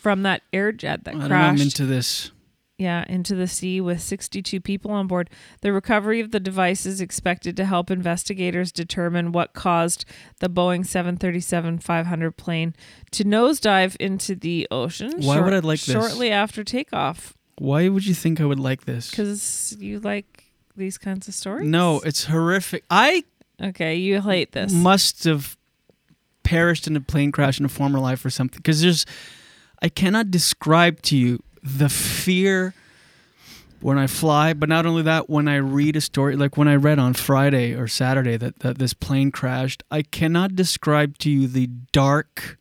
from 0.00 0.22
that 0.22 0.42
air 0.52 0.72
jet 0.72 1.04
that 1.04 1.14
I 1.14 1.18
don't 1.18 1.28
know, 1.28 1.34
I'm 1.36 1.56
crashed. 1.56 1.62
into 1.62 1.86
this. 1.86 2.32
Yeah, 2.78 3.04
into 3.08 3.34
the 3.34 3.46
sea 3.46 3.80
with 3.80 4.02
62 4.02 4.60
people 4.60 4.90
on 4.90 5.06
board. 5.06 5.30
The 5.62 5.72
recovery 5.72 6.20
of 6.20 6.30
the 6.30 6.40
device 6.40 6.84
is 6.84 7.00
expected 7.00 7.56
to 7.56 7.64
help 7.64 7.90
investigators 7.90 8.70
determine 8.70 9.32
what 9.32 9.54
caused 9.54 10.04
the 10.40 10.50
Boeing 10.50 10.84
737-500 10.84 12.36
plane 12.36 12.74
to 13.12 13.24
nosedive 13.24 13.96
into 13.96 14.34
the 14.34 14.68
ocean. 14.70 15.12
Why 15.22 15.40
would 15.40 15.54
I 15.54 15.58
like 15.60 15.80
this? 15.80 15.92
Shortly 15.94 16.30
after 16.30 16.62
takeoff, 16.64 17.34
Why 17.58 17.88
would 17.88 18.06
you 18.06 18.14
think 18.14 18.40
I 18.40 18.44
would 18.44 18.60
like 18.60 18.84
this? 18.84 19.10
because 19.10 19.76
you 19.78 20.00
like 20.00 20.44
these 20.76 20.98
kinds 20.98 21.26
of 21.28 21.34
stories. 21.34 21.66
No, 21.66 22.00
it's 22.00 22.24
horrific. 22.24 22.84
I 22.90 23.24
Okay, 23.62 23.96
you 23.96 24.20
hate 24.20 24.52
this. 24.52 24.70
must 24.70 25.24
have 25.24 25.56
perished 26.42 26.86
in 26.86 26.94
a 26.94 27.00
plane 27.00 27.32
crash 27.32 27.58
in 27.58 27.64
a 27.64 27.70
former 27.70 27.98
life 27.98 28.22
or 28.22 28.28
something. 28.28 28.58
Because 28.58 28.82
there's, 28.82 29.06
I 29.80 29.88
cannot 29.88 30.30
describe 30.30 31.00
to 31.02 31.16
you 31.16 31.42
the 31.66 31.88
fear 31.88 32.74
when 33.80 33.98
I 33.98 34.06
fly, 34.06 34.52
but 34.54 34.68
not 34.68 34.86
only 34.86 35.02
that, 35.02 35.28
when 35.28 35.48
I 35.48 35.56
read 35.56 35.96
a 35.96 36.00
story, 36.00 36.34
like 36.36 36.56
when 36.56 36.68
I 36.68 36.76
read 36.76 36.98
on 36.98 37.12
Friday 37.14 37.74
or 37.74 37.86
Saturday 37.88 38.36
that, 38.38 38.60
that 38.60 38.78
this 38.78 38.94
plane 38.94 39.30
crashed, 39.30 39.82
I 39.90 40.02
cannot 40.02 40.56
describe 40.56 41.18
to 41.18 41.30
you 41.30 41.46
the 41.46 41.66
dark 41.92 42.58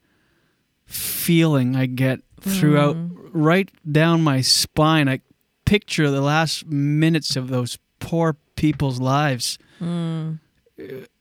feeling 0.86 1.76
I 1.76 1.86
get 1.86 2.20
throughout, 2.42 2.96
right 3.34 3.70
down 3.90 4.22
my 4.22 4.42
spine. 4.42 5.08
I 5.10 5.22
picture 5.66 6.12
the 6.12 6.22
last 6.22 6.66
minutes 6.68 7.36
of 7.36 7.48
those 7.50 7.78
poor 8.00 8.38
people's 8.56 9.00
lives 9.00 9.58
Mm. 9.82 10.40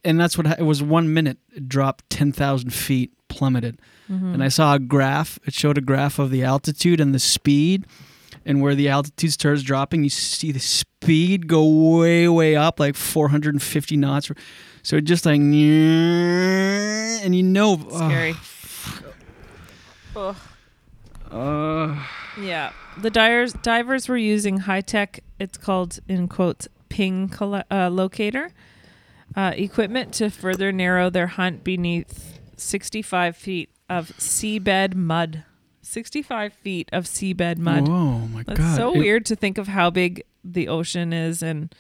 and 0.05 0.21
that's 0.21 0.39
what 0.39 0.47
it 0.47 0.63
was 0.63 0.81
one 0.81 1.13
minute 1.13 1.39
it 1.57 1.69
dropped 1.69 2.09
10,000 2.11 2.71
feet 2.73 3.13
plummeted 3.37 3.75
Mhm. 4.11 4.35
and 4.35 4.43
i 4.45 4.49
saw 4.49 4.75
a 4.75 4.79
graph 4.79 5.39
it 5.47 5.55
showed 5.55 5.79
a 5.79 5.81
graph 5.91 6.19
of 6.19 6.29
the 6.31 6.43
altitude 6.45 7.01
and 7.01 7.15
the 7.15 7.19
speed 7.19 7.87
and 8.47 8.61
where 8.63 8.75
the 8.75 8.89
altitude 8.91 9.33
starts 9.33 9.63
dropping, 9.63 10.05
you 10.05 10.11
see 10.11 10.53
the 10.53 10.59
speed 10.61 11.47
go 11.47 11.65
way, 11.97 12.29
way 12.29 12.55
up, 12.55 12.79
like 12.79 12.95
450 12.95 13.97
knots. 13.97 14.31
So 14.83 14.97
it 14.97 15.05
just 15.05 15.25
like, 15.25 15.41
and 15.41 17.35
you 17.35 17.43
know, 17.43 17.79
Scary. 17.91 18.35
Ugh. 20.15 20.37
Uh, 21.31 21.97
Yeah, 22.41 22.73
the 23.01 23.09
divers 23.11 23.53
divers 23.55 24.09
were 24.09 24.19
using 24.19 24.59
high 24.59 24.83
tech. 24.83 25.21
It's 25.39 25.57
called 25.57 26.01
in 26.07 26.29
quotes 26.29 26.69
ping 26.91 27.33
uh, 27.41 27.89
locator 27.91 28.51
uh, 29.35 29.53
equipment 29.57 30.13
to 30.15 30.29
further 30.31 30.71
narrow 30.71 31.09
their 31.11 31.29
hunt 31.29 31.65
beneath 31.65 32.34
65 32.61 33.37
feet 33.37 33.71
of 33.89 34.09
seabed 34.19 34.95
mud. 34.95 35.45
65 35.83 36.53
feet 36.55 36.89
of 36.93 37.05
seabed 37.05 37.59
mud. 37.59 37.87
Whoa, 37.89 38.19
my 38.29 38.43
That's 38.43 38.59
God. 38.59 38.77
so 38.77 38.95
It- 38.95 38.99
weird 38.99 39.27
to 39.27 39.37
think 39.37 39.59
of 39.59 39.69
how 39.69 39.91
big 39.91 40.23
the 40.43 40.69
ocean 40.69 41.13
is 41.13 41.43
and 41.43 41.75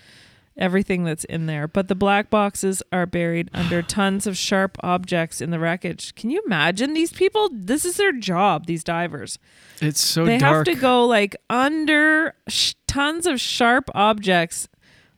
everything 0.56 1.04
that's 1.04 1.24
in 1.24 1.46
there. 1.46 1.66
But 1.66 1.88
the 1.88 1.94
black 1.94 2.30
boxes 2.30 2.82
are 2.92 3.06
buried 3.06 3.50
under 3.54 3.82
tons 3.98 4.26
of 4.26 4.36
sharp 4.36 4.76
objects 4.82 5.40
in 5.40 5.50
the 5.50 5.58
wreckage. 5.58 6.14
Can 6.14 6.30
you 6.30 6.42
imagine 6.46 6.94
these 6.94 7.12
people? 7.12 7.48
This 7.52 7.84
is 7.84 7.96
their 7.96 8.12
job, 8.12 8.66
these 8.66 8.84
divers. 8.84 9.38
it's 9.80 10.00
so 10.00 10.24
dark. 10.24 10.26
they 10.26 10.38
dark. 10.38 10.66
have 10.68 10.74
to 10.76 10.80
go 10.80 11.06
like 11.06 11.34
under 11.50 12.34
sh- 12.48 12.74
tons 12.86 13.26
of 13.26 13.40
sharp 13.40 13.90
objects. 13.94 14.68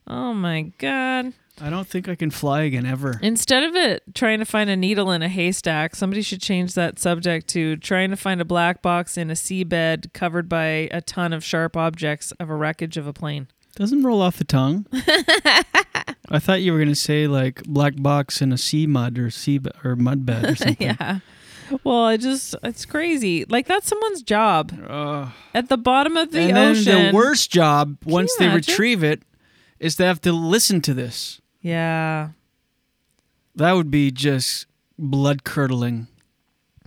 Oh 0.07 0.33
my 0.33 0.73
god. 0.79 1.33
I 1.61 1.71
don't 1.71 1.87
think 1.89 2.09
I 2.09 2.15
can 2.15 2.31
fly 2.31 2.63
again 2.63 2.85
ever. 2.85 3.19
Instead 3.23 3.63
of 3.65 3.75
it 3.75 4.03
trying 4.15 4.41
to 4.41 4.45
find 4.45 4.69
a 4.69 4.77
needle 4.77 5.11
in 5.11 5.23
a 5.23 5.29
haystack, 5.29 5.97
somebody 5.97 6.21
should 6.23 6.41
change 6.43 6.75
that 6.75 6.99
subject 6.99 7.49
to 7.49 7.77
trying 7.77 8.11
to 8.11 8.17
find 8.17 8.41
a 8.41 8.45
black 8.45 8.83
box 8.83 9.17
in 9.17 9.31
a 9.31 9.35
seabed 9.35 10.13
covered 10.13 10.49
by 10.49 10.89
a 10.93 11.01
ton 11.01 11.33
of 11.33 11.43
sharp 11.43 11.77
objects 11.77 12.33
of 12.33 12.51
a 12.51 12.55
wreckage 12.55 12.97
of 12.99 13.07
a 13.07 13.13
plane. 13.13 13.49
Doesn't 13.75 14.03
roll 14.03 14.21
off 14.23 14.37
the 14.39 14.45
tongue. 14.45 14.87
I 16.29 16.39
thought 16.39 16.63
you 16.63 16.73
were 16.73 16.79
gonna 16.79 16.95
say 16.95 17.27
like 17.27 17.63
black 17.65 17.95
box 17.97 18.43
in 18.43 18.53
a 18.53 18.59
sea 18.59 18.87
mud 18.87 19.19
or 19.19 19.31
sea 19.31 19.59
be- 19.59 19.71
or 19.85 19.97
mud 19.97 20.27
bed 20.27 20.45
or 20.45 20.57
something. 20.57 20.77
yeah. 20.87 21.21
Well, 21.85 22.05
I 22.05 22.17
just 22.17 22.55
it's 22.63 22.85
crazy. 22.85 23.45
Like 23.49 23.67
that's 23.67 23.89
someone's 23.89 24.23
job. 24.23 24.73
Ugh. 24.89 25.29
At 25.55 25.69
the 25.69 25.77
bottom 25.79 26.17
of 26.17 26.33
the 26.33 26.41
and 26.41 26.59
ocean. 26.59 26.85
then 26.85 27.13
the 27.13 27.17
worst 27.17 27.51
job 27.51 27.97
once 28.05 28.35
they 28.37 28.47
imagine? 28.47 28.73
retrieve 28.73 29.03
it 29.05 29.23
is 29.79 29.97
to 29.97 30.05
have 30.05 30.21
to 30.23 30.33
listen 30.33 30.81
to 30.83 30.95
this. 30.95 31.41
Yeah. 31.67 32.29
That 33.57 33.73
would 33.73 33.91
be 33.91 34.13
just 34.13 34.67
blood 34.97 35.43
curdling. 35.43 36.07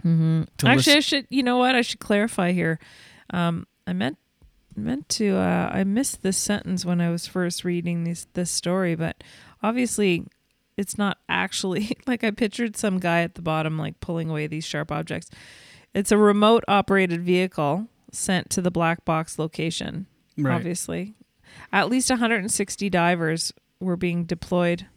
Mm-hmm. 0.05 0.43
Actually, 0.65 0.75
listen- 0.75 0.93
I 0.95 0.99
should. 1.01 1.27
You 1.29 1.43
know 1.43 1.57
what? 1.57 1.75
I 1.75 1.81
should 1.81 1.99
clarify 1.99 2.53
here. 2.53 2.79
Um, 3.31 3.67
I 3.85 3.91
meant 3.91 4.17
meant 4.77 5.09
to. 5.09 5.35
Uh, 5.35 5.69
I 5.73 5.83
missed 5.83 6.23
this 6.23 6.37
sentence 6.37 6.85
when 6.85 7.01
I 7.01 7.09
was 7.09 7.27
first 7.27 7.65
reading 7.65 8.05
this 8.05 8.27
this 8.35 8.51
story, 8.51 8.95
but 8.95 9.21
obviously, 9.61 10.25
it's 10.77 10.97
not 10.97 11.17
actually 11.27 11.97
like 12.07 12.23
I 12.23 12.31
pictured 12.31 12.77
some 12.77 12.99
guy 12.99 13.23
at 13.23 13.35
the 13.35 13.41
bottom 13.41 13.77
like 13.77 13.99
pulling 13.99 14.29
away 14.29 14.47
these 14.47 14.63
sharp 14.63 14.93
objects. 14.93 15.29
It's 15.93 16.13
a 16.13 16.17
remote 16.17 16.63
operated 16.69 17.21
vehicle 17.21 17.87
sent 18.13 18.49
to 18.51 18.61
the 18.61 18.71
black 18.71 19.03
box 19.03 19.37
location. 19.37 20.05
Right. 20.37 20.55
Obviously, 20.55 21.15
at 21.73 21.89
least 21.89 22.09
160 22.09 22.89
divers 22.89 23.51
were 23.79 23.95
being 23.97 24.25
deployed 24.25 24.87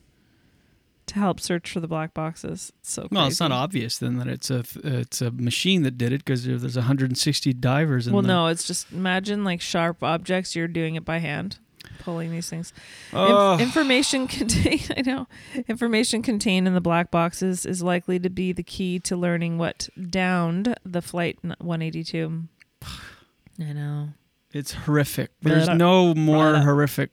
to 1.06 1.14
help 1.16 1.40
search 1.40 1.70
for 1.70 1.80
the 1.80 1.88
black 1.88 2.14
boxes. 2.14 2.72
It's 2.80 2.92
so 2.92 3.08
Well, 3.10 3.26
it's 3.26 3.40
not 3.40 3.52
obvious 3.52 3.98
then 3.98 4.18
that 4.18 4.28
it's 4.28 4.50
a 4.50 4.64
it's 4.84 5.20
a 5.20 5.30
machine 5.32 5.82
that 5.82 5.98
did 5.98 6.12
it 6.12 6.24
because 6.24 6.44
there's 6.44 6.76
160 6.76 7.52
divers 7.54 8.06
in 8.06 8.12
Well, 8.12 8.22
the 8.22 8.28
no, 8.28 8.46
it's 8.46 8.66
just 8.66 8.92
imagine 8.92 9.44
like 9.44 9.60
sharp 9.60 10.02
objects. 10.02 10.54
You're 10.54 10.68
doing 10.68 10.94
it 10.94 11.04
by 11.04 11.18
hand, 11.18 11.58
pulling 12.00 12.30
these 12.30 12.48
things. 12.48 12.72
Inf- 13.12 13.18
Ugh. 13.18 13.60
information 13.60 14.26
contained. 14.28 14.92
I 14.96 15.02
know 15.02 15.26
information 15.68 16.22
contained 16.22 16.68
in 16.68 16.74
the 16.74 16.80
black 16.80 17.10
boxes 17.10 17.66
is 17.66 17.82
likely 17.82 18.18
to 18.20 18.30
be 18.30 18.52
the 18.52 18.62
key 18.62 18.98
to 19.00 19.16
learning 19.16 19.58
what 19.58 19.88
downed 20.08 20.76
the 20.84 21.02
flight 21.02 21.38
182. 21.42 22.44
I 23.60 23.72
know. 23.72 24.08
It's 24.52 24.72
horrific. 24.72 25.30
There's 25.40 25.68
no 25.68 26.14
more 26.14 26.56
horrific 26.58 27.10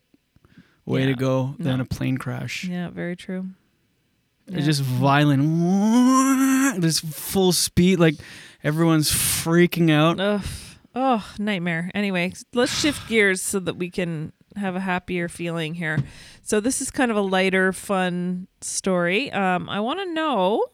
way 0.89 1.03
to 1.03 1.09
Yeah. 1.11 1.15
go 1.15 1.55
than 1.59 1.77
No. 1.77 1.83
a 1.83 1.85
plane 1.85 2.17
crash. 2.17 2.65
Yeah, 2.65 2.89
very 2.89 3.15
true. 3.15 3.45
It's 4.47 4.65
just 4.65 4.81
violent. 4.81 5.43
This 6.81 6.99
full 6.99 7.51
speed, 7.51 7.99
like 7.99 8.15
everyone's 8.63 9.11
freaking 9.11 9.89
out. 9.91 10.19
Ugh. 10.19 10.45
Oh, 10.95 11.33
nightmare. 11.39 11.89
Anyway, 11.95 12.33
let's 12.53 12.77
shift 12.79 13.07
gears 13.09 13.41
so 13.41 13.59
that 13.59 13.75
we 13.77 13.89
can 13.89 14.33
have 14.55 14.75
a 14.75 14.79
happier 14.79 15.27
feeling 15.29 15.75
here. 15.75 15.97
So 16.43 16.59
this 16.59 16.81
is 16.81 16.91
kind 16.91 17.09
of 17.11 17.17
a 17.17 17.21
lighter, 17.21 17.71
fun 17.73 18.47
story. 18.61 19.31
Um, 19.31 19.67
I 19.69 19.79
want 19.79 19.99
to 19.99 20.11
know 20.13 20.65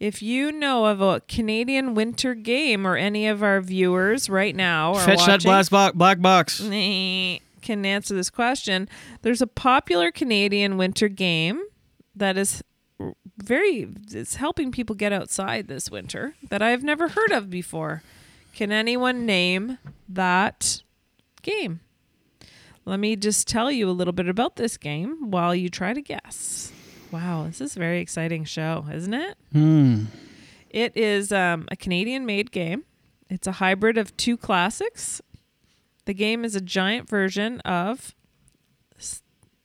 if 0.00 0.20
you 0.22 0.50
know 0.52 0.86
of 0.86 1.00
a 1.00 1.20
Canadian 1.28 1.94
winter 1.94 2.34
game 2.34 2.86
or 2.86 2.96
any 2.96 3.26
of 3.28 3.42
our 3.42 3.60
viewers 3.60 4.28
right 4.28 4.54
now 4.54 4.94
are 4.94 5.00
Fetch 5.04 5.18
that 5.26 5.28
watching 5.44 5.48
black 5.48 5.70
box. 5.70 5.96
Black 5.96 6.20
box. 6.20 6.60
Can 7.64 7.84
answer 7.84 8.14
this 8.14 8.30
question. 8.30 8.88
There's 9.22 9.42
a 9.42 9.46
popular 9.48 10.12
Canadian 10.12 10.76
winter 10.76 11.08
game 11.08 11.60
that 12.14 12.38
is 12.38 12.62
very 13.38 13.88
it's 14.12 14.36
helping 14.36 14.70
people 14.70 14.94
get 14.94 15.12
outside 15.12 15.66
this 15.66 15.90
winter 15.90 16.34
that 16.48 16.62
I've 16.62 16.84
never 16.84 17.08
heard 17.08 17.32
of 17.32 17.50
before. 17.50 18.02
Can 18.54 18.70
anyone 18.70 19.26
name 19.26 19.78
that 20.08 20.82
game? 21.42 21.80
Let 22.84 23.00
me 23.00 23.16
just 23.16 23.48
tell 23.48 23.70
you 23.70 23.88
a 23.88 23.92
little 23.92 24.12
bit 24.12 24.28
about 24.28 24.56
this 24.56 24.76
game 24.76 25.30
while 25.30 25.54
you 25.54 25.68
try 25.68 25.94
to 25.94 26.02
guess. 26.02 26.70
Wow, 27.10 27.44
this 27.46 27.60
is 27.60 27.76
a 27.76 27.78
very 27.78 28.00
exciting 28.00 28.44
show, 28.44 28.86
isn't 28.92 29.14
it? 29.14 29.36
Hmm. 29.52 30.04
It 30.68 30.96
is 30.96 31.32
um, 31.32 31.66
a 31.70 31.76
Canadian 31.76 32.26
made 32.26 32.52
game. 32.52 32.84
It's 33.30 33.46
a 33.46 33.52
hybrid 33.52 33.96
of 33.96 34.16
two 34.16 34.36
classics. 34.36 35.22
The 36.06 36.14
game 36.14 36.44
is 36.44 36.54
a 36.54 36.60
giant 36.60 37.08
version 37.08 37.60
of 37.60 38.14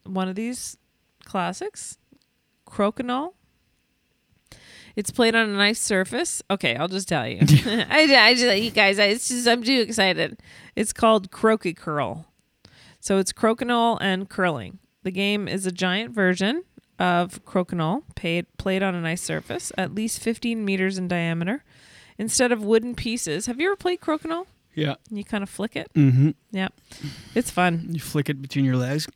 one 0.05 0.27
of 0.27 0.35
these 0.35 0.77
classics, 1.25 1.97
Crokinole. 2.67 3.33
It's 4.95 5.11
played 5.11 5.35
on 5.35 5.49
a 5.49 5.57
nice 5.57 5.79
surface. 5.79 6.41
Okay, 6.49 6.75
I'll 6.75 6.87
just 6.87 7.07
tell 7.07 7.27
you. 7.27 7.39
I, 7.41 8.07
I 8.15 8.33
just, 8.33 8.57
you 8.61 8.71
guys, 8.71 8.99
I, 8.99 9.05
it's 9.05 9.29
just, 9.29 9.47
I'm 9.47 9.63
too 9.63 9.81
excited. 9.81 10.41
It's 10.75 10.93
called 10.93 11.31
Crokicurl. 11.31 12.25
So 12.99 13.17
it's 13.17 13.31
crokinole 13.31 13.97
and 14.01 14.27
curling. 14.27 14.79
The 15.03 15.11
game 15.11 15.47
is 15.47 15.65
a 15.65 15.71
giant 15.71 16.13
version 16.13 16.63
of 16.97 17.43
crokinole, 17.45 18.03
paid, 18.15 18.45
played 18.57 18.83
on 18.83 18.93
a 18.93 19.01
nice 19.01 19.21
surface, 19.21 19.71
at 19.77 19.95
least 19.95 20.19
15 20.19 20.65
meters 20.65 20.97
in 20.97 21.07
diameter. 21.07 21.63
Instead 22.17 22.51
of 22.51 22.61
wooden 22.61 22.95
pieces, 22.95 23.45
have 23.45 23.61
you 23.61 23.67
ever 23.67 23.77
played 23.77 24.01
crokinole? 24.01 24.47
Yeah. 24.79 24.95
You 25.11 25.23
kind 25.23 25.43
of 25.43 25.49
flick 25.49 25.75
it. 25.75 25.91
Mm-hmm. 25.93 26.31
Yeah, 26.51 26.69
it's 27.35 27.51
fun. 27.51 27.87
You 27.91 27.99
flick 27.99 28.29
it 28.29 28.41
between 28.41 28.65
your 28.65 28.77
legs. 28.77 29.07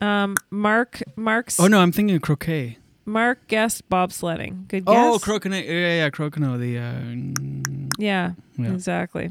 Um, 0.00 0.36
Mark, 0.50 1.02
Mark's. 1.16 1.58
Oh 1.60 1.66
no, 1.66 1.80
I'm 1.80 1.92
thinking 1.92 2.16
of 2.16 2.22
croquet. 2.22 2.78
Mark 3.04 3.46
guessed 3.48 3.88
bobsledding. 3.90 4.68
Good 4.68 4.84
guess. 4.86 4.94
Oh, 4.96 5.18
croquet. 5.18 5.66
Yeah, 5.66 6.04
yeah, 6.04 6.10
croquet. 6.10 6.40
The 6.56 6.78
uh, 6.78 7.92
Yeah, 7.98 8.32
Yeah. 8.56 8.72
exactly. 8.72 9.30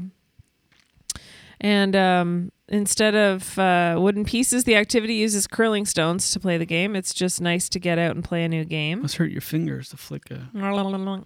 And 1.62 1.94
um, 1.94 2.52
instead 2.68 3.14
of 3.14 3.58
uh, 3.58 3.96
wooden 3.98 4.24
pieces, 4.24 4.64
the 4.64 4.76
activity 4.76 5.14
uses 5.14 5.46
curling 5.46 5.84
stones 5.86 6.30
to 6.30 6.40
play 6.40 6.56
the 6.56 6.64
game. 6.66 6.96
It's 6.96 7.12
just 7.12 7.40
nice 7.40 7.68
to 7.70 7.78
get 7.78 7.98
out 7.98 8.14
and 8.14 8.24
play 8.24 8.44
a 8.44 8.48
new 8.48 8.64
game. 8.64 9.02
must 9.02 9.16
hurt 9.16 9.30
your 9.30 9.42
fingers 9.42 9.90
to 9.90 9.96
flick 9.96 10.30
a. 10.30 10.48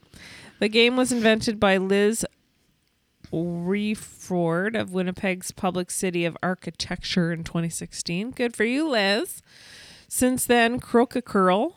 The 0.61 0.69
game 0.69 0.97
was 0.97 1.11
invented 1.13 1.59
by 1.61 1.77
Liz 1.79 2.25
Wreford 3.35 4.77
of 4.77 4.93
Winnipeg's 4.93 5.51
Public 5.51 5.91
City 5.91 6.25
of 6.25 6.37
Architecture 6.43 7.33
in 7.33 7.43
2016. 7.43 8.31
Good 8.31 8.55
for 8.55 8.65
you, 8.65 8.89
Liz. 8.89 9.43
Since 10.07 10.47
then, 10.47 10.81
Crokicurl 10.81 11.75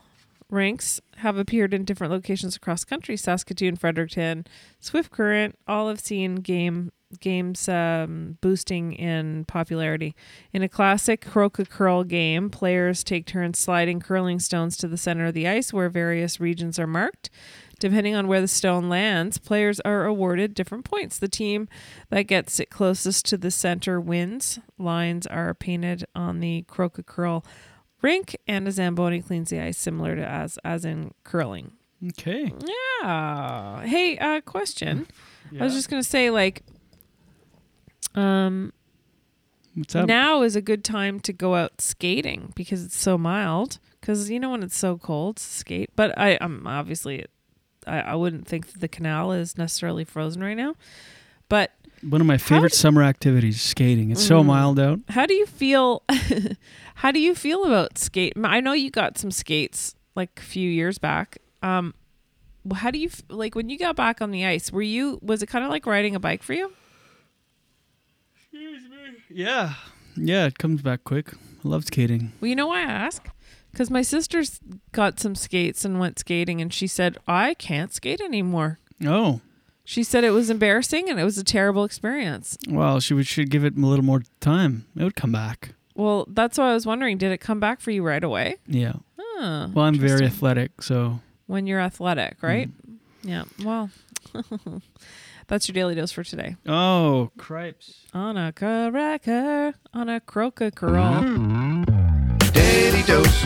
ranks 0.49 1.01
have 1.17 1.37
appeared 1.37 1.73
in 1.73 1.83
different 1.83 2.13
locations 2.13 2.55
across 2.55 2.83
country 2.83 3.17
Saskatoon, 3.17 3.75
Fredericton, 3.75 4.45
Swift 4.79 5.11
Current. 5.11 5.57
All 5.67 5.89
have 5.89 5.99
seen 5.99 6.35
game 6.35 6.91
games 7.19 7.69
um, 7.69 8.37
boosting 8.41 8.93
in 8.93 9.45
popularity. 9.45 10.13
In 10.51 10.61
a 10.61 10.69
classic 10.69 11.21
Crokicurl 11.21 12.07
game, 12.07 12.49
players 12.49 13.03
take 13.03 13.25
turns 13.25 13.59
sliding 13.59 13.99
curling 13.99 14.39
stones 14.39 14.75
to 14.77 14.87
the 14.87 14.97
center 14.97 15.27
of 15.27 15.33
the 15.33 15.47
ice 15.47 15.71
where 15.71 15.89
various 15.89 16.39
regions 16.39 16.77
are 16.77 16.87
marked. 16.87 17.29
Depending 17.79 18.15
on 18.15 18.27
where 18.27 18.41
the 18.41 18.47
stone 18.47 18.89
lands, 18.89 19.37
players 19.37 19.79
are 19.81 20.05
awarded 20.05 20.53
different 20.53 20.85
points. 20.85 21.19
The 21.19 21.27
team 21.27 21.67
that 22.09 22.23
gets 22.23 22.59
it 22.59 22.69
closest 22.69 23.25
to 23.27 23.37
the 23.37 23.51
center 23.51 24.01
wins. 24.01 24.59
Lines 24.77 25.27
are 25.27 25.53
painted 25.53 26.05
on 26.15 26.39
the 26.39 26.65
Crokicurl 26.67 27.45
rink, 28.01 28.35
and 28.47 28.67
a 28.67 28.71
Zamboni 28.71 29.21
cleans 29.21 29.49
the 29.49 29.59
ice, 29.59 29.77
similar 29.77 30.15
to 30.15 30.25
as 30.27 30.57
as 30.63 30.85
in 30.85 31.13
curling. 31.23 31.73
Okay. 32.09 32.51
Yeah. 33.01 33.81
Hey, 33.85 34.17
uh, 34.17 34.41
question. 34.41 35.07
I 35.59 35.63
was 35.63 35.73
just 35.73 35.89
gonna 35.89 36.03
say, 36.03 36.29
like, 36.29 36.63
um, 38.15 38.73
What's 39.77 39.95
up? 39.95 40.07
Now 40.07 40.41
is 40.41 40.55
a 40.55 40.61
good 40.61 40.83
time 40.83 41.19
to 41.21 41.31
go 41.33 41.53
out 41.53 41.81
skating 41.81 42.51
because 42.55 42.83
it's 42.83 42.97
so 42.97 43.17
mild. 43.17 43.77
Because 44.01 44.29
you 44.29 44.39
know 44.39 44.51
when 44.51 44.63
it's 44.63 44.77
so 44.77 44.97
cold, 44.97 45.37
to 45.37 45.43
skate. 45.43 45.91
But 45.95 46.17
I, 46.17 46.37
I'm 46.41 46.65
obviously, 46.65 47.25
I, 47.87 47.99
I 48.01 48.15
wouldn't 48.15 48.47
think 48.47 48.71
that 48.71 48.79
the 48.81 48.87
canal 48.87 49.31
is 49.31 49.57
necessarily 49.57 50.03
frozen 50.03 50.43
right 50.43 50.57
now. 50.57 50.75
But 51.49 51.71
One 52.01 52.19
of 52.21 52.27
my 52.27 52.37
favorite 52.37 52.73
summer 52.73 53.01
activities, 53.03 53.61
skating. 53.61 54.11
It's 54.11 54.23
so 54.25 54.41
Mm. 54.43 54.47
mild 54.47 54.79
out. 54.79 54.99
How 55.09 55.25
do 55.25 55.33
you 55.33 55.45
feel? 55.45 56.03
how 56.95 57.11
do 57.11 57.19
you 57.19 57.33
feel 57.33 57.63
about 57.65 57.97
skate? 57.97 58.33
I 58.43 58.59
know 58.59 58.73
you 58.73 58.91
got 58.91 59.17
some 59.17 59.31
skates 59.31 59.95
like 60.15 60.31
a 60.37 60.41
few 60.41 60.69
years 60.69 60.97
back. 60.97 61.37
Um, 61.63 61.93
wh- 62.69 62.75
how 62.77 62.91
do 62.91 62.99
you 62.99 63.09
like 63.29 63.55
when 63.55 63.69
you 63.69 63.77
got 63.79 63.95
back 63.95 64.21
on 64.21 64.31
the 64.31 64.45
ice? 64.45 64.71
Were 64.71 64.81
you 64.81 65.19
was 65.21 65.41
it 65.41 65.47
kind 65.47 65.63
of 65.63 65.71
like 65.71 65.85
riding 65.85 66.15
a 66.15 66.19
bike 66.19 66.43
for 66.43 66.53
you? 66.53 66.71
Excuse 68.35 68.83
me. 68.89 68.97
Yeah. 69.29 69.73
Yeah, 70.15 70.45
it 70.47 70.57
comes 70.57 70.81
back 70.81 71.03
quick. 71.03 71.33
I 71.33 71.67
love 71.67 71.85
skating. 71.85 72.33
Well, 72.41 72.49
you 72.49 72.55
know 72.55 72.67
why 72.67 72.79
I 72.79 72.83
ask? 72.91 73.27
Because 73.77 73.91
my 73.91 74.01
sister's 74.01 74.59
got 74.91 75.19
some 75.19 75.35
skates 75.35 75.85
and 75.85 75.99
went 75.99 76.17
skating, 76.17 76.59
and 76.61 76.73
she 76.73 76.87
said 76.87 77.19
I 77.27 77.53
can't 77.53 77.93
skate 77.93 78.19
anymore. 78.19 78.79
Oh. 79.05 79.41
She 79.83 80.01
said 80.01 80.23
it 80.23 80.31
was 80.31 80.49
embarrassing 80.49 81.11
and 81.11 81.19
it 81.19 81.23
was 81.23 81.37
a 81.37 81.43
terrible 81.43 81.83
experience. 81.83 82.57
Well, 82.67 82.99
she 82.99 83.13
would, 83.13 83.27
should 83.27 83.51
give 83.51 83.63
it 83.63 83.77
a 83.77 83.79
little 83.79 84.03
more 84.03 84.23
time. 84.39 84.87
It 84.95 85.03
would 85.03 85.15
come 85.15 85.31
back. 85.31 85.75
Well, 85.93 86.25
that's 86.27 86.57
why 86.57 86.71
I 86.71 86.73
was 86.73 86.87
wondering. 86.87 87.19
Did 87.19 87.31
it 87.31 87.37
come 87.37 87.59
back 87.59 87.79
for 87.79 87.91
you 87.91 88.01
right 88.01 88.23
away? 88.23 88.55
Yeah. 88.65 88.93
Oh, 89.19 89.71
well, 89.71 89.85
I'm 89.85 89.93
very 89.93 90.25
athletic, 90.25 90.81
so 90.81 91.19
when 91.45 91.67
you're 91.67 91.79
athletic, 91.79 92.41
right? 92.41 92.69
Mm-hmm. 92.69 93.29
Yeah. 93.29 93.43
Well, 93.63 93.91
that's 95.47 95.67
your 95.67 95.73
daily 95.73 95.93
dose 95.93 96.11
for 96.11 96.23
today. 96.23 96.55
Oh, 96.65 97.29
cripes. 97.37 98.07
On 98.11 98.37
a 98.37 98.51
cracker, 98.51 99.75
on 99.93 100.09
a 100.09 100.19
Crokicurl. 100.19 101.96
Daily 102.87 103.03
dose, 103.03 103.41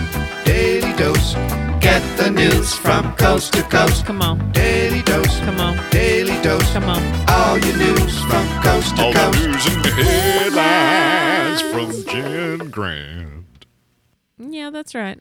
daily 0.46 0.94
dose. 0.98 1.34
Get 1.82 2.02
the 2.16 2.30
news 2.30 2.76
from 2.76 3.12
coast 3.16 3.54
to 3.54 3.64
coast. 3.64 4.06
Come 4.06 4.22
on. 4.22 4.52
Daily 4.52 5.02
dose, 5.02 5.40
come 5.40 5.60
on. 5.60 5.90
Daily 5.90 6.40
dose, 6.44 6.72
come 6.74 6.84
on. 6.84 7.02
All 7.28 7.58
your 7.58 7.76
news 7.76 8.22
from 8.26 8.48
coast 8.62 8.96
to 8.98 9.02
All 9.02 9.14
coast. 9.14 9.42
the 9.42 9.48
news 9.48 9.66
and 9.66 9.86
headlines 9.88 11.62
from 11.72 12.06
Jen 12.14 12.70
Grant. 12.70 13.66
Yeah, 14.38 14.70
that's 14.70 14.94
right. 14.94 15.20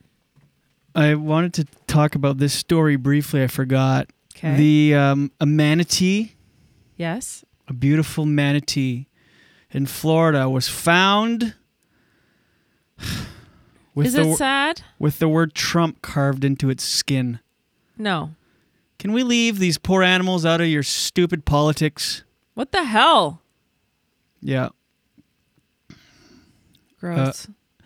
I 0.94 1.14
wanted 1.14 1.54
to 1.54 1.64
talk 1.86 2.14
about 2.14 2.36
this 2.36 2.52
story 2.52 2.96
briefly. 2.96 3.42
I 3.42 3.46
forgot. 3.46 4.10
'Kay. 4.34 4.56
The 4.56 4.94
um, 4.96 5.32
a 5.40 5.46
manatee, 5.46 6.32
Yes. 6.98 7.42
a 7.68 7.72
beautiful 7.72 8.26
manatee 8.26 9.06
in 9.70 9.86
Florida, 9.86 10.46
was 10.50 10.68
found. 10.68 11.54
With 14.00 14.06
Is 14.06 14.12
the 14.14 14.30
it 14.30 14.36
sad? 14.36 14.80
With 14.98 15.18
the 15.18 15.28
word 15.28 15.52
Trump 15.52 16.00
carved 16.00 16.42
into 16.42 16.70
its 16.70 16.82
skin. 16.82 17.38
No. 17.98 18.34
Can 18.98 19.12
we 19.12 19.22
leave 19.22 19.58
these 19.58 19.76
poor 19.76 20.02
animals 20.02 20.46
out 20.46 20.62
of 20.62 20.68
your 20.68 20.82
stupid 20.82 21.44
politics? 21.44 22.24
What 22.54 22.72
the 22.72 22.84
hell? 22.84 23.42
Yeah. 24.40 24.70
Gross. 26.98 27.46
Uh, 27.46 27.82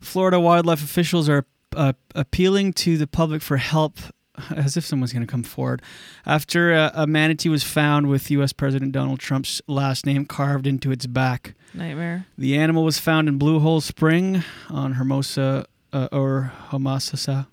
Florida 0.00 0.40
wildlife 0.40 0.82
officials 0.82 1.28
are 1.28 1.46
uh, 1.76 1.92
appealing 2.16 2.72
to 2.72 2.98
the 2.98 3.06
public 3.06 3.40
for 3.40 3.58
help, 3.58 3.98
as 4.50 4.76
if 4.76 4.84
someone's 4.84 5.12
going 5.12 5.24
to 5.24 5.30
come 5.30 5.44
forward, 5.44 5.80
after 6.26 6.74
uh, 6.74 6.90
a 6.92 7.06
manatee 7.06 7.50
was 7.50 7.62
found 7.62 8.08
with 8.08 8.32
U.S. 8.32 8.52
President 8.52 8.90
Donald 8.90 9.20
Trump's 9.20 9.62
last 9.68 10.06
name 10.06 10.24
carved 10.24 10.66
into 10.66 10.90
its 10.90 11.06
back. 11.06 11.54
Nightmare. 11.74 12.26
The 12.36 12.56
animal 12.56 12.84
was 12.84 12.98
found 12.98 13.28
in 13.28 13.38
Blue 13.38 13.60
Hole 13.60 13.80
Spring 13.80 14.42
on 14.68 14.94
Hermosa 14.94 15.66
uh, 15.92 16.08
or 16.12 16.52
Homosassa, 16.68 17.46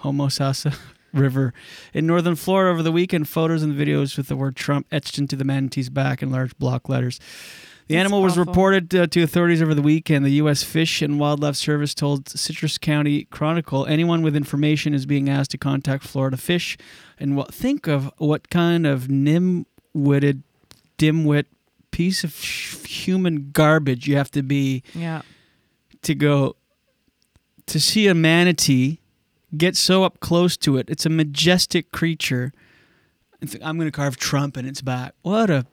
Homosassa 0.00 0.76
River 1.12 1.54
in 1.94 2.06
northern 2.06 2.34
Florida 2.34 2.70
over 2.72 2.82
the 2.82 2.92
weekend. 2.92 3.28
Photos 3.28 3.62
and 3.62 3.74
videos 3.74 4.16
with 4.16 4.28
the 4.28 4.36
word 4.36 4.56
Trump 4.56 4.86
etched 4.90 5.18
into 5.18 5.36
the 5.36 5.44
manatee's 5.44 5.88
back 5.88 6.22
in 6.22 6.30
large 6.30 6.56
block 6.58 6.88
letters. 6.88 7.18
The 7.88 7.94
That's 7.94 8.00
animal 8.00 8.22
was 8.22 8.32
awful. 8.32 8.46
reported 8.46 8.94
uh, 8.94 9.06
to 9.06 9.22
authorities 9.22 9.62
over 9.62 9.72
the 9.72 9.82
weekend. 9.82 10.24
The 10.26 10.30
U.S. 10.30 10.64
Fish 10.64 11.00
and 11.02 11.20
Wildlife 11.20 11.54
Service 11.54 11.94
told 11.94 12.28
Citrus 12.28 12.78
County 12.78 13.24
Chronicle 13.26 13.86
anyone 13.86 14.22
with 14.22 14.34
information 14.34 14.92
is 14.92 15.06
being 15.06 15.30
asked 15.30 15.52
to 15.52 15.58
contact 15.58 16.02
Florida 16.02 16.36
Fish. 16.36 16.76
And 17.20 17.36
what, 17.36 17.54
think 17.54 17.86
of 17.86 18.10
what 18.18 18.50
kind 18.50 18.88
of 18.88 19.08
nim-witted, 19.08 20.42
dimwit 20.98 21.44
piece 21.96 22.24
of 22.24 22.32
sh- 22.34 22.76
human 22.86 23.50
garbage 23.52 24.06
you 24.06 24.16
have 24.16 24.30
to 24.30 24.42
be 24.42 24.82
Yeah. 24.94 25.22
to 26.02 26.14
go 26.14 26.56
to 27.66 27.80
see 27.80 28.06
a 28.06 28.14
manatee 28.14 29.00
get 29.56 29.76
so 29.76 30.04
up 30.04 30.20
close 30.20 30.56
to 30.58 30.76
it. 30.76 30.90
It's 30.90 31.06
a 31.06 31.08
majestic 31.08 31.90
creature. 31.92 32.52
I'm 33.62 33.76
going 33.78 33.88
to 33.88 33.92
carve 33.92 34.16
Trump 34.16 34.56
in 34.56 34.66
its 34.66 34.82
back. 34.82 35.14
What 35.22 35.48
a 35.50 35.64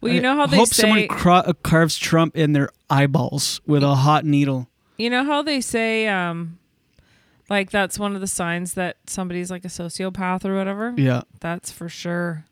Well, 0.00 0.12
you 0.12 0.20
know 0.22 0.34
how 0.36 0.46
they 0.46 0.56
hope 0.56 0.68
say. 0.68 0.82
someone 0.82 1.06
uh, 1.10 1.52
carves 1.62 1.96
Trump 1.98 2.36
in 2.36 2.52
their 2.52 2.70
eyeballs 2.88 3.60
with 3.66 3.82
a 3.82 3.94
hot 3.96 4.24
needle. 4.24 4.68
You 4.96 5.10
know 5.10 5.24
how 5.24 5.42
they 5.42 5.60
say, 5.60 6.08
um, 6.08 6.58
like 7.50 7.70
that's 7.70 7.98
one 7.98 8.14
of 8.14 8.20
the 8.20 8.26
signs 8.26 8.74
that 8.74 8.96
somebody's 9.06 9.50
like 9.50 9.64
a 9.64 9.68
sociopath 9.68 10.44
or 10.44 10.54
whatever. 10.56 10.94
Yeah. 10.96 11.22
That's 11.40 11.70
for 11.70 11.88
sure. 11.88 12.44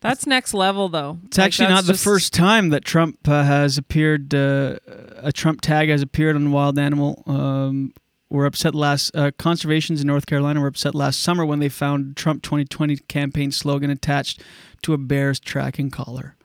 That's 0.00 0.26
next 0.26 0.54
level, 0.54 0.88
though. 0.88 1.18
It's 1.26 1.38
actually 1.38 1.68
not 1.68 1.84
the 1.84 1.94
first 1.94 2.32
time 2.32 2.70
that 2.70 2.84
Trump 2.84 3.28
uh, 3.28 3.44
has 3.44 3.76
appeared. 3.76 4.34
Uh, 4.34 4.78
a 5.18 5.32
Trump 5.32 5.60
tag 5.60 5.88
has 5.90 6.00
appeared 6.02 6.36
on 6.36 6.52
Wild 6.52 6.78
Animal. 6.78 7.22
Um, 7.26 7.92
were 8.30 8.46
upset 8.46 8.74
last. 8.74 9.14
Uh, 9.14 9.30
conservations 9.38 10.00
in 10.00 10.06
North 10.06 10.24
Carolina 10.24 10.60
were 10.60 10.68
upset 10.68 10.94
last 10.94 11.20
summer 11.20 11.44
when 11.44 11.58
they 11.58 11.68
found 11.68 12.16
Trump 12.16 12.42
2020 12.42 12.96
campaign 13.08 13.52
slogan 13.52 13.90
attached 13.90 14.42
to 14.82 14.94
a 14.94 14.98
bear's 14.98 15.38
tracking 15.38 15.90
collar. 15.90 16.36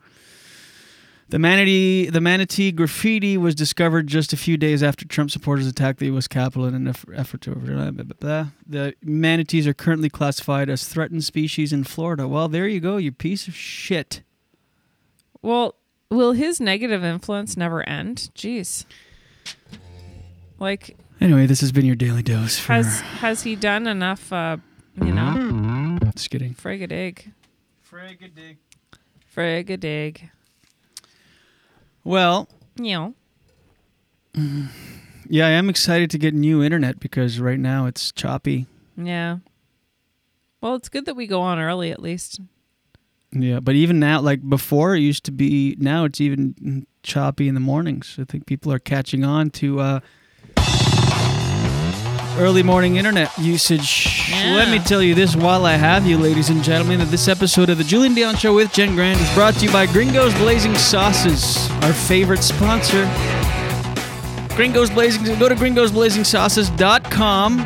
The 1.29 1.39
manatee, 1.39 2.07
the 2.09 2.21
manatee 2.21 2.71
graffiti 2.71 3.35
was 3.35 3.55
discovered 3.55 4.05
just 4.05 4.31
a 4.31 4.37
few 4.37 4.57
days 4.57 4.83
after 4.83 5.05
Trump 5.07 5.31
supporters 5.31 5.65
attacked 5.65 5.97
the 5.99 6.05
U.S. 6.07 6.27
Capitol 6.27 6.65
in 6.65 6.75
an 6.75 6.87
effort 7.15 7.41
to 7.41 7.51
over. 7.51 7.59
Blah, 7.61 7.91
blah, 7.91 8.03
blah, 8.03 8.15
blah. 8.19 8.45
The 8.67 8.93
manatees 9.01 9.65
are 9.65 9.73
currently 9.73 10.09
classified 10.09 10.69
as 10.69 10.87
threatened 10.87 11.23
species 11.23 11.73
in 11.73 11.83
Florida. 11.83 12.27
Well, 12.27 12.47
there 12.47 12.67
you 12.67 12.79
go, 12.79 12.97
you 12.97 13.11
piece 13.11 13.47
of 13.47 13.55
shit. 13.55 14.21
Well, 15.41 15.75
will 16.11 16.33
his 16.33 16.59
negative 16.59 17.03
influence 17.03 17.57
never 17.57 17.81
end? 17.89 18.29
Jeez. 18.35 18.85
Like, 20.59 20.95
Anyway, 21.19 21.47
this 21.47 21.61
has 21.61 21.71
been 21.71 21.85
your 21.85 21.95
daily 21.95 22.21
dose 22.21 22.59
for 22.59 22.73
has 22.73 22.99
has 22.99 23.43
he 23.43 23.55
done 23.55 23.87
enough? 23.87 24.31
Uh, 24.33 24.57
you 25.01 25.11
know, 25.13 25.97
just 26.13 26.29
kidding. 26.29 26.53
frigadig, 26.53 27.31
Frigadig. 27.89 28.57
frigadig. 29.35 30.29
Well, 32.05 32.47
You 32.77 33.13
know. 34.35 34.63
yeah, 35.27 35.47
I 35.47 35.51
am 35.51 35.69
excited 35.69 36.09
to 36.11 36.17
get 36.17 36.33
new 36.33 36.63
internet 36.63 36.99
because 36.99 37.39
right 37.39 37.59
now 37.59 37.85
it's 37.87 38.11
choppy. 38.11 38.67
Yeah. 38.95 39.37
Well, 40.61 40.75
it's 40.75 40.87
good 40.89 41.05
that 41.05 41.15
we 41.15 41.27
go 41.27 41.41
on 41.41 41.59
early 41.59 41.91
at 41.91 42.01
least. 42.01 42.39
Yeah, 43.31 43.59
but 43.59 43.75
even 43.75 43.99
now, 43.99 44.21
like 44.21 44.47
before, 44.47 44.95
it 44.95 44.99
used 45.01 45.25
to 45.25 45.31
be. 45.31 45.75
Now 45.79 46.05
it's 46.05 46.21
even 46.21 46.85
choppy 47.03 47.47
in 47.49 47.53
the 47.53 47.59
mornings. 47.59 48.17
I 48.19 48.23
think 48.23 48.45
people 48.45 48.71
are 48.71 48.79
catching 48.79 49.25
on 49.25 49.49
to 49.51 49.79
uh, 49.81 49.99
early 52.37 52.63
morning 52.63 52.97
internet 52.97 53.35
usage. 53.37 54.29
Let 54.31 54.69
me 54.69 54.79
tell 54.79 55.01
you 55.01 55.15
this 55.15 55.35
while 55.35 55.65
I 55.65 55.73
have 55.73 56.05
you, 56.05 56.17
ladies 56.17 56.49
and 56.49 56.63
gentlemen, 56.63 56.99
that 56.99 57.09
this 57.09 57.27
episode 57.27 57.69
of 57.69 57.77
the 57.77 57.83
Julien 57.83 58.15
Dionne 58.15 58.37
Show 58.37 58.55
with 58.55 58.71
Jen 58.73 58.95
Grant 58.95 59.19
is 59.19 59.33
brought 59.33 59.55
to 59.55 59.65
you 59.65 59.71
by 59.71 59.85
Gringo's 59.85 60.33
Blazing 60.35 60.75
Sauces, 60.75 61.69
our 61.83 61.93
favorite 61.93 62.43
sponsor. 62.43 63.05
Gringo's 64.55 64.89
Blazing. 64.89 65.37
Go 65.37 65.49
to 65.49 65.55
gringosblazingsauces.com. 65.55 67.09
.com. 67.09 67.59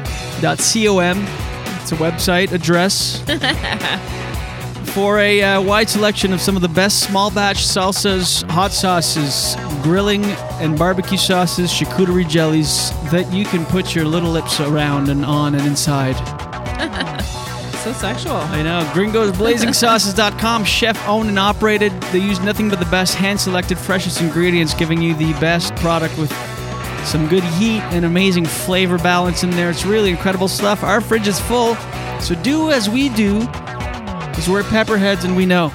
It's 1.81 1.91
a 1.91 1.95
website 1.95 2.51
address 2.53 3.21
for 4.89 5.19
a 5.19 5.41
uh, 5.41 5.61
wide 5.61 5.89
selection 5.89 6.33
of 6.33 6.41
some 6.41 6.55
of 6.55 6.61
the 6.61 6.67
best 6.67 7.01
small 7.01 7.29
batch 7.29 7.57
salsas, 7.57 8.49
hot 8.49 8.71
sauces, 8.71 9.55
grilling 9.83 10.25
and 10.61 10.77
barbecue 10.77 11.17
sauces, 11.17 11.71
charcuterie 11.71 12.27
jellies 12.27 12.91
that 13.11 13.31
you 13.31 13.45
can 13.45 13.65
put 13.65 13.93
your 13.93 14.05
little 14.05 14.31
lips 14.31 14.59
around 14.59 15.09
and 15.09 15.23
on 15.23 15.55
and 15.55 15.65
inside. 15.65 16.15
so 17.83 17.93
sexual. 17.93 18.33
I 18.33 18.63
know. 18.63 18.81
GringosBlazingSauces.com, 18.93 20.63
chef 20.65 21.07
owned 21.07 21.29
and 21.29 21.39
operated. 21.39 21.91
They 22.11 22.19
use 22.19 22.39
nothing 22.39 22.69
but 22.69 22.79
the 22.79 22.85
best 22.85 23.15
hand 23.15 23.39
selected, 23.39 23.77
freshest 23.77 24.21
ingredients, 24.21 24.73
giving 24.73 25.01
you 25.01 25.13
the 25.13 25.33
best 25.33 25.75
product 25.75 26.17
with 26.17 26.31
some 27.05 27.27
good 27.27 27.43
heat 27.43 27.81
and 27.91 28.05
amazing 28.05 28.45
flavor 28.45 28.97
balance 28.97 29.43
in 29.43 29.51
there. 29.51 29.69
It's 29.69 29.85
really 29.85 30.09
incredible 30.09 30.47
stuff. 30.47 30.83
Our 30.83 31.01
fridge 31.01 31.27
is 31.27 31.39
full, 31.39 31.75
so 32.19 32.35
do 32.43 32.71
as 32.71 32.89
we 32.89 33.09
do, 33.09 33.47
because 34.39 34.53
we're 34.53 34.63
pepperheads 34.63 35.25
and 35.25 35.35
we 35.35 35.45
know. 35.45 35.69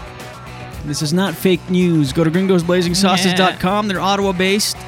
This 0.87 1.03
is 1.03 1.13
not 1.13 1.35
fake 1.35 1.69
news. 1.69 2.15
Go 2.15 2.25
to 2.25 2.31
gringosblazingsauces.com. 2.31 3.89
They're 3.89 4.01
Ottawa 4.01 4.33
based. 4.33 4.79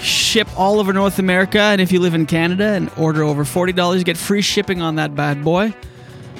Ship 0.00 0.46
all 0.56 0.78
over 0.78 0.92
North 0.92 1.18
America. 1.18 1.58
And 1.58 1.80
if 1.80 1.90
you 1.90 1.98
live 1.98 2.14
in 2.14 2.26
Canada 2.26 2.64
and 2.64 2.92
order 2.96 3.24
over 3.24 3.42
$40, 3.42 3.98
you 3.98 4.04
get 4.04 4.16
free 4.16 4.40
shipping 4.40 4.82
on 4.82 4.94
that 4.96 5.16
bad 5.16 5.42
boy. 5.42 5.74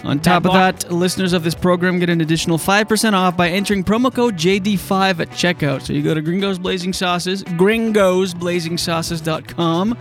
On 0.04 0.20
top 0.20 0.46
of 0.46 0.52
that, 0.52 0.92
listeners 0.92 1.32
of 1.32 1.42
this 1.42 1.56
program 1.56 1.98
get 1.98 2.08
an 2.08 2.20
additional 2.20 2.58
5% 2.58 3.12
off 3.12 3.36
by 3.36 3.48
entering 3.48 3.82
promo 3.82 4.14
code 4.14 4.36
JD5 4.36 5.18
at 5.18 5.30
checkout. 5.30 5.82
So 5.82 5.92
you 5.92 6.02
go 6.02 6.14
to 6.14 6.22
Gringos 6.22 6.60
Blazing 6.60 6.92
Sauces, 6.92 7.42
gringosblazingsauces.com. 7.42 9.98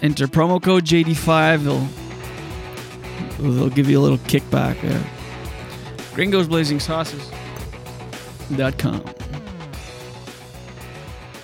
Enter 0.00 0.28
promo 0.28 0.62
code 0.62 0.84
JD5. 0.84 1.64
They'll 1.64 1.88
they'll 3.52 3.68
give 3.68 3.90
you 3.90 3.98
a 3.98 4.02
little 4.02 4.18
kickback 4.18 4.80
there. 4.82 5.02
gringosblazingsauces.com. 6.14 9.04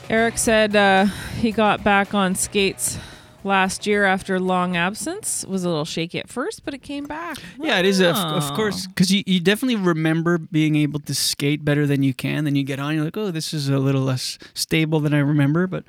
Eric 0.09 0.39
said 0.39 0.77
uh, 0.77 1.07
he 1.41 1.51
got 1.51 1.83
back 1.83 2.15
on 2.15 2.37
skates 2.37 2.97
last 3.43 3.87
year 3.89 4.05
after 4.05 4.39
long 4.39 4.77
absence. 4.77 5.45
Was 5.47 5.65
a 5.65 5.69
little 5.69 5.85
shaky 5.85 6.21
at 6.21 6.29
first, 6.29 6.65
but 6.65 6.75
it 6.75 6.83
came 6.83 7.05
back. 7.05 7.39
Yeah, 7.59 7.79
it 7.81 7.87
is, 7.87 7.99
of, 8.01 8.15
Oh. 8.17 8.37
of 8.37 8.53
course, 8.55 8.87
because 8.87 9.13
you, 9.13 9.25
you 9.27 9.41
definitely 9.41 9.75
remember 9.77 10.39
being 10.39 10.77
able 10.77 11.01
to 11.01 11.15
skate 11.15 11.65
better 11.65 11.87
than 11.89 12.05
you 12.05 12.15
can. 12.15 12.45
Then 12.45 12.55
you 12.55 12.63
get 12.63 12.79
on, 12.79 12.95
you're 12.95 13.05
like, 13.05 13.17
oh, 13.17 13.33
this 13.33 13.53
is 13.53 13.69
a 13.69 13.79
little 13.79 14.03
less 14.03 14.39
stable 14.55 15.01
than 15.01 15.13
I 15.13 15.19
remember. 15.19 15.67
But 15.67 15.83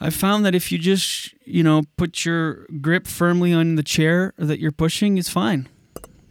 I 0.00 0.10
found 0.10 0.46
that 0.46 0.54
if 0.54 0.70
you 0.70 0.78
just, 0.78 1.34
you 1.44 1.64
know, 1.64 1.82
put 1.96 2.24
your 2.24 2.66
grip 2.80 3.08
firmly 3.08 3.52
on 3.52 3.74
the 3.74 3.82
chair 3.82 4.32
that 4.38 4.60
you're 4.60 4.70
pushing, 4.72 5.18
it's 5.18 5.28
fine. 5.28 5.68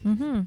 Mm-hmm. 0.06 0.42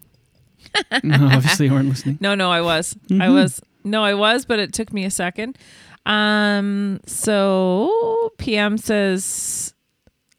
No, 1.03 1.29
obviously 1.33 1.67
you 1.67 1.73
weren't 1.73 1.89
listening. 1.89 2.19
No, 2.21 2.35
no, 2.35 2.51
I 2.51 2.61
was. 2.61 2.97
I 3.11 3.15
Mhm. 3.15 3.35
was. 3.35 3.61
No, 3.85 4.03
I 4.03 4.15
was, 4.15 4.45
but 4.45 4.59
it 4.59 4.73
took 4.73 4.93
me 4.93 5.05
a 5.05 5.11
second. 5.11 5.59
Um, 6.07 7.01
so 7.07 8.33
PM 8.39 8.77
says 8.79 9.75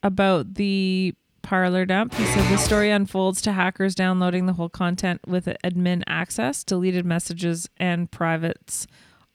about 0.03 0.55
the 0.55 1.13
Parler 1.41 1.85
dump. 1.85 2.13
He 2.15 2.25
said 2.25 2.51
the 2.51 2.57
story 2.57 2.89
unfolds 2.89 3.39
to 3.43 3.51
hackers 3.51 3.93
downloading 3.93 4.45
the 4.47 4.53
whole 4.53 4.69
content 4.69 5.21
with 5.27 5.45
admin 5.63 6.01
access, 6.07 6.63
deleted 6.63 7.05
messages, 7.05 7.69
and 7.77 8.09
privates 8.09 8.87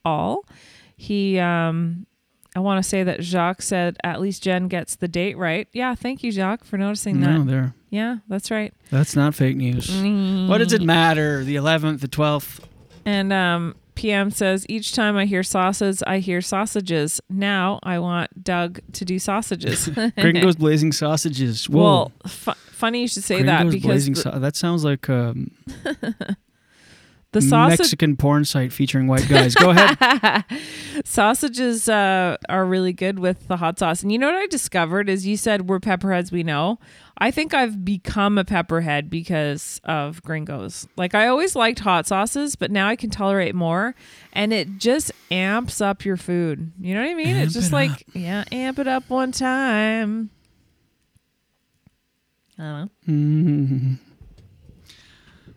all. 0.05 0.45
He 0.97 1.39
um 1.39 2.07
I 2.57 2.61
want 2.61 2.83
to 2.83 2.89
say 2.89 3.05
that 3.05 3.23
Jacques 3.23 3.63
said 3.63 3.97
at 4.03 4.21
least 4.21 4.43
Jen 4.43 4.67
gets 4.67 4.97
the 4.97 5.07
date 5.07 5.39
right. 5.39 5.69
Yeah, 5.73 5.95
thank 5.95 6.25
you, 6.25 6.33
Jacques, 6.33 6.65
for 6.65 6.77
noticing 6.77 7.21
No, 7.21 7.39
that. 7.45 7.47
there. 7.51 7.75
Yeah, 7.91 8.19
that's 8.29 8.51
right. 8.51 8.73
That's 8.91 9.17
not 9.17 9.35
fake 9.35 9.57
news. 9.57 9.91
What 10.49 10.59
does 10.59 10.73
it 10.73 10.83
matter? 10.83 11.45
The 11.45 11.57
11th, 11.57 12.01
the 12.01 12.09
12th? 12.09 12.61
And 13.05 13.33
um, 13.33 13.75
PM 13.97 14.31
says 14.31 14.65
each 14.69 14.95
time 14.95 15.17
I 15.17 15.27
hear 15.27 15.43
sauces, 15.43 16.03
I 16.07 16.19
hear 16.21 16.41
sausages. 16.41 17.21
Now 17.29 17.81
I 17.83 17.99
want 17.99 18.45
Doug 18.45 18.81
to 18.93 19.05
do 19.05 19.19
sausages. 19.19 19.89
Gringos 20.19 20.57
Blazing 20.57 20.93
Sausages. 20.93 21.69
Whoa. 21.69 21.83
Well, 21.83 22.13
fu- 22.27 22.53
funny 22.71 23.03
you 23.03 23.09
should 23.09 23.25
say 23.25 23.43
that 23.43 23.65
because 23.69 23.83
Blazing 23.83 24.15
the, 24.15 24.21
Sau- 24.21 24.39
that 24.39 24.57
sounds 24.57 24.85
like 24.85 25.11
um, 25.11 25.51
the 27.33 27.43
sausage 27.43 27.79
Mexican 27.79 28.17
porn 28.17 28.45
site 28.45 28.73
featuring 28.73 29.07
white 29.07 29.29
guys. 29.29 29.55
Go 29.55 29.71
ahead. 29.71 30.45
sausages 31.05 31.89
uh, 31.89 32.37
are 32.49 32.65
really 32.65 32.93
good 32.93 33.19
with 33.19 33.49
the 33.49 33.57
hot 33.59 33.79
sauce. 33.79 34.03
And 34.03 34.11
you 34.11 34.19
know 34.19 34.27
what 34.29 34.37
I 34.37 34.47
discovered 34.47 35.09
is 35.09 35.27
you 35.27 35.37
said 35.37 35.69
we're 35.69 35.81
pepperheads, 35.81 36.33
we 36.33 36.43
know. 36.43 36.79
I 37.23 37.31
think 37.31 37.53
I've 37.53 37.85
become 37.85 38.39
a 38.39 38.45
pepperhead 38.45 39.11
because 39.11 39.79
of 39.85 40.23
gringos. 40.23 40.89
Like 40.97 41.15
I 41.15 41.27
always 41.29 41.55
liked 41.55 41.81
hot 41.81 42.07
sauces, 42.07 42.57
but 42.57 42.71
now 42.71 42.89
I 42.89 42.97
can 42.97 43.11
tolerate 43.11 43.55
more 43.55 43.95
and 44.33 44.53
it 44.55 44.79
just 44.79 45.13
amps 45.31 45.81
up 45.83 46.05
your 46.05 46.17
food. 46.17 46.73
You 46.81 46.95
know 46.95 47.03
what 47.03 47.11
I 47.11 47.15
mean? 47.15 47.37
it's 47.37 47.53
just 47.53 47.69
it 47.73 47.75
like, 47.75 48.07
yeah, 48.15 48.45
amp 48.51 48.79
it 48.79 48.89
up 48.89 49.11
one 49.11 49.33
time. 49.33 50.31
I 52.59 52.63
don't 52.63 52.91
know. 53.07 53.13
Mm. 53.13 53.99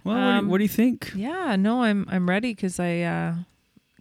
Well, 0.04 0.16
what, 0.16 0.16
do 0.16 0.20
you, 0.20 0.28
Um, 0.40 0.48
what 0.50 0.58
do 0.58 0.64
you 0.64 0.70
think? 0.70 1.12
Yeah, 1.16 1.56
no, 1.56 1.84
I'm 1.84 2.06
I'm 2.10 2.28
ready 2.30 2.54
because 2.54 2.80
I 2.80 3.02
uh, 3.02 3.36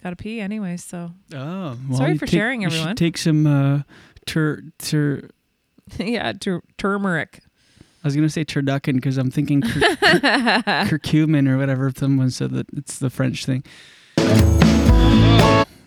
gotta 0.03 0.17
pee 0.17 0.41
anyway. 0.41 0.77
So 0.77 1.13
Oh, 1.33 1.77
well, 1.89 1.99
sorry 1.99 2.19
for 2.19 2.27
take- 2.27 2.33
sharing, 2.39 2.63
you 2.63 2.71
should 2.71 2.79
everyone. 2.79 2.97
Take 2.97 3.19
some 3.19 3.47
uh, 3.47 3.83
tur 4.27 4.63
tur. 4.79 5.29
yeah, 5.99 6.33
tur- 6.33 6.63
turmeric. 6.77 7.41
I 8.05 8.09
was 8.09 8.17
gonna 8.17 8.29
say 8.29 8.45
turducken 8.45 8.95
because 8.95 9.17
I'm 9.17 9.31
thinking 9.31 9.63
cur- 9.63 9.81
cur- 9.81 9.97
curcumin 10.89 11.49
or 11.49 11.57
whatever. 11.57 11.93
Someone 11.97 12.31
said 12.31 12.51
that 12.51 12.67
it's 12.77 12.99
the 12.99 13.11
French 13.11 13.47
thing. 13.47 13.63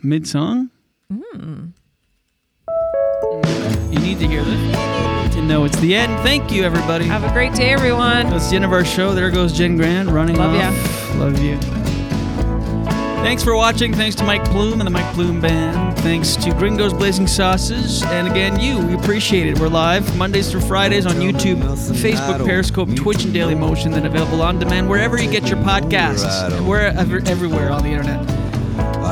Mid 0.01 0.27
song. 0.27 0.69
Mm. 1.11 1.71
You 3.91 3.99
need 3.99 4.19
to 4.19 4.27
hear 4.27 4.43
this 4.43 5.35
to 5.35 5.41
know 5.41 5.65
it's 5.65 5.77
the 5.79 5.93
end. 5.95 6.17
Thank 6.23 6.51
you, 6.51 6.63
everybody. 6.63 7.05
Have 7.05 7.23
a 7.23 7.33
great 7.33 7.53
day, 7.53 7.71
everyone. 7.73 8.29
That's 8.29 8.49
the 8.49 8.55
end 8.55 8.65
of 8.65 8.71
our 8.71 8.85
show. 8.85 9.13
There 9.13 9.29
goes 9.29 9.51
Jen 9.51 9.75
Grant 9.75 10.09
running 10.09 10.37
Love 10.37 10.55
off. 10.55 11.15
Love 11.15 11.41
you. 11.41 11.59
Thanks 13.25 13.43
for 13.43 13.55
watching. 13.55 13.91
Thanks 13.91 14.15
to 14.17 14.23
Mike 14.23 14.45
Plume 14.45 14.79
and 14.79 14.85
the 14.85 14.91
Mike 14.91 15.11
Plume 15.15 15.41
Band. 15.41 15.97
Thanks 16.01 16.35
to 16.35 16.51
Gringos 16.51 16.93
Blazing 16.93 17.25
Sauces. 17.25 18.03
And 18.03 18.27
again, 18.27 18.59
you. 18.59 18.77
We 18.85 18.93
appreciate 18.93 19.47
it. 19.47 19.57
We're 19.57 19.67
live 19.67 20.15
Mondays 20.15 20.51
through 20.51 20.61
Fridays 20.61 21.07
on 21.07 21.15
YouTube, 21.15 21.57
Facebook, 21.57 22.45
Periscope, 22.45 22.95
Twitch, 22.95 23.25
and 23.25 23.33
Dailymotion. 23.33 23.93
Then 23.93 24.05
available 24.05 24.43
on 24.43 24.59
demand 24.59 24.87
wherever 24.87 25.19
you 25.19 25.29
get 25.29 25.47
your 25.47 25.57
podcasts. 25.57 26.63
Wherever, 26.67 27.17
everywhere 27.27 27.71
on 27.71 27.81
the 27.81 27.89
internet. 27.89 28.23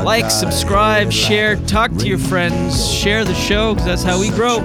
Like, 0.04 0.30
subscribe, 0.30 1.10
share, 1.10 1.56
talk 1.56 1.90
to 1.96 2.06
your 2.06 2.18
friends, 2.18 2.88
share 2.88 3.24
the 3.24 3.34
show 3.34 3.74
because 3.74 3.86
that's 3.86 4.04
how 4.04 4.20
we 4.20 4.30
grow. 4.30 4.60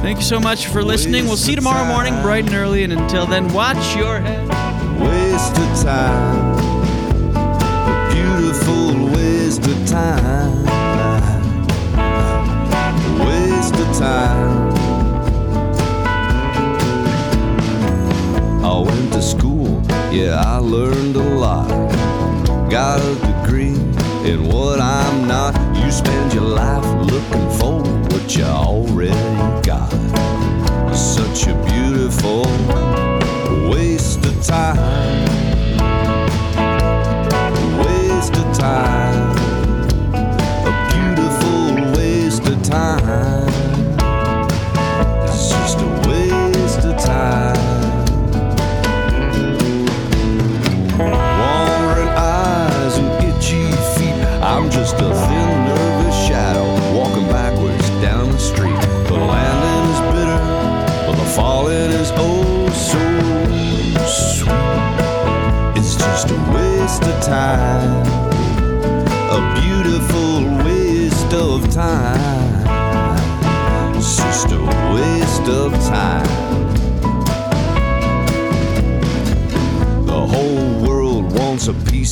Thank 0.00 0.18
you 0.18 0.24
so 0.24 0.38
much 0.38 0.68
for 0.68 0.84
listening. 0.84 1.24
We'll 1.24 1.36
see 1.36 1.50
you 1.50 1.56
tomorrow 1.56 1.84
morning, 1.86 2.14
bright 2.22 2.46
and 2.46 2.54
early. 2.54 2.84
And 2.84 2.92
until 2.92 3.26
then, 3.26 3.52
watch 3.52 3.96
your 3.96 4.20
head. 4.20 4.48
waste 5.00 5.58
of 5.58 5.82
time. 5.82 6.61
A 8.62 8.64
beautiful 8.64 9.06
waste 9.10 9.66
of 9.66 9.86
time. 9.86 10.64
Waste 13.18 13.74
of 13.74 13.98
time. 13.98 14.72
I 18.64 18.78
went 18.78 19.12
to 19.14 19.22
school, 19.22 19.82
yeah, 20.12 20.40
I 20.44 20.58
learned 20.58 21.16
a 21.16 21.28
lot. 21.36 21.68
Got 22.70 23.00
a 23.00 23.14
degree 23.26 23.74
in 24.30 24.48
what 24.48 24.80
I'm 24.80 25.26
not. 25.26 25.54
You 25.76 25.90
spend 25.90 26.32
your 26.32 26.44
life 26.44 26.84
looking 27.10 27.50
for 27.58 27.82
what 27.82 28.36
you 28.36 28.44
already 28.44 29.62
got. 29.62 29.90
Such 30.94 31.48
a 31.48 31.54
beautiful 31.64 32.42
waste 33.68 34.24
of 34.24 34.46
time. 34.46 35.51
Time. 38.62 39.36
A 40.70 40.72
beautiful 40.92 41.62
waste 41.96 42.46
of 42.46 42.62
time. 42.62 43.48
It's 45.26 45.48
just 45.50 45.78
a 45.80 45.90
waste 46.06 46.84
of 46.90 46.96
time. 46.96 47.56
Wandering 50.96 52.12
eyes 52.14 52.94
and 52.98 53.10
itchy 53.24 53.66
feet. 53.94 54.14
I'm 54.50 54.70
just 54.70 54.94
a 54.94 55.10
thin, 55.24 55.48
nervous 55.66 56.16
shadow 56.28 56.68
walking 56.96 57.26
backwards 57.26 57.90
down 58.00 58.30
the 58.30 58.38
street. 58.38 58.80
The 59.08 59.18
landing 59.32 59.84
is 59.92 60.00
bitter, 60.14 60.40
but 61.06 61.16
the 61.16 61.28
falling 61.34 61.90
is 62.02 62.12
oh 62.14 62.70
so 62.90 63.02
sweet. 64.38 64.62
It's 65.76 65.96
just 65.96 66.30
a 66.30 66.38
waste 66.54 67.02
of 67.02 67.20
time, 67.24 67.71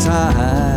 time. 0.00 0.69